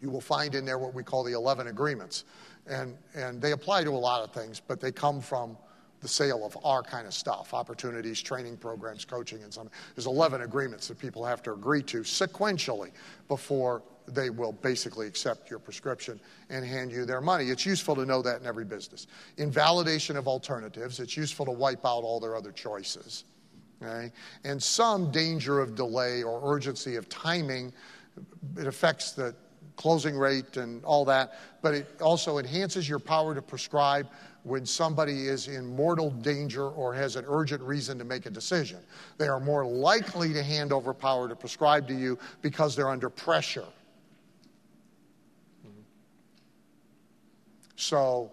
you 0.00 0.08
will 0.08 0.20
find 0.20 0.54
in 0.54 0.64
there 0.64 0.78
what 0.78 0.94
we 0.94 1.02
call 1.02 1.24
the 1.24 1.32
11 1.32 1.66
agreements. 1.66 2.24
And, 2.66 2.96
and 3.14 3.42
they 3.42 3.52
apply 3.52 3.84
to 3.84 3.90
a 3.90 3.92
lot 3.92 4.22
of 4.22 4.32
things, 4.32 4.60
but 4.60 4.80
they 4.80 4.92
come 4.92 5.20
from 5.20 5.56
the 6.00 6.08
sale 6.08 6.46
of 6.46 6.56
our 6.64 6.82
kind 6.82 7.06
of 7.06 7.12
stuff 7.12 7.52
opportunities, 7.52 8.22
training 8.22 8.56
programs, 8.56 9.04
coaching, 9.04 9.42
and 9.42 9.52
something. 9.52 9.72
There's 9.94 10.06
11 10.06 10.42
agreements 10.42 10.88
that 10.88 10.98
people 10.98 11.24
have 11.24 11.42
to 11.42 11.52
agree 11.52 11.82
to 11.84 12.00
sequentially 12.00 12.92
before 13.28 13.82
they 14.06 14.30
will 14.30 14.52
basically 14.52 15.06
accept 15.06 15.50
your 15.50 15.58
prescription 15.58 16.20
and 16.48 16.64
hand 16.64 16.90
you 16.92 17.04
their 17.04 17.20
money. 17.20 17.46
It's 17.46 17.66
useful 17.66 17.94
to 17.96 18.04
know 18.04 18.22
that 18.22 18.40
in 18.40 18.46
every 18.46 18.64
business. 18.64 19.06
Invalidation 19.36 20.16
of 20.16 20.26
alternatives, 20.26 21.00
it's 21.00 21.16
useful 21.16 21.46
to 21.46 21.52
wipe 21.52 21.84
out 21.84 22.02
all 22.02 22.20
their 22.20 22.36
other 22.36 22.52
choices. 22.52 23.24
Okay? 23.82 24.12
And 24.44 24.62
some 24.62 25.10
danger 25.10 25.60
of 25.60 25.74
delay 25.74 26.22
or 26.22 26.40
urgency 26.54 26.96
of 26.96 27.08
timing, 27.08 27.72
it 28.56 28.66
affects 28.66 29.12
the 29.12 29.34
closing 29.76 30.16
rate 30.16 30.58
and 30.58 30.84
all 30.84 31.06
that, 31.06 31.38
but 31.62 31.72
it 31.72 31.86
also 32.02 32.36
enhances 32.36 32.86
your 32.86 32.98
power 32.98 33.34
to 33.34 33.40
prescribe 33.40 34.06
when 34.42 34.64
somebody 34.66 35.26
is 35.26 35.48
in 35.48 35.66
mortal 35.66 36.10
danger 36.10 36.68
or 36.68 36.94
has 36.94 37.16
an 37.16 37.24
urgent 37.28 37.62
reason 37.62 37.98
to 37.98 38.04
make 38.04 38.26
a 38.26 38.30
decision. 38.30 38.78
They 39.18 39.28
are 39.28 39.40
more 39.40 39.64
likely 39.64 40.32
to 40.32 40.42
hand 40.42 40.72
over 40.72 40.92
power 40.92 41.28
to 41.28 41.36
prescribe 41.36 41.86
to 41.88 41.94
you 41.94 42.18
because 42.42 42.76
they're 42.76 42.90
under 42.90 43.08
pressure. 43.10 43.66
So 47.80 48.30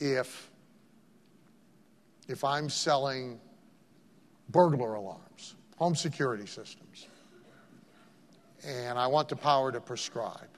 if 0.00 0.50
if 2.26 2.42
I'm 2.42 2.68
selling 2.68 3.38
burglar 4.48 4.94
alarms, 4.94 5.54
home 5.76 5.94
security 5.94 6.46
systems, 6.46 7.06
and 8.66 8.98
I 8.98 9.06
want 9.06 9.28
the 9.28 9.36
power 9.36 9.70
to 9.70 9.80
prescribe. 9.80 10.48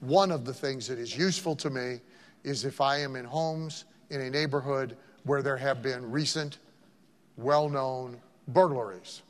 One 0.00 0.32
of 0.32 0.44
the 0.44 0.52
things 0.52 0.88
that 0.88 0.98
is 0.98 1.16
useful 1.16 1.54
to 1.54 1.70
me 1.70 2.00
is 2.42 2.64
if 2.64 2.80
I 2.80 2.98
am 2.98 3.14
in 3.14 3.24
homes 3.24 3.84
in 4.10 4.20
a 4.20 4.28
neighborhood 4.28 4.96
where 5.22 5.40
there 5.40 5.56
have 5.56 5.82
been 5.82 6.10
recent, 6.10 6.58
well 7.36 7.68
known 7.68 8.20
burglaries. 8.48 9.22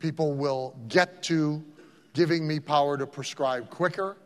People 0.00 0.34
will 0.34 0.74
get 0.88 1.22
to 1.24 1.62
giving 2.12 2.46
me 2.46 2.60
power 2.60 2.96
to 2.96 3.06
prescribe 3.06 3.70
quicker 3.70 4.16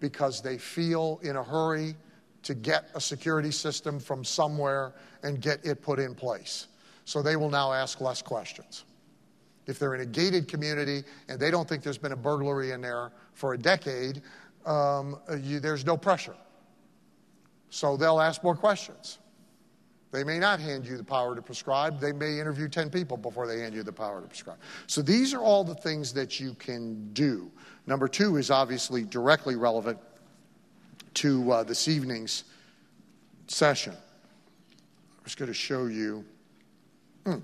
because 0.00 0.40
they 0.40 0.58
feel 0.58 1.20
in 1.22 1.36
a 1.36 1.42
hurry 1.42 1.94
to 2.42 2.54
get 2.54 2.88
a 2.94 3.00
security 3.00 3.50
system 3.50 3.98
from 3.98 4.24
somewhere 4.24 4.92
and 5.22 5.40
get 5.40 5.64
it 5.64 5.82
put 5.82 5.98
in 5.98 6.14
place. 6.14 6.68
So 7.04 7.22
they 7.22 7.36
will 7.36 7.50
now 7.50 7.72
ask 7.72 8.00
less 8.00 8.22
questions. 8.22 8.84
If 9.66 9.78
they're 9.78 9.94
in 9.94 10.00
a 10.00 10.06
gated 10.06 10.48
community 10.48 11.02
and 11.28 11.40
they 11.40 11.50
don't 11.50 11.68
think 11.68 11.82
there's 11.82 11.98
been 11.98 12.12
a 12.12 12.16
burglary 12.16 12.70
in 12.70 12.80
there 12.80 13.10
for 13.32 13.54
a 13.54 13.58
decade, 13.58 14.22
um, 14.64 15.18
you, 15.40 15.60
there's 15.60 15.84
no 15.84 15.96
pressure. 15.96 16.36
So 17.70 17.96
they'll 17.96 18.20
ask 18.20 18.42
more 18.44 18.54
questions. 18.54 19.18
They 20.16 20.24
may 20.24 20.38
not 20.38 20.60
hand 20.60 20.86
you 20.86 20.96
the 20.96 21.04
power 21.04 21.34
to 21.34 21.42
prescribe. 21.42 22.00
They 22.00 22.10
may 22.10 22.40
interview 22.40 22.68
10 22.68 22.88
people 22.88 23.18
before 23.18 23.46
they 23.46 23.60
hand 23.60 23.74
you 23.74 23.82
the 23.82 23.92
power 23.92 24.22
to 24.22 24.26
prescribe. 24.26 24.56
So 24.86 25.02
these 25.02 25.34
are 25.34 25.42
all 25.42 25.62
the 25.62 25.74
things 25.74 26.14
that 26.14 26.40
you 26.40 26.54
can 26.54 27.12
do. 27.12 27.50
Number 27.86 28.08
two 28.08 28.38
is 28.38 28.50
obviously 28.50 29.04
directly 29.04 29.56
relevant 29.56 29.98
to 31.16 31.52
uh, 31.52 31.64
this 31.64 31.86
evening's 31.86 32.44
session. 33.46 33.92
I'm 33.92 35.24
just 35.24 35.36
going 35.36 35.48
to 35.48 35.54
show 35.54 35.84
you. 35.84 36.24
Hmm. 37.26 37.40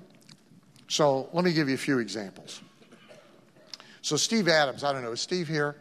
So 0.89 1.29
let 1.35 1.45
me 1.45 1.53
give 1.53 1.69
you 1.69 1.75
a 1.75 1.79
few 1.79 1.99
examples. 1.99 2.63
So, 4.01 4.17
Steve 4.17 4.49
Adams, 4.49 4.83
I 4.83 4.95
don't 4.95 5.03
know, 5.03 5.13
is 5.13 5.21
Steve 5.21 5.47
here? 5.47 5.77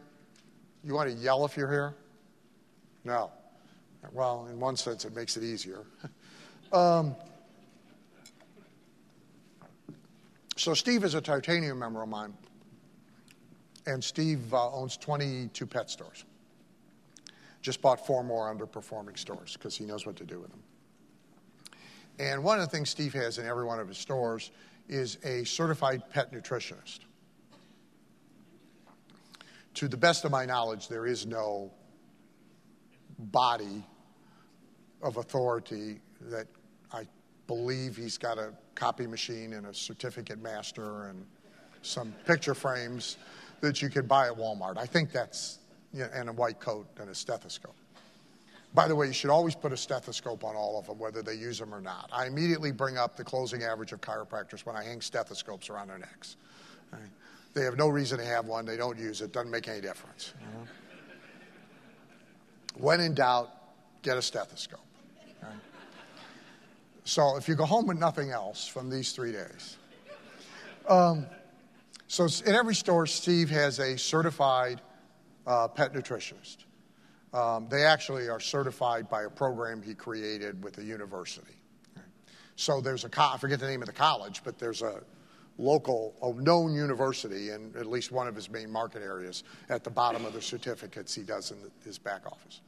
You 0.84 0.94
want 0.94 1.10
to 1.10 1.16
yell 1.16 1.46
if 1.46 1.56
you're 1.56 1.72
here? 1.72 1.96
No. 3.06 3.32
Well, 4.12 4.48
in 4.52 4.60
one 4.60 4.76
sense, 4.76 5.06
it 5.06 5.16
makes 5.16 5.38
it 5.38 5.44
easier. 5.44 5.86
um, 6.74 7.16
so, 10.56 10.74
Steve 10.74 11.04
is 11.04 11.16
a 11.16 11.22
titanium 11.22 11.80
member 11.80 12.02
of 12.02 12.10
mine, 12.10 12.34
and 13.86 14.04
Steve 14.04 14.54
uh, 14.54 14.72
owns 14.72 14.98
22 14.98 15.66
pet 15.66 15.90
stores. 15.90 16.26
Just 17.62 17.82
bought 17.82 18.06
four 18.06 18.24
more 18.24 18.54
underperforming 18.54 19.18
stores 19.18 19.54
because 19.54 19.76
he 19.76 19.86
knows 19.86 20.06
what 20.06 20.16
to 20.18 20.26
do 20.26 20.40
with 20.40 20.50
them. 20.50 20.64
And 22.20 22.44
one 22.44 22.60
of 22.60 22.66
the 22.66 22.72
things 22.72 22.90
Steve 22.90 23.14
has 23.14 23.38
in 23.38 23.46
every 23.46 23.66
one 23.66 23.80
of 23.80 23.88
his 23.88 23.98
stores 23.98 24.52
is 24.88 25.18
a 25.24 25.44
certified 25.44 26.04
pet 26.10 26.32
nutritionist. 26.32 27.00
To 29.76 29.88
the 29.88 29.98
best 29.98 30.26
of 30.26 30.32
my 30.32 30.46
knowledge, 30.46 30.88
there 30.88 31.06
is 31.06 31.26
no 31.26 31.72
body 33.18 33.84
of 35.02 35.18
authority 35.18 36.02
that 36.30 36.48
I 36.94 37.06
believe 37.48 37.96
he's 37.96 38.18
got 38.18 38.38
a 38.38 38.54
copy 38.76 39.08
machine 39.08 39.54
and 39.54 39.68
a 39.68 39.74
certificate 39.74 40.42
master 40.42 41.08
and 41.08 41.26
some 41.82 42.14
picture 42.26 42.54
frames 42.54 43.18
that 43.62 43.82
you 43.82 43.90
could 43.90 44.08
buy 44.08 44.28
at 44.28 44.34
Walmart. 44.34 44.78
I 44.78 44.86
think 44.86 45.12
that's, 45.12 45.60
you 45.94 46.02
know, 46.02 46.10
and 46.14 46.30
a 46.30 46.34
white 46.34 46.60
coat 46.60 46.88
and 47.00 47.10
a 47.10 47.16
stethoscope. 47.16 47.76
By 48.74 48.88
the 48.88 48.96
way, 48.96 49.08
you 49.08 49.14
should 49.14 49.30
always 49.30 49.54
put 49.54 49.74
a 49.74 49.78
stethoscope 49.78 50.46
on 50.46 50.56
all 50.56 50.80
of 50.80 50.88
them, 50.88 50.98
whether 50.98 51.22
they 51.22 51.34
use 51.34 51.60
them 51.60 51.76
or 51.76 51.82
not. 51.82 52.10
I 52.14 52.26
immediately 52.28 52.72
bring 52.72 52.98
up 52.98 53.18
the 53.18 53.24
closing 53.24 53.64
average 53.64 53.92
of 53.92 54.00
chiropractors 54.00 54.66
when 54.66 54.78
I 54.78 54.84
hang 54.84 55.02
stethoscopes 55.02 55.70
around 55.70 55.90
their 55.90 55.98
necks. 56.00 56.38
Right? 56.92 57.02
They 57.54 57.64
have 57.64 57.78
no 57.78 57.90
reason 57.90 58.18
to 58.20 58.26
have 58.26 58.46
one, 58.46 58.66
they 58.66 58.78
don't 58.78 58.98
use 58.98 59.20
it, 59.22 59.34
doesn't 59.34 59.52
make 59.52 59.68
any 59.68 59.82
difference. 59.82 60.34
Mm-hmm. 60.38 60.64
When 62.82 63.02
in 63.02 63.14
doubt, 63.14 63.50
get 64.04 64.18
a 64.18 64.22
stethoscope. 64.22 64.80
Right? 65.44 65.52
So 67.04 67.38
if 67.38 67.48
you 67.48 67.56
go 67.56 67.66
home 67.66 67.88
with 67.88 67.98
nothing 67.98 68.32
else 68.32 68.68
from 68.68 68.90
these 68.90 69.12
three 69.12 69.32
days, 69.32 69.78
um, 70.88 71.26
so 72.08 72.28
in 72.46 72.54
every 72.54 72.76
store, 72.76 73.08
Steve 73.08 73.50
has 73.50 73.80
a 73.80 73.98
certified 73.98 74.82
uh, 75.48 75.68
pet 75.68 75.94
nutritionist. 75.94 76.66
Um, 77.34 77.68
they 77.70 77.86
actually 77.86 78.28
are 78.28 78.40
certified 78.40 79.10
by 79.10 79.24
a 79.24 79.30
program 79.30 79.82
he 79.82 79.94
created 79.94 80.62
with 80.64 80.78
a 80.78 80.84
university. 80.84 81.56
So 82.58 82.82
there's 82.82 83.06
a, 83.06 83.10
I 83.18 83.38
forget 83.38 83.60
the 83.60 83.68
name 83.68 83.82
of 83.82 83.88
the 83.88 83.94
college, 83.94 84.42
but 84.44 84.60
there's 84.60 84.82
a 84.82 85.02
local, 85.58 86.14
a 86.22 86.34
known 86.42 86.76
university 86.76 87.52
in 87.52 87.74
at 87.78 87.86
least 87.86 88.12
one 88.12 88.28
of 88.28 88.36
his 88.36 88.50
main 88.50 88.70
market 88.70 89.02
areas 89.02 89.44
at 89.70 89.84
the 89.84 89.90
bottom 89.90 90.26
of 90.26 90.34
the 90.34 90.42
certificates 90.42 91.16
he 91.16 91.24
does 91.24 91.52
in 91.52 91.58
his 91.84 91.98
back 91.98 92.26
office. 92.26 92.62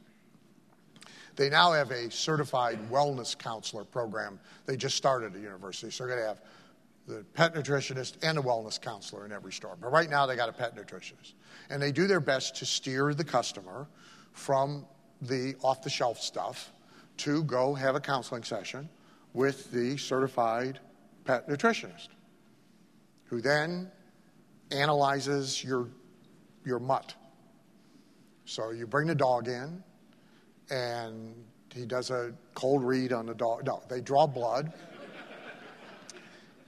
They 1.36 1.48
now 1.48 1.72
have 1.72 1.90
a 1.90 2.10
certified 2.10 2.78
wellness 2.90 3.36
counselor 3.36 3.84
program. 3.84 4.38
They 4.66 4.76
just 4.76 4.96
started 4.96 5.34
at 5.34 5.40
university, 5.40 5.90
so 5.90 6.04
they're 6.04 6.16
going 6.16 6.22
to 6.22 6.28
have 6.28 6.40
the 7.06 7.24
pet 7.34 7.54
nutritionist 7.54 8.14
and 8.22 8.38
a 8.38 8.40
wellness 8.40 8.80
counselor 8.80 9.26
in 9.26 9.32
every 9.32 9.52
store. 9.52 9.76
But 9.80 9.92
right 9.92 10.08
now, 10.08 10.26
they 10.26 10.36
got 10.36 10.48
a 10.48 10.52
pet 10.52 10.76
nutritionist. 10.76 11.34
And 11.70 11.82
they 11.82 11.92
do 11.92 12.06
their 12.06 12.20
best 12.20 12.56
to 12.56 12.66
steer 12.66 13.14
the 13.14 13.24
customer 13.24 13.88
from 14.32 14.86
the 15.22 15.54
off 15.62 15.82
the 15.82 15.90
shelf 15.90 16.20
stuff 16.20 16.72
to 17.18 17.44
go 17.44 17.74
have 17.74 17.94
a 17.94 18.00
counseling 18.00 18.42
session 18.42 18.88
with 19.32 19.70
the 19.70 19.96
certified 19.96 20.78
pet 21.24 21.48
nutritionist 21.48 22.08
who 23.24 23.40
then 23.40 23.90
analyzes 24.70 25.62
your, 25.62 25.88
your 26.64 26.78
mutt. 26.78 27.14
So 28.44 28.70
you 28.70 28.86
bring 28.86 29.06
the 29.06 29.14
dog 29.14 29.48
in 29.48 29.82
and 30.70 31.34
he 31.74 31.86
does 31.86 32.10
a 32.10 32.32
cold 32.54 32.82
read 32.84 33.12
on 33.12 33.26
the 33.26 33.34
dog. 33.34 33.66
No, 33.66 33.82
they 33.88 34.00
draw 34.00 34.26
blood. 34.26 34.72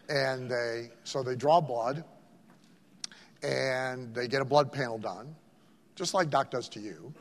and 0.08 0.50
they, 0.50 0.90
so 1.04 1.22
they 1.22 1.36
draw 1.36 1.60
blood 1.60 2.04
and 3.42 4.14
they 4.14 4.28
get 4.28 4.40
a 4.40 4.44
blood 4.44 4.72
panel 4.72 4.98
done, 4.98 5.34
just 5.94 6.14
like 6.14 6.30
Doc 6.30 6.50
does 6.50 6.68
to 6.70 6.80
you 6.80 7.12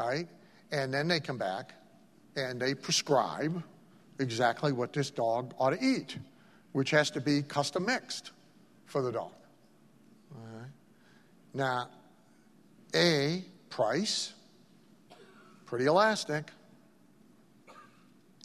right? 0.00 0.28
And 0.72 0.92
then 0.92 1.08
they 1.08 1.20
come 1.20 1.38
back 1.38 1.74
and 2.36 2.60
they 2.60 2.74
prescribe 2.74 3.62
exactly 4.18 4.72
what 4.72 4.92
this 4.92 5.10
dog 5.10 5.54
ought 5.58 5.70
to 5.70 5.84
eat, 5.84 6.16
which 6.72 6.90
has 6.90 7.10
to 7.12 7.20
be 7.20 7.42
custom 7.42 7.86
mixed 7.86 8.32
for 8.86 9.02
the 9.02 9.12
dog. 9.12 9.32
All 10.34 10.58
right. 10.58 10.70
Now, 11.54 11.88
A, 12.94 13.44
price, 13.68 14.32
pretty 15.70 15.86
elastic. 15.86 16.50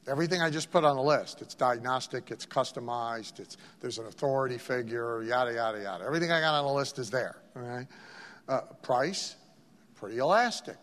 Everything 0.08 0.44
I 0.44 0.52
just 0.52 0.70
put 0.70 0.86
on 0.86 0.96
the 0.96 1.02
list, 1.02 1.42
it's 1.42 1.56
diagnostic, 1.56 2.30
it's 2.30 2.46
customized, 2.46 3.40
it's, 3.40 3.58
there's 3.82 3.98
an 3.98 4.06
authority 4.06 4.60
figure, 4.60 5.24
yada, 5.24 5.56
yada, 5.56 5.82
yada. 5.82 6.06
Everything 6.06 6.32
I 6.32 6.40
got 6.40 6.54
on 6.54 6.66
the 6.66 6.72
list 6.72 7.00
is 7.00 7.10
there. 7.10 7.38
All 7.56 7.64
right? 7.64 7.88
Uh, 8.48 8.62
price, 8.84 9.38
pretty 9.96 10.20
elastic. 10.20 10.78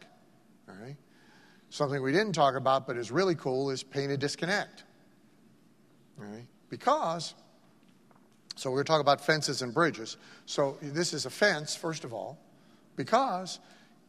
All 0.68 0.74
right? 0.82 0.96
Something 1.70 2.02
we 2.02 2.10
didn't 2.10 2.32
talk 2.32 2.56
about 2.56 2.88
but 2.88 2.96
is 2.96 3.12
really 3.12 3.36
cool 3.36 3.70
is 3.70 3.84
painted 3.84 4.18
disconnect. 4.18 4.82
All 6.18 6.26
right? 6.26 6.46
Because, 6.70 7.34
so 8.56 8.68
we're 8.68 8.78
going 8.78 8.86
to 8.86 8.90
talk 8.90 9.00
about 9.00 9.24
fences 9.24 9.62
and 9.62 9.72
bridges. 9.72 10.16
So 10.46 10.76
this 10.82 11.14
is 11.14 11.24
a 11.24 11.30
fence, 11.30 11.76
first 11.76 12.02
of 12.02 12.12
all, 12.12 12.36
because 12.96 13.60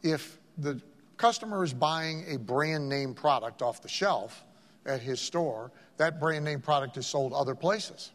if 0.02 0.36
the 0.58 0.82
customer 1.24 1.64
is 1.64 1.72
buying 1.72 2.22
a 2.28 2.36
brand 2.36 2.86
name 2.86 3.14
product 3.14 3.62
off 3.62 3.80
the 3.80 3.88
shelf, 3.88 4.44
at 4.84 5.00
his 5.00 5.18
store, 5.18 5.72
that 5.96 6.20
brand 6.20 6.44
name 6.44 6.60
product 6.60 6.98
is 6.98 7.06
sold 7.06 7.32
other 7.32 7.54
places. 7.54 8.12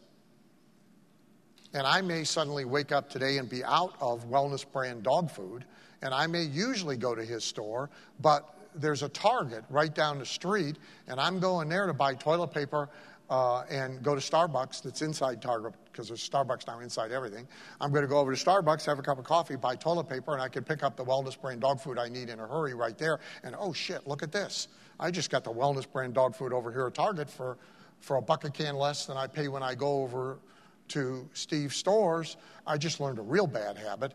And 1.74 1.84
I 1.84 2.02
may 2.02 2.22
suddenly 2.22 2.64
wake 2.64 2.92
up 2.92 3.10
today 3.10 3.38
and 3.38 3.50
be 3.50 3.64
out 3.64 3.96
of 4.00 4.30
wellness 4.30 4.64
brand 4.64 5.02
dog 5.02 5.28
food, 5.28 5.64
and 6.02 6.14
I 6.14 6.28
may 6.28 6.44
usually 6.44 6.96
go 6.96 7.16
to 7.16 7.24
his 7.24 7.42
store, 7.42 7.90
but 8.20 8.54
there's 8.76 9.02
a 9.02 9.08
Target 9.08 9.64
right 9.70 9.92
down 9.92 10.20
the 10.20 10.24
street, 10.24 10.76
and 11.08 11.18
I'm 11.18 11.40
going 11.40 11.68
there 11.68 11.88
to 11.88 11.92
buy 11.92 12.14
toilet 12.14 12.54
paper 12.54 12.88
uh, 13.30 13.62
and 13.70 14.02
go 14.02 14.14
to 14.16 14.20
Starbucks 14.20 14.82
that's 14.82 15.02
inside 15.02 15.40
Target 15.40 15.74
because 15.84 16.08
there's 16.08 16.28
Starbucks 16.28 16.66
now 16.66 16.80
inside 16.80 17.12
everything. 17.12 17.46
I'm 17.80 17.92
going 17.92 18.02
to 18.02 18.08
go 18.08 18.18
over 18.18 18.34
to 18.34 18.44
Starbucks, 18.44 18.84
have 18.86 18.98
a 18.98 19.02
cup 19.02 19.18
of 19.18 19.24
coffee, 19.24 19.54
buy 19.54 19.76
toilet 19.76 20.08
paper, 20.08 20.32
and 20.32 20.42
I 20.42 20.48
can 20.48 20.64
pick 20.64 20.82
up 20.82 20.96
the 20.96 21.04
wellness 21.04 21.40
brand 21.40 21.60
dog 21.60 21.80
food 21.80 21.96
I 21.96 22.08
need 22.08 22.28
in 22.28 22.40
a 22.40 22.46
hurry 22.46 22.74
right 22.74 22.98
there. 22.98 23.20
And 23.44 23.54
oh 23.58 23.72
shit, 23.72 24.06
look 24.06 24.24
at 24.24 24.32
this. 24.32 24.66
I 24.98 25.12
just 25.12 25.30
got 25.30 25.44
the 25.44 25.52
wellness 25.52 25.90
brand 25.90 26.14
dog 26.14 26.34
food 26.34 26.52
over 26.52 26.72
here 26.72 26.88
at 26.88 26.94
Target 26.94 27.30
for, 27.30 27.56
for 28.00 28.16
a 28.16 28.22
bucket 28.22 28.52
can 28.52 28.74
less 28.74 29.06
than 29.06 29.16
I 29.16 29.28
pay 29.28 29.46
when 29.46 29.62
I 29.62 29.76
go 29.76 30.02
over 30.02 30.40
to 30.88 31.28
Steve's 31.32 31.76
stores. 31.76 32.36
I 32.66 32.76
just 32.78 32.98
learned 32.98 33.20
a 33.20 33.22
real 33.22 33.46
bad 33.46 33.78
habit 33.78 34.12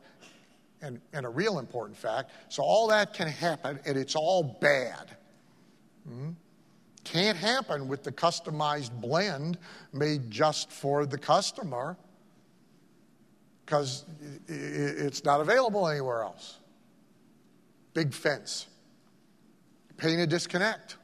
and, 0.82 1.00
and 1.14 1.26
a 1.26 1.30
real 1.30 1.60
important 1.60 1.98
fact. 1.98 2.32
So 2.50 2.64
all 2.64 2.90
that 2.90 3.14
can 3.14 3.30
happen, 3.30 3.80
and 3.86 3.98
it's 3.98 4.16
all 4.16 4.58
bad. 4.60 5.16
Mm-hmm. 6.08 6.32
Can't 7.06 7.38
happen 7.38 7.88
with 7.88 8.04
the 8.04 8.12
customized 8.12 8.92
blend 9.00 9.58
made 9.94 10.30
just 10.30 10.72
for 10.72 11.06
the 11.06 11.18
customer 11.18 11.96
because 13.66 14.06
it's 14.48 15.24
not 15.24 15.40
available 15.40 15.88
anywhere 15.88 16.24
else. 16.24 16.60
Big 17.94 18.14
fence. 18.14 18.68
Painted 19.98 20.30
disconnect. 20.30 20.98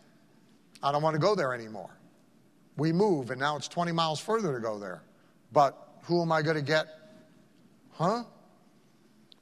I 0.83 0.91
don't 0.91 1.03
want 1.03 1.13
to 1.13 1.19
go 1.19 1.35
there 1.35 1.53
anymore. 1.53 1.95
We 2.77 2.91
move, 2.91 3.29
and 3.29 3.39
now 3.39 3.55
it's 3.55 3.67
20 3.67 3.91
miles 3.91 4.19
further 4.19 4.53
to 4.53 4.59
go 4.59 4.79
there. 4.79 5.03
But 5.53 5.77
who 6.03 6.21
am 6.21 6.31
I 6.31 6.41
going 6.41 6.57
to 6.57 6.63
get? 6.63 6.87
Huh? 7.91 8.23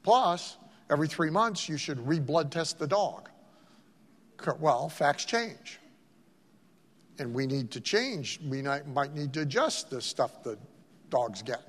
Plus, 0.02 0.58
every 0.90 1.08
three 1.08 1.30
months, 1.30 1.68
you 1.68 1.78
should 1.78 2.06
re 2.06 2.20
blood 2.20 2.52
test 2.52 2.78
the 2.78 2.86
dog. 2.86 3.30
Well, 4.58 4.88
facts 4.88 5.24
change. 5.24 5.80
And 7.20 7.34
we 7.34 7.46
need 7.46 7.70
to 7.72 7.80
change. 7.80 8.40
We 8.48 8.62
might 8.62 9.14
need 9.14 9.34
to 9.34 9.42
adjust 9.42 9.90
the 9.90 10.00
stuff 10.00 10.42
the 10.42 10.58
dogs 11.10 11.42
get. 11.42 11.60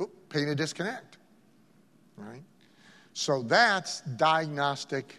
Oop, 0.00 0.10
painted 0.28 0.56
disconnect. 0.56 1.18
Right? 2.16 2.44
So 3.14 3.42
that's 3.42 4.02
diagnostic 4.02 5.16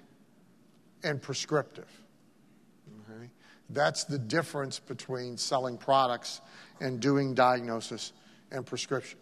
and 1.03 1.21
prescriptive. 1.21 1.89
Okay? 3.09 3.29
That's 3.71 4.05
the 4.05 4.17
difference 4.17 4.79
between 4.79 5.35
selling 5.35 5.77
products 5.77 6.39
and 6.79 7.01
doing 7.01 7.33
diagnosis 7.33 8.13
and 8.51 8.65
prescription. 8.65 9.19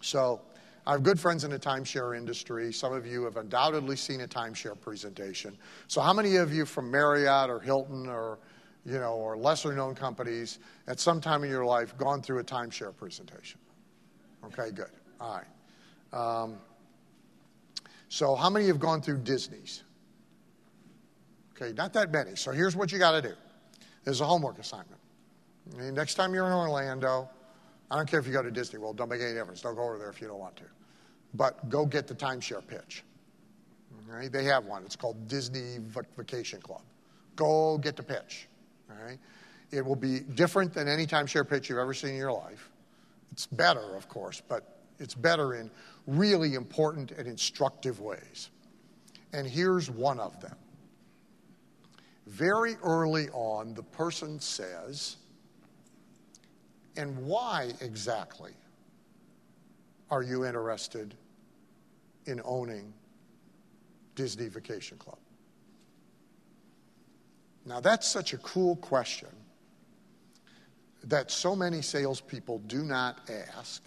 So, 0.00 0.40
I 0.86 0.92
have 0.92 1.02
good 1.02 1.18
friends 1.18 1.44
in 1.44 1.50
the 1.50 1.58
timeshare 1.58 2.14
industry. 2.14 2.70
Some 2.70 2.92
of 2.92 3.06
you 3.06 3.24
have 3.24 3.38
undoubtedly 3.38 3.96
seen 3.96 4.20
a 4.20 4.28
timeshare 4.28 4.78
presentation. 4.78 5.56
So, 5.88 6.02
how 6.02 6.12
many 6.12 6.36
of 6.36 6.52
you 6.52 6.66
from 6.66 6.90
Marriott 6.90 7.48
or 7.48 7.58
Hilton 7.58 8.06
or 8.06 8.38
you 8.84 8.98
know, 8.98 9.14
or 9.14 9.36
lesser 9.36 9.72
known 9.72 9.94
companies 9.94 10.58
at 10.86 11.00
some 11.00 11.20
time 11.20 11.44
in 11.44 11.50
your 11.50 11.64
life 11.64 11.96
gone 11.96 12.22
through 12.22 12.38
a 12.38 12.44
timeshare 12.44 12.94
presentation? 12.96 13.58
Okay, 14.44 14.70
good. 14.70 14.90
All 15.20 15.40
right. 15.40 16.42
Um, 16.42 16.56
so, 18.08 18.34
how 18.34 18.50
many 18.50 18.66
have 18.66 18.78
gone 18.78 19.00
through 19.00 19.18
Disney's? 19.18 19.82
Okay, 21.56 21.72
not 21.72 21.92
that 21.92 22.12
many. 22.12 22.36
So 22.36 22.50
here's 22.50 22.76
what 22.76 22.92
you 22.92 22.98
got 22.98 23.12
to 23.12 23.22
do. 23.22 23.34
There's 24.04 24.20
a 24.20 24.26
homework 24.26 24.58
assignment. 24.58 25.00
next 25.78 26.14
time 26.14 26.34
you're 26.34 26.46
in 26.46 26.52
Orlando, 26.52 27.28
I 27.90 27.96
don't 27.96 28.08
care 28.08 28.18
if 28.18 28.26
you 28.26 28.32
go 28.32 28.42
to 28.42 28.50
Disney 28.50 28.78
World, 28.78 28.96
don't 28.96 29.08
make 29.08 29.20
any 29.20 29.34
difference. 29.34 29.60
Don't 29.62 29.76
go 29.76 29.84
over 29.84 29.98
there 29.98 30.10
if 30.10 30.20
you 30.20 30.26
don't 30.26 30.38
want 30.38 30.56
to. 30.56 30.64
But 31.34 31.68
go 31.68 31.86
get 31.86 32.06
the 32.06 32.14
timeshare 32.14 32.66
pitch. 32.66 33.04
They 34.30 34.44
have 34.44 34.66
one. 34.66 34.84
It's 34.84 34.96
called 34.96 35.26
Disney 35.28 35.78
Vacation 36.16 36.60
Club. 36.60 36.82
Go 37.36 37.78
get 37.78 37.96
the 37.96 38.02
pitch. 38.02 38.48
All 38.98 39.06
right, 39.06 39.18
it 39.70 39.84
will 39.84 39.96
be 39.96 40.20
different 40.20 40.72
than 40.72 40.88
any 40.88 41.06
timeshare 41.06 41.48
pitch 41.48 41.68
you've 41.68 41.78
ever 41.78 41.94
seen 41.94 42.10
in 42.10 42.16
your 42.16 42.32
life. 42.32 42.70
It's 43.32 43.46
better, 43.46 43.96
of 43.96 44.08
course, 44.08 44.40
but 44.46 44.78
it's 44.98 45.14
better 45.14 45.54
in 45.54 45.70
really 46.06 46.54
important 46.54 47.10
and 47.12 47.26
instructive 47.26 48.00
ways. 48.00 48.50
And 49.32 49.46
here's 49.46 49.90
one 49.90 50.20
of 50.20 50.40
them 50.40 50.56
very 52.26 52.76
early 52.82 53.28
on, 53.30 53.74
the 53.74 53.82
person 53.82 54.40
says, 54.40 55.16
and 56.96 57.16
why 57.26 57.72
exactly 57.80 58.52
are 60.10 60.22
you 60.22 60.44
interested 60.44 61.14
in 62.26 62.40
owning 62.44 62.92
Disney 64.14 64.48
Vacation 64.48 64.96
Club? 64.96 65.18
Now, 67.66 67.80
that's 67.80 68.06
such 68.06 68.32
a 68.32 68.38
cool 68.38 68.76
question 68.76 69.28
that 71.04 71.30
so 71.30 71.54
many 71.54 71.82
salespeople 71.82 72.58
do 72.60 72.82
not 72.82 73.28
ask. 73.56 73.82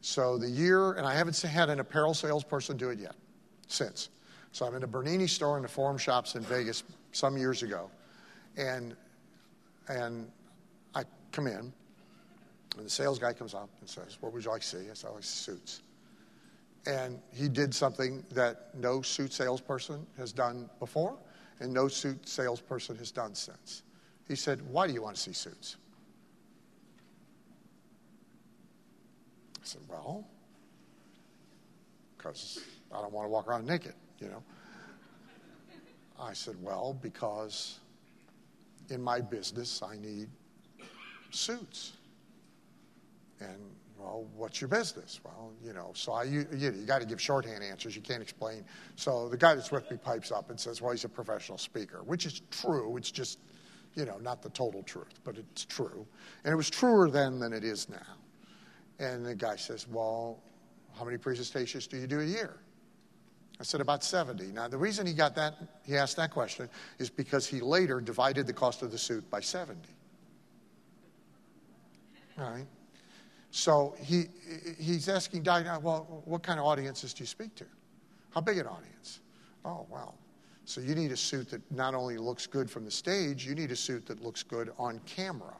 So, 0.00 0.38
the 0.38 0.48
year, 0.48 0.92
and 0.92 1.06
I 1.06 1.14
haven't 1.14 1.40
had 1.40 1.68
an 1.68 1.80
apparel 1.80 2.14
salesperson 2.14 2.76
do 2.76 2.90
it 2.90 2.98
yet 2.98 3.16
since. 3.66 4.08
So 4.56 4.64
I'm 4.64 4.74
in 4.74 4.82
a 4.82 4.86
Bernini 4.86 5.26
store 5.26 5.56
in 5.56 5.62
the 5.62 5.68
Forum 5.68 5.98
Shops 5.98 6.34
in 6.34 6.42
Vegas 6.42 6.82
some 7.12 7.36
years 7.36 7.62
ago, 7.62 7.90
and 8.56 8.96
and 9.88 10.30
I 10.94 11.04
come 11.30 11.46
in, 11.46 11.72
and 12.76 12.86
the 12.86 12.88
sales 12.88 13.18
guy 13.18 13.34
comes 13.34 13.52
up 13.52 13.68
and 13.80 13.90
says, 13.90 14.16
"What 14.20 14.32
would 14.32 14.42
you 14.42 14.50
like 14.50 14.62
to 14.62 14.66
see?" 14.66 14.90
I 14.90 14.94
said, 14.94 15.10
"I 15.10 15.14
like 15.14 15.24
suits." 15.24 15.82
And 16.86 17.20
he 17.32 17.48
did 17.48 17.74
something 17.74 18.24
that 18.32 18.74
no 18.74 19.02
suit 19.02 19.32
salesperson 19.32 20.06
has 20.16 20.32
done 20.32 20.70
before, 20.78 21.18
and 21.60 21.72
no 21.72 21.88
suit 21.88 22.28
salesperson 22.28 22.96
has 22.96 23.10
done 23.10 23.34
since. 23.34 23.82
He 24.28 24.36
said, 24.36 24.62
"Why 24.62 24.86
do 24.86 24.92
you 24.92 25.02
want 25.02 25.16
to 25.16 25.22
see 25.22 25.32
suits?" 25.32 25.76
I 29.56 29.64
said, 29.64 29.82
"Well, 29.88 30.24
because 32.16 32.60
I 32.92 33.00
don't 33.00 33.12
want 33.12 33.26
to 33.26 33.30
walk 33.30 33.48
around 33.48 33.66
naked." 33.66 33.94
you 34.20 34.28
know. 34.28 34.42
I 36.18 36.32
said, 36.32 36.56
Well, 36.62 36.98
because 37.00 37.80
in 38.88 39.02
my 39.02 39.20
business 39.20 39.82
I 39.82 39.96
need 39.96 40.28
suits. 41.30 41.92
And, 43.40 43.60
well, 44.06 44.24
what's 44.36 44.60
your 44.60 44.68
business? 44.68 45.20
Well, 45.24 45.52
you 45.64 45.72
know, 45.72 45.90
so 45.94 46.12
I, 46.12 46.22
you, 46.22 46.46
you, 46.52 46.70
you 46.70 46.86
got 46.86 47.00
to 47.00 47.06
give 47.06 47.20
shorthand 47.20 47.64
answers. 47.64 47.96
You 47.96 48.02
can't 48.02 48.22
explain. 48.22 48.64
So 48.94 49.28
the 49.28 49.36
guy 49.36 49.56
that's 49.56 49.72
with 49.72 49.90
me 49.90 49.96
pipes 49.96 50.30
up 50.30 50.48
and 50.50 50.58
says, 50.58 50.80
Well, 50.80 50.92
he's 50.92 51.04
a 51.04 51.08
professional 51.08 51.58
speaker, 51.58 52.02
which 52.04 52.24
is 52.24 52.42
true. 52.52 52.96
It's 52.96 53.10
just, 53.10 53.40
you 53.94 54.04
know, 54.04 54.18
not 54.18 54.42
the 54.42 54.50
total 54.50 54.84
truth, 54.84 55.18
but 55.24 55.36
it's 55.36 55.64
true. 55.64 56.06
And 56.44 56.52
it 56.52 56.56
was 56.56 56.70
truer 56.70 57.10
then 57.10 57.40
than 57.40 57.52
it 57.52 57.64
is 57.64 57.88
now. 57.88 57.96
And 59.00 59.26
the 59.26 59.34
guy 59.34 59.56
says, 59.56 59.88
Well, 59.88 60.38
how 60.96 61.04
many 61.04 61.18
presentations 61.18 61.88
do 61.88 61.96
you 61.96 62.06
do 62.06 62.20
a 62.20 62.24
year? 62.24 62.60
I 63.58 63.64
said 63.64 63.80
about 63.80 64.04
70. 64.04 64.52
Now, 64.52 64.68
the 64.68 64.78
reason 64.78 65.06
he 65.06 65.14
got 65.14 65.34
that, 65.34 65.54
he 65.84 65.96
asked 65.96 66.16
that 66.16 66.30
question, 66.30 66.68
is 66.98 67.10
because 67.10 67.46
he 67.46 67.60
later 67.60 68.00
divided 68.00 68.46
the 68.46 68.52
cost 68.52 68.82
of 68.82 68.92
the 68.92 68.98
suit 68.98 69.28
by 69.30 69.40
70. 69.40 69.80
All 72.38 72.50
right? 72.50 72.66
So 73.56 73.94
he, 73.98 74.24
he's 74.78 75.08
asking 75.08 75.42
Diane, 75.42 75.80
well, 75.80 76.22
what 76.26 76.42
kind 76.42 76.60
of 76.60 76.66
audiences 76.66 77.14
do 77.14 77.22
you 77.22 77.26
speak 77.26 77.54
to? 77.54 77.64
How 78.34 78.42
big 78.42 78.58
an 78.58 78.66
audience? 78.66 79.20
Oh, 79.64 79.86
well, 79.88 80.14
So 80.66 80.82
you 80.82 80.94
need 80.94 81.10
a 81.10 81.16
suit 81.16 81.48
that 81.52 81.62
not 81.72 81.94
only 81.94 82.18
looks 82.18 82.46
good 82.46 82.70
from 82.70 82.84
the 82.84 82.90
stage, 82.90 83.46
you 83.46 83.54
need 83.54 83.70
a 83.70 83.76
suit 83.76 84.04
that 84.08 84.22
looks 84.22 84.42
good 84.42 84.74
on 84.78 85.00
camera, 85.06 85.56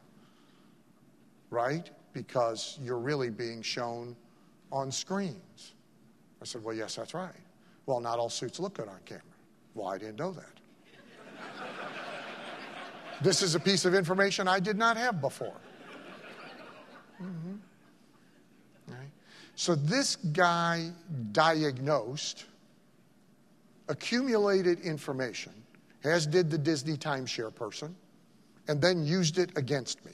right? 1.49 1.90
Because 2.12 2.78
you're 2.82 2.99
really 2.99 3.30
being 3.30 3.62
shown 3.62 4.14
on 4.70 4.92
screens. 4.92 5.72
I 6.42 6.44
said, 6.44 6.62
Well, 6.62 6.74
yes, 6.74 6.97
that's 6.97 7.14
right. 7.14 7.32
Well, 7.86 8.01
not 8.01 8.18
all 8.18 8.28
suits 8.28 8.61
look 8.61 8.74
good 8.74 8.88
on 8.88 9.01
camera. 9.07 9.22
Well, 9.74 9.88
I 9.88 9.97
didn't 9.97 10.16
know 10.16 10.32
that. 10.32 10.61
this 13.22 13.40
is 13.40 13.55
a 13.55 13.61
piece 13.61 13.86
of 13.86 13.94
information 13.94 14.49
I 14.49 14.61
did 14.61 14.76
not 14.76 14.99
have 14.99 15.22
before. 15.22 15.57
Mm-hmm. 17.22 17.55
So 19.57 19.75
this 19.75 20.17
guy 20.17 20.91
diagnosed, 21.33 22.45
accumulated 23.89 24.81
information, 24.81 25.53
as 26.05 26.27
did 26.27 26.51
the 26.51 26.59
Disney 26.59 26.97
timeshare 26.97 27.53
person, 27.53 27.97
and 28.69 28.81
then 28.81 29.05
used 29.05 29.39
it 29.39 29.51
against 29.57 30.05
me. 30.05 30.13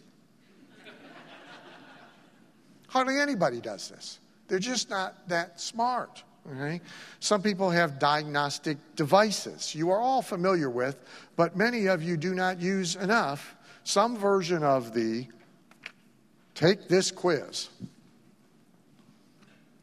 Hardly 2.87 3.19
anybody 3.19 3.61
does 3.61 3.89
this. 3.89 4.21
They're 4.47 4.59
just 4.59 4.91
not 4.91 5.29
that 5.29 5.61
smart. 5.61 6.23
Okay? 6.53 6.81
Some 7.19 7.43
people 7.43 7.71
have 7.71 7.99
diagnostic 7.99 8.77
devices 8.97 9.75
you 9.75 9.91
are 9.91 9.99
all 9.99 10.23
familiar 10.23 10.71
with, 10.71 10.97
but 11.37 11.57
many 11.57 11.87
of 11.87 12.03
you 12.03 12.17
do 12.17 12.35
not 12.35 12.61
use 12.61 12.95
enough. 12.97 13.57
Some 13.85 14.17
version 14.17 14.63
of 14.63 14.95
the 14.95 15.27
take 16.55 16.87
this 16.87 17.11
quiz. 17.11 17.69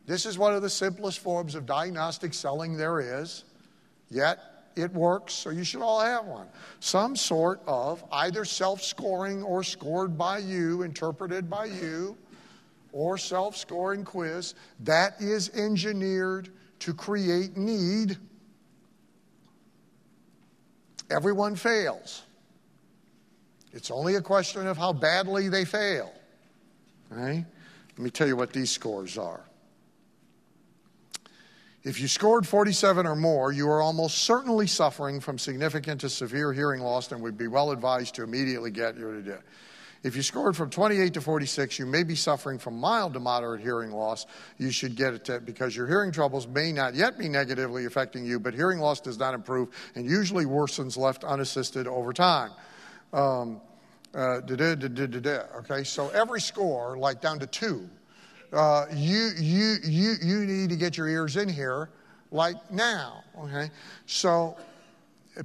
This 0.10 0.26
is 0.26 0.40
one 0.40 0.56
of 0.56 0.64
the 0.64 0.72
simplest 0.72 1.20
forms 1.20 1.54
of 1.54 1.68
diagnostic 1.68 2.34
selling 2.34 2.76
there 2.76 3.22
is, 3.22 3.44
yet 4.10 4.40
it 4.76 4.92
works, 4.92 5.36
so 5.36 5.52
you 5.52 5.64
should 5.64 5.84
all 5.84 6.02
have 6.02 6.26
one. 6.26 6.48
Some 6.80 7.16
sort 7.16 7.62
of 7.68 8.04
either 8.12 8.44
self 8.44 8.82
scoring 8.82 9.44
or 9.44 9.64
scored 9.64 10.18
by 10.18 10.40
you, 10.40 10.82
interpreted 10.82 11.48
by 11.48 11.66
you 11.66 12.18
or 12.92 13.20
self 13.20 13.56
scoring 13.56 14.04
quiz 14.04 14.56
that 14.80 15.22
is 15.22 15.50
engineered 15.50 16.50
to 16.80 16.92
create 16.92 17.56
need. 17.56 18.18
Everyone 21.12 21.56
fails. 21.56 22.24
It's 23.74 23.92
only 23.92 24.16
a 24.16 24.22
question 24.22 24.66
of 24.66 24.76
how 24.76 24.92
badly 24.92 25.50
they 25.50 25.66
fail. 25.66 26.12
Right? 27.12 27.46
Let 27.92 28.00
me 28.00 28.10
tell 28.10 28.26
you 28.26 28.36
what 28.36 28.54
these 28.54 28.72
scores 28.72 29.16
are. 29.16 29.44
If 31.84 32.02
you 32.02 32.08
scored 32.08 32.46
47 32.46 33.06
or 33.06 33.16
more, 33.16 33.52
you 33.52 33.70
are 33.70 33.82
almost 33.82 34.20
certainly 34.20 34.68
suffering 34.68 35.22
from 35.22 35.38
significant 35.38 36.02
to 36.02 36.10
severe 36.10 36.52
hearing 36.52 36.82
loss 36.82 37.12
and 37.12 37.22
would 37.22 37.38
be 37.38 37.48
well 37.48 37.72
advised 37.72 38.16
to 38.16 38.24
immediately 38.24 38.72
get 38.72 38.98
your 38.98 39.22
if 40.02 40.16
you 40.16 40.22
scored 40.22 40.56
from 40.56 40.70
28 40.70 41.14
to 41.16 41.22
46, 41.22 41.78
you 41.78 41.86
may 41.86 42.04
be 42.04 42.16
suffering 42.16 42.58
from 42.58 42.80
mild 42.80 43.14
to 43.14 43.20
moderate 43.20 43.60
hearing 43.60 43.92
loss. 43.92 44.26
You 44.58 44.72
should 44.72 44.96
get 44.96 45.14
it 45.14 45.26
to, 45.26 45.42
because 45.42 45.76
your 45.76 45.88
hearing 45.88 46.14
troubles 46.14 46.48
may 46.48 46.72
not 46.72 46.96
yet 46.96 47.18
be 47.18 47.28
negatively 47.28 47.84
affecting 47.86 48.26
you, 48.26 48.40
but 48.40 48.54
hearing 48.54 48.80
loss 48.80 49.02
does 49.02 49.20
not 49.20 49.34
improve 49.34 49.70
and 49.96 50.06
usually 50.06 50.46
worsens 50.46 50.98
left 50.98 51.26
unassisted 51.26 51.86
over 51.86 52.14
time. 52.14 52.52
Um, 53.12 53.60
uh, 54.14 54.40
okay, 55.58 55.84
so 55.84 56.10
every 56.10 56.42
score, 56.42 56.98
like 56.98 57.20
down 57.20 57.40
to 57.40 57.48
two, 57.48 57.90
uh, 58.54 58.86
you, 58.94 59.30
you, 59.38 59.76
you, 59.84 60.14
you 60.22 60.40
need 60.46 60.70
to 60.70 60.76
get 60.76 60.98
your 60.98 61.08
ears 61.08 61.38
in 61.38 61.50
here 61.50 61.90
like 62.32 62.56
now. 62.72 63.24
Okay, 63.40 63.70
so 64.06 64.58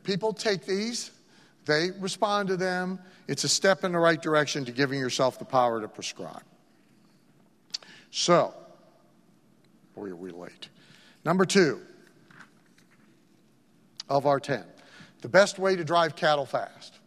people 0.02 0.32
take 0.32 0.66
these, 0.66 1.11
they 1.66 1.90
respond 2.00 2.48
to 2.48 2.57
them 2.57 2.98
it's 3.26 3.44
a 3.44 3.48
step 3.48 3.84
in 3.84 3.92
the 3.92 3.98
right 3.98 4.20
direction 4.20 4.64
to 4.66 4.72
giving 4.72 4.98
yourself 4.98 5.38
the 5.38 5.44
power 5.44 5.80
to 5.80 5.88
prescribe. 5.88 6.42
So, 8.11 8.55
boy, 9.94 10.11
are 10.11 10.16
we 10.16 10.30
late. 10.30 10.68
Number 11.24 11.44
two 11.44 11.80
of 14.09 14.26
our 14.26 14.38
10 14.38 14.64
the 15.22 15.28
best 15.28 15.59
way 15.59 15.74
to 15.74 15.82
drive 15.82 16.14
cattle 16.14 16.44
fast. 16.44 16.98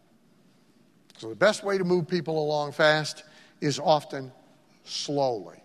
So, 1.18 1.28
the 1.28 1.36
best 1.36 1.62
way 1.62 1.78
to 1.78 1.84
move 1.84 2.08
people 2.08 2.42
along 2.42 2.72
fast 2.72 3.22
is 3.60 3.78
often 3.78 4.32
slowly. 4.82 5.58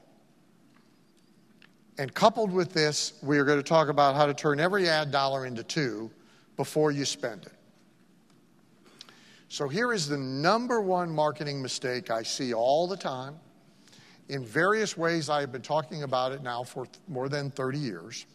And 1.98 2.14
coupled 2.14 2.52
with 2.52 2.74
this, 2.74 3.14
we 3.22 3.38
are 3.38 3.46
going 3.46 3.60
to 3.60 3.64
talk 3.64 3.88
about 3.88 4.16
how 4.16 4.26
to 4.26 4.34
turn 4.34 4.60
every 4.60 4.90
ad 4.90 5.12
dollar 5.12 5.46
into 5.46 5.64
two 5.64 6.10
before 6.58 6.92
you 6.92 7.06
spend 7.06 7.46
it. 7.46 7.54
So 9.48 9.68
here 9.68 9.94
is 9.94 10.08
the 10.08 10.18
number 10.18 10.82
one 10.82 11.12
marketing 11.12 11.62
mistake 11.62 12.10
I 12.10 12.24
see 12.24 12.54
all 12.54 12.88
the 12.88 12.98
time. 12.98 13.36
In 14.30 14.44
various 14.44 14.98
ways, 14.98 15.30
I 15.30 15.42
have 15.42 15.52
been 15.52 15.62
talking 15.62 16.04
about 16.04 16.32
it 16.32 16.42
now 16.42 16.64
for 16.64 16.88
more 17.08 17.30
than 17.30 17.52
30 17.52 17.78
years. 17.78 18.26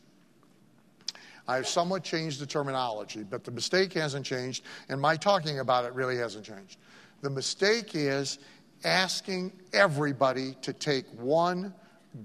I 1.48 1.56
have 1.56 1.66
somewhat 1.66 2.04
changed 2.04 2.40
the 2.40 2.46
terminology, 2.46 3.24
but 3.24 3.42
the 3.42 3.50
mistake 3.50 3.94
hasn't 3.94 4.26
changed, 4.26 4.64
and 4.90 5.00
my 5.00 5.16
talking 5.16 5.58
about 5.60 5.86
it 5.86 5.94
really 5.94 6.18
hasn't 6.18 6.44
changed. 6.44 6.76
The 7.22 7.30
mistake 7.30 7.94
is 7.94 8.38
asking 8.84 9.52
everybody 9.72 10.54
to 10.60 10.72
take 10.72 11.06
one 11.18 11.74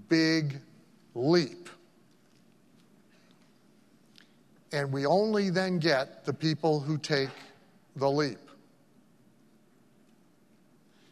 big 0.10 0.60
leap. 1.16 1.70
And 4.72 4.92
we 4.92 5.06
only 5.06 5.50
then 5.50 5.78
get 5.78 6.26
the 6.26 6.34
people 6.34 6.80
who 6.80 6.98
take 6.98 7.30
the 7.96 8.10
leap. 8.10 8.40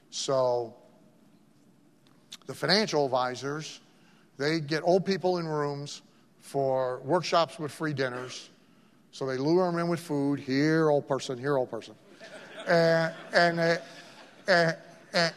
So 0.09 0.73
the 2.47 2.53
financial 2.53 3.05
advisors, 3.05 3.79
they 4.37 4.59
get 4.59 4.81
old 4.83 5.05
people 5.05 5.37
in 5.37 5.47
rooms 5.47 6.01
for 6.39 6.99
workshops 7.03 7.59
with 7.59 7.71
free 7.71 7.93
dinners. 7.93 8.49
So 9.11 9.25
they 9.25 9.37
lure 9.37 9.69
them 9.71 9.79
in 9.79 9.87
with 9.87 9.99
food. 9.99 10.39
Here, 10.39 10.89
old 10.89 11.07
person. 11.07 11.37
Here, 11.37 11.57
old 11.57 11.69
person. 11.69 11.93
and, 12.67 13.13
and, 13.33 13.59
they, 13.59 13.77
and, 14.47 14.75
and, 15.13 15.33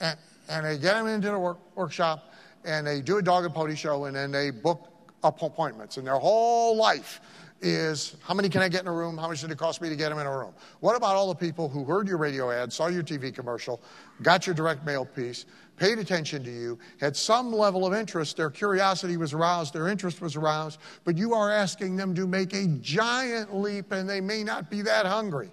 and, 0.00 0.18
and, 0.48 0.66
they 0.66 0.78
get 0.78 0.94
them 0.94 1.06
into 1.06 1.30
the 1.30 1.38
work, 1.38 1.58
workshop 1.76 2.33
and 2.64 2.86
they 2.86 3.00
do 3.00 3.18
a 3.18 3.22
dog 3.22 3.44
and 3.44 3.54
pony 3.54 3.74
show 3.74 4.04
and 4.04 4.16
then 4.16 4.30
they 4.30 4.50
book 4.50 4.88
appointments. 5.22 5.96
And 5.96 6.06
their 6.06 6.18
whole 6.18 6.76
life 6.76 7.20
is 7.60 8.16
how 8.22 8.34
many 8.34 8.48
can 8.48 8.60
I 8.60 8.68
get 8.68 8.82
in 8.82 8.88
a 8.88 8.92
room? 8.92 9.16
How 9.16 9.28
much 9.28 9.40
did 9.40 9.50
it 9.50 9.58
cost 9.58 9.80
me 9.80 9.88
to 9.88 9.96
get 9.96 10.10
them 10.10 10.18
in 10.18 10.26
a 10.26 10.38
room? 10.38 10.52
What 10.80 10.96
about 10.96 11.16
all 11.16 11.28
the 11.28 11.34
people 11.34 11.68
who 11.68 11.84
heard 11.84 12.06
your 12.06 12.18
radio 12.18 12.50
ad, 12.50 12.72
saw 12.72 12.88
your 12.88 13.02
TV 13.02 13.34
commercial, 13.34 13.80
got 14.22 14.46
your 14.46 14.54
direct 14.54 14.84
mail 14.84 15.06
piece, 15.06 15.46
paid 15.76 15.98
attention 15.98 16.44
to 16.44 16.50
you, 16.50 16.78
had 17.00 17.16
some 17.16 17.52
level 17.52 17.86
of 17.86 17.94
interest, 17.94 18.36
their 18.36 18.50
curiosity 18.50 19.16
was 19.16 19.32
aroused, 19.32 19.72
their 19.72 19.88
interest 19.88 20.20
was 20.20 20.36
aroused, 20.36 20.78
but 21.04 21.16
you 21.16 21.32
are 21.32 21.50
asking 21.50 21.96
them 21.96 22.14
to 22.14 22.26
make 22.26 22.52
a 22.52 22.66
giant 22.80 23.54
leap 23.54 23.92
and 23.92 24.08
they 24.08 24.20
may 24.20 24.44
not 24.44 24.70
be 24.70 24.82
that 24.82 25.06
hungry. 25.06 25.50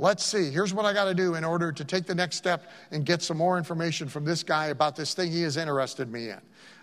Let's 0.00 0.24
see. 0.24 0.50
Here's 0.50 0.72
what 0.72 0.86
I 0.86 0.94
got 0.94 1.04
to 1.04 1.14
do 1.14 1.34
in 1.34 1.44
order 1.44 1.72
to 1.72 1.84
take 1.84 2.06
the 2.06 2.14
next 2.14 2.36
step 2.36 2.70
and 2.90 3.04
get 3.04 3.20
some 3.20 3.36
more 3.36 3.58
information 3.58 4.08
from 4.08 4.24
this 4.24 4.42
guy 4.42 4.66
about 4.68 4.96
this 4.96 5.12
thing 5.12 5.30
he 5.30 5.42
has 5.42 5.58
interested 5.58 6.10
me 6.10 6.30
in. 6.30 6.40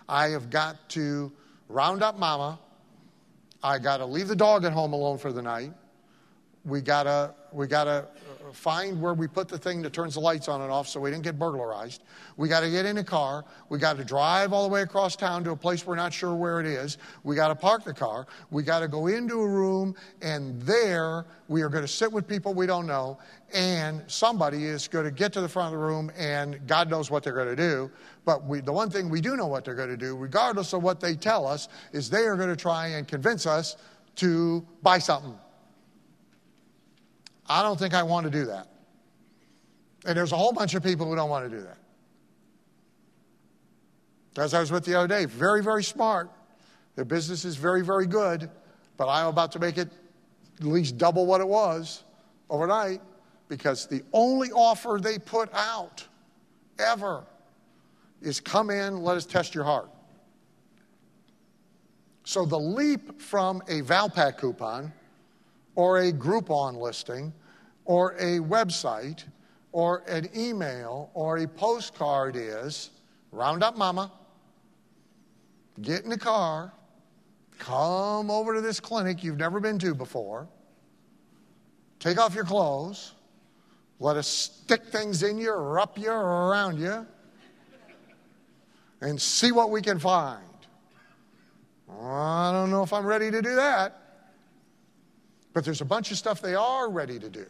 I 0.08 0.28
have 0.28 0.50
got 0.50 0.88
to 0.90 1.32
round 1.68 2.02
up 2.02 2.18
mama 2.18 2.58
I 3.62 3.78
got 3.78 3.96
to 3.96 4.06
leave 4.06 4.28
the 4.28 4.36
dog 4.36 4.64
at 4.64 4.72
home 4.72 4.92
alone 4.92 5.18
for 5.18 5.32
the 5.32 5.42
night. 5.42 5.72
We 6.64 6.80
got 6.80 7.04
to 7.04 7.34
we 7.52 7.66
got 7.66 7.84
to 7.84 8.06
find 8.52 9.00
where 9.00 9.14
we 9.14 9.26
put 9.26 9.48
the 9.48 9.58
thing 9.58 9.82
that 9.82 9.92
turns 9.92 10.14
the 10.14 10.20
lights 10.20 10.48
on 10.48 10.60
and 10.60 10.70
off 10.70 10.88
so 10.88 11.00
we 11.00 11.10
didn't 11.10 11.24
get 11.24 11.38
burglarized. 11.38 12.02
We 12.36 12.48
got 12.48 12.60
to 12.60 12.70
get 12.70 12.86
in 12.86 12.98
a 12.98 13.04
car. 13.04 13.44
We 13.68 13.78
got 13.78 13.96
to 13.96 14.04
drive 14.04 14.52
all 14.52 14.62
the 14.62 14.72
way 14.72 14.82
across 14.82 15.16
town 15.16 15.44
to 15.44 15.50
a 15.50 15.56
place 15.56 15.86
we're 15.86 15.96
not 15.96 16.12
sure 16.12 16.34
where 16.34 16.60
it 16.60 16.66
is. 16.66 16.98
We 17.24 17.36
got 17.36 17.48
to 17.48 17.54
park 17.54 17.84
the 17.84 17.94
car. 17.94 18.26
We 18.50 18.62
got 18.62 18.80
to 18.80 18.88
go 18.88 19.06
into 19.06 19.40
a 19.40 19.48
room, 19.48 19.94
and 20.22 20.60
there 20.62 21.24
we 21.48 21.62
are 21.62 21.68
going 21.68 21.84
to 21.84 21.88
sit 21.88 22.12
with 22.12 22.28
people 22.28 22.54
we 22.54 22.66
don't 22.66 22.86
know, 22.86 23.18
and 23.52 24.02
somebody 24.06 24.66
is 24.66 24.88
going 24.88 25.04
to 25.04 25.10
get 25.10 25.32
to 25.34 25.40
the 25.40 25.48
front 25.48 25.74
of 25.74 25.80
the 25.80 25.86
room, 25.86 26.10
and 26.16 26.66
God 26.66 26.90
knows 26.90 27.10
what 27.10 27.22
they're 27.22 27.32
going 27.32 27.48
to 27.48 27.56
do. 27.56 27.90
But 28.24 28.44
we, 28.44 28.60
the 28.60 28.72
one 28.72 28.90
thing 28.90 29.08
we 29.08 29.20
do 29.20 29.36
know 29.36 29.46
what 29.46 29.64
they're 29.64 29.74
going 29.74 29.88
to 29.88 29.96
do, 29.96 30.16
regardless 30.16 30.72
of 30.72 30.82
what 30.82 31.00
they 31.00 31.14
tell 31.14 31.46
us, 31.46 31.68
is 31.92 32.10
they 32.10 32.24
are 32.24 32.36
going 32.36 32.50
to 32.50 32.56
try 32.56 32.88
and 32.88 33.08
convince 33.08 33.46
us 33.46 33.76
to 34.16 34.66
buy 34.82 34.98
something. 34.98 35.38
I 37.48 37.62
don't 37.62 37.78
think 37.78 37.94
I 37.94 38.02
want 38.02 38.24
to 38.24 38.30
do 38.30 38.44
that. 38.46 38.68
And 40.06 40.16
there's 40.16 40.32
a 40.32 40.36
whole 40.36 40.52
bunch 40.52 40.74
of 40.74 40.82
people 40.82 41.06
who 41.06 41.16
don't 41.16 41.30
want 41.30 41.50
to 41.50 41.56
do 41.56 41.62
that. 41.62 41.78
As 44.40 44.54
I 44.54 44.60
was 44.60 44.70
with 44.70 44.84
the 44.84 44.94
other 44.94 45.08
day, 45.08 45.24
very, 45.24 45.62
very 45.62 45.82
smart. 45.82 46.30
Their 46.94 47.04
business 47.04 47.44
is 47.44 47.56
very, 47.56 47.82
very 47.82 48.06
good, 48.06 48.50
but 48.96 49.08
I'm 49.08 49.26
about 49.26 49.52
to 49.52 49.58
make 49.58 49.78
it 49.78 49.88
at 50.60 50.66
least 50.66 50.98
double 50.98 51.26
what 51.26 51.40
it 51.40 51.48
was 51.48 52.04
overnight 52.50 53.00
because 53.48 53.86
the 53.86 54.02
only 54.12 54.50
offer 54.52 54.98
they 55.00 55.18
put 55.18 55.52
out 55.54 56.06
ever 56.78 57.24
is 58.20 58.40
come 58.40 58.70
in, 58.70 59.02
let 59.02 59.16
us 59.16 59.26
test 59.26 59.54
your 59.54 59.64
heart. 59.64 59.90
So 62.24 62.44
the 62.44 62.58
leap 62.58 63.20
from 63.20 63.62
a 63.68 63.80
Valpak 63.82 64.38
coupon 64.38 64.92
or 65.74 66.00
a 66.00 66.12
Groupon 66.12 66.76
listing 66.76 67.32
or 67.88 68.12
a 68.18 68.38
website 68.38 69.24
or 69.72 70.02
an 70.06 70.28
email 70.36 71.10
or 71.14 71.38
a 71.38 71.48
postcard 71.48 72.36
is 72.36 72.90
round 73.32 73.62
up 73.62 73.78
mama, 73.78 74.12
get 75.80 76.04
in 76.04 76.10
the 76.10 76.18
car, 76.18 76.70
come 77.58 78.30
over 78.30 78.54
to 78.54 78.60
this 78.60 78.78
clinic 78.78 79.24
you've 79.24 79.38
never 79.38 79.58
been 79.58 79.78
to 79.78 79.94
before, 79.94 80.46
take 81.98 82.18
off 82.18 82.34
your 82.34 82.44
clothes, 82.44 83.14
let 84.00 84.18
us 84.18 84.28
stick 84.28 84.84
things 84.84 85.22
in 85.22 85.38
you 85.38 85.50
or 85.50 85.80
up 85.80 85.98
you 85.98 86.10
around 86.10 86.78
you, 86.78 87.06
and 89.00 89.18
see 89.18 89.50
what 89.50 89.70
we 89.70 89.80
can 89.80 89.98
find. 89.98 90.44
I 92.02 92.52
don't 92.52 92.70
know 92.70 92.82
if 92.82 92.92
I'm 92.92 93.06
ready 93.06 93.30
to 93.30 93.40
do 93.40 93.54
that. 93.54 94.02
But 95.54 95.64
there's 95.64 95.80
a 95.80 95.86
bunch 95.86 96.10
of 96.10 96.18
stuff 96.18 96.42
they 96.42 96.54
are 96.54 96.90
ready 96.90 97.18
to 97.18 97.30
do. 97.30 97.46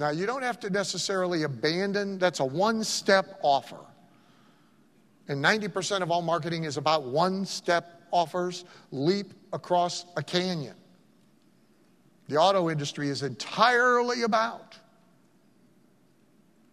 Now, 0.00 0.08
you 0.08 0.24
don't 0.24 0.42
have 0.42 0.58
to 0.60 0.70
necessarily 0.70 1.42
abandon, 1.42 2.16
that's 2.16 2.40
a 2.40 2.44
one 2.44 2.82
step 2.84 3.38
offer. 3.42 3.76
And 5.28 5.44
90% 5.44 6.00
of 6.00 6.10
all 6.10 6.22
marketing 6.22 6.64
is 6.64 6.78
about 6.78 7.04
one 7.04 7.44
step 7.44 8.00
offers, 8.10 8.64
leap 8.92 9.34
across 9.52 10.06
a 10.16 10.22
canyon. 10.22 10.74
The 12.28 12.38
auto 12.38 12.70
industry 12.70 13.10
is 13.10 13.22
entirely 13.22 14.22
about 14.22 14.78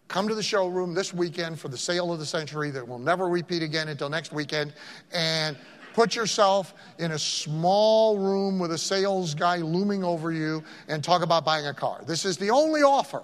come 0.08 0.26
to 0.26 0.34
the 0.34 0.42
showroom 0.42 0.94
this 0.94 1.12
weekend 1.12 1.60
for 1.60 1.68
the 1.68 1.76
sale 1.76 2.10
of 2.10 2.18
the 2.18 2.24
century 2.24 2.70
that 2.70 2.88
will 2.88 2.98
never 2.98 3.28
repeat 3.28 3.62
again 3.62 3.88
until 3.88 4.08
next 4.08 4.32
weekend 4.32 4.72
and 5.12 5.54
put 5.98 6.14
yourself 6.14 6.74
in 7.00 7.10
a 7.10 7.18
small 7.18 8.16
room 8.18 8.60
with 8.60 8.70
a 8.70 8.78
sales 8.78 9.34
guy 9.34 9.56
looming 9.56 10.04
over 10.04 10.30
you 10.30 10.62
and 10.86 11.02
talk 11.02 11.22
about 11.22 11.44
buying 11.44 11.66
a 11.66 11.74
car. 11.74 12.04
This 12.06 12.24
is 12.24 12.36
the 12.36 12.50
only 12.50 12.82
offer. 12.82 13.20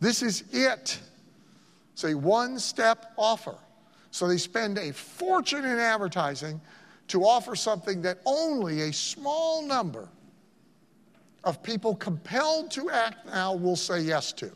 This 0.00 0.22
is 0.22 0.44
it. 0.50 0.98
It's 1.92 2.04
a 2.04 2.14
one 2.14 2.58
step 2.58 3.12
offer. 3.18 3.54
So 4.10 4.26
they 4.26 4.38
spend 4.38 4.78
a 4.78 4.90
fortune 4.90 5.66
in 5.66 5.78
advertising 5.78 6.62
to 7.08 7.24
offer 7.24 7.54
something 7.54 8.00
that 8.00 8.20
only 8.24 8.88
a 8.88 8.92
small 8.94 9.62
number 9.62 10.08
of 11.44 11.62
people 11.62 11.94
compelled 11.94 12.70
to 12.70 12.88
act 12.88 13.26
now 13.26 13.54
will 13.54 13.76
say 13.76 14.00
yes 14.00 14.32
to. 14.32 14.50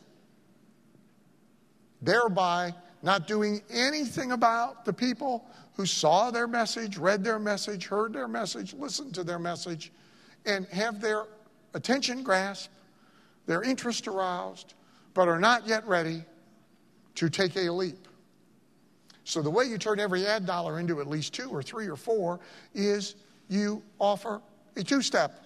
Thereby, 2.01 2.73
not 3.03 3.27
doing 3.27 3.61
anything 3.69 4.31
about 4.31 4.85
the 4.85 4.93
people 4.93 5.45
who 5.79 5.85
saw 5.85 6.29
their 6.29 6.45
message, 6.45 6.97
read 6.97 7.23
their 7.23 7.39
message, 7.39 7.85
heard 7.85 8.11
their 8.11 8.27
message, 8.27 8.73
listened 8.73 9.13
to 9.13 9.23
their 9.23 9.39
message, 9.39 9.93
and 10.45 10.65
have 10.65 10.99
their 10.99 11.23
attention 11.73 12.21
grasped, 12.21 12.67
their 13.45 13.63
interest 13.63 14.05
aroused, 14.05 14.73
but 15.13 15.29
are 15.29 15.39
not 15.39 15.65
yet 15.65 15.87
ready 15.87 16.21
to 17.15 17.29
take 17.29 17.55
a 17.55 17.71
leap. 17.71 18.09
So, 19.23 19.41
the 19.41 19.49
way 19.49 19.63
you 19.63 19.77
turn 19.77 20.01
every 20.01 20.27
ad 20.27 20.45
dollar 20.45 20.81
into 20.81 20.99
at 20.99 21.07
least 21.07 21.33
two 21.33 21.49
or 21.49 21.63
three 21.63 21.87
or 21.87 21.95
four 21.95 22.41
is 22.75 23.15
you 23.47 23.81
offer 23.99 24.41
a 24.75 24.83
two 24.83 25.01
step 25.01 25.41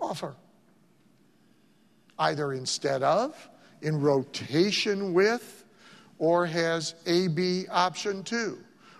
offer. 0.00 0.34
Either 2.18 2.54
instead 2.54 3.02
of, 3.02 3.36
in 3.82 4.00
rotation 4.00 5.12
with, 5.12 5.66
or 6.18 6.46
has 6.46 6.94
AB 7.04 7.66
option 7.68 8.24
two. 8.24 8.56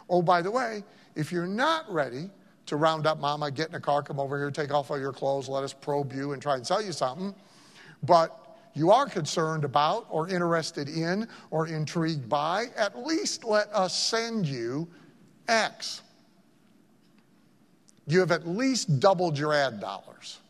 Oh, 0.08 0.22
by 0.22 0.42
the 0.42 0.50
way, 0.50 0.84
if 1.14 1.32
you're 1.32 1.46
not 1.46 1.90
ready 1.92 2.30
to 2.66 2.76
round 2.76 3.06
up 3.06 3.20
mama, 3.20 3.50
get 3.50 3.68
in 3.68 3.74
a 3.74 3.80
car, 3.80 4.02
come 4.02 4.20
over 4.20 4.38
here, 4.38 4.50
take 4.50 4.72
off 4.72 4.90
all 4.90 4.98
your 4.98 5.12
clothes, 5.12 5.48
let 5.48 5.64
us 5.64 5.72
probe 5.72 6.12
you 6.12 6.32
and 6.32 6.42
try 6.42 6.56
and 6.56 6.66
sell 6.66 6.82
you 6.82 6.92
something, 6.92 7.34
but 8.02 8.58
you 8.74 8.90
are 8.90 9.06
concerned 9.06 9.64
about 9.64 10.06
or 10.10 10.28
interested 10.28 10.88
in 10.88 11.26
or 11.50 11.66
intrigued 11.66 12.28
by, 12.28 12.66
at 12.76 12.98
least 12.98 13.44
let 13.44 13.72
us 13.72 13.96
send 13.96 14.46
you 14.46 14.86
X. 15.48 16.02
You 18.06 18.20
have 18.20 18.30
at 18.30 18.46
least 18.46 19.00
doubled 19.00 19.38
your 19.38 19.52
ad 19.52 19.80
dollars. 19.80 20.40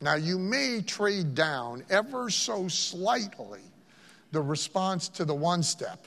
Now, 0.00 0.14
you 0.14 0.38
may 0.38 0.82
trade 0.82 1.34
down 1.34 1.84
ever 1.90 2.30
so 2.30 2.68
slightly 2.68 3.60
the 4.32 4.40
response 4.40 5.08
to 5.10 5.24
the 5.24 5.34
one 5.34 5.62
step 5.62 6.06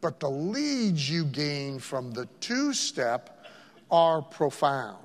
but 0.00 0.20
the 0.20 0.30
leads 0.30 1.10
you 1.10 1.24
gain 1.24 1.78
from 1.78 2.10
the 2.12 2.26
two 2.40 2.72
step 2.72 3.44
are 3.90 4.22
profound. 4.22 4.98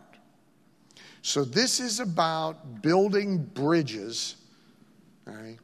So, 1.21 1.43
this 1.43 1.79
is 1.79 1.99
about 1.99 2.83
building 2.83 3.37
bridges, 3.39 4.35
right? 5.25 5.57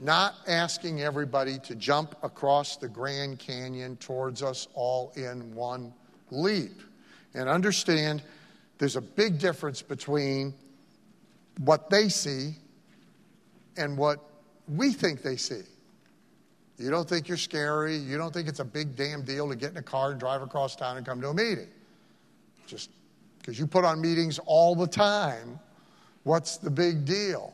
Not 0.00 0.34
asking 0.48 1.02
everybody 1.02 1.58
to 1.60 1.74
jump 1.76 2.16
across 2.22 2.76
the 2.76 2.88
Grand 2.88 3.38
Canyon 3.38 3.96
towards 3.98 4.42
us 4.42 4.66
all 4.74 5.12
in 5.14 5.54
one 5.54 5.92
leap. 6.30 6.80
And 7.34 7.48
understand 7.48 8.22
there's 8.78 8.96
a 8.96 9.00
big 9.00 9.38
difference 9.38 9.82
between 9.82 10.54
what 11.58 11.90
they 11.90 12.08
see 12.08 12.54
and 13.76 13.96
what 13.96 14.18
we 14.66 14.92
think 14.92 15.22
they 15.22 15.36
see. 15.36 15.62
You 16.80 16.88
don't 16.88 17.06
think 17.06 17.28
you're 17.28 17.36
scary. 17.36 17.94
You 17.94 18.16
don't 18.16 18.32
think 18.32 18.48
it's 18.48 18.60
a 18.60 18.64
big 18.64 18.96
damn 18.96 19.22
deal 19.22 19.46
to 19.50 19.54
get 19.54 19.70
in 19.70 19.76
a 19.76 19.82
car 19.82 20.12
and 20.12 20.18
drive 20.18 20.40
across 20.40 20.74
town 20.74 20.96
and 20.96 21.04
come 21.04 21.20
to 21.20 21.28
a 21.28 21.34
meeting. 21.34 21.68
Just 22.66 22.88
because 23.38 23.58
you 23.58 23.66
put 23.66 23.84
on 23.84 24.00
meetings 24.00 24.40
all 24.46 24.74
the 24.74 24.86
time, 24.86 25.60
what's 26.22 26.56
the 26.56 26.70
big 26.70 27.04
deal? 27.04 27.52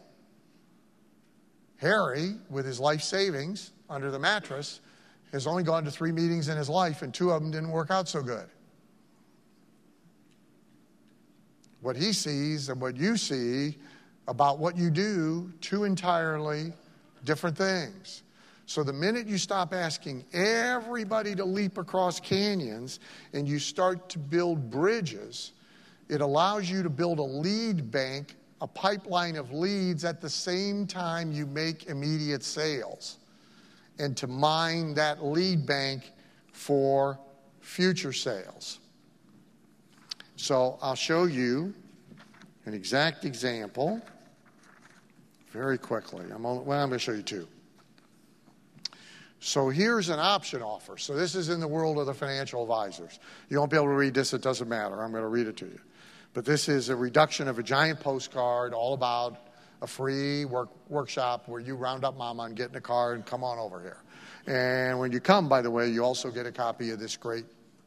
Harry, 1.78 2.36
with 2.48 2.64
his 2.64 2.78
life 2.78 3.02
savings 3.02 3.72
under 3.90 4.12
the 4.12 4.18
mattress, 4.18 4.80
has 5.32 5.48
only 5.48 5.64
gone 5.64 5.84
to 5.84 5.90
three 5.90 6.12
meetings 6.12 6.48
in 6.48 6.56
his 6.56 6.68
life, 6.68 7.02
and 7.02 7.12
two 7.12 7.32
of 7.32 7.42
them 7.42 7.50
didn't 7.50 7.70
work 7.70 7.90
out 7.90 8.08
so 8.08 8.22
good. 8.22 8.46
What 11.80 11.96
he 11.96 12.12
sees 12.12 12.68
and 12.68 12.80
what 12.80 12.96
you 12.96 13.16
see 13.16 13.76
about 14.28 14.60
what 14.60 14.76
you 14.76 14.88
do, 14.88 15.52
two 15.60 15.82
entirely 15.82 16.72
different 17.24 17.58
things. 17.58 18.22
So 18.66 18.82
the 18.82 18.92
minute 18.92 19.28
you 19.28 19.38
stop 19.38 19.72
asking 19.72 20.24
everybody 20.32 21.36
to 21.36 21.44
leap 21.44 21.78
across 21.78 22.18
canyons 22.18 22.98
and 23.32 23.48
you 23.48 23.60
start 23.60 24.08
to 24.10 24.18
build 24.18 24.70
bridges, 24.70 25.52
it 26.08 26.20
allows 26.20 26.68
you 26.68 26.82
to 26.82 26.90
build 26.90 27.20
a 27.20 27.22
lead 27.22 27.92
bank, 27.92 28.34
a 28.60 28.66
pipeline 28.66 29.36
of 29.36 29.52
leads 29.52 30.04
at 30.04 30.20
the 30.20 30.28
same 30.28 30.84
time 30.84 31.30
you 31.30 31.46
make 31.46 31.86
immediate 31.86 32.42
sales, 32.42 33.18
and 34.00 34.16
to 34.16 34.26
mine 34.26 34.94
that 34.94 35.24
lead 35.24 35.64
bank 35.64 36.12
for 36.52 37.20
future 37.60 38.12
sales. 38.12 38.80
So 40.34 40.76
I'll 40.82 40.96
show 40.96 41.24
you 41.24 41.72
an 42.64 42.74
exact 42.74 43.24
example 43.24 44.02
very 45.52 45.78
quickly. 45.78 46.26
I'm 46.34 46.44
only, 46.44 46.64
well, 46.64 46.82
I'm 46.82 46.88
going 46.88 46.98
to 46.98 47.04
show 47.04 47.12
you 47.12 47.22
two. 47.22 47.46
So 49.40 49.68
here's 49.68 50.08
an 50.08 50.18
option 50.18 50.62
offer. 50.62 50.96
So 50.96 51.14
this 51.14 51.34
is 51.34 51.48
in 51.48 51.60
the 51.60 51.68
world 51.68 51.98
of 51.98 52.06
the 52.06 52.14
financial 52.14 52.62
advisors. 52.62 53.20
You 53.48 53.58
won't 53.58 53.70
be 53.70 53.76
able 53.76 53.86
to 53.86 53.92
read 53.92 54.14
this, 54.14 54.32
it 54.32 54.42
doesn't 54.42 54.68
matter. 54.68 55.02
I'm 55.02 55.10
going 55.10 55.22
to 55.22 55.28
read 55.28 55.46
it 55.46 55.56
to 55.58 55.66
you. 55.66 55.78
But 56.34 56.44
this 56.44 56.68
is 56.68 56.88
a 56.88 56.96
reduction 56.96 57.48
of 57.48 57.58
a 57.58 57.62
giant 57.62 58.00
postcard 58.00 58.74
all 58.74 58.94
about 58.94 59.36
a 59.82 59.86
free 59.86 60.44
work, 60.44 60.70
workshop 60.88 61.48
where 61.48 61.60
you 61.60 61.76
round 61.76 62.04
up 62.04 62.16
mama 62.16 62.44
and 62.44 62.56
get 62.56 62.70
in 62.70 62.76
a 62.76 62.80
car 62.80 63.12
and 63.12 63.24
come 63.24 63.44
on 63.44 63.58
over 63.58 63.80
here. 63.80 64.02
And 64.46 64.98
when 64.98 65.12
you 65.12 65.20
come, 65.20 65.48
by 65.48 65.60
the 65.60 65.70
way, 65.70 65.88
you 65.88 66.04
also 66.04 66.30
get 66.30 66.46
a 66.46 66.52
copy 66.52 66.90
of 66.90 66.98
this 66.98 67.16
great 67.16 67.44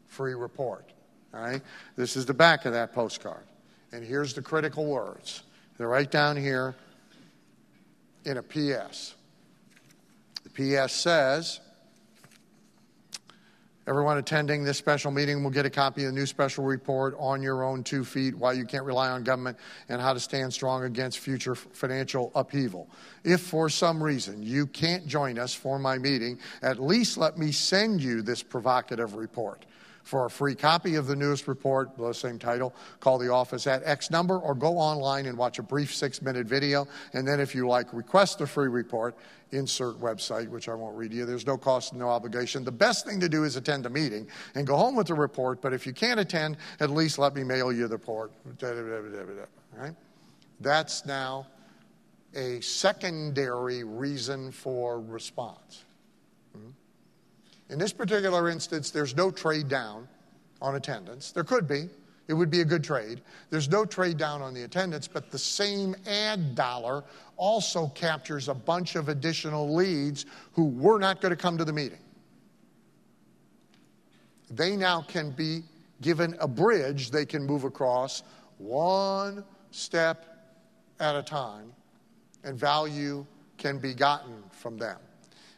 free 0.08 0.34
report. 0.34 0.92
All 1.34 1.42
right? 1.42 1.62
This 1.96 2.16
is 2.16 2.26
the 2.26 2.34
back 2.34 2.66
of 2.66 2.74
that 2.74 2.94
postcard. 2.94 3.44
And 3.92 4.04
here's 4.04 4.34
the 4.34 4.42
critical 4.42 4.86
words. 4.86 5.44
They're 5.78 5.88
right 5.88 6.10
down 6.10 6.36
here 6.38 6.76
in 8.26 8.38
a 8.38 8.44
PS. 8.44 9.16
PS 10.60 10.92
says 10.92 11.62
everyone 13.88 14.18
attending 14.18 14.66
this 14.66 14.78
special 14.78 15.10
meeting 15.10 15.42
will 15.42 15.52
get 15.52 15.66
a 15.66 15.70
copy 15.70 16.04
of 16.04 16.08
the 16.08 16.20
new 16.20 16.26
special 16.26 16.66
report 16.66 17.16
on 17.18 17.42
your 17.42 17.64
own 17.64 17.82
two 17.82 18.04
feet 18.04 18.36
why 18.36 18.52
you 18.52 18.66
can't 18.66 18.84
rely 18.84 19.10
on 19.10 19.24
government 19.24 19.58
and 19.88 20.02
how 20.02 20.12
to 20.12 20.20
stand 20.20 20.54
strong 20.54 20.84
against 20.84 21.20
future 21.20 21.56
financial 21.56 22.30
upheaval. 22.36 22.90
If 23.24 23.40
for 23.40 23.70
some 23.70 24.04
reason 24.04 24.44
you 24.44 24.68
can't 24.68 25.08
join 25.08 25.40
us 25.40 25.54
for 25.54 25.80
my 25.80 25.98
meeting, 25.98 26.38
at 26.62 26.78
least 26.78 27.18
let 27.18 27.38
me 27.38 27.54
send 27.54 28.04
you 28.04 28.22
this 28.22 28.44
provocative 28.44 29.16
report. 29.16 29.66
For 30.10 30.26
a 30.26 30.30
free 30.32 30.56
copy 30.56 30.96
of 30.96 31.06
the 31.06 31.16
newest 31.16 31.48
report, 31.48 31.96
the 31.96 32.14
same 32.14 32.40
title, 32.40 32.74
call 33.00 33.20
the 33.20 33.32
office 33.32 33.68
at 33.68 33.84
X 33.86 34.10
number 34.10 34.40
or 34.40 34.56
go 34.56 34.76
online 34.80 35.28
and 35.28 35.38
watch 35.38 35.60
a 35.60 35.62
brief 35.62 35.94
six 35.94 36.20
minute 36.24 36.48
video. 36.48 36.88
And 37.14 37.28
then, 37.28 37.40
if 37.40 37.54
you 37.54 37.68
like, 37.68 37.94
request 37.94 38.40
the 38.40 38.48
free 38.48 38.70
report, 38.70 39.16
insert 39.52 40.02
website, 40.02 40.50
which 40.50 40.68
I 40.68 40.74
won't 40.74 40.98
read 40.98 41.14
you. 41.14 41.28
There's 41.28 41.46
no 41.46 41.58
cost, 41.58 41.94
no 41.94 42.10
obligation. 42.10 42.64
The 42.64 42.72
best 42.72 43.06
thing 43.06 43.20
to 43.20 43.30
do 43.30 43.44
is 43.44 43.56
attend 43.56 43.86
a 43.86 43.90
meeting 43.92 44.28
and 44.56 44.66
go 44.66 44.78
home 44.78 44.96
with 44.96 45.06
the 45.06 45.14
report. 45.14 45.62
But 45.62 45.74
if 45.74 45.86
you 45.86 45.94
can't 45.94 46.20
attend, 46.20 46.58
at 46.80 46.90
least 46.90 47.20
let 47.20 47.36
me 47.36 47.44
mail 47.44 47.72
you 47.72 47.88
the 47.88 47.94
report. 47.94 48.32
Right? 49.78 49.94
That's 50.60 51.06
now 51.06 51.46
a 52.34 52.62
secondary 52.62 53.84
reason 53.84 54.52
for 54.52 55.00
response. 55.00 55.84
In 57.70 57.78
this 57.78 57.94
particular 57.94 58.50
instance, 58.50 58.90
there's 58.90 59.16
no 59.16 59.30
trade 59.30 59.68
down 59.68 60.08
on 60.62 60.76
attendance. 60.76 61.32
There 61.32 61.44
could 61.44 61.68
be. 61.68 61.90
It 62.28 62.34
would 62.34 62.52
be 62.52 62.62
a 62.62 62.66
good 62.66 62.84
trade. 62.84 63.22
There's 63.50 63.70
no 63.70 63.86
trade 63.86 64.18
down 64.18 64.42
on 64.42 64.54
the 64.54 64.64
attendance, 64.64 65.08
but 65.08 65.32
the 65.32 65.40
same 65.40 65.96
ad 66.06 66.54
dollar 66.54 67.04
also 67.38 67.88
captures 67.88 68.50
a 68.50 68.54
bunch 68.54 68.96
of 68.96 69.10
additional 69.10 69.74
leads 69.74 70.26
who 70.54 70.66
were 70.66 71.00
not 71.00 71.22
going 71.22 71.32
to 71.32 71.36
come 71.36 71.58
to 71.58 71.66
the 71.66 71.74
meeting. 71.74 72.00
They 74.52 74.76
now 74.76 75.02
can 75.02 75.32
be 75.32 75.64
given 76.02 76.36
a 76.40 76.48
bridge 76.48 77.10
they 77.10 77.26
can 77.26 77.46
move 77.46 77.64
across 77.64 78.24
one 78.58 79.44
step 79.72 80.26
at 81.00 81.16
a 81.16 81.24
time, 81.24 81.72
and 82.44 82.60
value 82.60 83.26
can 83.58 83.80
be 83.80 83.94
gotten 83.94 84.44
from 84.52 84.78
them. 84.78 84.98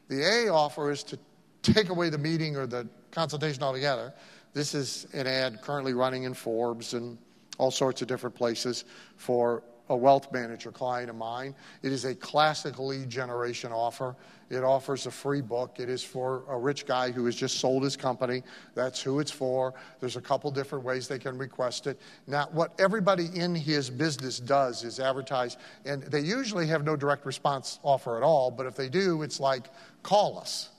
The 0.08 0.24
A 0.24 0.54
offer 0.54 0.92
is 0.92 1.04
to 1.04 1.20
take 1.62 1.90
away 1.90 2.10
the 2.10 2.18
meeting 2.18 2.56
or 2.56 2.66
the 2.66 2.88
consultation 3.12 3.64
altogether. 3.64 4.14
This 4.54 4.74
is 4.74 5.08
an 5.14 5.28
ad 5.28 5.62
currently 5.62 5.94
running 5.94 6.24
in 6.24 6.34
Forbes 6.34 6.94
and 6.94 7.18
all 7.58 7.72
sorts 7.72 8.02
of 8.02 8.08
different 8.08 8.36
places 8.36 8.86
for 9.18 9.64
a 9.90 9.96
wealth 9.96 10.32
manager 10.32 10.72
client 10.72 11.10
of 11.10 11.16
mine. 11.18 11.54
It 11.84 11.92
is 11.92 12.06
a 12.06 12.16
classic 12.16 12.80
lead 12.80 13.10
generation 13.10 13.74
offer. 13.74 14.16
It 14.50 14.64
offers 14.64 15.06
a 15.06 15.12
free 15.12 15.42
book. 15.42 15.80
It 15.80 15.90
is 15.90 16.04
for 16.04 16.44
a 16.50 16.58
rich 16.58 16.86
guy 16.86 17.12
who 17.12 17.26
has 17.26 17.36
just 17.36 17.60
sold 17.60 17.84
his 17.84 17.98
company. 17.98 18.42
That's 18.74 19.02
who 19.02 19.20
it's 19.20 19.32
for. 19.32 19.74
There's 20.00 20.16
a 20.16 20.22
couple 20.22 20.50
different 20.50 20.84
ways 20.86 21.08
they 21.08 21.20
can 21.20 21.38
request 21.38 21.88
it. 21.88 22.00
Now, 22.26 22.48
what 22.52 22.74
everybody 22.80 23.30
in 23.34 23.54
his 23.54 23.90
business 23.90 24.40
does 24.40 24.84
is 24.84 25.00
advertise, 25.00 25.58
and 25.86 26.04
they 26.04 26.22
usually 26.22 26.68
have 26.68 26.84
no 26.86 26.96
direct 26.96 27.26
response 27.26 27.80
offer 27.84 28.18
at 28.18 28.24
all, 28.24 28.50
but 28.50 28.66
if 28.66 28.76
they 28.76 28.90
do, 28.90 29.22
it's 29.24 29.40
like, 29.40 29.70
call 30.04 30.40
us. 30.40 30.71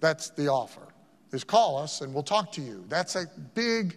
That's 0.00 0.30
the 0.30 0.48
offer. 0.48 0.86
Is 1.32 1.44
call 1.44 1.78
us 1.78 2.00
and 2.00 2.14
we'll 2.14 2.22
talk 2.22 2.52
to 2.52 2.62
you. 2.62 2.84
That's 2.88 3.16
a 3.16 3.26
big 3.54 3.96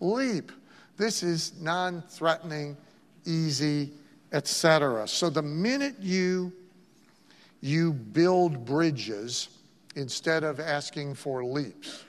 leap. 0.00 0.50
This 0.96 1.22
is 1.22 1.60
non-threatening, 1.60 2.76
easy, 3.24 3.92
etc. 4.32 5.06
So 5.08 5.30
the 5.30 5.42
minute 5.42 5.96
you 6.00 6.52
you 7.62 7.92
build 7.92 8.64
bridges 8.64 9.48
instead 9.94 10.44
of 10.44 10.60
asking 10.60 11.14
for 11.14 11.44
leaps, 11.44 12.04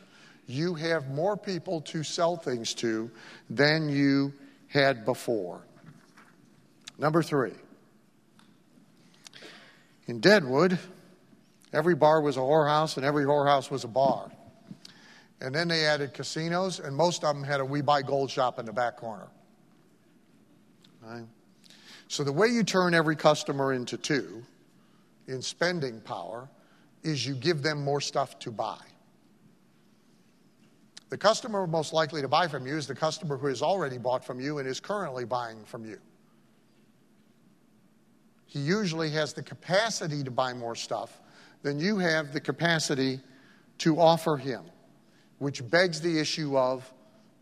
you 0.48 0.74
have 0.76 1.10
more 1.10 1.36
people 1.36 1.82
to 1.82 2.04
sell 2.04 2.38
things 2.38 2.74
to 2.76 3.12
than 3.50 3.90
you 3.90 4.34
had 4.68 5.04
before. 5.04 5.62
Number 6.98 7.22
three. 7.22 7.54
In 10.08 10.20
Deadwood, 10.20 10.78
Every 11.74 11.96
bar 11.96 12.22
was 12.22 12.38
a 12.38 12.42
whorehouse, 12.42 12.98
and 12.98 13.06
every 13.06 13.24
whorehouse 13.24 13.72
was 13.72 13.84
a 13.84 13.88
bar. 13.88 14.30
And 15.40 15.56
then 15.56 15.68
they 15.68 15.86
added 15.86 16.14
casinos, 16.14 16.80
and 16.80 16.96
most 16.96 17.24
of 17.24 17.36
them 17.36 17.44
had 17.44 17.60
a 17.60 17.66
We 17.66 17.82
Buy 17.82 18.02
Gold 18.02 18.30
shop 18.30 18.60
in 18.60 18.66
the 18.66 18.74
back 18.74 18.98
corner. 18.98 19.28
Right? 21.02 21.26
So 22.08 22.24
the 22.24 22.32
way 22.32 22.48
you 22.48 22.64
turn 22.64 22.94
every 22.94 23.16
customer 23.16 23.74
into 23.74 23.98
two 23.98 24.44
in 25.28 25.42
spending 25.42 26.02
power 26.02 26.50
is 27.04 27.26
you 27.26 27.34
give 27.36 27.64
them 27.64 27.84
more 27.84 28.02
stuff 28.02 28.38
to 28.40 28.52
buy. 28.52 28.78
The 31.10 31.18
customer 31.18 31.66
most 31.68 31.94
likely 31.94 32.22
to 32.22 32.28
buy 32.28 32.48
from 32.48 32.68
you 32.68 32.78
is 32.78 32.86
the 32.86 32.96
customer 32.96 33.38
who 33.38 33.48
has 33.48 33.62
already 33.62 33.98
bought 33.98 34.24
from 34.24 34.40
you 34.40 34.60
and 34.60 34.68
is 34.68 34.80
currently 34.80 35.26
buying 35.26 35.64
from 35.66 35.86
you. 35.86 36.00
He 38.46 38.60
usually 38.60 39.10
has 39.12 39.34
the 39.34 39.42
capacity 39.42 40.24
to 40.24 40.32
buy 40.32 40.54
more 40.54 40.76
stuff 40.76 41.21
then 41.64 41.80
you 41.80 41.98
have 41.98 42.34
the 42.34 42.40
capacity 42.40 43.20
to 43.80 44.00
offer 44.00 44.38
him, 44.38 44.64
which 45.40 45.68
begs 45.70 46.02
the 46.02 46.20
issue 46.20 46.58
of 46.58 46.92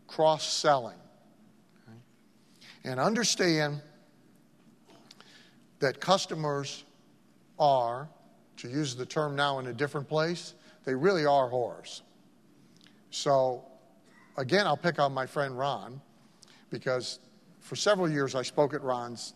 cross 0.06 0.44
selling. 0.44 0.96
And 2.84 2.98
understand 2.98 3.82
that 5.80 6.00
customers 6.00 6.84
are, 7.58 8.08
to 8.58 8.68
use 8.68 8.94
the 8.94 9.06
term 9.06 9.36
now 9.36 9.58
in 9.58 9.66
a 9.66 9.72
different 9.72 10.08
place, 10.08 10.54
they 10.84 10.94
really 10.94 11.26
are 11.26 11.48
whores. 11.50 12.00
So, 13.10 13.64
again, 14.36 14.66
I'll 14.66 14.76
pick 14.76 14.98
on 14.98 15.12
my 15.12 15.26
friend 15.26 15.58
Ron 15.58 16.00
because 16.70 17.18
for 17.60 17.76
several 17.76 18.08
years 18.08 18.34
I 18.34 18.42
spoke 18.42 18.72
at 18.72 18.82
Ron's. 18.82 19.34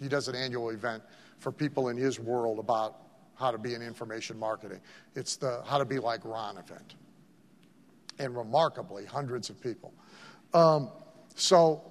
He 0.00 0.08
does 0.08 0.28
an 0.28 0.34
annual 0.34 0.70
event 0.70 1.02
for 1.38 1.52
people 1.52 1.88
in 1.88 1.96
his 1.96 2.18
world 2.18 2.58
about 2.58 2.96
how 3.40 3.50
to 3.50 3.58
be 3.58 3.74
in 3.74 3.82
information 3.82 4.38
marketing. 4.38 4.80
It's 5.16 5.36
the 5.36 5.62
How 5.64 5.78
to 5.78 5.84
Be 5.84 5.98
Like 5.98 6.24
Ron 6.24 6.58
event. 6.58 6.94
And 8.18 8.36
remarkably, 8.36 9.06
hundreds 9.06 9.48
of 9.48 9.60
people. 9.60 9.94
Um, 10.52 10.90
so, 11.34 11.82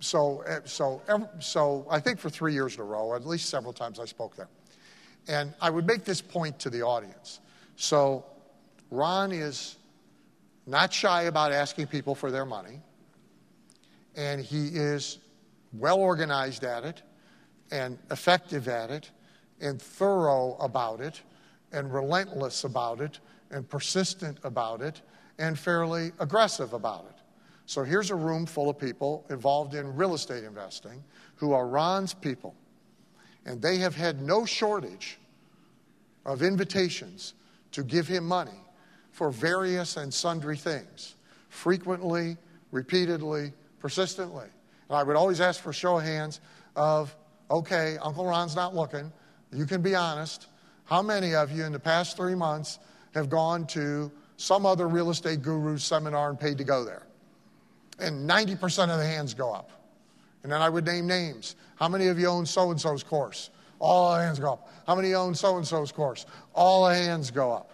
so, 0.00 0.42
eh, 0.42 0.60
so, 0.66 1.00
so 1.40 1.86
I 1.90 1.98
think 1.98 2.18
for 2.18 2.28
three 2.28 2.52
years 2.52 2.74
in 2.74 2.82
a 2.82 2.84
row, 2.84 3.14
at 3.14 3.26
least 3.26 3.48
several 3.48 3.72
times 3.72 3.98
I 3.98 4.04
spoke 4.04 4.36
there. 4.36 4.50
And 5.28 5.54
I 5.60 5.70
would 5.70 5.86
make 5.86 6.04
this 6.04 6.20
point 6.20 6.58
to 6.60 6.70
the 6.70 6.82
audience. 6.82 7.40
So, 7.76 8.24
Ron 8.90 9.32
is 9.32 9.76
not 10.66 10.92
shy 10.92 11.22
about 11.22 11.52
asking 11.52 11.86
people 11.86 12.14
for 12.14 12.30
their 12.30 12.44
money, 12.44 12.80
and 14.14 14.40
he 14.40 14.68
is 14.68 15.18
well 15.72 15.98
organized 15.98 16.64
at 16.64 16.84
it 16.84 17.02
and 17.70 17.98
effective 18.10 18.68
at 18.68 18.90
it 18.90 19.10
and 19.60 19.80
thorough 19.80 20.56
about 20.60 21.00
it 21.00 21.22
and 21.72 21.92
relentless 21.92 22.64
about 22.64 23.00
it 23.00 23.20
and 23.50 23.68
persistent 23.68 24.38
about 24.44 24.80
it 24.80 25.02
and 25.38 25.58
fairly 25.58 26.12
aggressive 26.18 26.72
about 26.72 27.06
it. 27.08 27.16
So 27.66 27.82
here's 27.82 28.10
a 28.10 28.14
room 28.14 28.46
full 28.46 28.70
of 28.70 28.78
people 28.78 29.26
involved 29.30 29.74
in 29.74 29.94
real 29.94 30.14
estate 30.14 30.44
investing 30.44 31.04
who 31.36 31.52
are 31.52 31.66
Ron's 31.66 32.14
people. 32.14 32.54
And 33.44 33.60
they 33.60 33.78
have 33.78 33.94
had 33.94 34.20
no 34.20 34.44
shortage 34.44 35.18
of 36.24 36.42
invitations 36.42 37.34
to 37.72 37.82
give 37.82 38.08
him 38.08 38.26
money 38.26 38.60
for 39.12 39.30
various 39.30 39.96
and 39.96 40.12
sundry 40.12 40.56
things, 40.56 41.16
frequently, 41.48 42.36
repeatedly, 42.70 43.52
persistently. 43.78 44.46
And 44.88 44.98
I 44.98 45.02
would 45.02 45.16
always 45.16 45.40
ask 45.40 45.60
for 45.62 45.72
show 45.72 45.98
of 45.98 46.04
hands 46.04 46.40
of, 46.76 47.14
okay, 47.50 47.96
Uncle 48.02 48.26
Ron's 48.26 48.56
not 48.56 48.74
looking, 48.74 49.12
you 49.52 49.66
can 49.66 49.82
be 49.82 49.94
honest. 49.94 50.46
How 50.84 51.02
many 51.02 51.34
of 51.34 51.52
you 51.52 51.64
in 51.64 51.72
the 51.72 51.80
past 51.80 52.16
three 52.16 52.34
months 52.34 52.78
have 53.14 53.28
gone 53.28 53.66
to 53.68 54.10
some 54.36 54.64
other 54.64 54.88
real 54.88 55.10
estate 55.10 55.42
guru 55.42 55.78
seminar 55.78 56.30
and 56.30 56.40
paid 56.40 56.58
to 56.58 56.64
go 56.64 56.84
there? 56.84 57.06
And 57.98 58.28
90% 58.28 58.90
of 58.90 58.98
the 58.98 59.06
hands 59.06 59.34
go 59.34 59.52
up. 59.52 59.70
And 60.42 60.52
then 60.52 60.62
I 60.62 60.68
would 60.68 60.86
name 60.86 61.06
names. 61.06 61.56
How 61.76 61.88
many 61.88 62.06
of 62.06 62.18
you 62.18 62.28
own 62.28 62.46
so 62.46 62.70
and 62.70 62.80
so's 62.80 63.02
course? 63.02 63.50
All 63.80 64.14
the 64.14 64.22
hands 64.22 64.38
go 64.38 64.52
up. 64.52 64.68
How 64.86 64.94
many 64.94 65.14
own 65.14 65.34
so 65.34 65.56
and 65.56 65.66
so's 65.66 65.92
course? 65.92 66.26
All 66.54 66.88
the 66.88 66.94
hands 66.94 67.30
go 67.30 67.52
up. 67.52 67.72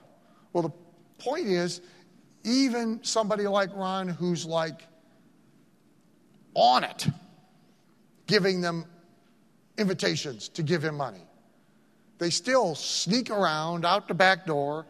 Well, 0.52 0.62
the 0.62 0.72
point 1.18 1.46
is, 1.46 1.80
even 2.44 3.02
somebody 3.02 3.46
like 3.46 3.74
Ron, 3.74 4.08
who's 4.08 4.44
like 4.44 4.86
on 6.54 6.84
it, 6.84 7.06
giving 8.26 8.60
them 8.60 8.84
invitations 9.78 10.48
to 10.50 10.62
give 10.62 10.84
him 10.84 10.96
money, 10.96 11.26
they 12.24 12.30
still 12.30 12.74
sneak 12.74 13.28
around 13.28 13.84
out 13.84 14.08
the 14.08 14.14
back 14.14 14.46
door 14.46 14.86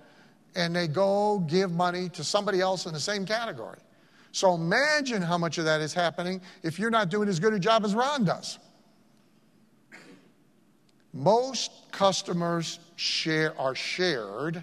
and 0.55 0.77
they 0.77 0.87
go 0.87 1.41
give 1.49 1.73
money 1.73 2.09
to 2.11 2.23
somebody 2.23 2.61
else 2.61 2.87
in 2.87 2.93
the 2.93 3.01
same 3.01 3.27
category. 3.27 3.81
So 4.31 4.55
imagine 4.55 5.21
how 5.21 5.37
much 5.37 5.59
of 5.59 5.65
that 5.65 5.81
is 5.81 5.93
happening 5.93 6.41
if 6.63 6.79
you're 6.79 6.93
not 6.93 7.09
doing 7.09 7.29
as 7.29 7.41
good 7.41 7.53
a 7.53 7.59
job 7.59 7.85
as 7.85 7.93
Ron 7.93 8.25
does. 8.25 8.61
Most 11.13 11.73
customers 11.91 12.79
share, 12.95 13.59
are 13.59 13.75
shared 13.75 14.63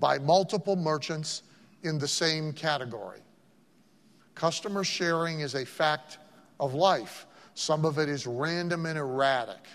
by 0.00 0.18
multiple 0.18 0.74
merchants 0.74 1.44
in 1.84 2.00
the 2.00 2.08
same 2.08 2.52
category. 2.52 3.20
Customer 4.34 4.82
sharing 4.82 5.38
is 5.38 5.54
a 5.54 5.64
fact 5.64 6.18
of 6.58 6.74
life. 6.74 7.26
Some 7.54 7.84
of 7.84 8.00
it 8.00 8.08
is 8.08 8.26
random 8.26 8.86
and 8.86 8.98
erratic. 8.98 9.68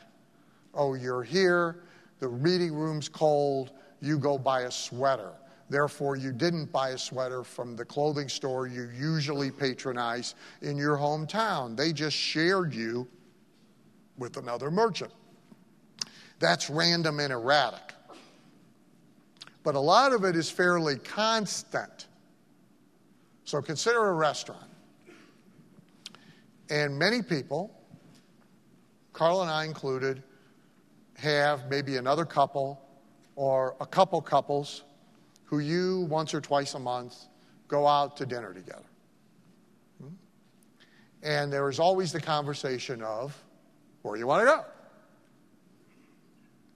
Oh, 0.73 0.93
you're 0.93 1.23
here, 1.23 1.83
the 2.19 2.27
reading 2.27 2.73
room's 2.73 3.09
cold, 3.09 3.71
you 4.01 4.17
go 4.17 4.37
buy 4.37 4.61
a 4.61 4.71
sweater. 4.71 5.31
Therefore, 5.69 6.17
you 6.17 6.31
didn't 6.31 6.71
buy 6.71 6.89
a 6.89 6.97
sweater 6.97 7.43
from 7.43 7.75
the 7.75 7.85
clothing 7.85 8.27
store 8.27 8.67
you 8.67 8.89
usually 8.93 9.51
patronize 9.51 10.35
in 10.61 10.75
your 10.75 10.97
hometown. 10.97 11.77
They 11.77 11.93
just 11.93 12.15
shared 12.15 12.73
you 12.73 13.07
with 14.17 14.37
another 14.37 14.69
merchant. 14.69 15.11
That's 16.39 16.69
random 16.69 17.19
and 17.19 17.31
erratic. 17.31 17.93
But 19.63 19.75
a 19.75 19.79
lot 19.79 20.11
of 20.11 20.25
it 20.25 20.35
is 20.35 20.49
fairly 20.49 20.97
constant. 20.97 22.07
So 23.45 23.61
consider 23.61 24.07
a 24.07 24.13
restaurant. 24.13 24.69
And 26.69 26.97
many 26.97 27.21
people, 27.21 27.73
Carl 29.13 29.41
and 29.41 29.51
I 29.51 29.65
included, 29.65 30.23
have 31.21 31.69
maybe 31.69 31.97
another 31.97 32.25
couple 32.25 32.81
or 33.35 33.75
a 33.79 33.85
couple 33.85 34.21
couples 34.21 34.83
who 35.45 35.59
you 35.59 36.01
once 36.09 36.33
or 36.33 36.41
twice 36.41 36.73
a 36.73 36.79
month 36.79 37.27
go 37.67 37.87
out 37.87 38.17
to 38.17 38.25
dinner 38.25 38.53
together. 38.53 38.85
Hmm? 40.01 40.13
And 41.23 41.53
there 41.53 41.69
is 41.69 41.79
always 41.79 42.11
the 42.11 42.19
conversation 42.19 43.01
of 43.01 43.37
where 44.01 44.17
you 44.17 44.25
want 44.25 44.41
to 44.41 44.45
go. 44.45 44.65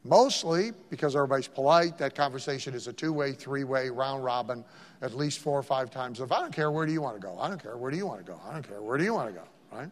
Mostly 0.03 0.71
because 0.91 1.15
everybody's 1.15 1.47
polite, 1.47 1.97
that 1.97 2.13
conversation 2.13 2.75
is 2.75 2.87
a 2.87 2.93
two 2.93 3.11
way, 3.11 3.31
three 3.31 3.63
way, 3.63 3.89
round 3.89 4.23
robin, 4.23 4.63
at 5.01 5.15
least 5.15 5.39
four 5.39 5.57
or 5.57 5.63
five 5.63 5.89
times. 5.89 6.19
If 6.19 6.31
I 6.31 6.39
don't 6.39 6.53
care, 6.53 6.69
where 6.69 6.85
do 6.85 6.93
you 6.93 7.01
want 7.01 7.19
to 7.19 7.21
go? 7.21 7.39
I 7.39 7.49
don't 7.49 7.61
care, 7.61 7.77
where 7.77 7.89
do 7.89 7.97
you 7.97 8.05
want 8.05 8.23
to 8.23 8.31
go? 8.31 8.39
I 8.47 8.53
don't 8.53 8.67
care, 8.67 8.81
where 8.81 8.99
do 8.99 9.03
you 9.03 9.15
want 9.15 9.33
to 9.33 9.33
go? 9.33 9.47
Right? 9.71 9.89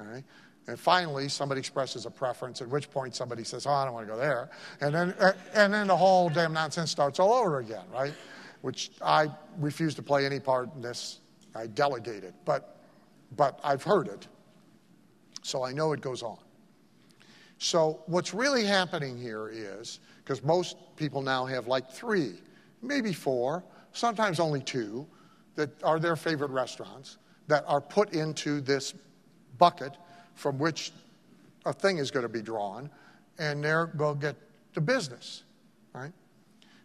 All 0.00 0.04
right? 0.06 0.24
And 0.70 0.78
finally, 0.78 1.28
somebody 1.28 1.58
expresses 1.58 2.06
a 2.06 2.10
preference, 2.10 2.62
at 2.62 2.68
which 2.68 2.92
point 2.92 3.16
somebody 3.16 3.42
says, 3.42 3.66
Oh, 3.66 3.72
I 3.72 3.84
don't 3.84 3.92
want 3.92 4.06
to 4.06 4.12
go 4.12 4.16
there. 4.16 4.50
And 4.80 4.94
then, 4.94 5.14
uh, 5.18 5.32
and 5.52 5.74
then 5.74 5.88
the 5.88 5.96
whole 5.96 6.28
damn 6.28 6.52
nonsense 6.52 6.92
starts 6.92 7.18
all 7.18 7.32
over 7.32 7.58
again, 7.58 7.82
right? 7.92 8.14
Which 8.60 8.92
I 9.02 9.28
refuse 9.58 9.96
to 9.96 10.02
play 10.02 10.24
any 10.24 10.38
part 10.38 10.72
in 10.76 10.80
this. 10.80 11.18
I 11.56 11.66
delegate 11.66 12.22
it. 12.22 12.34
But, 12.44 12.78
but 13.36 13.58
I've 13.64 13.82
heard 13.82 14.06
it. 14.06 14.28
So 15.42 15.64
I 15.64 15.72
know 15.72 15.92
it 15.92 16.00
goes 16.00 16.22
on. 16.22 16.38
So, 17.58 18.04
what's 18.06 18.32
really 18.32 18.64
happening 18.64 19.18
here 19.18 19.48
is 19.52 19.98
because 20.22 20.40
most 20.44 20.76
people 20.94 21.20
now 21.20 21.46
have 21.46 21.66
like 21.66 21.90
three, 21.90 22.34
maybe 22.80 23.12
four, 23.12 23.64
sometimes 23.90 24.38
only 24.38 24.60
two, 24.60 25.04
that 25.56 25.82
are 25.82 25.98
their 25.98 26.14
favorite 26.14 26.52
restaurants 26.52 27.18
that 27.48 27.64
are 27.66 27.80
put 27.80 28.12
into 28.12 28.60
this 28.60 28.94
bucket 29.58 29.96
from 30.40 30.58
which 30.58 30.92
a 31.66 31.72
thing 31.72 31.98
is 31.98 32.10
going 32.10 32.22
to 32.22 32.28
be 32.28 32.40
drawn, 32.40 32.90
and 33.38 33.62
going 33.62 34.14
to 34.14 34.20
get 34.20 34.36
to 34.74 34.80
business, 34.80 35.44
right? 35.92 36.12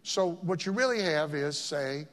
So, 0.03 0.33
what 0.41 0.65
you 0.65 0.71
really 0.71 1.01
have 1.01 1.33
is, 1.33 1.57
say, 1.57 2.05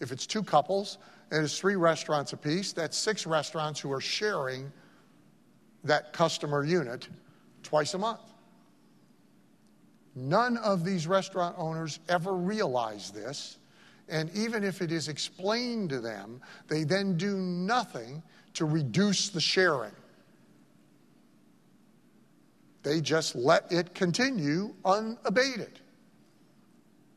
if 0.00 0.12
it's 0.12 0.26
two 0.26 0.42
couples 0.42 0.98
and 1.30 1.42
it's 1.42 1.58
three 1.58 1.76
restaurants 1.76 2.32
apiece, 2.34 2.72
that's 2.72 2.96
six 2.96 3.26
restaurants 3.26 3.80
who 3.80 3.90
are 3.90 4.00
sharing 4.00 4.70
that 5.84 6.12
customer 6.12 6.64
unit 6.64 7.08
twice 7.62 7.94
a 7.94 7.98
month. 7.98 8.20
None 10.14 10.56
of 10.58 10.84
these 10.84 11.06
restaurant 11.06 11.56
owners 11.58 12.00
ever 12.08 12.34
realize 12.34 13.10
this. 13.10 13.58
And 14.08 14.30
even 14.34 14.62
if 14.62 14.82
it 14.82 14.92
is 14.92 15.08
explained 15.08 15.90
to 15.90 16.00
them, 16.00 16.40
they 16.68 16.84
then 16.84 17.16
do 17.16 17.36
nothing 17.36 18.22
to 18.54 18.64
reduce 18.66 19.30
the 19.30 19.40
sharing. 19.40 19.92
They 22.86 23.00
just 23.00 23.34
let 23.34 23.72
it 23.72 23.96
continue 23.96 24.72
unabated. 24.84 25.80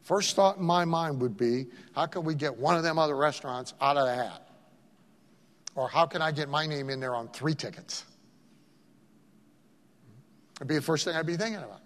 First 0.02 0.36
thought 0.36 0.58
in 0.58 0.64
my 0.64 0.84
mind 0.84 1.22
would 1.22 1.38
be 1.38 1.68
how 1.94 2.08
can 2.08 2.24
we 2.24 2.34
get 2.34 2.58
one 2.58 2.76
of 2.76 2.82
them 2.82 2.98
other 2.98 3.16
restaurants 3.16 3.76
out 3.80 3.96
of 3.96 4.08
the 4.08 4.16
hat? 4.16 4.50
Or 5.76 5.88
how 5.88 6.08
can 6.08 6.24
I 6.24 6.32
get 6.32 6.50
my 6.50 6.66
name 6.66 6.90
in 6.90 7.00
there 7.00 7.14
on 7.14 7.28
three 7.28 7.54
tickets? 7.54 8.04
That'd 10.56 10.70
be 10.70 10.74
the 10.74 10.82
first 10.82 11.06
thing 11.06 11.16
I'd 11.16 11.28
be 11.28 11.38
thinking 11.38 11.62
about. 11.62 11.82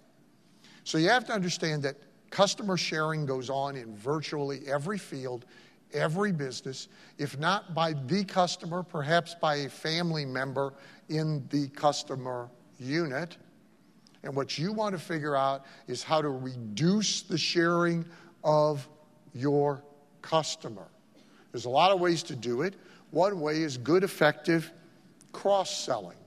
So 0.86 0.98
you 0.98 1.10
have 1.10 1.26
to 1.26 1.34
understand 1.34 1.84
that 1.84 1.98
customer 2.30 2.78
sharing 2.78 3.26
goes 3.26 3.50
on 3.50 3.76
in 3.76 3.98
virtually 3.98 4.62
every 4.66 4.98
field, 4.98 5.44
every 5.92 6.32
business, 6.32 6.88
if 7.18 7.38
not 7.38 7.76
by 7.76 7.92
the 8.08 8.24
customer, 8.24 8.82
perhaps 8.82 9.36
by 9.36 9.56
a 9.56 9.70
family 9.70 10.24
member 10.24 10.74
in 11.10 11.46
the 11.50 11.68
customer 11.68 12.50
unit. 12.80 13.36
And 14.24 14.36
what 14.36 14.58
you 14.58 14.72
want 14.72 14.94
to 14.96 15.00
figure 15.00 15.36
out 15.36 15.66
is 15.88 16.02
how 16.02 16.22
to 16.22 16.30
reduce 16.30 17.24
the 17.24 17.38
sharing 17.38 18.06
of 18.44 18.88
your 19.34 19.84
customer. 20.22 20.88
There's 21.52 21.66
a 21.66 21.70
lot 21.70 21.92
of 21.92 22.00
ways 22.00 22.24
to 22.24 22.36
do 22.36 22.62
it. 22.62 22.76
One 23.12 23.40
way 23.40 23.62
is 23.62 23.78
good, 23.78 24.04
effective 24.04 24.72
cross 25.34 25.86
selling. 25.86 26.18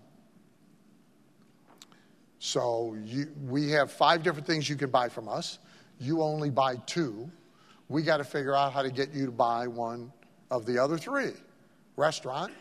So 2.39 2.97
you, 3.03 3.29
we 3.49 3.71
have 3.71 3.91
five 3.91 4.23
different 4.23 4.47
things 4.47 4.69
you 4.69 4.77
can 4.77 4.91
buy 4.91 5.09
from 5.09 5.29
us. 5.29 5.59
You 5.99 6.23
only 6.23 6.51
buy 6.51 6.77
two. 6.87 7.31
We 7.89 8.03
got 8.03 8.19
to 8.19 8.25
figure 8.25 8.55
out 8.55 8.73
how 8.73 8.83
to 8.83 8.91
get 8.91 9.13
you 9.13 9.27
to 9.27 9.33
buy 9.33 9.67
one 9.67 10.13
of 10.51 10.67
the 10.67 10.79
other 10.79 10.99
three. 10.99 11.33
Restaurant, 11.97 12.53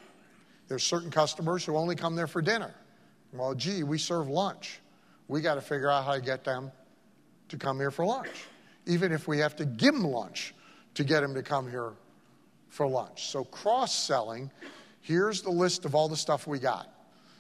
there's 0.70 0.84
certain 0.84 1.12
customers 1.12 1.66
who 1.66 1.76
only 1.76 1.96
come 1.96 2.16
there 2.16 2.28
for 2.28 2.42
dinner. 2.42 2.74
Well, 3.34 3.54
gee, 3.54 3.84
we 3.84 3.98
serve 3.98 4.30
lunch. 4.30 4.80
We 5.28 5.42
got 5.42 5.56
to 5.56 5.62
figure 5.62 5.90
out 5.90 6.06
how 6.06 6.14
to 6.14 6.22
get 6.22 6.44
them 6.44 6.72
to 7.50 7.58
come 7.58 7.78
here 7.78 7.92
for 7.92 8.06
lunch, 8.06 8.46
even 8.86 9.12
if 9.12 9.28
we 9.28 9.40
have 9.40 9.56
to 9.58 9.66
give 9.66 9.94
them 9.94 10.04
lunch 10.04 10.54
to 10.96 11.04
get 11.04 11.22
them 11.22 11.34
to 11.34 11.44
come 11.44 11.70
here 11.70 11.94
for 12.70 12.88
lunch. 12.88 13.30
So, 13.30 13.44
cross 13.44 13.94
selling, 13.94 14.52
here's 15.02 15.42
the 15.42 15.52
list 15.52 15.86
of 15.86 15.96
all 15.96 16.08
the 16.08 16.18
stuff 16.18 16.48
we 16.48 16.60
got. 16.60 16.92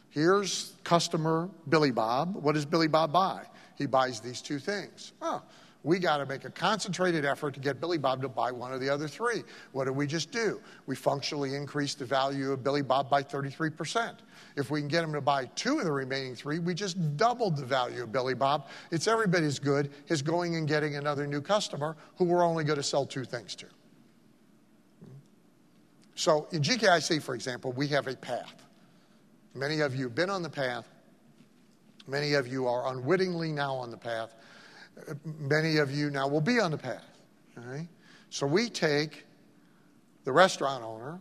Here's 0.09 0.73
customer 0.83 1.49
Billy 1.67 1.91
Bob. 1.91 2.36
What 2.36 2.55
does 2.55 2.65
Billy 2.65 2.88
Bob 2.88 3.11
buy? 3.11 3.43
He 3.77 3.86
buys 3.86 4.21
these 4.21 4.41
two 4.41 4.59
things. 4.59 5.11
Oh, 5.21 5.41
we 5.86 5.99
got 5.99 6.17
to 6.17 6.25
make 6.25 6.45
a 6.45 6.49
concentrated 6.49 7.25
effort 7.25 7.53
to 7.53 7.59
get 7.59 7.79
Billy 7.79 7.99
Bob 7.99 8.19
to 8.23 8.27
buy 8.27 8.51
one 8.51 8.73
of 8.73 8.81
the 8.81 8.89
other 8.89 9.07
three. 9.07 9.43
What 9.71 9.86
did 9.86 9.91
we 9.91 10.07
just 10.07 10.31
do? 10.31 10.59
We 10.88 10.95
functionally 10.95 11.53
increased 11.53 11.99
the 11.99 12.05
value 12.05 12.51
of 12.51 12.63
Billy 12.63 12.81
Bob 12.81 13.07
by 13.07 13.21
33%. 13.21 14.15
If 14.55 14.71
we 14.71 14.79
can 14.79 14.88
get 14.88 15.03
him 15.03 15.13
to 15.13 15.21
buy 15.21 15.45
two 15.53 15.77
of 15.77 15.86
the 15.86 15.91
remaining 15.91 16.33
three, 16.33 16.57
we 16.57 16.73
just 16.73 17.17
doubled 17.17 17.55
the 17.55 17.65
value 17.65 18.01
of 18.01 18.11
Billy 18.11 18.33
Bob. 18.33 18.67
It's 18.89 19.07
every 19.07 19.27
bit 19.27 19.43
as 19.43 19.59
good 19.59 19.91
as 20.09 20.23
going 20.23 20.55
and 20.55 20.67
getting 20.67 20.95
another 20.95 21.27
new 21.27 21.39
customer 21.39 21.95
who 22.17 22.25
we're 22.25 22.43
only 22.43 22.63
going 22.63 22.77
to 22.77 22.83
sell 22.83 23.05
two 23.05 23.23
things 23.23 23.53
to. 23.57 23.67
So 26.15 26.47
in 26.51 26.63
GKIC, 26.63 27.21
for 27.21 27.36
example, 27.36 27.73
we 27.73 27.88
have 27.89 28.07
a 28.07 28.15
path. 28.15 28.55
Many 29.53 29.81
of 29.81 29.95
you 29.95 30.05
have 30.05 30.15
been 30.15 30.31
on 30.31 30.41
the 30.41 30.49
path. 30.49 30.88
Many 32.07 32.33
of 32.33 32.47
you 32.47 32.67
are 32.67 32.91
unwittingly 32.91 33.51
now 33.51 33.75
on 33.75 33.91
the 33.91 33.97
path. 33.97 34.33
Many 35.24 35.78
of 35.78 35.91
you 35.91 36.10
now 36.10 36.28
will 36.28 36.41
be 36.41 36.60
on 36.60 36.72
the 36.72 36.78
path. 36.78 37.06
So 38.30 38.46
we 38.46 38.70
take 38.70 39.26
the 40.24 40.32
restaurant 40.32 40.84
owner, 40.84 41.20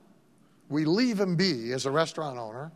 we 0.68 0.84
leave 0.84 1.20
him 1.20 1.36
be 1.36 1.72
as 1.72 1.86
a 1.86 1.90
restaurant 1.90 2.38
owner, 2.38 2.72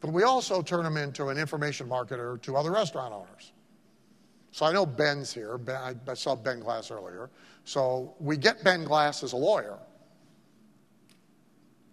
but 0.00 0.10
we 0.10 0.22
also 0.22 0.62
turn 0.62 0.86
him 0.86 0.96
into 0.96 1.28
an 1.28 1.38
information 1.38 1.88
marketer 1.88 2.40
to 2.42 2.56
other 2.56 2.72
restaurant 2.72 3.12
owners. 3.12 3.52
So 4.50 4.64
I 4.64 4.72
know 4.72 4.86
Ben's 4.86 5.32
here. 5.32 5.58
Ben, 5.58 6.00
I 6.08 6.14
saw 6.14 6.34
Ben 6.34 6.60
Glass 6.60 6.90
earlier. 6.90 7.30
So 7.64 8.14
we 8.18 8.36
get 8.36 8.64
Ben 8.64 8.84
Glass 8.84 9.22
as 9.22 9.32
a 9.32 9.36
lawyer. 9.36 9.78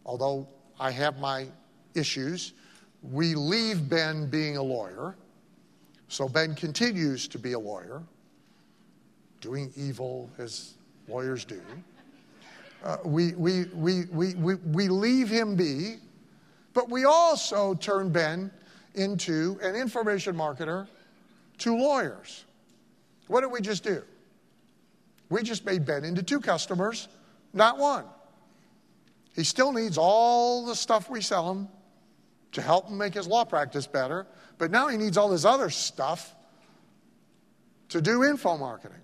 Although 0.06 0.48
I 0.80 0.92
have 0.92 1.20
my 1.20 1.48
issues, 1.96 2.54
we 3.02 3.36
leave 3.36 3.90
Ben 3.90 4.30
being 4.30 4.58
a 4.58 4.64
lawyer, 4.64 5.16
so 6.08 6.30
Ben 6.30 6.56
continues 6.56 7.28
to 7.28 7.38
be 7.38 7.54
a 7.54 7.60
lawyer, 7.60 8.04
doing 9.46 9.72
evil 9.76 10.28
as 10.40 10.74
lawyers 11.08 11.46
do. 11.46 11.62
Uh, 12.84 12.98
we, 13.06 13.34
we, 13.36 13.66
we, 13.76 14.06
we, 14.06 14.34
we, 14.34 14.56
we 14.56 14.88
leave 14.88 15.30
him 15.30 15.56
be, 15.56 15.98
but 16.74 16.90
we 16.90 17.06
also 17.06 17.76
turn 17.76 18.10
Ben 18.10 18.50
into 18.96 19.60
an 19.62 19.76
information 19.76 20.36
marketer 20.36 20.88
to 21.60 21.78
lawyers. 21.78 22.46
What 23.28 23.42
did 23.42 23.52
we 23.52 23.62
just 23.62 23.84
do? 23.84 24.02
We 25.30 25.44
just 25.44 25.64
made 25.64 25.86
Ben 25.86 26.04
into 26.04 26.24
two 26.24 26.40
customers, 26.40 27.08
not 27.54 27.78
one. 27.78 28.06
He 29.36 29.44
still 29.44 29.72
needs 29.72 29.96
all 29.96 30.66
the 30.66 30.76
stuff 30.76 31.08
we 31.08 31.22
sell 31.22 31.52
him 31.52 31.68
to 32.54 32.64
help 32.64 32.90
him 32.90 32.98
make 32.98 33.14
his 33.14 33.28
law 33.28 33.46
practice 33.46 33.86
better, 33.86 34.26
but 34.58 34.72
now 34.72 34.88
he 34.88 34.98
needs 34.98 35.18
all 35.18 35.30
this 35.30 35.46
other 35.46 35.70
stuff 35.70 36.34
to 37.90 38.02
do 38.02 38.24
info 38.24 38.58
marketing. 38.58 39.02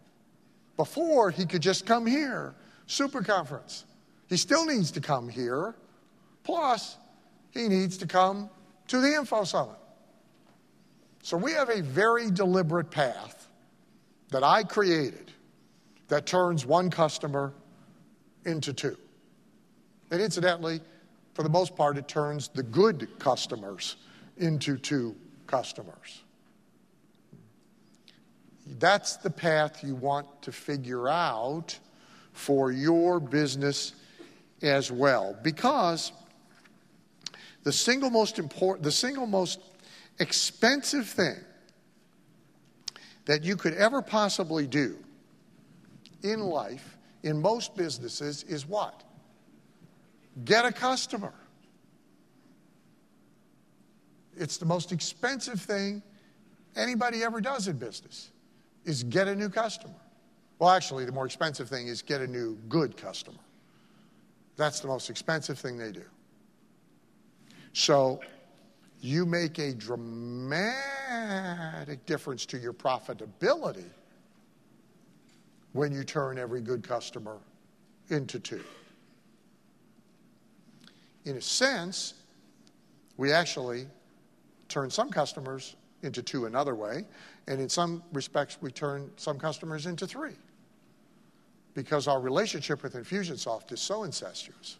Before, 0.81 1.29
he 1.29 1.45
could 1.45 1.61
just 1.61 1.85
come 1.85 2.07
here, 2.07 2.55
super 2.87 3.21
conference. 3.21 3.85
He 4.29 4.35
still 4.35 4.65
needs 4.65 4.89
to 4.93 4.99
come 4.99 5.29
here, 5.29 5.75
plus, 6.41 6.97
he 7.51 7.67
needs 7.67 7.97
to 7.97 8.07
come 8.07 8.49
to 8.87 8.99
the 8.99 9.13
info 9.13 9.43
summit. 9.43 9.77
So 11.21 11.37
we 11.37 11.51
have 11.51 11.69
a 11.69 11.83
very 11.83 12.31
deliberate 12.31 12.89
path 12.89 13.47
that 14.31 14.43
I 14.43 14.63
created 14.63 15.31
that 16.07 16.25
turns 16.25 16.65
one 16.65 16.89
customer 16.89 17.53
into 18.45 18.73
two. 18.73 18.97
And 20.09 20.19
incidentally, 20.19 20.81
for 21.35 21.43
the 21.43 21.49
most 21.49 21.75
part, 21.75 21.95
it 21.95 22.07
turns 22.07 22.47
the 22.47 22.63
good 22.63 23.07
customers 23.19 23.97
into 24.37 24.77
two 24.77 25.15
customers. 25.45 26.23
That's 28.79 29.17
the 29.17 29.29
path 29.29 29.83
you 29.83 29.95
want 29.95 30.41
to 30.43 30.51
figure 30.51 31.09
out 31.09 31.77
for 32.33 32.71
your 32.71 33.19
business 33.19 33.93
as 34.61 34.91
well. 34.91 35.35
Because 35.43 36.11
the 37.63 37.73
single 37.73 38.09
most 38.09 38.39
important, 38.39 38.83
the 38.83 38.91
single 38.91 39.27
most 39.27 39.59
expensive 40.19 41.07
thing 41.07 41.37
that 43.25 43.43
you 43.43 43.55
could 43.55 43.73
ever 43.73 44.01
possibly 44.01 44.67
do 44.67 44.97
in 46.23 46.39
life, 46.39 46.97
in 47.23 47.41
most 47.41 47.75
businesses, 47.75 48.43
is 48.43 48.65
what? 48.65 49.03
Get 50.45 50.65
a 50.65 50.71
customer. 50.71 51.33
It's 54.37 54.57
the 54.57 54.65
most 54.65 54.91
expensive 54.91 55.59
thing 55.59 56.01
anybody 56.75 57.23
ever 57.23 57.41
does 57.41 57.67
in 57.67 57.77
business 57.77 58.31
is 58.85 59.03
get 59.03 59.27
a 59.27 59.35
new 59.35 59.49
customer. 59.49 59.93
Well, 60.59 60.69
actually, 60.69 61.05
the 61.05 61.11
more 61.11 61.25
expensive 61.25 61.67
thing 61.67 61.87
is 61.87 62.01
get 62.01 62.21
a 62.21 62.27
new 62.27 62.55
good 62.69 62.95
customer. 62.97 63.39
That's 64.57 64.79
the 64.79 64.87
most 64.87 65.09
expensive 65.09 65.57
thing 65.57 65.77
they 65.77 65.91
do. 65.91 66.03
So 67.73 68.19
you 68.99 69.25
make 69.25 69.57
a 69.57 69.73
dramatic 69.73 70.65
difference 72.05 72.45
to 72.47 72.57
your 72.57 72.73
profitability 72.73 73.89
when 75.73 75.91
you 75.91 76.03
turn 76.03 76.37
every 76.37 76.61
good 76.61 76.83
customer 76.83 77.37
into 78.09 78.39
two. 78.39 78.63
In 81.25 81.37
a 81.37 81.41
sense, 81.41 82.13
we 83.17 83.31
actually 83.31 83.87
turn 84.67 84.89
some 84.89 85.09
customers 85.09 85.75
into 86.03 86.21
two 86.21 86.45
another 86.45 86.75
way, 86.75 87.05
and 87.47 87.59
in 87.59 87.69
some 87.69 88.03
respects, 88.13 88.57
we 88.61 88.71
turn 88.71 89.11
some 89.17 89.39
customers 89.39 89.85
into 89.85 90.07
three. 90.07 90.35
Because 91.73 92.07
our 92.07 92.19
relationship 92.19 92.83
with 92.83 92.93
Infusionsoft 92.93 93.71
is 93.71 93.79
so 93.79 94.03
incestuous. 94.03 94.77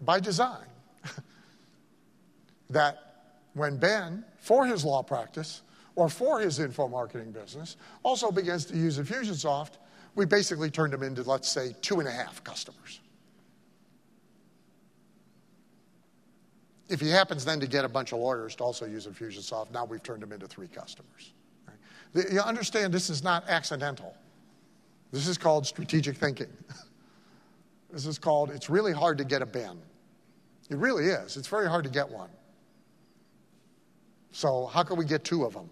By 0.00 0.20
design. 0.20 0.66
That 2.70 3.12
when 3.52 3.76
Ben, 3.76 4.24
for 4.38 4.64
his 4.64 4.82
law 4.82 5.02
practice 5.02 5.60
or 5.94 6.08
for 6.08 6.40
his 6.40 6.58
info 6.58 6.88
marketing 6.88 7.30
business, 7.30 7.76
also 8.02 8.32
begins 8.32 8.64
to 8.66 8.76
use 8.78 8.98
Infusionsoft, 8.98 9.72
we 10.14 10.24
basically 10.24 10.70
turned 10.70 10.94
him 10.94 11.02
into, 11.02 11.22
let's 11.22 11.48
say, 11.48 11.74
two 11.82 12.00
and 12.00 12.08
a 12.08 12.10
half 12.10 12.42
customers. 12.44 13.00
If 16.92 17.00
he 17.00 17.08
happens 17.08 17.42
then 17.42 17.58
to 17.60 17.66
get 17.66 17.86
a 17.86 17.88
bunch 17.88 18.12
of 18.12 18.18
lawyers 18.18 18.54
to 18.56 18.64
also 18.64 18.84
use 18.84 19.06
Infusionsoft, 19.06 19.70
now 19.70 19.86
we've 19.86 20.02
turned 20.02 20.22
him 20.22 20.30
into 20.30 20.46
three 20.46 20.68
customers. 20.68 21.32
Right? 21.66 22.30
You 22.30 22.40
understand 22.40 22.92
this 22.92 23.08
is 23.08 23.24
not 23.24 23.48
accidental. 23.48 24.14
This 25.10 25.26
is 25.26 25.38
called 25.38 25.66
strategic 25.66 26.18
thinking. 26.18 26.52
this 27.90 28.04
is 28.04 28.18
called, 28.18 28.50
it's 28.50 28.68
really 28.68 28.92
hard 28.92 29.16
to 29.18 29.24
get 29.24 29.40
a 29.40 29.46
Ben. 29.46 29.78
It 30.68 30.76
really 30.76 31.06
is. 31.06 31.38
It's 31.38 31.48
very 31.48 31.66
hard 31.66 31.84
to 31.84 31.90
get 31.90 32.06
one. 32.06 32.28
So, 34.30 34.66
how 34.66 34.82
can 34.82 34.96
we 34.96 35.06
get 35.06 35.24
two 35.24 35.44
of 35.44 35.54
them? 35.54 35.70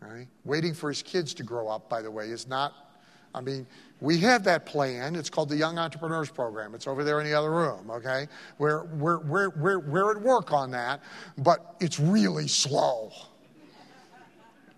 Right? 0.00 0.26
Waiting 0.44 0.74
for 0.74 0.88
his 0.88 1.00
kids 1.00 1.32
to 1.34 1.44
grow 1.44 1.68
up, 1.68 1.88
by 1.88 2.02
the 2.02 2.10
way, 2.10 2.30
is 2.30 2.48
not, 2.48 2.87
I 3.34 3.40
mean, 3.40 3.66
we 4.00 4.18
have 4.18 4.44
that 4.44 4.64
plan. 4.64 5.14
It's 5.16 5.30
called 5.30 5.48
the 5.48 5.56
Young 5.56 5.78
Entrepreneurs 5.78 6.30
Program. 6.30 6.74
It's 6.74 6.86
over 6.86 7.04
there 7.04 7.20
in 7.20 7.26
the 7.26 7.34
other 7.34 7.50
room, 7.50 7.90
okay? 7.90 8.28
We're, 8.58 8.84
we're, 8.84 9.18
we're, 9.18 9.48
we're, 9.50 9.78
we're 9.80 10.16
at 10.16 10.22
work 10.22 10.52
on 10.52 10.70
that, 10.70 11.02
but 11.36 11.76
it's 11.80 11.98
really 11.98 12.48
slow. 12.48 13.12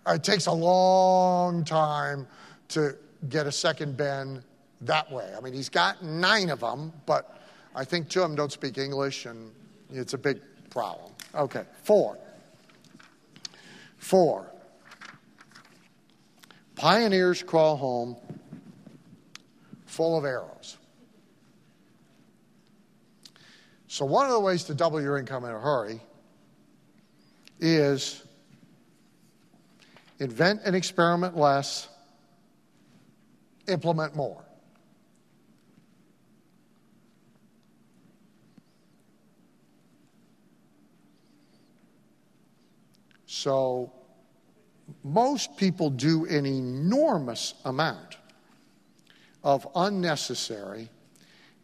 It 0.07 0.23
takes 0.23 0.47
a 0.47 0.51
long 0.51 1.63
time 1.63 2.27
to 2.69 2.97
get 3.29 3.45
a 3.45 3.51
second 3.51 3.95
Ben 3.95 4.43
that 4.81 5.11
way. 5.11 5.31
I 5.37 5.41
mean, 5.41 5.53
he's 5.53 5.69
got 5.69 6.03
nine 6.03 6.49
of 6.49 6.59
them, 6.59 6.91
but 7.05 7.39
I 7.75 7.85
think 7.85 8.09
two 8.09 8.21
of 8.21 8.29
them 8.29 8.35
don't 8.35 8.51
speak 8.51 8.77
English, 8.79 9.27
and 9.27 9.51
it's 9.91 10.13
a 10.13 10.17
big 10.17 10.41
problem. 10.71 11.11
Okay, 11.35 11.63
four. 11.83 12.17
Four. 13.97 14.51
Pioneers 16.75 17.43
crawl 17.43 17.77
home 17.77 18.15
full 20.01 20.17
of 20.17 20.25
arrows. 20.25 20.77
So, 23.85 24.03
one 24.03 24.25
of 24.25 24.31
the 24.31 24.39
ways 24.39 24.63
to 24.63 24.73
double 24.73 24.99
your 24.99 25.19
income 25.19 25.45
in 25.45 25.51
a 25.51 25.59
hurry 25.59 26.01
is 27.59 28.23
invent 30.17 30.61
and 30.65 30.75
experiment 30.75 31.37
less, 31.37 31.87
implement 33.67 34.15
more. 34.15 34.43
So, 43.27 43.93
most 45.03 45.57
people 45.57 45.91
do 45.91 46.25
an 46.25 46.47
enormous 46.47 47.53
amount 47.65 48.17
of 49.43 49.67
unnecessary 49.75 50.89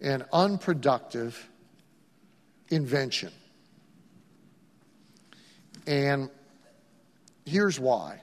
and 0.02 0.26
unproductive 0.34 1.50
invention. 2.70 3.32
And 5.86 6.30
here's 7.46 7.80
why. 7.80 8.22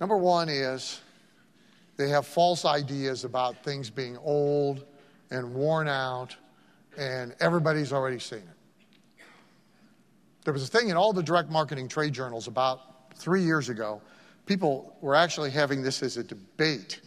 Number 0.00 0.16
one 0.16 0.48
is 0.48 1.00
they 1.96 2.08
have 2.08 2.26
false 2.26 2.64
ideas 2.64 3.24
about 3.24 3.62
things 3.64 3.90
being 3.90 4.18
old 4.18 4.84
and 5.30 5.54
worn 5.54 5.88
out, 5.88 6.36
and 6.96 7.34
everybody's 7.40 7.92
already 7.92 8.18
seen 8.18 8.38
it. 8.38 9.24
There 10.44 10.52
was 10.52 10.62
a 10.62 10.66
thing 10.66 10.90
in 10.90 10.96
all 10.96 11.12
the 11.12 11.22
direct 11.22 11.50
marketing 11.50 11.88
trade 11.88 12.12
journals 12.12 12.46
about 12.46 13.14
three 13.16 13.42
years 13.42 13.68
ago 13.68 14.00
people 14.46 14.96
were 15.00 15.14
actually 15.14 15.50
having 15.50 15.82
this 15.82 16.02
as 16.02 16.16
a 16.16 16.24
debate 16.24 17.00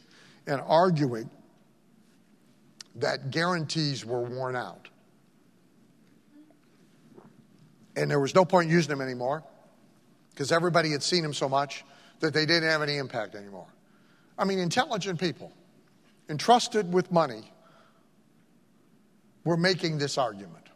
and 0.46 0.62
arguing 0.68 1.30
that 2.96 3.32
guarantees 3.32 4.06
were 4.06 4.22
worn 4.22 4.56
out. 4.56 4.90
And 7.96 8.12
there 8.12 8.20
was 8.20 8.36
no 8.36 8.46
point 8.46 8.70
using 8.70 8.90
them 8.90 9.02
anymore 9.02 9.44
because 10.32 10.52
everybody 10.52 10.92
had 10.92 11.04
seen 11.04 11.24
them 11.24 11.34
so 11.34 11.50
much 11.50 11.84
that 12.20 12.34
they 12.34 12.46
didn't 12.46 12.70
have 12.70 12.82
any 12.82 12.98
impact 12.98 13.36
anymore. 13.36 13.68
I 14.38 14.46
mean, 14.46 14.60
intelligent 14.60 15.20
people, 15.20 15.52
entrusted 16.30 16.94
with 16.94 17.12
money, 17.12 17.52
were 19.44 19.58
making 19.58 19.98
this 19.98 20.18
argument. 20.18 20.68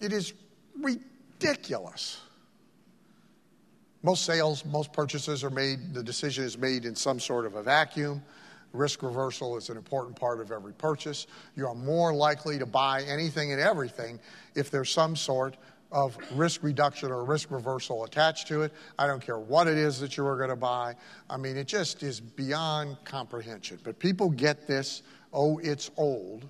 It 0.00 0.12
is 0.12 0.32
ridiculous. 0.76 2.20
Most 4.02 4.24
sales, 4.24 4.64
most 4.64 4.92
purchases 4.92 5.42
are 5.42 5.50
made, 5.50 5.92
the 5.92 6.02
decision 6.02 6.44
is 6.44 6.56
made 6.56 6.84
in 6.84 6.94
some 6.94 7.18
sort 7.18 7.46
of 7.46 7.56
a 7.56 7.62
vacuum. 7.62 8.22
Risk 8.72 9.02
reversal 9.02 9.56
is 9.56 9.70
an 9.70 9.76
important 9.76 10.14
part 10.14 10.40
of 10.40 10.52
every 10.52 10.72
purchase. 10.74 11.26
You 11.56 11.66
are 11.66 11.74
more 11.74 12.14
likely 12.14 12.58
to 12.58 12.66
buy 12.66 13.02
anything 13.02 13.52
and 13.52 13.60
everything 13.60 14.20
if 14.54 14.70
there's 14.70 14.90
some 14.90 15.16
sort 15.16 15.56
of 15.90 16.16
risk 16.32 16.62
reduction 16.62 17.10
or 17.10 17.24
risk 17.24 17.50
reversal 17.50 18.04
attached 18.04 18.46
to 18.48 18.62
it. 18.62 18.72
I 18.98 19.06
don't 19.06 19.24
care 19.24 19.38
what 19.38 19.66
it 19.66 19.78
is 19.78 19.98
that 20.00 20.16
you 20.16 20.26
are 20.26 20.36
going 20.36 20.50
to 20.50 20.56
buy. 20.56 20.94
I 21.30 21.36
mean, 21.38 21.56
it 21.56 21.66
just 21.66 22.02
is 22.02 22.20
beyond 22.20 22.98
comprehension. 23.04 23.78
But 23.82 23.98
people 23.98 24.28
get 24.28 24.66
this, 24.66 25.02
oh, 25.32 25.58
it's 25.58 25.90
old. 25.96 26.46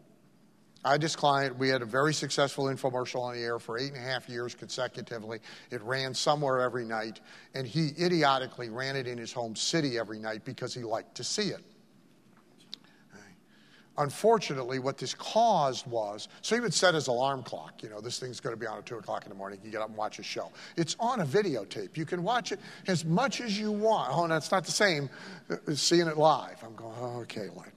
I 0.84 0.96
just 0.96 1.18
client, 1.18 1.58
we 1.58 1.68
had 1.68 1.82
a 1.82 1.86
very 1.86 2.14
successful 2.14 2.66
infomercial 2.66 3.20
on 3.20 3.34
the 3.34 3.40
air 3.40 3.58
for 3.58 3.78
eight 3.78 3.92
and 3.92 3.96
a 3.96 4.00
half 4.00 4.28
years 4.28 4.54
consecutively. 4.54 5.40
It 5.70 5.82
ran 5.82 6.14
somewhere 6.14 6.60
every 6.60 6.84
night, 6.84 7.20
and 7.54 7.66
he 7.66 7.90
idiotically 8.00 8.68
ran 8.68 8.94
it 8.94 9.06
in 9.06 9.18
his 9.18 9.32
home 9.32 9.56
city 9.56 9.98
every 9.98 10.18
night 10.18 10.44
because 10.44 10.72
he 10.72 10.82
liked 10.82 11.16
to 11.16 11.24
see 11.24 11.48
it. 11.48 11.64
Unfortunately, 13.98 14.78
what 14.78 14.96
this 14.96 15.12
caused 15.12 15.84
was 15.88 16.28
so 16.40 16.54
he 16.54 16.60
would 16.60 16.72
set 16.72 16.94
his 16.94 17.08
alarm 17.08 17.42
clock. 17.42 17.82
You 17.82 17.88
know, 17.88 18.00
this 18.00 18.20
thing's 18.20 18.38
going 18.38 18.54
to 18.54 18.60
be 18.60 18.64
on 18.64 18.78
at 18.78 18.86
2 18.86 18.98
o'clock 18.98 19.24
in 19.24 19.28
the 19.28 19.34
morning. 19.34 19.58
You 19.64 19.72
get 19.72 19.80
up 19.80 19.88
and 19.88 19.96
watch 19.96 20.20
a 20.20 20.22
show. 20.22 20.52
It's 20.76 20.94
on 21.00 21.20
a 21.20 21.26
videotape. 21.26 21.96
You 21.96 22.06
can 22.06 22.22
watch 22.22 22.52
it 22.52 22.60
as 22.86 23.04
much 23.04 23.40
as 23.40 23.58
you 23.58 23.72
want. 23.72 24.12
Oh, 24.12 24.28
that's 24.28 24.52
not 24.52 24.64
the 24.64 24.70
same 24.70 25.10
as 25.66 25.82
seeing 25.82 26.06
it 26.06 26.16
live. 26.16 26.62
I'm 26.62 26.76
going, 26.76 26.94
oh, 27.00 27.20
okay, 27.22 27.48
Lord. 27.52 27.72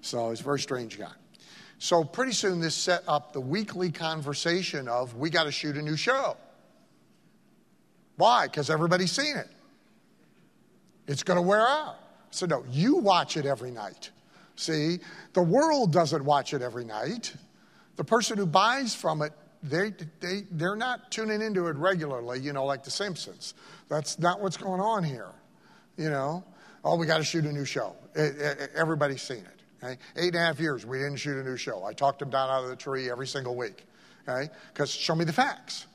So 0.00 0.30
he's 0.30 0.40
a 0.40 0.44
very 0.44 0.60
strange 0.60 0.96
guy. 0.96 1.10
So 1.78 2.04
pretty 2.04 2.32
soon 2.32 2.60
this 2.60 2.74
set 2.74 3.02
up 3.06 3.32
the 3.32 3.40
weekly 3.40 3.90
conversation 3.90 4.88
of 4.88 5.14
we 5.16 5.30
got 5.30 5.44
to 5.44 5.52
shoot 5.52 5.76
a 5.76 5.82
new 5.82 5.96
show. 5.96 6.36
Why? 8.16 8.46
Because 8.46 8.70
everybody's 8.70 9.12
seen 9.12 9.36
it. 9.36 9.48
It's 11.06 11.22
going 11.22 11.36
to 11.36 11.42
wear 11.42 11.66
out. 11.66 11.96
So, 12.30 12.46
no, 12.46 12.64
you 12.70 12.96
watch 12.96 13.36
it 13.36 13.46
every 13.46 13.70
night. 13.70 14.10
See, 14.56 14.98
the 15.34 15.42
world 15.42 15.92
doesn't 15.92 16.24
watch 16.24 16.54
it 16.54 16.62
every 16.62 16.84
night. 16.84 17.34
The 17.96 18.04
person 18.04 18.38
who 18.38 18.46
buys 18.46 18.94
from 18.94 19.22
it, 19.22 19.32
they, 19.62 19.92
they, 20.20 20.44
they're 20.50 20.76
not 20.76 21.10
tuning 21.10 21.42
into 21.42 21.66
it 21.68 21.76
regularly, 21.76 22.40
you 22.40 22.52
know, 22.52 22.64
like 22.64 22.84
The 22.84 22.90
Simpsons. 22.90 23.54
That's 23.88 24.18
not 24.18 24.40
what's 24.40 24.56
going 24.56 24.80
on 24.80 25.04
here, 25.04 25.30
you 25.96 26.10
know. 26.10 26.44
Oh, 26.84 26.96
we 26.96 27.06
got 27.06 27.18
to 27.18 27.24
shoot 27.24 27.44
a 27.44 27.52
new 27.52 27.64
show. 27.64 27.94
It, 28.14 28.36
it, 28.38 28.70
everybody's 28.74 29.22
seen 29.22 29.38
it. 29.38 29.55
Okay? 29.86 29.98
Eight 30.16 30.34
and 30.34 30.36
a 30.36 30.40
half 30.40 30.60
years, 30.60 30.84
we 30.84 30.98
didn't 30.98 31.16
shoot 31.16 31.38
a 31.38 31.44
new 31.44 31.56
show. 31.56 31.84
I 31.84 31.92
talked 31.92 32.18
them 32.18 32.30
down 32.30 32.50
out 32.50 32.64
of 32.64 32.70
the 32.70 32.76
tree 32.76 33.10
every 33.10 33.26
single 33.26 33.56
week. 33.56 33.84
Okay? 34.28 34.52
Because 34.72 34.90
show 34.90 35.14
me 35.14 35.24
the 35.24 35.32
facts. 35.32 35.86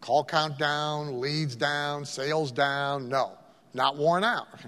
Call 0.00 0.24
count 0.24 0.58
down, 0.58 1.20
leads 1.20 1.56
down, 1.56 2.04
sales 2.04 2.52
down. 2.52 3.08
No, 3.08 3.32
not 3.74 3.96
worn 3.96 4.24
out. 4.24 4.48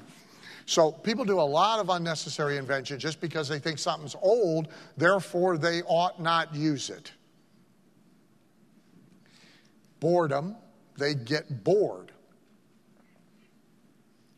So 0.66 0.92
people 0.92 1.24
do 1.24 1.40
a 1.40 1.48
lot 1.48 1.80
of 1.80 1.88
unnecessary 1.88 2.58
invention 2.58 2.98
just 2.98 3.22
because 3.22 3.48
they 3.48 3.58
think 3.58 3.78
something's 3.78 4.14
old, 4.20 4.68
therefore 4.98 5.56
they 5.56 5.80
ought 5.86 6.20
not 6.20 6.54
use 6.54 6.90
it. 6.90 7.10
Boredom, 9.98 10.56
they 10.98 11.14
get 11.14 11.64
bored. 11.64 12.07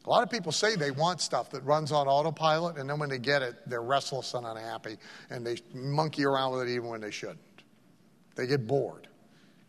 A 0.06 0.09
lot 0.09 0.22
of 0.22 0.31
people 0.31 0.51
say 0.51 0.77
they 0.77 0.90
want 0.90 1.20
stuff 1.20 1.51
that 1.51 1.62
runs 1.62 1.93
on 1.93 2.06
autopilot, 2.06 2.78
and 2.78 2.89
then 2.89 2.98
when 2.98 3.10
they 3.10 3.18
get 3.18 3.43
it, 3.43 3.56
they're 3.66 3.82
restless 3.82 4.32
and 4.35 4.47
unhappy, 4.47 4.97
and 5.28 5.47
they 5.47 5.56
monkey 5.74 6.24
around 6.24 6.52
with 6.52 6.68
it 6.68 6.72
even 6.72 6.89
when 6.89 7.01
they 7.01 7.10
shouldn't. 7.10 7.39
They 8.35 8.47
get 8.47 8.66
bored. 8.66 9.09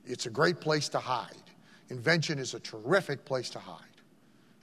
It's 0.06 0.26
a 0.26 0.30
great 0.30 0.62
place 0.62 0.88
to 0.90 1.00
hide. 1.00 1.36
Invention 1.90 2.40
is 2.40 2.54
a 2.54 2.60
terrific 2.60 3.26
place 3.26 3.50
to 3.50 3.60
hide. 3.60 3.84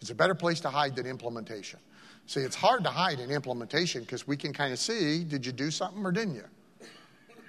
It's 0.01 0.11
a 0.11 0.15
better 0.15 0.35
place 0.35 0.61
to 0.61 0.71
hide 0.71 0.97
than 0.97 1.07
implementation. 1.07 1.79
See, 2.27 2.41
it's 2.41 2.57
hard 2.57 2.85
to 2.85 2.91
hide 2.91 3.21
in 3.21 3.31
implementation 3.31 4.03
because 4.03 4.27
we 4.27 4.37
can 4.37 4.53
kind 4.53 4.73
of 4.73 4.79
see 4.79 5.25
did 5.25 5.45
you 5.45 5.53
do 5.53 5.71
something 5.71 6.05
or 6.05 6.13
didn't 6.13 6.37
you? 6.37 6.45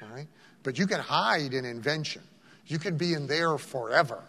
All 0.02 0.10
right? 0.10 0.28
But 0.64 0.78
you 0.78 0.88
can 0.88 1.00
hide 1.00 1.54
in 1.54 1.66
invention. 1.66 2.22
You 2.66 2.80
can 2.80 2.98
be 2.98 3.14
in 3.14 3.28
there 3.28 3.58
forever 3.58 4.24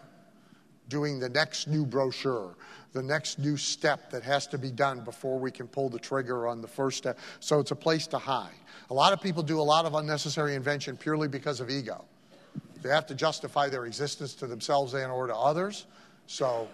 doing 0.91 1.19
the 1.19 1.29
next 1.29 1.67
new 1.67 1.85
brochure, 1.85 2.53
the 2.93 3.01
next 3.01 3.39
new 3.39 3.57
step 3.57 4.11
that 4.11 4.23
has 4.23 4.47
to 4.47 4.57
be 4.57 4.69
done 4.69 5.01
before 5.01 5.39
we 5.39 5.51
can 5.51 5.67
pull 5.67 5.89
the 5.89 5.99
trigger 5.99 6.47
on 6.47 6.61
the 6.61 6.67
first 6.67 6.97
step. 6.97 7.17
So 7.39 7.59
it's 7.59 7.71
a 7.71 7.75
place 7.75 8.07
to 8.07 8.17
hide. 8.17 8.51
A 8.89 8.93
lot 8.93 9.13
of 9.13 9.21
people 9.21 9.43
do 9.43 9.59
a 9.59 9.63
lot 9.63 9.85
of 9.85 9.95
unnecessary 9.95 10.55
invention 10.55 10.97
purely 10.97 11.27
because 11.27 11.59
of 11.61 11.69
ego. 11.69 12.03
They 12.81 12.89
have 12.89 13.05
to 13.07 13.15
justify 13.15 13.69
their 13.69 13.85
existence 13.85 14.33
to 14.35 14.47
themselves 14.47 14.93
and 14.93 15.11
or 15.11 15.27
to 15.27 15.35
others. 15.35 15.85
So, 16.27 16.67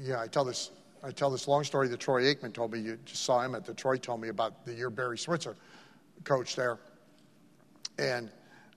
yeah, 0.00 0.20
I 0.20 0.26
tell 0.26 0.44
this 0.44 0.70
I 1.04 1.10
tell 1.10 1.28
this 1.28 1.46
long 1.46 1.64
story 1.64 1.88
that 1.88 2.00
Troy 2.00 2.22
Aikman 2.22 2.54
told 2.54 2.72
me. 2.72 2.78
You 2.80 2.98
just 3.04 3.24
saw 3.24 3.42
him 3.42 3.54
at 3.54 3.66
Detroit. 3.66 4.02
Told 4.02 4.22
me 4.22 4.28
about 4.28 4.64
the 4.64 4.72
year 4.72 4.88
Barry 4.88 5.18
Switzer 5.18 5.54
coached 6.24 6.56
there, 6.56 6.78
and 7.98 8.30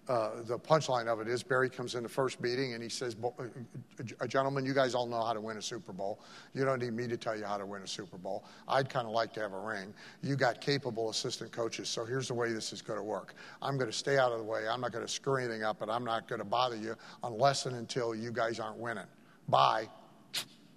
uh, 0.07 0.41
the 0.43 0.57
punchline 0.57 1.07
of 1.07 1.19
it 1.19 1.27
is 1.27 1.43
Barry 1.43 1.69
comes 1.69 1.95
in 1.95 2.03
the 2.03 2.09
first 2.09 2.39
meeting 2.39 2.73
and 2.73 2.81
he 2.81 2.87
says, 2.87 3.15
uh, 3.21 4.27
Gentlemen, 4.27 4.65
you 4.65 4.73
guys 4.73 4.95
all 4.95 5.05
know 5.05 5.21
how 5.21 5.33
to 5.33 5.41
win 5.41 5.57
a 5.57 5.61
Super 5.61 5.91
Bowl. 5.91 6.21
You 6.53 6.63
don't 6.63 6.81
need 6.81 6.93
me 6.93 7.07
to 7.07 7.17
tell 7.17 7.37
you 7.37 7.43
how 7.43 7.57
to 7.57 7.65
win 7.65 7.81
a 7.81 7.87
Super 7.87 8.17
Bowl. 8.17 8.45
I'd 8.69 8.89
kind 8.89 9.05
of 9.05 9.11
like 9.11 9.33
to 9.33 9.41
have 9.41 9.53
a 9.53 9.59
ring. 9.59 9.93
You 10.23 10.35
got 10.35 10.61
capable 10.61 11.09
assistant 11.09 11.51
coaches, 11.51 11.89
so 11.89 12.05
here's 12.05 12.29
the 12.29 12.33
way 12.33 12.53
this 12.53 12.71
is 12.71 12.81
going 12.81 12.99
to 12.99 13.03
work. 13.03 13.33
I'm 13.61 13.77
going 13.77 13.91
to 13.91 13.97
stay 13.97 14.17
out 14.17 14.31
of 14.31 14.37
the 14.37 14.45
way. 14.45 14.67
I'm 14.67 14.79
not 14.79 14.93
going 14.93 15.05
to 15.05 15.11
screw 15.11 15.37
anything 15.37 15.63
up, 15.63 15.79
but 15.79 15.89
I'm 15.89 16.05
not 16.05 16.27
going 16.27 16.39
to 16.39 16.45
bother 16.45 16.77
you 16.77 16.95
unless 17.23 17.65
and 17.65 17.75
until 17.75 18.15
you 18.15 18.31
guys 18.31 18.59
aren't 18.59 18.77
winning. 18.77 19.07
Bye. 19.49 19.89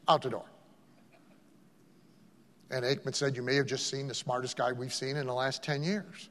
Out 0.08 0.22
the 0.22 0.30
door. 0.30 0.46
And 2.72 2.84
Aikman 2.84 3.14
said, 3.14 3.36
You 3.36 3.42
may 3.42 3.54
have 3.56 3.66
just 3.66 3.88
seen 3.88 4.08
the 4.08 4.14
smartest 4.14 4.56
guy 4.56 4.72
we've 4.72 4.94
seen 4.94 5.16
in 5.16 5.26
the 5.26 5.34
last 5.34 5.62
10 5.62 5.82
years. 5.82 6.30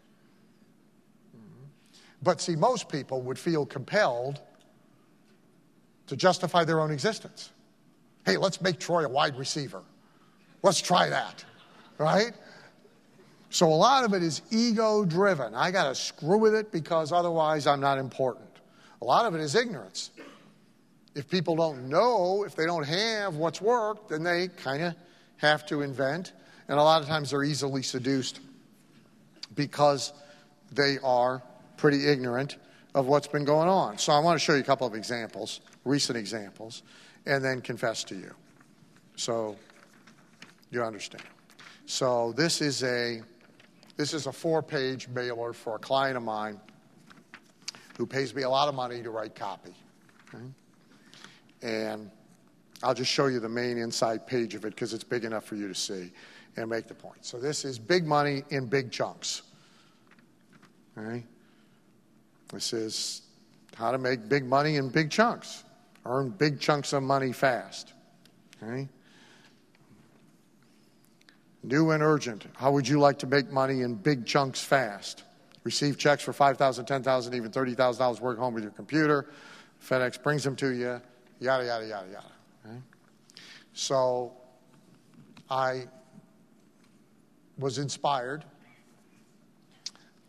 But 2.21 2.41
see, 2.41 2.55
most 2.55 2.89
people 2.89 3.21
would 3.21 3.39
feel 3.39 3.65
compelled 3.65 4.41
to 6.07 6.15
justify 6.15 6.63
their 6.63 6.81
own 6.81 6.91
existence. 6.91 7.51
Hey, 8.25 8.37
let's 8.37 8.61
make 8.61 8.79
Troy 8.79 9.05
a 9.05 9.09
wide 9.09 9.37
receiver. 9.37 9.83
Let's 10.61 10.81
try 10.81 11.09
that, 11.09 11.45
right? 11.97 12.33
So 13.49 13.67
a 13.67 13.75
lot 13.75 14.03
of 14.03 14.13
it 14.13 14.21
is 14.21 14.41
ego 14.51 15.05
driven. 15.05 15.55
I 15.55 15.71
got 15.71 15.87
to 15.87 15.95
screw 15.95 16.37
with 16.37 16.53
it 16.53 16.71
because 16.71 17.11
otherwise 17.11 17.65
I'm 17.65 17.79
not 17.79 17.97
important. 17.97 18.45
A 19.01 19.05
lot 19.05 19.25
of 19.25 19.33
it 19.33 19.41
is 19.41 19.55
ignorance. 19.55 20.11
If 21.15 21.29
people 21.29 21.55
don't 21.55 21.89
know, 21.89 22.43
if 22.43 22.55
they 22.55 22.65
don't 22.65 22.83
have 22.83 23.35
what's 23.35 23.61
worked, 23.61 24.09
then 24.09 24.23
they 24.23 24.49
kind 24.49 24.83
of 24.83 24.95
have 25.37 25.65
to 25.67 25.81
invent. 25.81 26.33
And 26.67 26.77
a 26.77 26.83
lot 26.83 27.01
of 27.01 27.07
times 27.07 27.31
they're 27.31 27.43
easily 27.43 27.81
seduced 27.81 28.39
because 29.55 30.13
they 30.71 30.97
are 31.03 31.41
pretty 31.79 32.07
ignorant 32.07 32.57
of 32.93 33.07
what's 33.07 33.27
been 33.27 33.45
going 33.45 33.69
on. 33.69 33.97
So 33.97 34.11
I 34.11 34.19
want 34.19 34.37
to 34.37 34.43
show 34.43 34.53
you 34.53 34.59
a 34.59 34.63
couple 34.63 34.85
of 34.85 34.95
examples, 34.95 35.61
recent 35.85 36.17
examples, 36.17 36.83
and 37.25 37.43
then 37.43 37.61
confess 37.61 38.03
to 38.05 38.15
you. 38.15 38.33
So 39.15 39.55
you 40.71 40.83
understand. 40.83 41.23
So 41.85 42.33
this 42.33 42.61
is 42.61 42.83
a 42.83 43.21
this 43.95 44.13
is 44.13 44.27
a 44.27 44.31
four-page 44.31 45.09
mailer 45.09 45.51
for 45.51 45.75
a 45.75 45.79
client 45.79 46.15
of 46.15 46.23
mine 46.23 46.59
who 47.97 48.05
pays 48.05 48.33
me 48.33 48.43
a 48.43 48.49
lot 48.49 48.69
of 48.69 48.75
money 48.75 49.01
to 49.01 49.09
write 49.09 49.35
copy. 49.35 49.73
Okay? 50.33 50.43
And 51.61 52.09
I'll 52.81 52.93
just 52.93 53.11
show 53.11 53.25
you 53.25 53.41
the 53.41 53.49
main 53.49 53.77
inside 53.77 54.25
page 54.25 54.55
of 54.55 54.63
it 54.63 54.69
because 54.69 54.93
it's 54.93 55.03
big 55.03 55.25
enough 55.25 55.43
for 55.43 55.55
you 55.55 55.67
to 55.67 55.75
see 55.75 56.11
and 56.55 56.69
make 56.69 56.87
the 56.87 56.93
point. 56.93 57.25
So 57.25 57.39
this 57.39 57.65
is 57.65 57.77
big 57.77 58.05
money 58.07 58.43
in 58.51 58.67
big 58.67 58.89
chunks. 58.89 59.41
All 60.97 61.03
right? 61.03 61.25
This 62.53 62.73
is 62.73 63.21
how 63.75 63.91
to 63.91 63.97
make 63.97 64.27
big 64.27 64.45
money 64.45 64.75
in 64.75 64.89
big 64.89 65.09
chunks, 65.09 65.63
earn 66.05 66.29
big 66.29 66.59
chunks 66.59 66.93
of 66.93 67.03
money 67.03 67.31
fast. 67.31 67.93
Okay? 68.61 68.87
New 71.63 71.91
and 71.91 72.01
urgent. 72.01 72.47
How 72.55 72.71
would 72.71 72.87
you 72.87 72.99
like 72.99 73.19
to 73.19 73.27
make 73.27 73.51
money 73.51 73.81
in 73.81 73.95
big 73.95 74.25
chunks 74.25 74.61
fast? 74.61 75.23
Receive 75.63 75.97
checks 75.97 76.23
for 76.23 76.33
$5,000, 76.33 76.57
$10,000, 76.85 77.33
even 77.35 77.51
$30,000, 77.51 78.19
work 78.21 78.39
home 78.39 78.53
with 78.53 78.63
your 78.63 78.71
computer. 78.71 79.29
FedEx 79.85 80.21
brings 80.21 80.43
them 80.43 80.55
to 80.55 80.69
you, 80.69 81.01
yada, 81.39 81.65
yada, 81.65 81.85
yada, 81.85 82.07
yada. 82.11 82.31
Okay? 82.65 82.77
So 83.73 84.33
I 85.49 85.85
was 87.57 87.77
inspired 87.77 88.45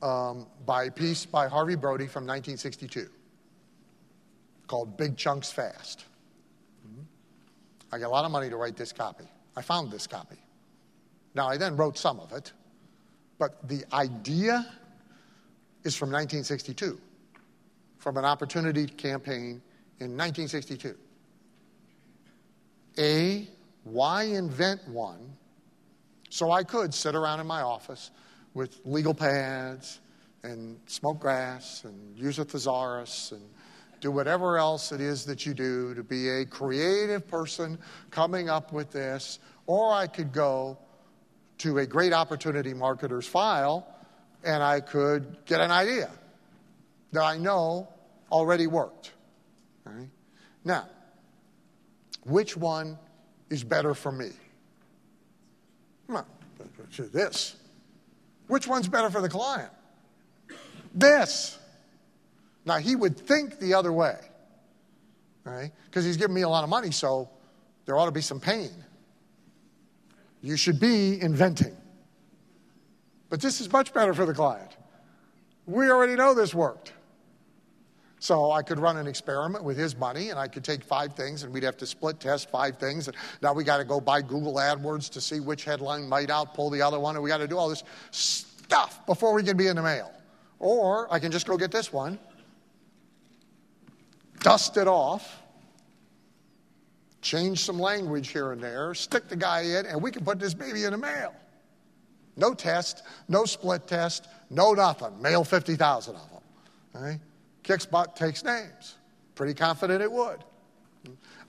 um, 0.02 0.46
by 0.66 0.84
a 0.84 0.90
piece 0.90 1.26
by 1.26 1.48
Harvey 1.48 1.76
Brody 1.76 2.06
from 2.06 2.24
1962 2.24 3.08
called 4.66 4.96
Big 4.96 5.16
Chunks 5.16 5.50
Fast. 5.50 6.04
Mm-hmm. 6.86 7.02
I 7.92 7.98
got 7.98 8.06
a 8.06 8.08
lot 8.08 8.24
of 8.24 8.30
money 8.30 8.48
to 8.48 8.56
write 8.56 8.76
this 8.76 8.92
copy. 8.92 9.24
I 9.56 9.62
found 9.62 9.90
this 9.90 10.06
copy. 10.06 10.36
Now, 11.34 11.48
I 11.48 11.56
then 11.56 11.76
wrote 11.76 11.98
some 11.98 12.20
of 12.20 12.32
it, 12.32 12.52
but 13.38 13.68
the 13.68 13.84
idea 13.92 14.66
is 15.84 15.96
from 15.96 16.08
1962, 16.10 17.00
from 17.98 18.16
an 18.16 18.24
opportunity 18.24 18.86
campaign 18.86 19.62
in 19.98 20.16
1962. 20.16 20.96
A, 22.98 23.48
why 23.84 24.24
invent 24.24 24.86
one 24.88 25.36
so 26.28 26.52
I 26.52 26.62
could 26.62 26.94
sit 26.94 27.14
around 27.14 27.40
in 27.40 27.46
my 27.46 27.62
office 27.62 28.10
with 28.54 28.80
legal 28.84 29.14
pads 29.14 30.00
and 30.42 30.78
smoke 30.86 31.20
grass 31.20 31.84
and 31.84 32.18
use 32.18 32.38
a 32.38 32.44
thesaurus 32.44 33.32
and 33.32 33.42
do 34.00 34.10
whatever 34.10 34.56
else 34.56 34.92
it 34.92 35.00
is 35.00 35.24
that 35.26 35.44
you 35.44 35.52
do 35.52 35.94
to 35.94 36.02
be 36.02 36.28
a 36.28 36.46
creative 36.46 37.26
person 37.28 37.78
coming 38.10 38.48
up 38.48 38.72
with 38.72 38.90
this. 38.90 39.38
Or 39.66 39.92
I 39.92 40.06
could 40.06 40.32
go 40.32 40.78
to 41.58 41.78
a 41.78 41.86
great 41.86 42.12
opportunity 42.12 42.72
marketer's 42.72 43.26
file 43.26 43.86
and 44.42 44.62
I 44.62 44.80
could 44.80 45.36
get 45.44 45.60
an 45.60 45.70
idea 45.70 46.10
that 47.12 47.22
I 47.22 47.36
know 47.36 47.88
already 48.32 48.66
worked. 48.66 49.12
Right? 49.84 50.08
Now, 50.64 50.88
which 52.24 52.56
one 52.56 52.98
is 53.50 53.64
better 53.64 53.94
for 53.94 54.12
me? 54.12 54.30
Come 56.06 56.16
on, 56.16 56.26
this. 57.12 57.56
Which 58.50 58.66
one's 58.66 58.88
better 58.88 59.10
for 59.10 59.20
the 59.20 59.28
client? 59.28 59.70
This. 60.92 61.56
Now, 62.64 62.78
he 62.78 62.96
would 62.96 63.16
think 63.16 63.60
the 63.60 63.74
other 63.74 63.92
way, 63.92 64.18
right? 65.44 65.70
Because 65.84 66.04
he's 66.04 66.16
giving 66.16 66.34
me 66.34 66.42
a 66.42 66.48
lot 66.48 66.64
of 66.64 66.68
money, 66.68 66.90
so 66.90 67.30
there 67.86 67.96
ought 67.96 68.06
to 68.06 68.10
be 68.10 68.20
some 68.20 68.40
pain. 68.40 68.72
You 70.42 70.56
should 70.56 70.80
be 70.80 71.22
inventing. 71.22 71.76
But 73.28 73.40
this 73.40 73.60
is 73.60 73.70
much 73.70 73.94
better 73.94 74.12
for 74.14 74.26
the 74.26 74.34
client. 74.34 74.76
We 75.66 75.88
already 75.88 76.16
know 76.16 76.34
this 76.34 76.52
worked. 76.52 76.92
So 78.20 78.52
I 78.52 78.62
could 78.62 78.78
run 78.78 78.98
an 78.98 79.06
experiment 79.06 79.64
with 79.64 79.78
his 79.78 79.96
money 79.96 80.28
and 80.28 80.38
I 80.38 80.46
could 80.46 80.62
take 80.62 80.84
five 80.84 81.14
things 81.14 81.42
and 81.42 81.52
we'd 81.52 81.62
have 81.62 81.78
to 81.78 81.86
split 81.86 82.20
test 82.20 82.50
five 82.50 82.76
things. 82.76 83.08
And 83.08 83.16
now 83.40 83.54
we 83.54 83.64
got 83.64 83.78
to 83.78 83.84
go 83.84 83.98
buy 83.98 84.20
Google 84.20 84.56
AdWords 84.56 85.08
to 85.12 85.22
see 85.22 85.40
which 85.40 85.64
headline 85.64 86.06
might 86.06 86.28
outpull 86.28 86.70
the 86.70 86.82
other 86.82 87.00
one. 87.00 87.16
And 87.16 87.24
we 87.24 87.30
got 87.30 87.38
to 87.38 87.48
do 87.48 87.56
all 87.56 87.70
this 87.70 87.82
stuff 88.10 89.04
before 89.06 89.32
we 89.32 89.42
can 89.42 89.56
be 89.56 89.68
in 89.68 89.76
the 89.76 89.82
mail. 89.82 90.12
Or 90.58 91.12
I 91.12 91.18
can 91.18 91.32
just 91.32 91.46
go 91.46 91.56
get 91.56 91.70
this 91.70 91.90
one, 91.90 92.18
dust 94.40 94.76
it 94.76 94.86
off, 94.86 95.42
change 97.22 97.60
some 97.64 97.78
language 97.78 98.28
here 98.28 98.52
and 98.52 98.62
there, 98.62 98.92
stick 98.92 99.28
the 99.28 99.36
guy 99.36 99.62
in, 99.62 99.86
and 99.86 100.02
we 100.02 100.10
can 100.10 100.26
put 100.26 100.38
this 100.38 100.52
baby 100.52 100.84
in 100.84 100.90
the 100.90 100.98
mail. 100.98 101.34
No 102.36 102.52
test, 102.52 103.02
no 103.28 103.46
split 103.46 103.86
test, 103.86 104.28
no 104.50 104.74
nothing. 104.74 105.22
Mail 105.22 105.42
50,000 105.42 106.14
of 106.14 106.30
them. 106.30 106.40
Right? 106.92 107.20
Kicks 107.62 107.86
butt, 107.86 108.16
takes 108.16 108.44
names. 108.44 108.96
Pretty 109.34 109.54
confident 109.54 110.02
it 110.02 110.10
would. 110.10 110.44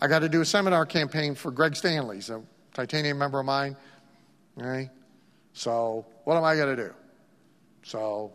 I 0.01 0.07
got 0.07 0.19
to 0.19 0.29
do 0.29 0.41
a 0.41 0.45
seminar 0.45 0.85
campaign 0.85 1.35
for 1.35 1.51
Greg 1.51 1.75
Stanley, 1.75 2.17
he's 2.17 2.29
a 2.29 2.41
titanium 2.73 3.17
member 3.17 3.39
of 3.39 3.45
mine. 3.45 3.75
Right? 4.55 4.89
So, 5.53 6.05
what 6.23 6.38
am 6.38 6.43
I 6.43 6.55
going 6.55 6.75
to 6.75 6.83
do? 6.88 6.93
So, 7.83 8.31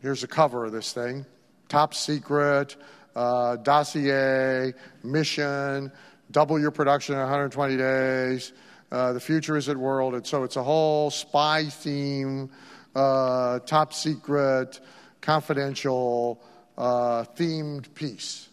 here's 0.00 0.20
the 0.20 0.26
cover 0.26 0.64
of 0.64 0.72
this 0.72 0.92
thing 0.92 1.24
top 1.68 1.94
secret, 1.94 2.76
uh, 3.14 3.56
dossier, 3.56 4.74
mission, 5.02 5.92
double 6.30 6.58
your 6.58 6.70
production 6.70 7.14
in 7.14 7.20
120 7.20 7.76
days. 7.76 8.52
Uh, 8.90 9.12
the 9.12 9.20
future 9.20 9.56
is 9.56 9.68
at 9.68 9.76
world. 9.76 10.14
And 10.14 10.26
so 10.26 10.42
it's 10.42 10.56
a 10.56 10.62
whole 10.62 11.10
spy 11.10 11.66
theme, 11.66 12.50
uh, 12.94 13.60
top 13.60 13.94
secret, 13.94 14.80
confidential, 15.20 16.42
uh, 16.80 17.24
themed 17.36 17.92
piece. 17.94 18.48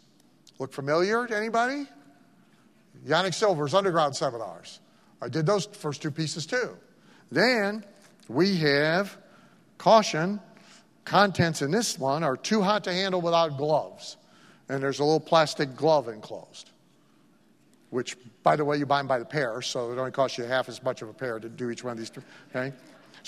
Look 0.59 0.73
familiar 0.73 1.25
to 1.25 1.35
anybody? 1.35 1.87
Yanik 3.05 3.33
Silver's 3.33 3.73
underground 3.73 4.15
seminars. 4.15 4.79
I 5.21 5.29
did 5.29 5.45
those 5.45 5.65
first 5.65 6.01
two 6.01 6.11
pieces 6.11 6.45
too. 6.45 6.75
Then 7.31 7.85
we 8.27 8.57
have 8.57 9.17
caution. 9.77 10.41
Contents 11.05 11.61
in 11.61 11.71
this 11.71 11.97
one 11.97 12.23
are 12.23 12.35
too 12.35 12.61
hot 12.61 12.83
to 12.83 12.93
handle 12.93 13.21
without 13.21 13.57
gloves. 13.57 14.17
And 14.67 14.83
there's 14.83 14.99
a 14.99 15.03
little 15.03 15.21
plastic 15.21 15.75
glove 15.75 16.09
enclosed 16.09 16.71
which, 17.89 18.17
by 18.43 18.55
the 18.55 18.65
way, 18.65 18.77
you 18.77 18.85
buy 18.85 18.97
them 18.97 19.07
by 19.07 19.19
the 19.19 19.25
pair, 19.25 19.61
so 19.61 19.91
it 19.91 19.97
only 19.97 20.11
costs 20.11 20.37
you 20.37 20.43
half 20.43 20.67
as 20.67 20.83
much 20.83 21.01
of 21.01 21.09
a 21.09 21.13
pair 21.13 21.39
to 21.39 21.49
do 21.49 21.69
each 21.69 21.83
one 21.83 21.93
of 21.93 21.97
these. 21.97 22.11
Okay? 22.49 22.73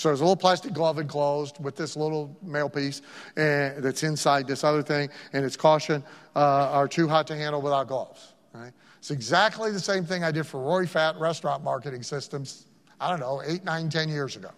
So 0.00 0.08
there's 0.08 0.20
a 0.20 0.24
little 0.24 0.34
plastic 0.34 0.72
glove 0.72 0.98
enclosed 0.98 1.62
with 1.62 1.76
this 1.76 1.94
little 1.94 2.34
mail 2.40 2.70
piece 2.70 3.02
and, 3.36 3.84
that's 3.84 4.02
inside 4.02 4.46
this 4.46 4.64
other 4.64 4.82
thing, 4.82 5.10
and 5.34 5.44
it's 5.44 5.58
caution 5.58 6.02
uh, 6.34 6.70
are 6.70 6.88
too 6.88 7.06
hot 7.06 7.26
to 7.26 7.36
handle 7.36 7.60
without 7.60 7.88
gloves. 7.88 8.32
Right? 8.54 8.72
It's 8.96 9.10
exactly 9.10 9.72
the 9.72 9.78
same 9.78 10.06
thing 10.06 10.24
I 10.24 10.30
did 10.30 10.46
for 10.46 10.58
Rory 10.58 10.86
Fatt 10.86 11.20
Restaurant 11.20 11.62
Marketing 11.62 12.02
Systems, 12.02 12.64
I 12.98 13.10
don't 13.10 13.20
know, 13.20 13.42
eight, 13.44 13.62
nine, 13.62 13.90
ten 13.90 14.08
years 14.08 14.36
ago. 14.36 14.48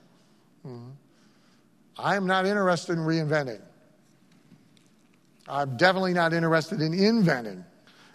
Mm-hmm. 0.65 0.91
I 1.99 2.15
am 2.15 2.25
not 2.25 2.47
interested 2.47 2.93
in 2.93 3.01
reinventing. 3.01 3.63
I'm 5.49 5.77
definitely 5.77 6.15
not 6.15 6.33
interested 6.33 6.81
in 6.81 6.95
inventing 6.95 7.65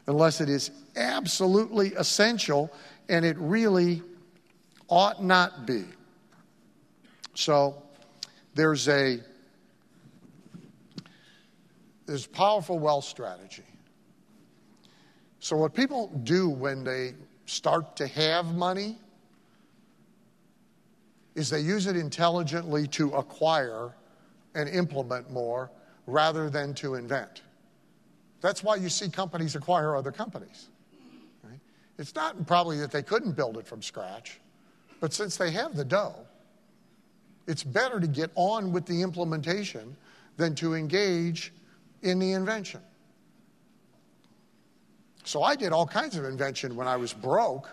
unless 0.07 0.39
it 0.39 0.47
is 0.47 0.71
absolutely 0.95 1.93
essential, 1.95 2.71
and 3.09 3.25
it 3.25 3.35
really 3.37 4.01
ought 4.87 5.21
not 5.21 5.65
be. 5.65 5.83
So 7.38 7.84
there's 8.55 8.88
a 8.88 9.19
there's 12.07 12.26
powerful 12.26 12.80
wealth 12.80 13.03
strategy. 13.03 13.61
So 15.39 15.55
what 15.55 15.76
people 15.76 16.07
do 16.23 16.49
when 16.49 16.84
they 16.84 17.14
start 17.45 17.95
to 17.97 18.07
have 18.07 18.55
money 18.55 18.97
is 21.35 21.51
they 21.51 21.59
use 21.59 21.85
it 21.85 21.95
intelligently 21.95 22.88
to 22.88 23.11
acquire 23.11 23.93
and 24.55 24.68
implement 24.68 25.30
more 25.30 25.69
rather 26.07 26.49
than 26.49 26.73
to 26.73 26.95
invent. 26.95 27.43
That's 28.41 28.64
why 28.64 28.77
you 28.77 28.89
see 28.89 29.09
companies 29.09 29.55
acquire 29.55 29.95
other 29.95 30.11
companies. 30.11 30.69
Right? 31.43 31.59
It's 31.99 32.15
not 32.15 32.47
probably 32.47 32.80
that 32.80 32.89
they 32.89 33.03
couldn't 33.03 33.34
build 33.34 33.59
it 33.59 33.68
from 33.68 33.84
scratch, 33.84 34.39
but 34.99 35.14
since 35.14 35.38
they 35.38 35.51
have 35.51 35.76
the 35.76 35.85
dough, 35.85 36.26
it's 37.47 37.63
better 37.63 37.99
to 37.99 38.07
get 38.07 38.29
on 38.35 38.71
with 38.71 38.85
the 38.85 39.01
implementation 39.01 39.95
than 40.35 40.53
to 40.55 40.75
engage 40.75 41.53
in 42.01 42.19
the 42.19 42.33
invention. 42.33 42.81
So 45.23 45.43
I 45.43 45.55
did 45.55 45.73
all 45.73 45.87
kinds 45.87 46.15
of 46.15 46.25
invention 46.25 46.75
when 46.75 46.87
I 46.87 46.97
was 46.97 47.13
broke, 47.13 47.69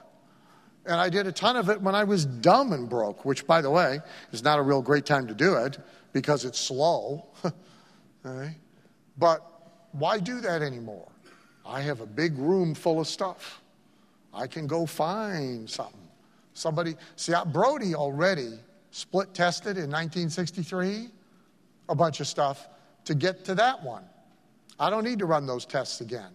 and 0.87 0.95
I 0.95 1.09
did 1.09 1.27
a 1.27 1.33
ton 1.33 1.57
of 1.57 1.69
it 1.69 1.81
when 1.81 1.95
I 1.95 2.05
was 2.05 2.25
dumb 2.25 2.73
and 2.73 2.89
broke, 2.89 3.25
which, 3.25 3.47
by 3.47 3.61
the 3.61 3.71
way, 3.71 4.01
is 4.33 4.43
not 4.43 4.59
a 4.59 4.63
real 4.63 4.83
great 4.83 5.07
time 5.07 5.27
to 5.27 5.35
do 5.35 5.55
it 5.57 5.79
because 6.13 6.45
it's 6.45 6.59
slow. 6.59 7.27
right? 8.23 8.57
But 9.19 9.43
why 9.93 10.19
do 10.19 10.41
that 10.41 10.63
anymore? 10.63 11.09
I 11.67 11.81
have 11.81 12.01
a 12.01 12.07
big 12.07 12.37
room 12.39 12.75
full 12.75 13.01
of 13.01 13.07
stuff. 13.07 13.63
I 14.33 14.47
can 14.47 14.67
go 14.67 14.85
find 14.85 15.69
something. 15.71 16.01
Somebody, 16.55 16.97
see, 17.17 17.35
Brody 17.53 17.95
already 17.95 18.59
split 18.95 19.35
tested 19.35 19.77
in 19.77 19.91
1963 19.91 21.09
a 21.89 21.95
bunch 21.97 22.21
of 22.21 22.29
stuff 22.29 22.69
to 23.05 23.17
get 23.17 23.45
to 23.45 23.57
that 23.57 23.83
one. 23.83 24.05
I 24.79 24.89
don't 24.89 25.03
need 25.03 25.19
to 25.19 25.27
run 25.27 25.47
those 25.47 25.67
tests 25.67 26.01
again. 26.01 26.31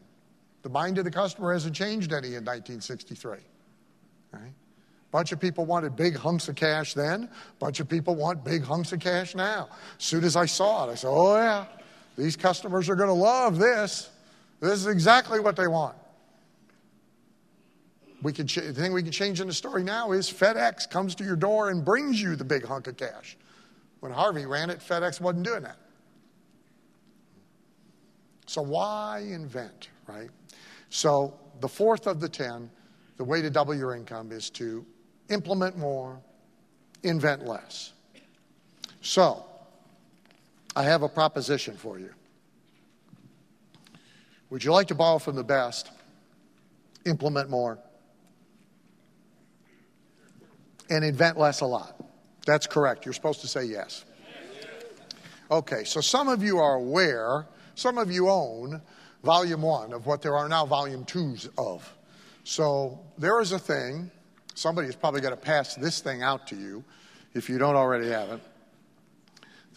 The 0.64 0.70
mind 0.70 0.98
of 0.98 1.06
the 1.06 1.12
customer 1.12 1.54
hasn't 1.54 1.74
changed 1.74 2.12
any 2.12 2.36
in 2.36 2.44
1963. 2.44 3.38
Right? 4.34 4.42
A 4.42 4.52
bunch 5.10 5.32
of 5.32 5.40
people 5.40 5.66
wanted 5.66 5.96
big 5.96 6.18
hunks 6.18 6.50
of 6.50 6.56
cash 6.56 6.96
then. 6.96 7.24
A 7.24 7.60
bunch 7.60 7.80
of 7.80 7.88
people 7.88 8.16
want 8.16 8.44
big 8.44 8.64
hunks 8.64 8.92
of 8.92 9.00
cash 9.00 9.36
now. 9.36 9.70
As 9.98 10.04
soon 10.04 10.26
as 10.26 10.36
I 10.36 10.46
saw 10.46 10.90
it, 10.90 10.92
I 10.92 10.96
said, 10.96 11.08
oh, 11.10 11.38
yeah, 11.38 11.66
these 12.18 12.36
customers 12.36 12.90
are 12.90 12.96
going 12.96 13.08
to 13.08 13.14
love 13.14 13.58
this. 13.58 14.10
This 14.60 14.74
is 14.74 14.88
exactly 14.88 15.40
what 15.40 15.56
they 15.56 15.68
want. 15.68 15.96
We 18.22 18.34
the 18.34 18.74
thing 18.74 18.92
we 18.92 19.02
can 19.02 19.12
change 19.12 19.40
in 19.40 19.48
the 19.48 19.54
story 19.54 19.84
now 19.84 20.12
is 20.12 20.30
FedEx 20.30 20.90
comes 20.90 21.16
to 21.16 21.24
your 21.24 21.38
door 21.38 21.70
and 21.70 21.86
brings 21.86 22.22
you 22.22 22.36
the 22.36 22.44
big 22.44 22.66
hunk 22.66 22.88
of 22.88 22.98
cash. 22.98 23.38
When 24.02 24.12
Harvey 24.12 24.46
ran 24.46 24.70
it, 24.70 24.80
FedEx 24.80 25.22
wasn't 25.22 25.46
doing 25.46 25.64
that. 25.64 25.78
So 28.46 28.62
why 28.62 29.20
invent, 29.30 29.90
right? 30.08 30.30
So 30.90 31.34
the 31.62 31.68
fourth 31.68 32.08
of 32.08 32.20
the 32.20 32.28
ten, 32.28 32.70
the 33.18 33.24
way 33.24 33.42
to 33.42 33.50
double 33.50 33.76
your 33.76 33.96
income 33.96 34.32
is 34.32 34.50
to 34.52 34.86
implement 35.30 35.78
more, 35.78 36.20
invent 37.04 37.46
less. 37.46 37.94
So 39.02 39.46
I 40.76 40.84
have 40.84 41.04
a 41.04 41.10
proposition 41.10 41.78
for 41.78 42.00
you. 42.00 42.10
Would 44.50 44.64
you 44.64 44.72
like 44.72 44.88
to 44.88 44.96
borrow 44.96 45.20
from 45.20 45.36
the 45.36 45.44
best, 45.44 45.92
implement 47.06 47.50
more, 47.50 47.78
and 50.90 51.04
invent 51.04 51.38
less 51.38 51.62
a 51.62 51.66
lot? 51.66 51.96
That's 52.46 52.68
correct. 52.68 53.06
You're 53.06 53.14
supposed 53.14 53.42
to 53.42 53.48
say 53.48 53.66
yes. 53.66 54.06
Okay, 55.52 55.84
so 55.84 56.00
some 56.00 56.28
of 56.28 56.44
you 56.44 56.60
are 56.60 56.76
aware, 56.76 57.48
some 57.76 57.98
of 57.98 58.12
you 58.12 58.30
own 58.30 58.82
volume 59.24 59.64
one 59.64 59.94
of 59.94 60.06
what 60.06 60.22
there 60.22 60.38
are 60.38 60.48
now 60.48 60.66
volume 60.66 61.06
twos 61.06 61.50
of. 61.58 61.92
So 62.44 63.00
there 63.18 63.42
is 63.42 63.52
a 63.52 63.60
thing, 63.60 64.12
somebody 64.54 64.88
is 64.88 64.96
probably 64.96 65.22
going 65.22 65.34
to 65.34 65.42
pass 65.42 65.76
this 65.76 66.00
thing 66.00 66.22
out 66.22 66.48
to 66.48 66.56
you 66.56 66.84
if 67.34 67.50
you 67.50 67.58
don't 67.58 67.76
already 67.76 68.10
have 68.10 68.30
it 68.30 68.42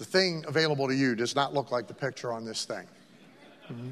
the 0.02 0.04
thing 0.04 0.44
available 0.48 0.88
to 0.88 0.94
you 0.94 1.14
does 1.14 1.36
not 1.36 1.54
look 1.54 1.70
like 1.70 1.86
the 1.86 1.94
picture 1.94 2.32
on 2.32 2.44
this 2.44 2.64
thing. 2.64 2.86
Mm-hmm. 3.70 3.90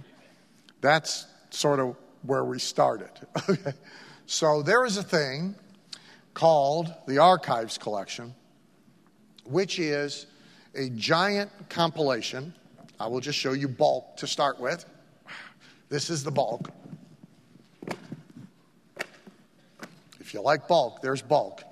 That's 0.80 1.26
sort 1.50 1.78
of 1.78 1.94
where 2.22 2.44
we 2.44 2.58
started. 2.58 3.10
so 4.26 4.60
there 4.60 4.84
is 4.84 4.96
a 4.96 5.04
thing 5.04 5.54
called 6.40 6.94
the 7.06 7.18
Archives 7.18 7.76
Collection, 7.76 8.34
which 9.44 9.78
is 9.78 10.24
a 10.74 10.88
giant 10.88 11.50
compilation. 11.68 12.54
I 12.98 13.08
will 13.08 13.20
just 13.20 13.38
show 13.38 13.52
you 13.52 13.68
bulk 13.68 14.16
to 14.16 14.26
start 14.26 14.58
with. 14.58 14.86
This 15.90 16.08
is 16.08 16.24
the 16.24 16.30
bulk. 16.30 16.70
If 20.18 20.32
you 20.32 20.40
like 20.40 20.66
bulk, 20.66 21.02
there's 21.02 21.20
bulk. 21.20 21.62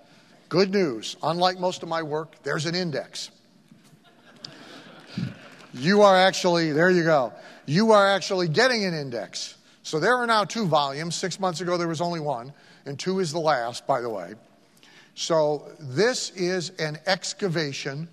Good 0.51 0.71
news, 0.71 1.17
unlike 1.23 1.59
most 1.59 1.83
of 1.83 1.89
my 1.89 2.03
work, 2.03 2.35
there's 2.43 2.67
an 2.67 2.75
index. 2.75 3.31
You 5.73 6.03
are 6.03 6.15
actually, 6.15 6.73
there 6.73 6.91
you 6.91 7.05
go. 7.05 7.33
You 7.65 7.93
are 7.93 8.07
actually 8.07 8.49
getting 8.49 8.85
an 8.85 8.93
index. 8.93 9.57
So 9.83 9.99
there 9.99 10.17
are 10.17 10.27
now 10.27 10.45
two 10.45 10.67
volumes. 10.67 11.15
Six 11.15 11.41
months 11.41 11.63
ago, 11.63 11.79
there 11.79 11.89
was 11.89 12.03
only 12.03 12.21
one, 12.21 12.53
and 12.85 12.99
two 12.99 13.21
is 13.21 13.33
the 13.33 13.41
last, 13.41 13.87
by 13.87 14.03
the 14.03 14.11
way. 14.11 14.35
So 15.19 15.67
this 15.81 16.31
is 16.37 16.71
an 16.79 16.97
excavation 17.07 18.09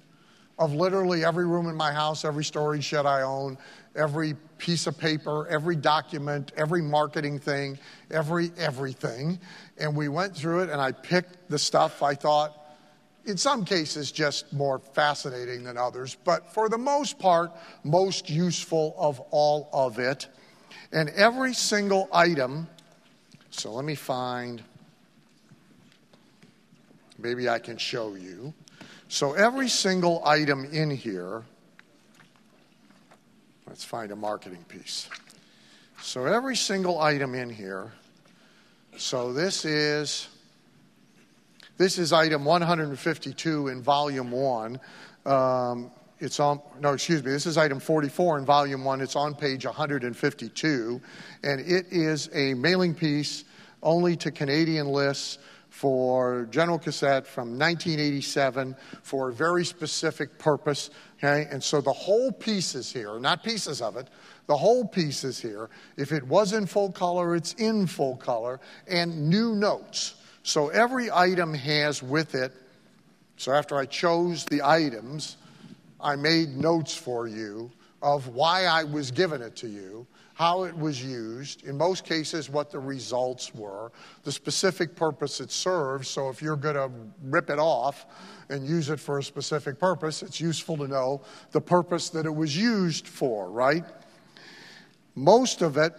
of 0.58 0.74
literally 0.74 1.24
every 1.24 1.46
room 1.46 1.70
in 1.70 1.76
my 1.76 1.92
house, 1.92 2.26
every 2.26 2.44
storage 2.44 2.84
shed 2.84 3.06
I 3.06 3.22
own, 3.22 3.60
every 3.96 4.34
piece 4.58 4.88
of 4.88 4.98
paper, 4.98 5.48
every 5.48 5.76
document, 5.76 6.52
every 6.58 6.82
marketing 6.82 7.38
thing, 7.38 7.78
every 8.10 8.52
everything. 8.58 9.38
And 9.78 9.96
we 9.96 10.08
went 10.08 10.36
through 10.36 10.64
it, 10.64 10.72
and 10.72 10.82
I 10.82 10.94
picked 10.94 11.48
the 11.48 11.60
stuff 11.60 12.02
I 12.02 12.16
thought, 12.16 12.58
in 13.26 13.38
some 13.38 13.66
cases, 13.66 14.12
just 14.12 14.52
more 14.52 14.80
fascinating 14.80 15.64
than 15.64 15.78
others, 15.78 16.18
but 16.24 16.52
for 16.56 16.70
the 16.70 16.78
most 16.80 17.20
part, 17.20 17.52
most 17.84 18.32
useful 18.32 18.96
of 18.98 19.20
all 19.30 19.70
of 19.72 20.00
it. 20.00 20.26
And 20.92 21.10
every 21.10 21.54
single 21.54 22.10
item, 22.12 22.68
so 23.52 23.72
let 23.74 23.86
me 23.86 23.94
find, 23.94 24.64
maybe 27.26 27.50
I 27.50 27.58
can 27.58 27.76
show 27.78 28.14
you. 28.14 28.54
So 29.08 29.34
every 29.34 29.68
single 29.68 30.22
item 30.26 30.66
in 30.66 30.92
here, 30.92 31.44
let's 33.68 33.84
find 33.84 34.12
a 34.12 34.16
marketing 34.16 34.64
piece. 34.68 35.10
So 36.02 36.26
every 36.26 36.56
single 36.56 37.00
item 37.00 37.34
in 37.34 37.50
here, 37.50 37.92
so 38.96 39.34
this 39.34 39.66
is 39.66 40.28
this 41.78 41.98
is 41.98 42.14
item 42.14 42.46
152 42.46 43.68
in 43.70 43.82
volume 43.82 44.30
one. 44.30 44.80
Um, 45.26 45.90
it's 46.20 46.40
on, 46.40 46.62
no, 46.80 46.94
excuse 46.94 47.24
me, 47.24 47.32
this 47.32 47.48
is 47.48 47.58
item 47.58 47.80
44 47.80 48.38
in 48.38 48.46
volume 48.46 48.86
one. 48.86 49.02
It's 49.02 49.16
on 49.16 49.34
page 49.34 49.66
152. 49.66 51.02
And 51.44 51.60
it 51.60 51.88
is 51.92 52.30
a 52.34 52.54
mailing 52.54 52.94
piece 52.94 53.44
only 53.84 54.16
to 54.18 54.32
Canadian 54.32 54.88
lists 54.88 55.40
for 55.76 56.48
General 56.52 56.80
Cassette 56.80 57.28
from 57.28 57.60
1987 57.60 58.78
for 59.04 59.28
a 59.28 59.34
very 59.34 59.66
specific 59.66 60.40
purpose. 60.40 60.90
Okay? 61.18 61.50
And 61.52 61.62
so 61.62 61.82
the 61.82 61.92
whole 61.92 62.32
piece 62.32 62.76
is 62.76 62.94
here, 62.94 63.20
not 63.20 63.44
pieces 63.44 63.82
of 63.82 63.98
it, 63.98 64.08
the 64.48 64.56
whole 64.56 64.88
piece 64.88 65.26
is 65.26 65.38
here. 65.38 65.70
If 65.98 66.14
it 66.14 66.24
was 66.24 66.54
in 66.54 66.66
full 66.66 66.94
color, 66.94 67.36
it's 67.36 67.52
in 67.56 67.88
full 67.88 68.16
color, 68.16 68.62
and 68.88 69.30
new 69.30 69.54
notes. 69.54 70.16
So 70.44 70.70
every 70.70 71.12
item 71.12 71.54
has 71.54 72.02
with 72.02 72.36
it, 72.36 72.54
so 73.36 73.52
after 73.52 73.76
I 73.76 73.86
chose 73.86 74.46
the 74.46 74.62
items, 74.64 75.36
I 76.00 76.16
made 76.16 76.56
notes 76.56 76.96
for 76.96 77.28
you 77.28 77.70
of 78.02 78.28
why 78.30 78.66
I 78.66 78.84
was 78.84 79.12
giving 79.12 79.42
it 79.42 79.56
to 79.58 79.68
you 79.68 80.08
how 80.36 80.64
it 80.64 80.78
was 80.78 81.02
used, 81.02 81.64
in 81.64 81.78
most 81.78 82.04
cases, 82.04 82.50
what 82.50 82.70
the 82.70 82.78
results 82.78 83.56
were, 83.56 83.90
the 84.24 84.32
specific 84.32 84.94
purpose 84.94 85.40
it 85.40 85.50
serves. 85.50 86.10
So, 86.10 86.28
if 86.28 86.42
you're 86.42 86.58
going 86.58 86.76
to 86.76 86.92
rip 87.24 87.50
it 87.50 87.58
off 87.58 88.06
and 88.50 88.68
use 88.68 88.90
it 88.90 89.00
for 89.00 89.20
a 89.20 89.24
specific 89.24 89.80
purpose, 89.80 90.22
it's 90.22 90.42
useful 90.42 90.76
to 90.78 90.90
know 90.90 91.22
the 91.52 91.62
purpose 91.62 92.10
that 92.10 92.26
it 92.26 92.36
was 92.36 92.56
used 92.56 93.08
for, 93.08 93.50
right? 93.50 93.86
Most 95.16 95.62
of 95.62 95.78
it 95.78 95.94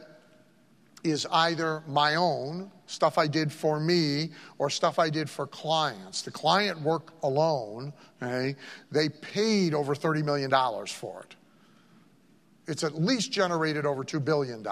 is 1.03 1.27
either 1.33 1.83
my 1.89 2.17
own, 2.17 2.71
stuff 2.85 3.17
I 3.17 3.27
did 3.27 3.51
for 3.51 3.81
me, 3.81 4.33
or 4.59 4.69
stuff 4.69 4.99
I 4.99 5.09
did 5.09 5.31
for 5.31 5.47
clients. 5.47 6.21
The 6.21 6.31
client 6.31 6.79
work 6.83 7.15
alone, 7.23 7.91
okay, 8.23 8.55
they 8.91 9.09
paid 9.09 9.73
over 9.73 9.95
$30 9.95 10.25
million 10.25 10.51
for 10.89 11.23
it. 11.23 11.36
It's 12.67 12.85
at 12.85 12.95
least 13.01 13.33
generated 13.33 13.87
over 13.87 14.05
$2 14.05 14.25
billion. 14.25 14.67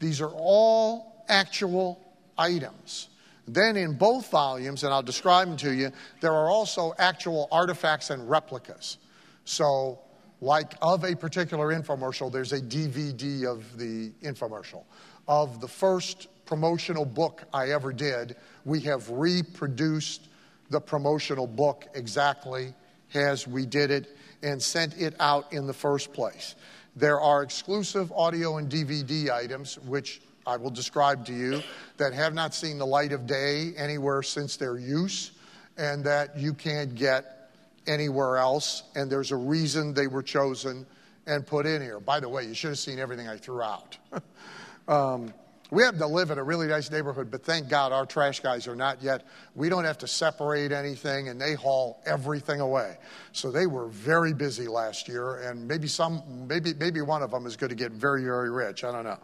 These 0.00 0.20
are 0.20 0.30
all 0.30 1.24
actual 1.28 2.00
items. 2.38 3.08
Then, 3.46 3.76
in 3.76 3.94
both 3.94 4.30
volumes, 4.30 4.84
and 4.84 4.92
I'll 4.92 5.02
describe 5.02 5.48
them 5.48 5.56
to 5.58 5.72
you, 5.72 5.90
there 6.20 6.32
are 6.32 6.48
also 6.48 6.94
actual 6.98 7.48
artifacts 7.52 8.10
and 8.10 8.28
replicas. 8.28 8.98
So, 9.44 9.98
like 10.40 10.74
of 10.80 11.04
a 11.04 11.14
particular 11.14 11.68
infomercial, 11.68 12.32
there's 12.32 12.52
a 12.52 12.60
DVD 12.60 13.44
of 13.44 13.76
the 13.76 14.12
infomercial. 14.22 14.84
Of 15.28 15.60
the 15.60 15.68
first 15.68 16.28
promotional 16.46 17.04
book 17.04 17.44
I 17.52 17.70
ever 17.70 17.92
did, 17.92 18.36
we 18.64 18.80
have 18.80 19.08
reproduced 19.10 20.28
the 20.70 20.80
promotional 20.80 21.46
book 21.46 21.86
exactly 21.94 22.74
as 23.12 23.46
we 23.46 23.66
did 23.66 23.90
it 23.90 24.16
and 24.42 24.62
sent 24.62 24.96
it 25.00 25.14
out 25.20 25.52
in 25.52 25.66
the 25.66 25.72
first 25.72 26.12
place. 26.12 26.54
There 26.96 27.20
are 27.20 27.42
exclusive 27.42 28.12
audio 28.12 28.58
and 28.58 28.70
DVD 28.70 29.30
items, 29.30 29.78
which 29.80 30.20
I 30.46 30.56
will 30.56 30.70
describe 30.70 31.26
to 31.26 31.32
you, 31.32 31.62
that 31.96 32.12
have 32.12 32.34
not 32.34 32.54
seen 32.54 32.78
the 32.78 32.86
light 32.86 33.12
of 33.12 33.26
day 33.26 33.72
anywhere 33.76 34.22
since 34.22 34.56
their 34.56 34.78
use, 34.78 35.32
and 35.76 36.04
that 36.04 36.38
you 36.38 36.54
can't 36.54 36.94
get 36.94 37.50
anywhere 37.86 38.36
else. 38.36 38.84
And 38.94 39.10
there's 39.10 39.32
a 39.32 39.36
reason 39.36 39.92
they 39.92 40.06
were 40.06 40.22
chosen 40.22 40.86
and 41.26 41.46
put 41.46 41.66
in 41.66 41.82
here. 41.82 41.98
By 41.98 42.20
the 42.20 42.28
way, 42.28 42.44
you 42.44 42.54
should 42.54 42.70
have 42.70 42.78
seen 42.78 42.98
everything 42.98 43.28
I 43.28 43.38
threw 43.38 43.62
out. 43.62 43.98
um, 44.88 45.32
we 45.74 45.82
happen 45.82 45.98
to 45.98 46.06
live 46.06 46.30
in 46.30 46.38
a 46.38 46.42
really 46.42 46.68
nice 46.68 46.90
neighborhood, 46.90 47.30
but 47.30 47.44
thank 47.44 47.68
God 47.68 47.90
our 47.90 48.06
trash 48.06 48.38
guys 48.38 48.68
are 48.68 48.76
not 48.76 49.02
yet. 49.02 49.26
We 49.56 49.68
don't 49.68 49.84
have 49.84 49.98
to 49.98 50.06
separate 50.06 50.70
anything, 50.70 51.28
and 51.28 51.40
they 51.40 51.54
haul 51.54 52.00
everything 52.06 52.60
away. 52.60 52.96
So 53.32 53.50
they 53.50 53.66
were 53.66 53.88
very 53.88 54.32
busy 54.32 54.68
last 54.68 55.08
year, 55.08 55.40
and 55.40 55.66
maybe 55.66 55.88
some, 55.88 56.46
maybe 56.46 56.74
maybe 56.74 57.00
one 57.00 57.22
of 57.22 57.32
them 57.32 57.44
is 57.44 57.56
going 57.56 57.70
to 57.70 57.76
get 57.76 57.90
very 57.90 58.22
very 58.22 58.50
rich. 58.50 58.84
I 58.84 58.92
don't 58.92 59.04
know. 59.04 59.18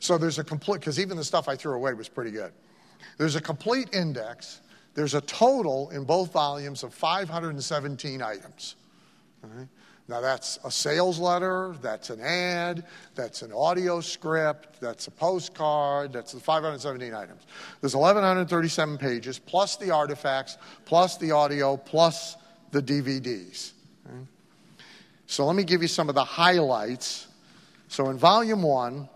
So 0.00 0.18
there's 0.18 0.40
a 0.40 0.44
complete 0.44 0.80
because 0.80 0.98
even 0.98 1.16
the 1.16 1.24
stuff 1.24 1.48
I 1.48 1.54
threw 1.54 1.74
away 1.74 1.94
was 1.94 2.08
pretty 2.08 2.32
good. 2.32 2.52
There's 3.16 3.36
a 3.36 3.40
complete 3.40 3.94
index. 3.94 4.60
There's 4.94 5.14
a 5.14 5.20
total 5.20 5.90
in 5.90 6.04
both 6.04 6.32
volumes 6.32 6.82
of 6.82 6.92
517 6.92 8.20
items. 8.20 8.74
Now, 10.12 10.20
that's 10.20 10.58
a 10.62 10.70
sales 10.70 11.18
letter, 11.18 11.74
that's 11.80 12.10
an 12.10 12.20
ad, 12.20 12.84
that's 13.14 13.40
an 13.40 13.50
audio 13.50 14.02
script, 14.02 14.78
that's 14.78 15.06
a 15.06 15.10
postcard, 15.10 16.12
that's 16.12 16.32
the 16.32 16.40
517 16.40 17.14
items. 17.14 17.46
There's 17.80 17.96
1,137 17.96 18.98
pages, 18.98 19.38
plus 19.38 19.76
the 19.76 19.90
artifacts, 19.90 20.58
plus 20.84 21.16
the 21.16 21.30
audio, 21.30 21.78
plus 21.78 22.36
the 22.72 22.82
DVDs. 22.82 23.72
So, 25.28 25.46
let 25.46 25.56
me 25.56 25.64
give 25.64 25.80
you 25.80 25.88
some 25.88 26.10
of 26.10 26.14
the 26.14 26.24
highlights. 26.24 27.28
So, 27.88 28.10
in 28.10 28.18
volume 28.18 28.62
one, 28.62 29.08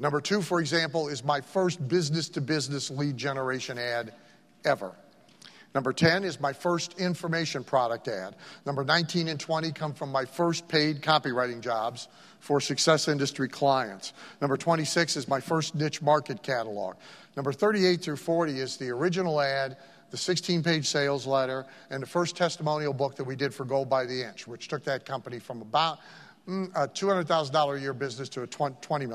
number 0.00 0.20
two, 0.20 0.42
for 0.42 0.58
example, 0.58 1.06
is 1.06 1.22
my 1.22 1.40
first 1.40 1.86
business 1.86 2.28
to 2.30 2.40
business 2.40 2.90
lead 2.90 3.16
generation 3.16 3.78
ad 3.78 4.14
ever. 4.64 4.96
Number 5.74 5.92
10 5.92 6.24
is 6.24 6.40
my 6.40 6.52
first 6.52 6.98
information 6.98 7.62
product 7.62 8.08
ad. 8.08 8.36
Number 8.66 8.84
19 8.84 9.28
and 9.28 9.38
20 9.38 9.70
come 9.72 9.94
from 9.94 10.10
my 10.10 10.24
first 10.24 10.66
paid 10.66 11.00
copywriting 11.00 11.60
jobs 11.60 12.08
for 12.40 12.60
success 12.60 13.06
industry 13.06 13.48
clients. 13.48 14.12
Number 14.40 14.56
26 14.56 15.16
is 15.16 15.28
my 15.28 15.40
first 15.40 15.74
niche 15.74 16.02
market 16.02 16.42
catalog. 16.42 16.96
Number 17.36 17.52
38 17.52 18.02
through 18.02 18.16
40 18.16 18.58
is 18.58 18.76
the 18.76 18.90
original 18.90 19.40
ad, 19.40 19.76
the 20.10 20.16
16 20.16 20.62
page 20.62 20.88
sales 20.88 21.26
letter, 21.26 21.64
and 21.90 22.02
the 22.02 22.06
first 22.06 22.36
testimonial 22.36 22.92
book 22.92 23.14
that 23.14 23.24
we 23.24 23.36
did 23.36 23.54
for 23.54 23.64
Gold 23.64 23.88
by 23.88 24.04
the 24.04 24.26
Inch, 24.26 24.48
which 24.48 24.66
took 24.66 24.82
that 24.84 25.04
company 25.04 25.38
from 25.38 25.62
about 25.62 26.00
Mm, 26.48 26.70
a 26.74 26.88
$200,000 26.88 27.76
a 27.76 27.80
year 27.80 27.92
business 27.92 28.28
to 28.30 28.42
a 28.42 28.46
$20 28.46 29.08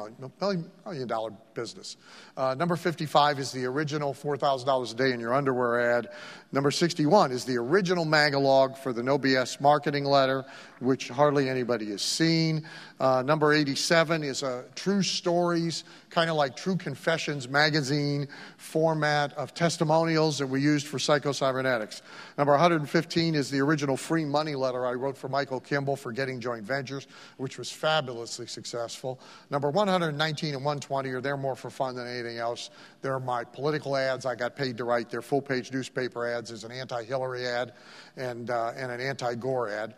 million 0.86 1.38
business. 1.56 1.98
Uh, 2.38 2.54
number 2.54 2.76
55 2.76 3.40
is 3.40 3.52
the 3.52 3.66
original 3.66 4.14
$4,000 4.14 4.92
a 4.92 4.96
day 4.96 5.12
in 5.12 5.20
your 5.20 5.34
underwear 5.34 5.98
ad. 5.98 6.10
Number 6.52 6.72
61 6.72 7.32
is 7.32 7.46
the 7.46 7.58
original 7.58 8.06
Magalog 8.06 8.78
for 8.78 8.94
the 8.94 9.02
No 9.02 9.18
BS 9.18 9.60
marketing 9.60 10.06
letter, 10.06 10.46
which 10.80 11.10
hardly 11.10 11.50
anybody 11.50 11.90
has 11.92 12.02
seen. 12.02 12.68
Uh, 13.00 13.24
number 13.26 13.54
87 13.54 14.24
is 14.24 14.44
a 14.44 14.64
True 14.76 15.02
Stories, 15.02 15.84
kind 16.10 16.30
of 16.30 16.38
like 16.38 16.56
True 16.56 16.78
Confessions 16.78 17.50
magazine 17.50 18.28
format 18.58 19.34
of 19.34 19.54
testimonials 19.54 20.38
that 20.38 20.48
we 20.48 20.62
used 20.62 20.88
for 20.88 20.98
Psycho-Cybernetics. 20.98 22.02
Number 22.38 22.54
115 22.54 23.36
is 23.36 23.50
the 23.50 23.60
original 23.60 23.98
free 23.98 24.24
money 24.24 24.56
letter 24.56 24.86
I 24.86 24.94
wrote 24.94 25.18
for 25.18 25.28
Michael 25.28 25.60
Kimball 25.60 25.96
for 25.96 26.12
Getting 26.12 26.40
Joint 26.40 26.64
Ventures, 26.64 27.08
which 27.38 27.58
was 27.58 27.70
fabulously 27.70 28.48
successful. 28.48 29.20
Number 29.50 29.70
119 29.70 30.54
and 30.54 30.64
120 30.64 31.10
are 31.10 31.22
there 31.22 31.38
more 31.46 31.56
for 31.56 31.70
fun 31.70 31.96
than 31.96 32.08
anything 32.08 32.38
else. 32.38 32.72
They're 33.04 33.20
my 33.20 33.44
political 33.44 33.96
ads 33.96 34.26
I 34.26 34.34
got 34.34 34.56
paid 34.56 34.78
to 34.78 34.84
write. 34.84 35.12
They're 35.12 35.22
full 35.22 35.44
page 35.44 35.72
newspaper 35.72 36.28
ads. 36.28 36.50
There's 36.50 36.64
an 36.64 36.72
anti 36.72 37.04
Hillary 37.04 37.46
ad 37.46 37.74
and, 38.18 38.50
uh, 38.50 38.72
and 38.76 38.92
an 38.92 39.00
anti 39.00 39.36
Gore 39.36 39.70
ad. 39.70 39.94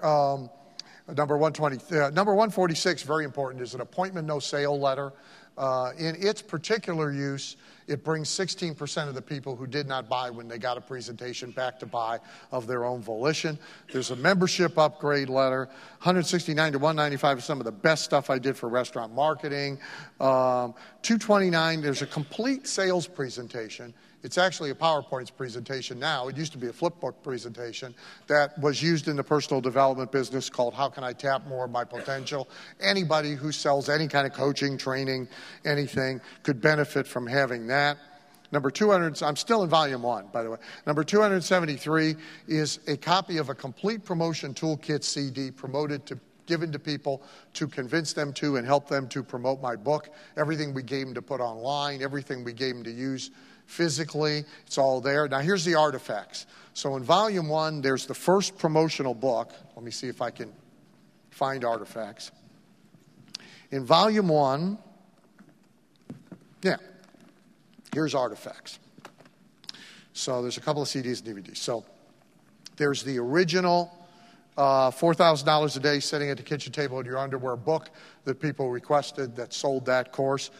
Um, 0.00 0.48
number 1.08 1.36
120, 1.36 1.98
uh, 1.98 2.10
number 2.10 2.34
146, 2.34 3.02
very 3.02 3.24
important, 3.24 3.60
is 3.62 3.74
an 3.74 3.80
appointment 3.80 4.28
no 4.28 4.38
sale 4.38 4.78
letter. 4.78 5.12
Uh, 5.58 5.90
in 5.98 6.14
its 6.24 6.40
particular 6.40 7.12
use, 7.12 7.56
It 7.92 8.02
brings 8.02 8.30
16% 8.30 9.08
of 9.08 9.14
the 9.14 9.20
people 9.20 9.54
who 9.54 9.66
did 9.66 9.86
not 9.86 10.08
buy 10.08 10.30
when 10.30 10.48
they 10.48 10.56
got 10.56 10.78
a 10.78 10.80
presentation 10.80 11.50
back 11.50 11.78
to 11.80 11.86
buy 11.86 12.20
of 12.50 12.66
their 12.66 12.84
own 12.84 13.02
volition. 13.02 13.58
There's 13.92 14.10
a 14.10 14.16
membership 14.16 14.78
upgrade 14.78 15.28
letter, 15.28 15.66
169 16.00 16.72
to 16.72 16.78
195 16.78 17.38
is 17.38 17.44
some 17.44 17.60
of 17.60 17.66
the 17.66 17.72
best 17.72 18.04
stuff 18.04 18.30
I 18.30 18.38
did 18.38 18.56
for 18.56 18.70
restaurant 18.70 19.14
marketing. 19.14 19.78
Um, 20.20 20.74
229, 21.02 21.82
there's 21.82 22.00
a 22.00 22.06
complete 22.06 22.66
sales 22.66 23.06
presentation 23.06 23.92
it's 24.22 24.38
actually 24.38 24.70
a 24.70 24.74
PowerPoint 24.74 25.34
presentation 25.36 25.98
now. 25.98 26.28
It 26.28 26.36
used 26.36 26.52
to 26.52 26.58
be 26.58 26.68
a 26.68 26.72
flipbook 26.72 27.14
presentation 27.24 27.92
that 28.28 28.56
was 28.60 28.80
used 28.80 29.08
in 29.08 29.16
the 29.16 29.24
personal 29.24 29.60
development 29.60 30.12
business 30.12 30.48
called 30.48 30.74
How 30.74 30.88
Can 30.88 31.02
I 31.02 31.12
Tap 31.12 31.46
More 31.48 31.64
of 31.64 31.72
My 31.72 31.82
Potential? 31.82 32.48
Anybody 32.80 33.34
who 33.34 33.50
sells 33.50 33.88
any 33.88 34.06
kind 34.06 34.26
of 34.26 34.32
coaching, 34.32 34.78
training, 34.78 35.28
anything 35.64 36.20
could 36.44 36.60
benefit 36.60 37.06
from 37.06 37.26
having 37.26 37.66
that. 37.66 37.81
Number 38.52 38.70
200, 38.70 39.22
I'm 39.22 39.36
still 39.36 39.62
in 39.62 39.70
volume 39.70 40.02
one, 40.02 40.26
by 40.30 40.42
the 40.42 40.50
way. 40.50 40.58
Number 40.86 41.02
273 41.04 42.16
is 42.48 42.80
a 42.86 42.98
copy 42.98 43.38
of 43.38 43.48
a 43.48 43.54
complete 43.54 44.04
promotion 44.04 44.52
toolkit 44.52 45.02
CD 45.02 45.50
promoted 45.50 46.04
to 46.06 46.18
given 46.46 46.72
to 46.72 46.78
people 46.78 47.22
to 47.54 47.66
convince 47.66 48.12
them 48.12 48.32
to 48.34 48.56
and 48.56 48.66
help 48.66 48.88
them 48.88 49.08
to 49.08 49.22
promote 49.22 49.62
my 49.62 49.76
book. 49.76 50.10
Everything 50.36 50.74
we 50.74 50.82
gave 50.82 51.06
them 51.06 51.14
to 51.14 51.22
put 51.22 51.40
online, 51.40 52.02
everything 52.02 52.44
we 52.44 52.52
gave 52.52 52.74
them 52.74 52.84
to 52.84 52.90
use 52.90 53.30
physically. 53.66 54.44
It's 54.66 54.76
all 54.76 55.00
there. 55.00 55.28
Now, 55.28 55.38
here's 55.38 55.64
the 55.64 55.74
artifacts. 55.74 56.46
So, 56.74 56.96
in 56.96 57.04
volume 57.04 57.48
one, 57.48 57.80
there's 57.80 58.06
the 58.06 58.14
first 58.14 58.58
promotional 58.58 59.14
book. 59.14 59.52
Let 59.76 59.84
me 59.84 59.90
see 59.90 60.08
if 60.08 60.20
I 60.20 60.30
can 60.30 60.52
find 61.30 61.64
artifacts. 61.64 62.30
In 63.70 63.84
volume 63.84 64.28
one, 64.28 64.78
yeah, 66.62 66.76
here's 67.94 68.14
artifacts. 68.14 68.78
So, 70.12 70.42
there's 70.42 70.58
a 70.58 70.60
couple 70.60 70.82
of 70.82 70.88
CDs 70.88 71.26
and 71.26 71.36
DVDs. 71.36 71.56
So, 71.58 71.84
there's 72.76 73.02
the 73.02 73.18
original 73.18 73.90
uh, 74.56 74.90
$4,000 74.90 75.76
a 75.76 75.80
day 75.80 76.00
sitting 76.00 76.30
at 76.30 76.36
the 76.36 76.42
kitchen 76.42 76.72
table 76.72 77.00
in 77.00 77.06
your 77.06 77.18
underwear 77.18 77.56
book 77.56 77.88
that 78.24 78.40
people 78.40 78.70
requested 78.70 79.34
that 79.36 79.52
sold 79.54 79.86
that 79.86 80.12
course 80.12 80.50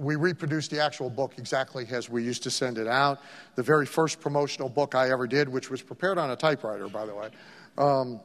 we 0.00 0.16
reproduced 0.16 0.70
the 0.70 0.80
actual 0.80 1.10
book 1.10 1.34
exactly 1.36 1.86
as 1.90 2.08
we 2.08 2.24
used 2.24 2.42
to 2.42 2.50
send 2.50 2.78
it 2.78 2.86
out. 2.86 3.20
The 3.54 3.62
very 3.62 3.86
first 3.86 4.20
promotional 4.20 4.68
book 4.68 4.94
I 4.94 5.10
ever 5.10 5.26
did, 5.26 5.48
which 5.48 5.70
was 5.70 5.82
prepared 5.82 6.16
on 6.18 6.30
a 6.30 6.36
typewriter, 6.36 6.88
by 6.88 7.04
the 7.04 7.14
way. 7.14 7.28
Um, 7.76 8.20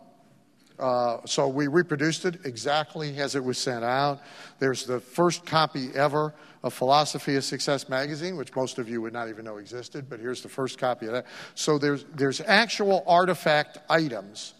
uh, 0.79 1.17
so 1.25 1.47
we 1.47 1.67
reproduced 1.67 2.25
it 2.25 2.45
exactly 2.45 3.17
as 3.17 3.35
it 3.35 3.43
was 3.43 3.57
sent 3.57 3.83
out. 3.83 4.21
There's 4.59 4.85
the 4.85 4.99
first 4.99 5.45
copy 5.45 5.89
ever 5.95 6.33
of 6.63 6.73
Philosophy 6.73 7.35
of 7.35 7.43
Success 7.43 7.87
magazine, 7.87 8.37
which 8.37 8.53
most 8.55 8.79
of 8.79 8.89
you 8.89 9.01
would 9.01 9.13
not 9.13 9.29
even 9.29 9.45
know 9.45 9.57
existed, 9.57 10.09
but 10.09 10.19
here's 10.19 10.41
the 10.41 10.49
first 10.49 10.77
copy 10.77 11.05
of 11.05 11.13
that. 11.13 11.25
So 11.53 11.77
there's, 11.77 12.05
there's 12.15 12.41
actual 12.41 13.03
artifact 13.07 13.77
items 13.89 14.55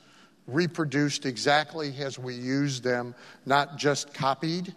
reproduced 0.47 1.25
exactly 1.25 1.93
as 1.99 2.19
we 2.19 2.35
used 2.35 2.83
them, 2.83 3.15
not 3.45 3.77
just 3.77 4.13
copied. 4.13 4.73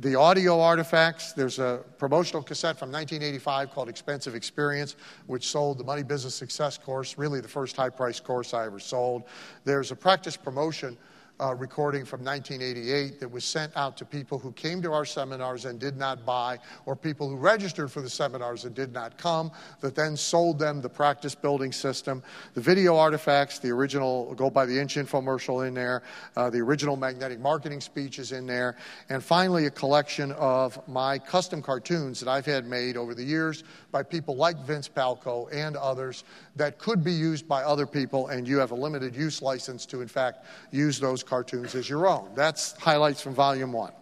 The 0.00 0.14
audio 0.14 0.60
artifacts, 0.60 1.32
there's 1.32 1.58
a 1.58 1.82
promotional 1.96 2.42
cassette 2.42 2.78
from 2.78 2.92
1985 2.92 3.70
called 3.70 3.88
Expensive 3.88 4.34
Experience, 4.34 4.94
which 5.26 5.48
sold 5.48 5.78
the 5.78 5.84
Money 5.84 6.02
Business 6.02 6.34
Success 6.34 6.76
course, 6.76 7.16
really 7.16 7.40
the 7.40 7.48
first 7.48 7.76
high 7.76 7.88
price 7.88 8.20
course 8.20 8.52
I 8.52 8.66
ever 8.66 8.78
sold. 8.78 9.22
There's 9.64 9.92
a 9.92 9.96
practice 9.96 10.36
promotion 10.36 10.98
uh, 11.38 11.54
recording 11.54 12.04
from 12.04 12.24
1988 12.24 13.20
that 13.20 13.30
was 13.30 13.44
sent 13.44 13.76
out 13.76 13.96
to 13.96 14.04
people 14.04 14.38
who 14.38 14.52
came 14.52 14.80
to 14.82 14.92
our 14.92 15.04
seminars 15.04 15.66
and 15.66 15.78
did 15.78 15.96
not 15.96 16.24
buy, 16.24 16.58
or 16.86 16.96
people 16.96 17.28
who 17.28 17.36
registered 17.36 17.90
for 17.90 18.00
the 18.00 18.08
seminars 18.08 18.64
and 18.64 18.74
did 18.74 18.92
not 18.92 19.18
come, 19.18 19.50
that 19.80 19.94
then 19.94 20.16
sold 20.16 20.58
them 20.58 20.80
the 20.80 20.88
practice 20.88 21.34
building 21.34 21.72
system. 21.72 22.22
The 22.54 22.60
video 22.60 22.96
artifacts, 22.96 23.58
the 23.58 23.70
original 23.70 24.34
Go 24.34 24.48
by 24.48 24.66
the 24.66 24.78
Inch 24.78 24.96
infomercial 24.96 25.66
in 25.66 25.74
there, 25.74 26.02
uh, 26.36 26.48
the 26.48 26.60
original 26.60 26.96
magnetic 26.96 27.40
marketing 27.40 27.80
speech 27.80 28.18
is 28.18 28.32
in 28.32 28.46
there, 28.46 28.76
and 29.10 29.22
finally 29.22 29.66
a 29.66 29.70
collection 29.70 30.32
of 30.32 30.86
my 30.88 31.18
custom 31.18 31.60
cartoons 31.60 32.18
that 32.20 32.28
I've 32.28 32.46
had 32.46 32.66
made 32.66 32.96
over 32.96 33.14
the 33.14 33.24
years 33.24 33.62
by 33.92 34.02
people 34.02 34.36
like 34.36 34.58
Vince 34.64 34.88
Palco 34.88 35.52
and 35.52 35.76
others 35.76 36.24
that 36.56 36.78
could 36.78 37.04
be 37.04 37.12
used 37.12 37.46
by 37.46 37.62
other 37.62 37.86
people, 37.86 38.28
and 38.28 38.48
you 38.48 38.58
have 38.58 38.70
a 38.70 38.74
limited 38.74 39.14
use 39.14 39.42
license 39.42 39.84
to, 39.86 40.00
in 40.00 40.08
fact, 40.08 40.46
use 40.70 40.98
those 40.98 41.22
cartoons 41.26 41.74
as 41.74 41.88
your 41.88 42.06
own. 42.06 42.28
That's 42.34 42.72
highlights 42.78 43.20
from 43.20 43.34
Volume 43.34 43.72
1. 43.72 43.92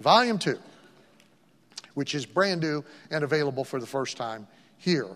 Volume 0.00 0.38
2, 0.38 0.58
which 1.94 2.14
is 2.14 2.24
brand 2.24 2.60
new 2.60 2.84
and 3.10 3.24
available 3.24 3.64
for 3.64 3.80
the 3.80 3.86
first 3.86 4.16
time 4.16 4.46
here. 4.78 5.08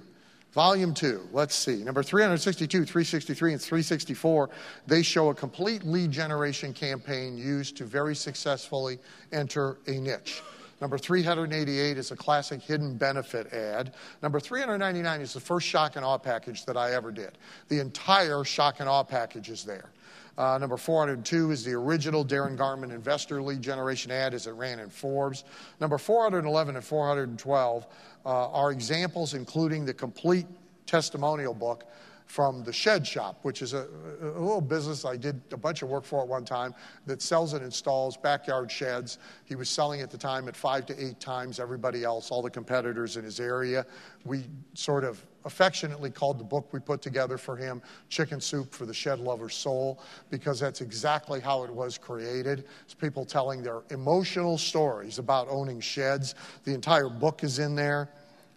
Volume 0.53 0.93
2, 0.93 1.29
let's 1.33 1.55
see. 1.55 1.83
Number 1.83 2.03
362, 2.03 2.85
363, 2.85 3.53
and 3.53 3.63
364, 3.63 4.51
they 4.87 5.03
show 5.03 5.31
a 5.31 5.35
complete 5.35 5.83
lead 5.85 6.11
generation 6.11 6.75
campaign 6.75 7.39
used 7.39 7.77
to 7.79 7.85
very 7.85 8.15
successfully 8.15 8.99
enter 9.33 9.79
a 9.87 9.93
niche. 9.93 10.43
Number 10.83 10.99
388 10.99 11.97
is 11.97 12.11
a 12.11 12.17
classic 12.17 12.61
hidden 12.61 12.97
benefit 12.97 13.53
ad. 13.53 13.95
Number 14.21 14.41
399 14.41 15.21
is 15.21 15.33
the 15.33 15.39
first 15.39 15.65
shock 15.65 15.95
and 15.95 16.05
awe 16.05 16.19
package 16.19 16.65
that 16.65 16.77
I 16.77 16.93
ever 16.93 17.13
did. 17.13 17.39
The 17.69 17.79
entire 17.79 18.43
shock 18.43 18.81
and 18.81 18.89
awe 18.89 19.05
package 19.05 19.49
is 19.49 19.63
there. 19.63 19.91
Uh, 20.37 20.59
number 20.59 20.77
402 20.77 21.53
is 21.53 21.65
the 21.65 21.73
original 21.73 22.25
Darren 22.25 22.57
Garman 22.57 22.91
investor 22.91 23.41
lead 23.41 23.63
generation 23.63 24.11
ad 24.11 24.35
as 24.35 24.49
it 24.49 24.55
ran 24.55 24.81
in 24.81 24.91
Forbes. 24.91 25.45
Number 25.81 25.99
411 25.99 26.75
and 26.75 26.85
412 26.85 27.87
uh, 28.27 28.51
are 28.51 28.73
examples, 28.73 29.35
including 29.35 29.85
the 29.85 29.95
complete 29.95 30.47
testimonial 30.87 31.55
book 31.55 31.85
from 32.27 32.65
the 32.65 32.73
Shed 32.73 33.07
Shop, 33.07 33.39
which 33.43 33.63
is 33.63 33.75
a, 33.75 33.87
a, 34.23 34.41
little 34.41 34.61
business 34.61 35.05
I 35.05 35.17
did 35.17 35.41
a 35.53 35.57
bunch 35.57 35.83
of 35.83 35.89
work 35.89 36.05
for 36.05 36.23
at 36.23 36.29
one 36.29 36.45
time 36.45 36.75
that 37.07 37.21
sells 37.21 37.53
and 37.53 37.65
installs 37.65 38.17
backyard 38.17 38.71
sheds. 38.71 39.19
He 39.45 39.55
was 39.55 39.69
selling 39.69 40.01
at 40.01 40.11
the 40.11 40.19
time 40.19 40.49
at 40.49 40.57
five 40.57 40.87
to 40.87 41.05
eight 41.05 41.21
times 41.21 41.61
everybody 41.61 42.05
else, 42.05 42.31
all 42.31 42.43
the 42.43 42.51
competitors 42.51 43.17
in 43.17 43.25
his 43.25 43.41
area. 43.41 43.85
We 44.25 44.45
sort 44.75 45.05
of 45.05 45.23
affectionately 45.45 46.11
called 46.11 46.39
the 46.39 46.45
book 46.45 46.73
we 46.73 46.81
put 46.81 47.03
together 47.03 47.37
for 47.37 47.57
him 47.57 47.83
Chicken 48.09 48.41
Soup 48.41 48.73
for 48.73 48.87
the 48.87 48.95
Shed 48.95 49.19
Lover's 49.19 49.55
Soul, 49.55 50.01
because 50.31 50.61
that's 50.61 50.81
exactly 50.81 51.41
how 51.41 51.65
it 51.65 51.71
was 51.71 51.99
created. 51.99 52.65
It's 52.85 52.95
people 52.95 53.25
telling 53.25 53.63
their 53.63 53.83
emotional 53.91 54.59
stories 54.59 55.19
about 55.19 55.49
owning 55.51 55.81
sheds. 55.81 56.35
The 56.65 56.75
entire 56.75 57.09
book 57.09 57.45
is 57.45 57.59
in 57.59 57.75
there. 57.75 58.11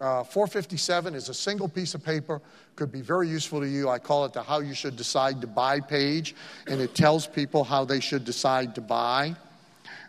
Uh, 0.06 0.24
457 0.24 1.16
is 1.16 1.30
a 1.30 1.34
single 1.34 1.68
piece 1.68 1.96
of 1.96 2.06
paper, 2.06 2.40
could 2.76 2.92
be 2.92 3.02
very 3.02 3.28
useful 3.28 3.60
to 3.60 3.68
you. 3.68 3.90
I 3.90 3.98
call 3.98 4.24
it 4.26 4.34
the 4.34 4.44
How 4.44 4.60
You 4.60 4.76
Should 4.76 4.98
Decide 4.98 5.42
to 5.42 5.48
Buy 5.48 5.80
page, 5.80 6.36
and 6.68 6.80
it 6.80 6.94
tells 6.94 7.26
people 7.26 7.64
how 7.64 7.86
they 7.86 8.00
should 8.00 8.24
decide 8.24 8.76
to 8.76 8.82
buy. 8.82 9.36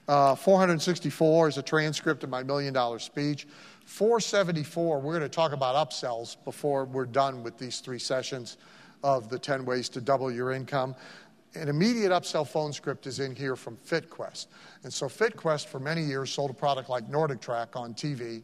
Uh, 0.06 0.34
464 0.34 1.48
is 1.48 1.56
a 1.56 1.62
transcript 1.62 2.22
of 2.24 2.28
my 2.28 2.42
million 2.42 2.74
dollar 2.74 2.98
speech. 2.98 3.46
474, 3.86 5.00
we're 5.00 5.12
going 5.12 5.22
to 5.22 5.30
talk 5.30 5.52
about 5.52 5.88
upsells 5.88 6.36
before 6.44 6.84
we're 6.84 7.06
done 7.06 7.42
with 7.42 7.56
these 7.56 7.80
three 7.80 7.98
sessions 7.98 8.58
of 9.02 9.30
the 9.30 9.38
10 9.38 9.64
ways 9.64 9.88
to 9.88 10.02
double 10.02 10.30
your 10.30 10.52
income. 10.52 10.94
An 11.54 11.70
immediate 11.70 12.10
upsell 12.10 12.46
phone 12.46 12.74
script 12.74 13.06
is 13.06 13.18
in 13.18 13.34
here 13.34 13.56
from 13.56 13.78
FitQuest. 13.78 14.48
And 14.82 14.92
so 14.92 15.06
FitQuest 15.06 15.68
for 15.68 15.80
many 15.80 16.02
years 16.02 16.30
sold 16.30 16.50
a 16.50 16.54
product 16.54 16.90
like 16.90 17.08
NordicTrack 17.08 17.76
on 17.76 17.94
TV. 17.94 18.42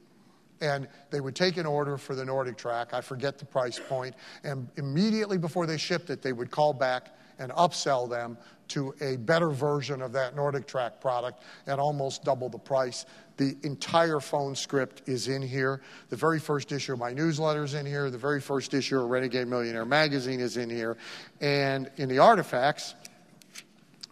And 0.63 0.89
they 1.11 1.21
would 1.21 1.35
take 1.35 1.59
an 1.59 1.67
order 1.67 1.99
for 1.99 2.15
the 2.15 2.25
Nordic 2.25 2.57
track. 2.57 2.95
I 2.95 3.03
forget 3.03 3.39
the 3.39 3.45
price 3.45 3.79
point. 3.79 4.15
and 4.45 4.69
immediately 4.77 5.37
before 5.37 5.67
they 5.67 5.77
shipped 5.77 6.09
it, 6.09 6.23
they 6.23 6.33
would 6.33 6.51
call 6.51 6.73
back 6.73 7.15
and 7.39 7.53
upsell 7.53 8.09
them 8.09 8.39
to 8.69 8.95
a 9.03 9.17
better 9.17 9.51
version 9.51 10.01
of 10.01 10.13
that 10.13 10.35
Nordic 10.35 10.67
track 10.67 11.01
product 11.01 11.43
at 11.67 11.79
almost 11.79 12.25
double 12.25 12.49
the 12.49 12.59
price. 12.59 13.05
The 13.37 13.57
entire 13.65 14.21
phone 14.21 14.55
script 14.55 15.03
is 15.07 15.29
in 15.29 15.43
here. 15.43 15.83
The 16.09 16.17
very 16.17 16.39
first 16.39 16.73
issue 16.73 16.93
of 16.93 16.99
my 16.99 17.13
newsletter 17.13 17.65
is 17.65 17.75
in 17.75 17.85
here. 17.85 18.09
The 18.09 18.19
very 18.19 18.41
first 18.41 18.73
issue 18.73 18.99
of 18.99 19.11
Renegade 19.11 19.49
Millionaire 19.49 19.85
magazine 19.85 20.41
is 20.41 20.57
in 20.57 20.71
here. 20.71 20.97
And 21.41 21.91
in 21.97 22.09
the 22.09 22.19
artifacts, 22.19 22.95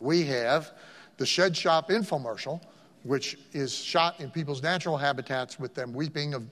we 0.01 0.25
have 0.27 0.73
the 1.17 1.27
Shed 1.27 1.57
Shop 1.57 1.91
infomercial, 1.91 2.61
which 3.03 3.39
is 3.53 3.75
shot 3.75 4.21
in 4.21 4.31
people's 4.31 4.63
natural 4.63 4.97
habitats 4.97 5.59
with 5.59 5.75
them 5.75 5.93
weeping 5.93 6.35
of 6.35 6.45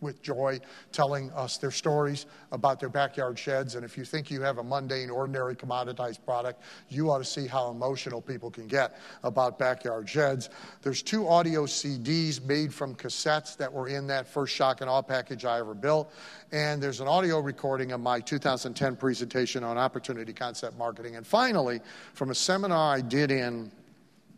with 0.00 0.22
joy, 0.22 0.60
telling 0.92 1.30
us 1.32 1.56
their 1.56 1.70
stories 1.70 2.26
about 2.52 2.80
their 2.80 2.88
backyard 2.88 3.38
sheds. 3.38 3.74
And 3.74 3.84
if 3.84 3.96
you 3.96 4.04
think 4.04 4.30
you 4.30 4.42
have 4.42 4.58
a 4.58 4.62
mundane, 4.62 5.10
ordinary, 5.10 5.56
commoditized 5.56 6.24
product, 6.24 6.62
you 6.88 7.10
ought 7.10 7.18
to 7.18 7.24
see 7.24 7.46
how 7.46 7.70
emotional 7.70 8.20
people 8.20 8.50
can 8.50 8.66
get 8.66 8.98
about 9.22 9.58
backyard 9.58 10.08
sheds. 10.08 10.50
There's 10.82 11.02
two 11.02 11.28
audio 11.28 11.66
CDs 11.66 12.42
made 12.44 12.72
from 12.72 12.94
cassettes 12.94 13.56
that 13.56 13.72
were 13.72 13.88
in 13.88 14.06
that 14.08 14.26
first 14.26 14.54
shock 14.54 14.80
and 14.80 14.90
awe 14.90 15.02
package 15.02 15.44
I 15.44 15.58
ever 15.58 15.74
built. 15.74 16.12
And 16.52 16.82
there's 16.82 17.00
an 17.00 17.08
audio 17.08 17.40
recording 17.40 17.92
of 17.92 18.00
my 18.00 18.20
2010 18.20 18.96
presentation 18.96 19.64
on 19.64 19.78
opportunity 19.78 20.32
concept 20.32 20.76
marketing. 20.76 21.16
And 21.16 21.26
finally, 21.26 21.80
from 22.14 22.30
a 22.30 22.34
seminar 22.34 22.94
I 22.94 23.00
did 23.00 23.30
in 23.30 23.70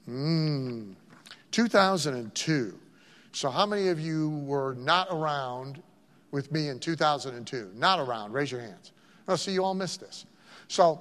mm, 0.09 0.95
2002 1.51 2.79
so, 3.33 3.51
how 3.51 3.67
many 3.67 3.89
of 3.89 4.01
you 4.01 4.31
were 4.31 4.75
not 4.75 5.09
around 5.11 5.83
with 6.31 6.51
me 6.51 6.69
in 6.69 6.81
2002? 6.81 7.71
Not 7.77 8.01
around. 8.01 8.33
Raise 8.33 8.51
your 8.51 8.61
hands. 8.61 8.93
Oh, 9.27 9.37
see, 9.37 9.53
you 9.53 9.63
all 9.63 9.75
missed 9.75 10.01
this. 10.01 10.27
So, 10.69 11.01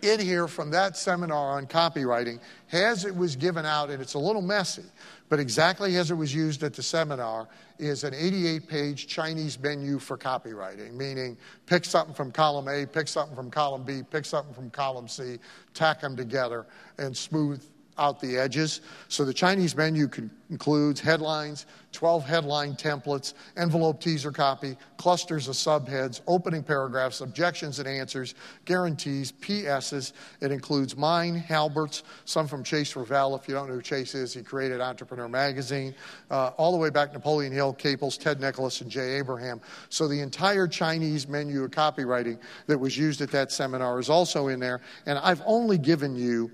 in 0.00 0.20
here 0.20 0.46
from 0.46 0.70
that 0.70 0.96
seminar 0.96 1.58
on 1.58 1.66
copywriting, 1.66 2.38
as 2.72 3.04
it 3.04 3.14
was 3.14 3.34
given 3.34 3.66
out, 3.66 3.90
and 3.90 4.00
it's 4.00 4.14
a 4.14 4.18
little 4.18 4.42
messy, 4.42 4.84
but 5.28 5.40
exactly 5.40 5.96
as 5.96 6.12
it 6.12 6.14
was 6.14 6.32
used 6.32 6.62
at 6.62 6.72
the 6.72 6.82
seminar, 6.82 7.48
is 7.80 8.04
an 8.04 8.14
88 8.14 8.68
page 8.68 9.06
Chinese 9.08 9.58
menu 9.58 9.98
for 9.98 10.16
copywriting, 10.16 10.94
meaning 10.94 11.36
pick 11.66 11.84
something 11.84 12.14
from 12.14 12.30
column 12.30 12.68
A, 12.68 12.86
pick 12.86 13.08
something 13.08 13.34
from 13.34 13.50
column 13.50 13.82
B, 13.82 14.02
pick 14.08 14.24
something 14.24 14.54
from 14.54 14.70
column 14.70 15.08
C, 15.08 15.38
tack 15.74 16.00
them 16.00 16.16
together, 16.16 16.64
and 16.98 17.16
smooth 17.16 17.62
out 17.98 18.20
the 18.20 18.38
edges. 18.38 18.80
So 19.08 19.24
the 19.24 19.34
Chinese 19.34 19.76
menu 19.76 20.08
includes 20.50 21.00
headlines, 21.00 21.66
12 21.92 22.24
headline 22.24 22.74
templates, 22.74 23.34
envelope 23.56 24.00
teaser 24.00 24.30
copy, 24.30 24.76
clusters 24.96 25.48
of 25.48 25.54
subheads, 25.54 26.20
opening 26.26 26.62
paragraphs, 26.62 27.20
objections 27.20 27.78
and 27.78 27.88
answers, 27.88 28.34
guarantees, 28.64 29.32
PSs. 29.32 30.12
It 30.40 30.52
includes 30.52 30.96
mine, 30.96 31.34
Halbert's, 31.34 32.02
some 32.24 32.46
from 32.46 32.64
Chase 32.64 32.94
Revel. 32.96 33.36
If 33.36 33.48
you 33.48 33.54
don't 33.54 33.68
know 33.68 33.74
who 33.74 33.82
Chase 33.82 34.14
is, 34.14 34.34
he 34.34 34.42
created 34.42 34.80
Entrepreneur 34.80 35.28
Magazine, 35.28 35.94
uh, 36.30 36.48
all 36.56 36.72
the 36.72 36.78
way 36.78 36.90
back 36.90 37.12
Napoleon 37.12 37.52
Hill, 37.52 37.72
Caples, 37.74 38.16
Ted 38.16 38.40
Nicholas, 38.40 38.80
and 38.80 38.90
Jay 38.90 39.16
Abraham. 39.16 39.60
So 39.88 40.08
the 40.08 40.20
entire 40.20 40.66
Chinese 40.66 41.28
menu 41.28 41.64
of 41.64 41.70
copywriting 41.70 42.38
that 42.66 42.78
was 42.78 42.96
used 42.96 43.20
at 43.20 43.30
that 43.32 43.52
seminar 43.52 43.98
is 43.98 44.08
also 44.08 44.48
in 44.48 44.60
there. 44.60 44.80
And 45.06 45.18
I've 45.18 45.42
only 45.46 45.78
given 45.78 46.16
you. 46.16 46.50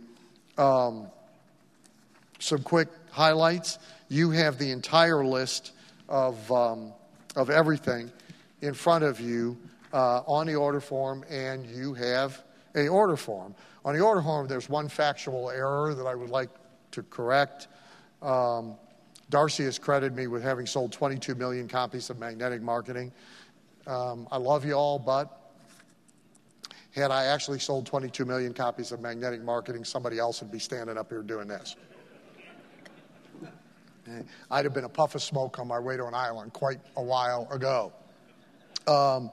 Um, 0.56 1.08
some 2.38 2.62
quick 2.62 2.88
highlights. 3.10 3.78
You 4.08 4.30
have 4.30 4.58
the 4.58 4.70
entire 4.70 5.24
list 5.24 5.72
of, 6.08 6.50
um, 6.52 6.92
of 7.36 7.50
everything 7.50 8.10
in 8.60 8.74
front 8.74 9.04
of 9.04 9.20
you 9.20 9.56
uh, 9.92 10.22
on 10.26 10.46
the 10.46 10.54
order 10.54 10.80
form, 10.80 11.24
and 11.30 11.66
you 11.66 11.94
have 11.94 12.42
a 12.74 12.88
order 12.88 13.16
form. 13.16 13.54
On 13.84 13.94
the 13.94 14.00
order 14.00 14.22
form, 14.22 14.48
there's 14.48 14.68
one 14.68 14.88
factual 14.88 15.50
error 15.50 15.94
that 15.94 16.06
I 16.06 16.14
would 16.14 16.30
like 16.30 16.50
to 16.92 17.02
correct. 17.04 17.68
Um, 18.22 18.76
Darcy 19.30 19.64
has 19.64 19.78
credited 19.78 20.16
me 20.16 20.26
with 20.26 20.42
having 20.42 20.66
sold 20.66 20.92
22 20.92 21.34
million 21.34 21.68
copies 21.68 22.10
of 22.10 22.18
Magnetic 22.18 22.62
Marketing. 22.62 23.12
Um, 23.86 24.26
I 24.30 24.38
love 24.38 24.64
you 24.64 24.74
all, 24.74 24.98
but 24.98 25.40
had 26.94 27.10
I 27.10 27.24
actually 27.24 27.58
sold 27.58 27.86
22 27.86 28.24
million 28.24 28.54
copies 28.54 28.92
of 28.92 29.00
Magnetic 29.00 29.42
Marketing, 29.42 29.84
somebody 29.84 30.18
else 30.18 30.40
would 30.40 30.52
be 30.52 30.58
standing 30.58 30.96
up 30.96 31.10
here 31.10 31.22
doing 31.22 31.48
this. 31.48 31.76
I'd 34.50 34.64
have 34.64 34.74
been 34.74 34.84
a 34.84 34.88
puff 34.88 35.14
of 35.14 35.22
smoke 35.22 35.58
on 35.58 35.68
my 35.68 35.78
way 35.78 35.96
to 35.96 36.06
an 36.06 36.14
island 36.14 36.52
quite 36.52 36.80
a 36.96 37.02
while 37.02 37.48
ago. 37.50 37.92
Um, 38.86 39.30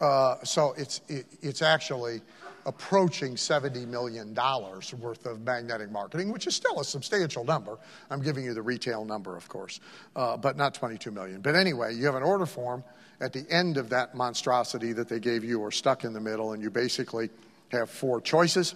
uh, 0.00 0.36
so 0.42 0.74
it's, 0.76 1.00
it, 1.08 1.26
it's 1.42 1.62
actually 1.62 2.20
approaching 2.66 3.34
$70 3.34 3.86
million 3.86 4.34
worth 4.34 5.26
of 5.26 5.40
magnetic 5.42 5.90
marketing, 5.90 6.32
which 6.32 6.46
is 6.46 6.54
still 6.54 6.80
a 6.80 6.84
substantial 6.84 7.44
number. 7.44 7.78
I'm 8.10 8.22
giving 8.22 8.44
you 8.44 8.54
the 8.54 8.62
retail 8.62 9.04
number, 9.04 9.36
of 9.36 9.48
course, 9.48 9.80
uh, 10.16 10.36
but 10.36 10.56
not 10.56 10.74
22 10.74 11.10
million. 11.10 11.40
But 11.40 11.54
anyway, 11.54 11.94
you 11.94 12.06
have 12.06 12.14
an 12.14 12.22
order 12.22 12.46
form 12.46 12.84
at 13.20 13.32
the 13.32 13.44
end 13.50 13.76
of 13.76 13.88
that 13.90 14.14
monstrosity 14.14 14.92
that 14.92 15.08
they 15.08 15.20
gave 15.20 15.44
you 15.44 15.60
or 15.60 15.70
stuck 15.70 16.04
in 16.04 16.12
the 16.12 16.20
middle, 16.20 16.52
and 16.52 16.62
you 16.62 16.70
basically 16.70 17.30
have 17.70 17.90
four 17.90 18.20
choices. 18.20 18.74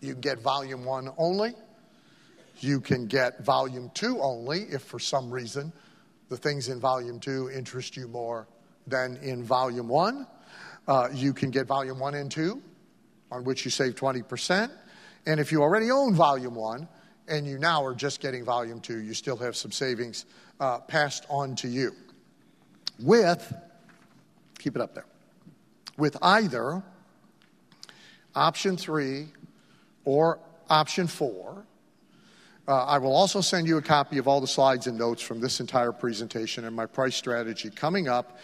You 0.00 0.12
can 0.12 0.20
get 0.20 0.38
volume 0.40 0.84
one 0.84 1.10
only, 1.16 1.54
you 2.60 2.80
can 2.80 3.06
get 3.06 3.44
volume 3.44 3.90
two 3.94 4.20
only 4.20 4.62
if 4.70 4.82
for 4.82 4.98
some 4.98 5.30
reason 5.30 5.72
the 6.28 6.36
things 6.36 6.68
in 6.68 6.80
volume 6.80 7.20
two 7.20 7.50
interest 7.54 7.96
you 7.96 8.08
more 8.08 8.48
than 8.86 9.16
in 9.16 9.42
volume 9.42 9.88
one. 9.88 10.26
Uh, 10.88 11.08
you 11.12 11.32
can 11.32 11.50
get 11.50 11.66
volume 11.66 11.98
one 11.98 12.14
and 12.14 12.30
two, 12.30 12.62
on 13.30 13.44
which 13.44 13.64
you 13.64 13.70
save 13.70 13.94
20%. 13.94 14.70
And 15.26 15.40
if 15.40 15.50
you 15.50 15.62
already 15.62 15.90
own 15.90 16.14
volume 16.14 16.54
one 16.54 16.88
and 17.28 17.46
you 17.46 17.58
now 17.58 17.84
are 17.84 17.94
just 17.94 18.20
getting 18.20 18.44
volume 18.44 18.80
two, 18.80 18.98
you 18.98 19.14
still 19.14 19.36
have 19.36 19.56
some 19.56 19.72
savings 19.72 20.26
uh, 20.60 20.78
passed 20.78 21.26
on 21.28 21.56
to 21.56 21.68
you. 21.68 21.92
With, 23.00 23.52
keep 24.58 24.76
it 24.76 24.82
up 24.82 24.94
there, 24.94 25.06
with 25.98 26.16
either 26.22 26.82
option 28.34 28.76
three 28.76 29.28
or 30.04 30.38
option 30.70 31.06
four 31.06 31.66
uh, 32.68 32.84
I 32.84 32.98
will 32.98 33.14
also 33.14 33.40
send 33.40 33.66
you 33.68 33.76
a 33.76 33.82
copy 33.82 34.18
of 34.18 34.26
all 34.26 34.40
the 34.40 34.46
slides 34.46 34.86
and 34.86 34.98
notes 34.98 35.22
from 35.22 35.40
this 35.40 35.60
entire 35.60 35.92
presentation 35.92 36.64
and 36.64 36.74
my 36.74 36.86
price 36.86 37.14
strategy 37.14 37.70
coming 37.70 38.08
up. 38.08 38.38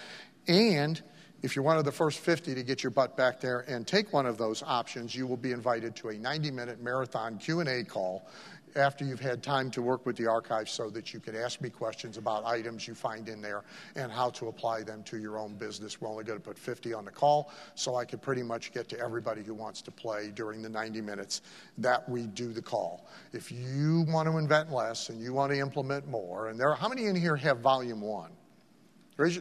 And 0.47 1.01
if 1.43 1.57
you're 1.57 1.65
one 1.65 1.77
of 1.77 1.85
the 1.85 1.93
first 1.93 2.21
50 2.21 2.55
to 2.55 2.63
get 2.63 2.85
your 2.85 2.91
butt 2.91 3.17
back 3.17 3.41
there 3.41 3.61
and 3.67 3.85
take 3.85 4.13
one 4.13 4.27
of 4.27 4.39
those 4.39 4.63
options, 4.63 5.15
you 5.15 5.27
will 5.27 5.37
be 5.37 5.51
invited 5.51 5.97
to 5.97 6.11
a 6.11 6.15
90-minute 6.15 6.81
marathon 6.81 7.37
Q&A 7.37 7.83
call 7.83 8.29
after 8.77 9.05
you've 9.05 9.21
had 9.21 9.43
time 9.43 9.71
to 9.71 9.83
work 9.83 10.07
with 10.07 10.17
the 10.17 10.27
archive 10.27 10.69
so 10.69 10.91
that 10.91 11.13
you 11.13 11.21
can 11.21 11.37
ask 11.37 11.61
me 11.61 11.71
questions 11.71 12.17
about 12.17 12.45
items 12.45 12.87
you 12.87 12.95
find 12.95 13.29
in 13.29 13.41
there 13.41 13.65
and 13.97 14.11
how 14.11 14.31
to 14.31 14.49
apply 14.49 14.83
them 14.83 15.03
to 15.05 15.19
your 15.19 15.39
own 15.39 15.55
business. 15.55 16.01
We're 16.01 16.09
only 16.09 16.25
going 16.25 16.39
to 16.39 16.45
put 16.45 16.59
50 16.59 16.95
on 16.95 17.05
the 17.05 17.11
call, 17.11 17.51
so 17.75 17.97
I 17.97 18.05
can 18.05 18.19
pretty 18.19 18.43
much 18.43 18.73
get 18.73 18.89
to 18.91 18.99
everybody 18.99 19.43
who 19.43 19.55
wants 19.55 19.83
to 19.83 19.91
play 19.91 20.31
during 20.35 20.63
the 20.63 20.69
90 20.69 21.01
minutes 21.01 21.43
that 21.79 22.09
we 22.09 22.27
do 22.27 22.53
the 22.53 22.63
call. 22.63 23.09
If 23.33 23.51
you 23.53 24.05
want 24.09 24.29
to 24.29 24.39
invent 24.39 24.73
less 24.73 25.09
and 25.09 25.21
you 25.21 25.33
want 25.33 25.53
to 25.53 25.59
implement 25.59 26.09
more, 26.09 26.49
and 26.49 26.59
there 26.59 26.71
are 26.71 26.77
how 26.77 26.89
many 26.89 27.07
in 27.07 27.17
here 27.17 27.37
have 27.37 27.59
volume 27.61 28.01
one? 28.01 28.31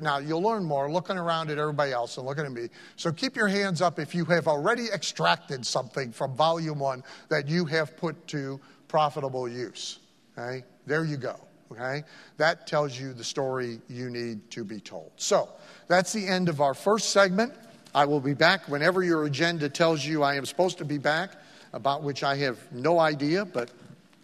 Now, 0.01 0.19
you'll 0.19 0.43
learn 0.43 0.63
more 0.63 0.91
looking 0.91 1.17
around 1.17 1.49
at 1.49 1.57
everybody 1.57 1.91
else 1.91 2.17
and 2.17 2.25
looking 2.25 2.45
at 2.45 2.51
me. 2.51 2.67
So 2.97 3.11
keep 3.11 3.35
your 3.35 3.47
hands 3.47 3.81
up 3.81 3.99
if 3.99 4.13
you 4.13 4.25
have 4.25 4.47
already 4.47 4.87
extracted 4.93 5.65
something 5.65 6.11
from 6.11 6.35
volume 6.35 6.77
one 6.77 7.03
that 7.29 7.47
you 7.47 7.65
have 7.65 7.97
put 7.97 8.27
to 8.27 8.59
profitable 8.91 9.47
use. 9.47 9.99
Okay? 10.37 10.65
There 10.85 11.05
you 11.05 11.15
go. 11.15 11.39
Okay? 11.71 12.03
That 12.35 12.67
tells 12.67 12.99
you 12.99 13.13
the 13.13 13.23
story 13.23 13.79
you 13.87 14.09
need 14.09 14.51
to 14.51 14.65
be 14.65 14.81
told. 14.81 15.11
So, 15.15 15.47
that's 15.87 16.11
the 16.11 16.27
end 16.27 16.49
of 16.49 16.59
our 16.59 16.73
first 16.73 17.11
segment. 17.11 17.53
I 17.95 18.03
will 18.03 18.19
be 18.19 18.33
back 18.33 18.67
whenever 18.67 19.01
your 19.01 19.23
agenda 19.23 19.69
tells 19.69 20.05
you 20.05 20.23
I 20.23 20.35
am 20.35 20.45
supposed 20.45 20.77
to 20.79 20.85
be 20.85 20.97
back, 20.97 21.31
about 21.71 22.03
which 22.03 22.21
I 22.21 22.35
have 22.35 22.57
no 22.73 22.99
idea, 22.99 23.45
but 23.45 23.71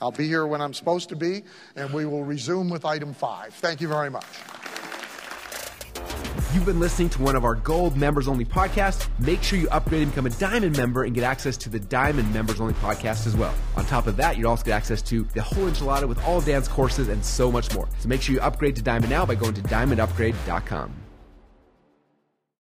I'll 0.01 0.11
be 0.11 0.27
here 0.27 0.45
when 0.45 0.59
I'm 0.59 0.73
supposed 0.73 1.07
to 1.09 1.15
be, 1.15 1.43
and 1.77 1.89
we 1.93 2.05
will 2.05 2.25
resume 2.25 2.69
with 2.69 2.83
item 2.83 3.13
five. 3.13 3.53
Thank 3.53 3.79
you 3.79 3.87
very 3.87 4.09
much. 4.09 4.25
You've 6.53 6.65
been 6.65 6.79
listening 6.79 7.09
to 7.09 7.21
one 7.21 7.35
of 7.35 7.43
our 7.43 7.55
gold 7.55 7.97
members 7.97 8.27
only 8.27 8.45
podcasts. 8.45 9.07
Make 9.19 9.43
sure 9.43 9.59
you 9.59 9.67
upgrade 9.69 10.03
and 10.03 10.11
become 10.11 10.27
a 10.27 10.29
diamond 10.29 10.77
member 10.77 11.03
and 11.03 11.13
get 11.13 11.25
access 11.25 11.57
to 11.57 11.69
the 11.69 11.79
diamond 11.79 12.33
members 12.33 12.61
only 12.61 12.73
podcast 12.75 13.27
as 13.27 13.35
well. 13.35 13.53
On 13.75 13.85
top 13.85 14.07
of 14.07 14.15
that, 14.17 14.37
you 14.37 14.47
also 14.47 14.63
get 14.63 14.71
access 14.71 15.01
to 15.03 15.23
the 15.33 15.41
whole 15.41 15.65
enchilada 15.65 16.07
with 16.07 16.23
all 16.23 16.39
Dan's 16.39 16.69
courses 16.69 17.09
and 17.09 17.23
so 17.23 17.51
much 17.51 17.73
more. 17.75 17.89
So 17.99 18.07
make 18.07 18.21
sure 18.21 18.33
you 18.33 18.41
upgrade 18.41 18.77
to 18.77 18.81
diamond 18.81 19.09
now 19.09 19.25
by 19.25 19.35
going 19.35 19.55
to 19.55 19.61
diamondupgrade.com. 19.61 21.06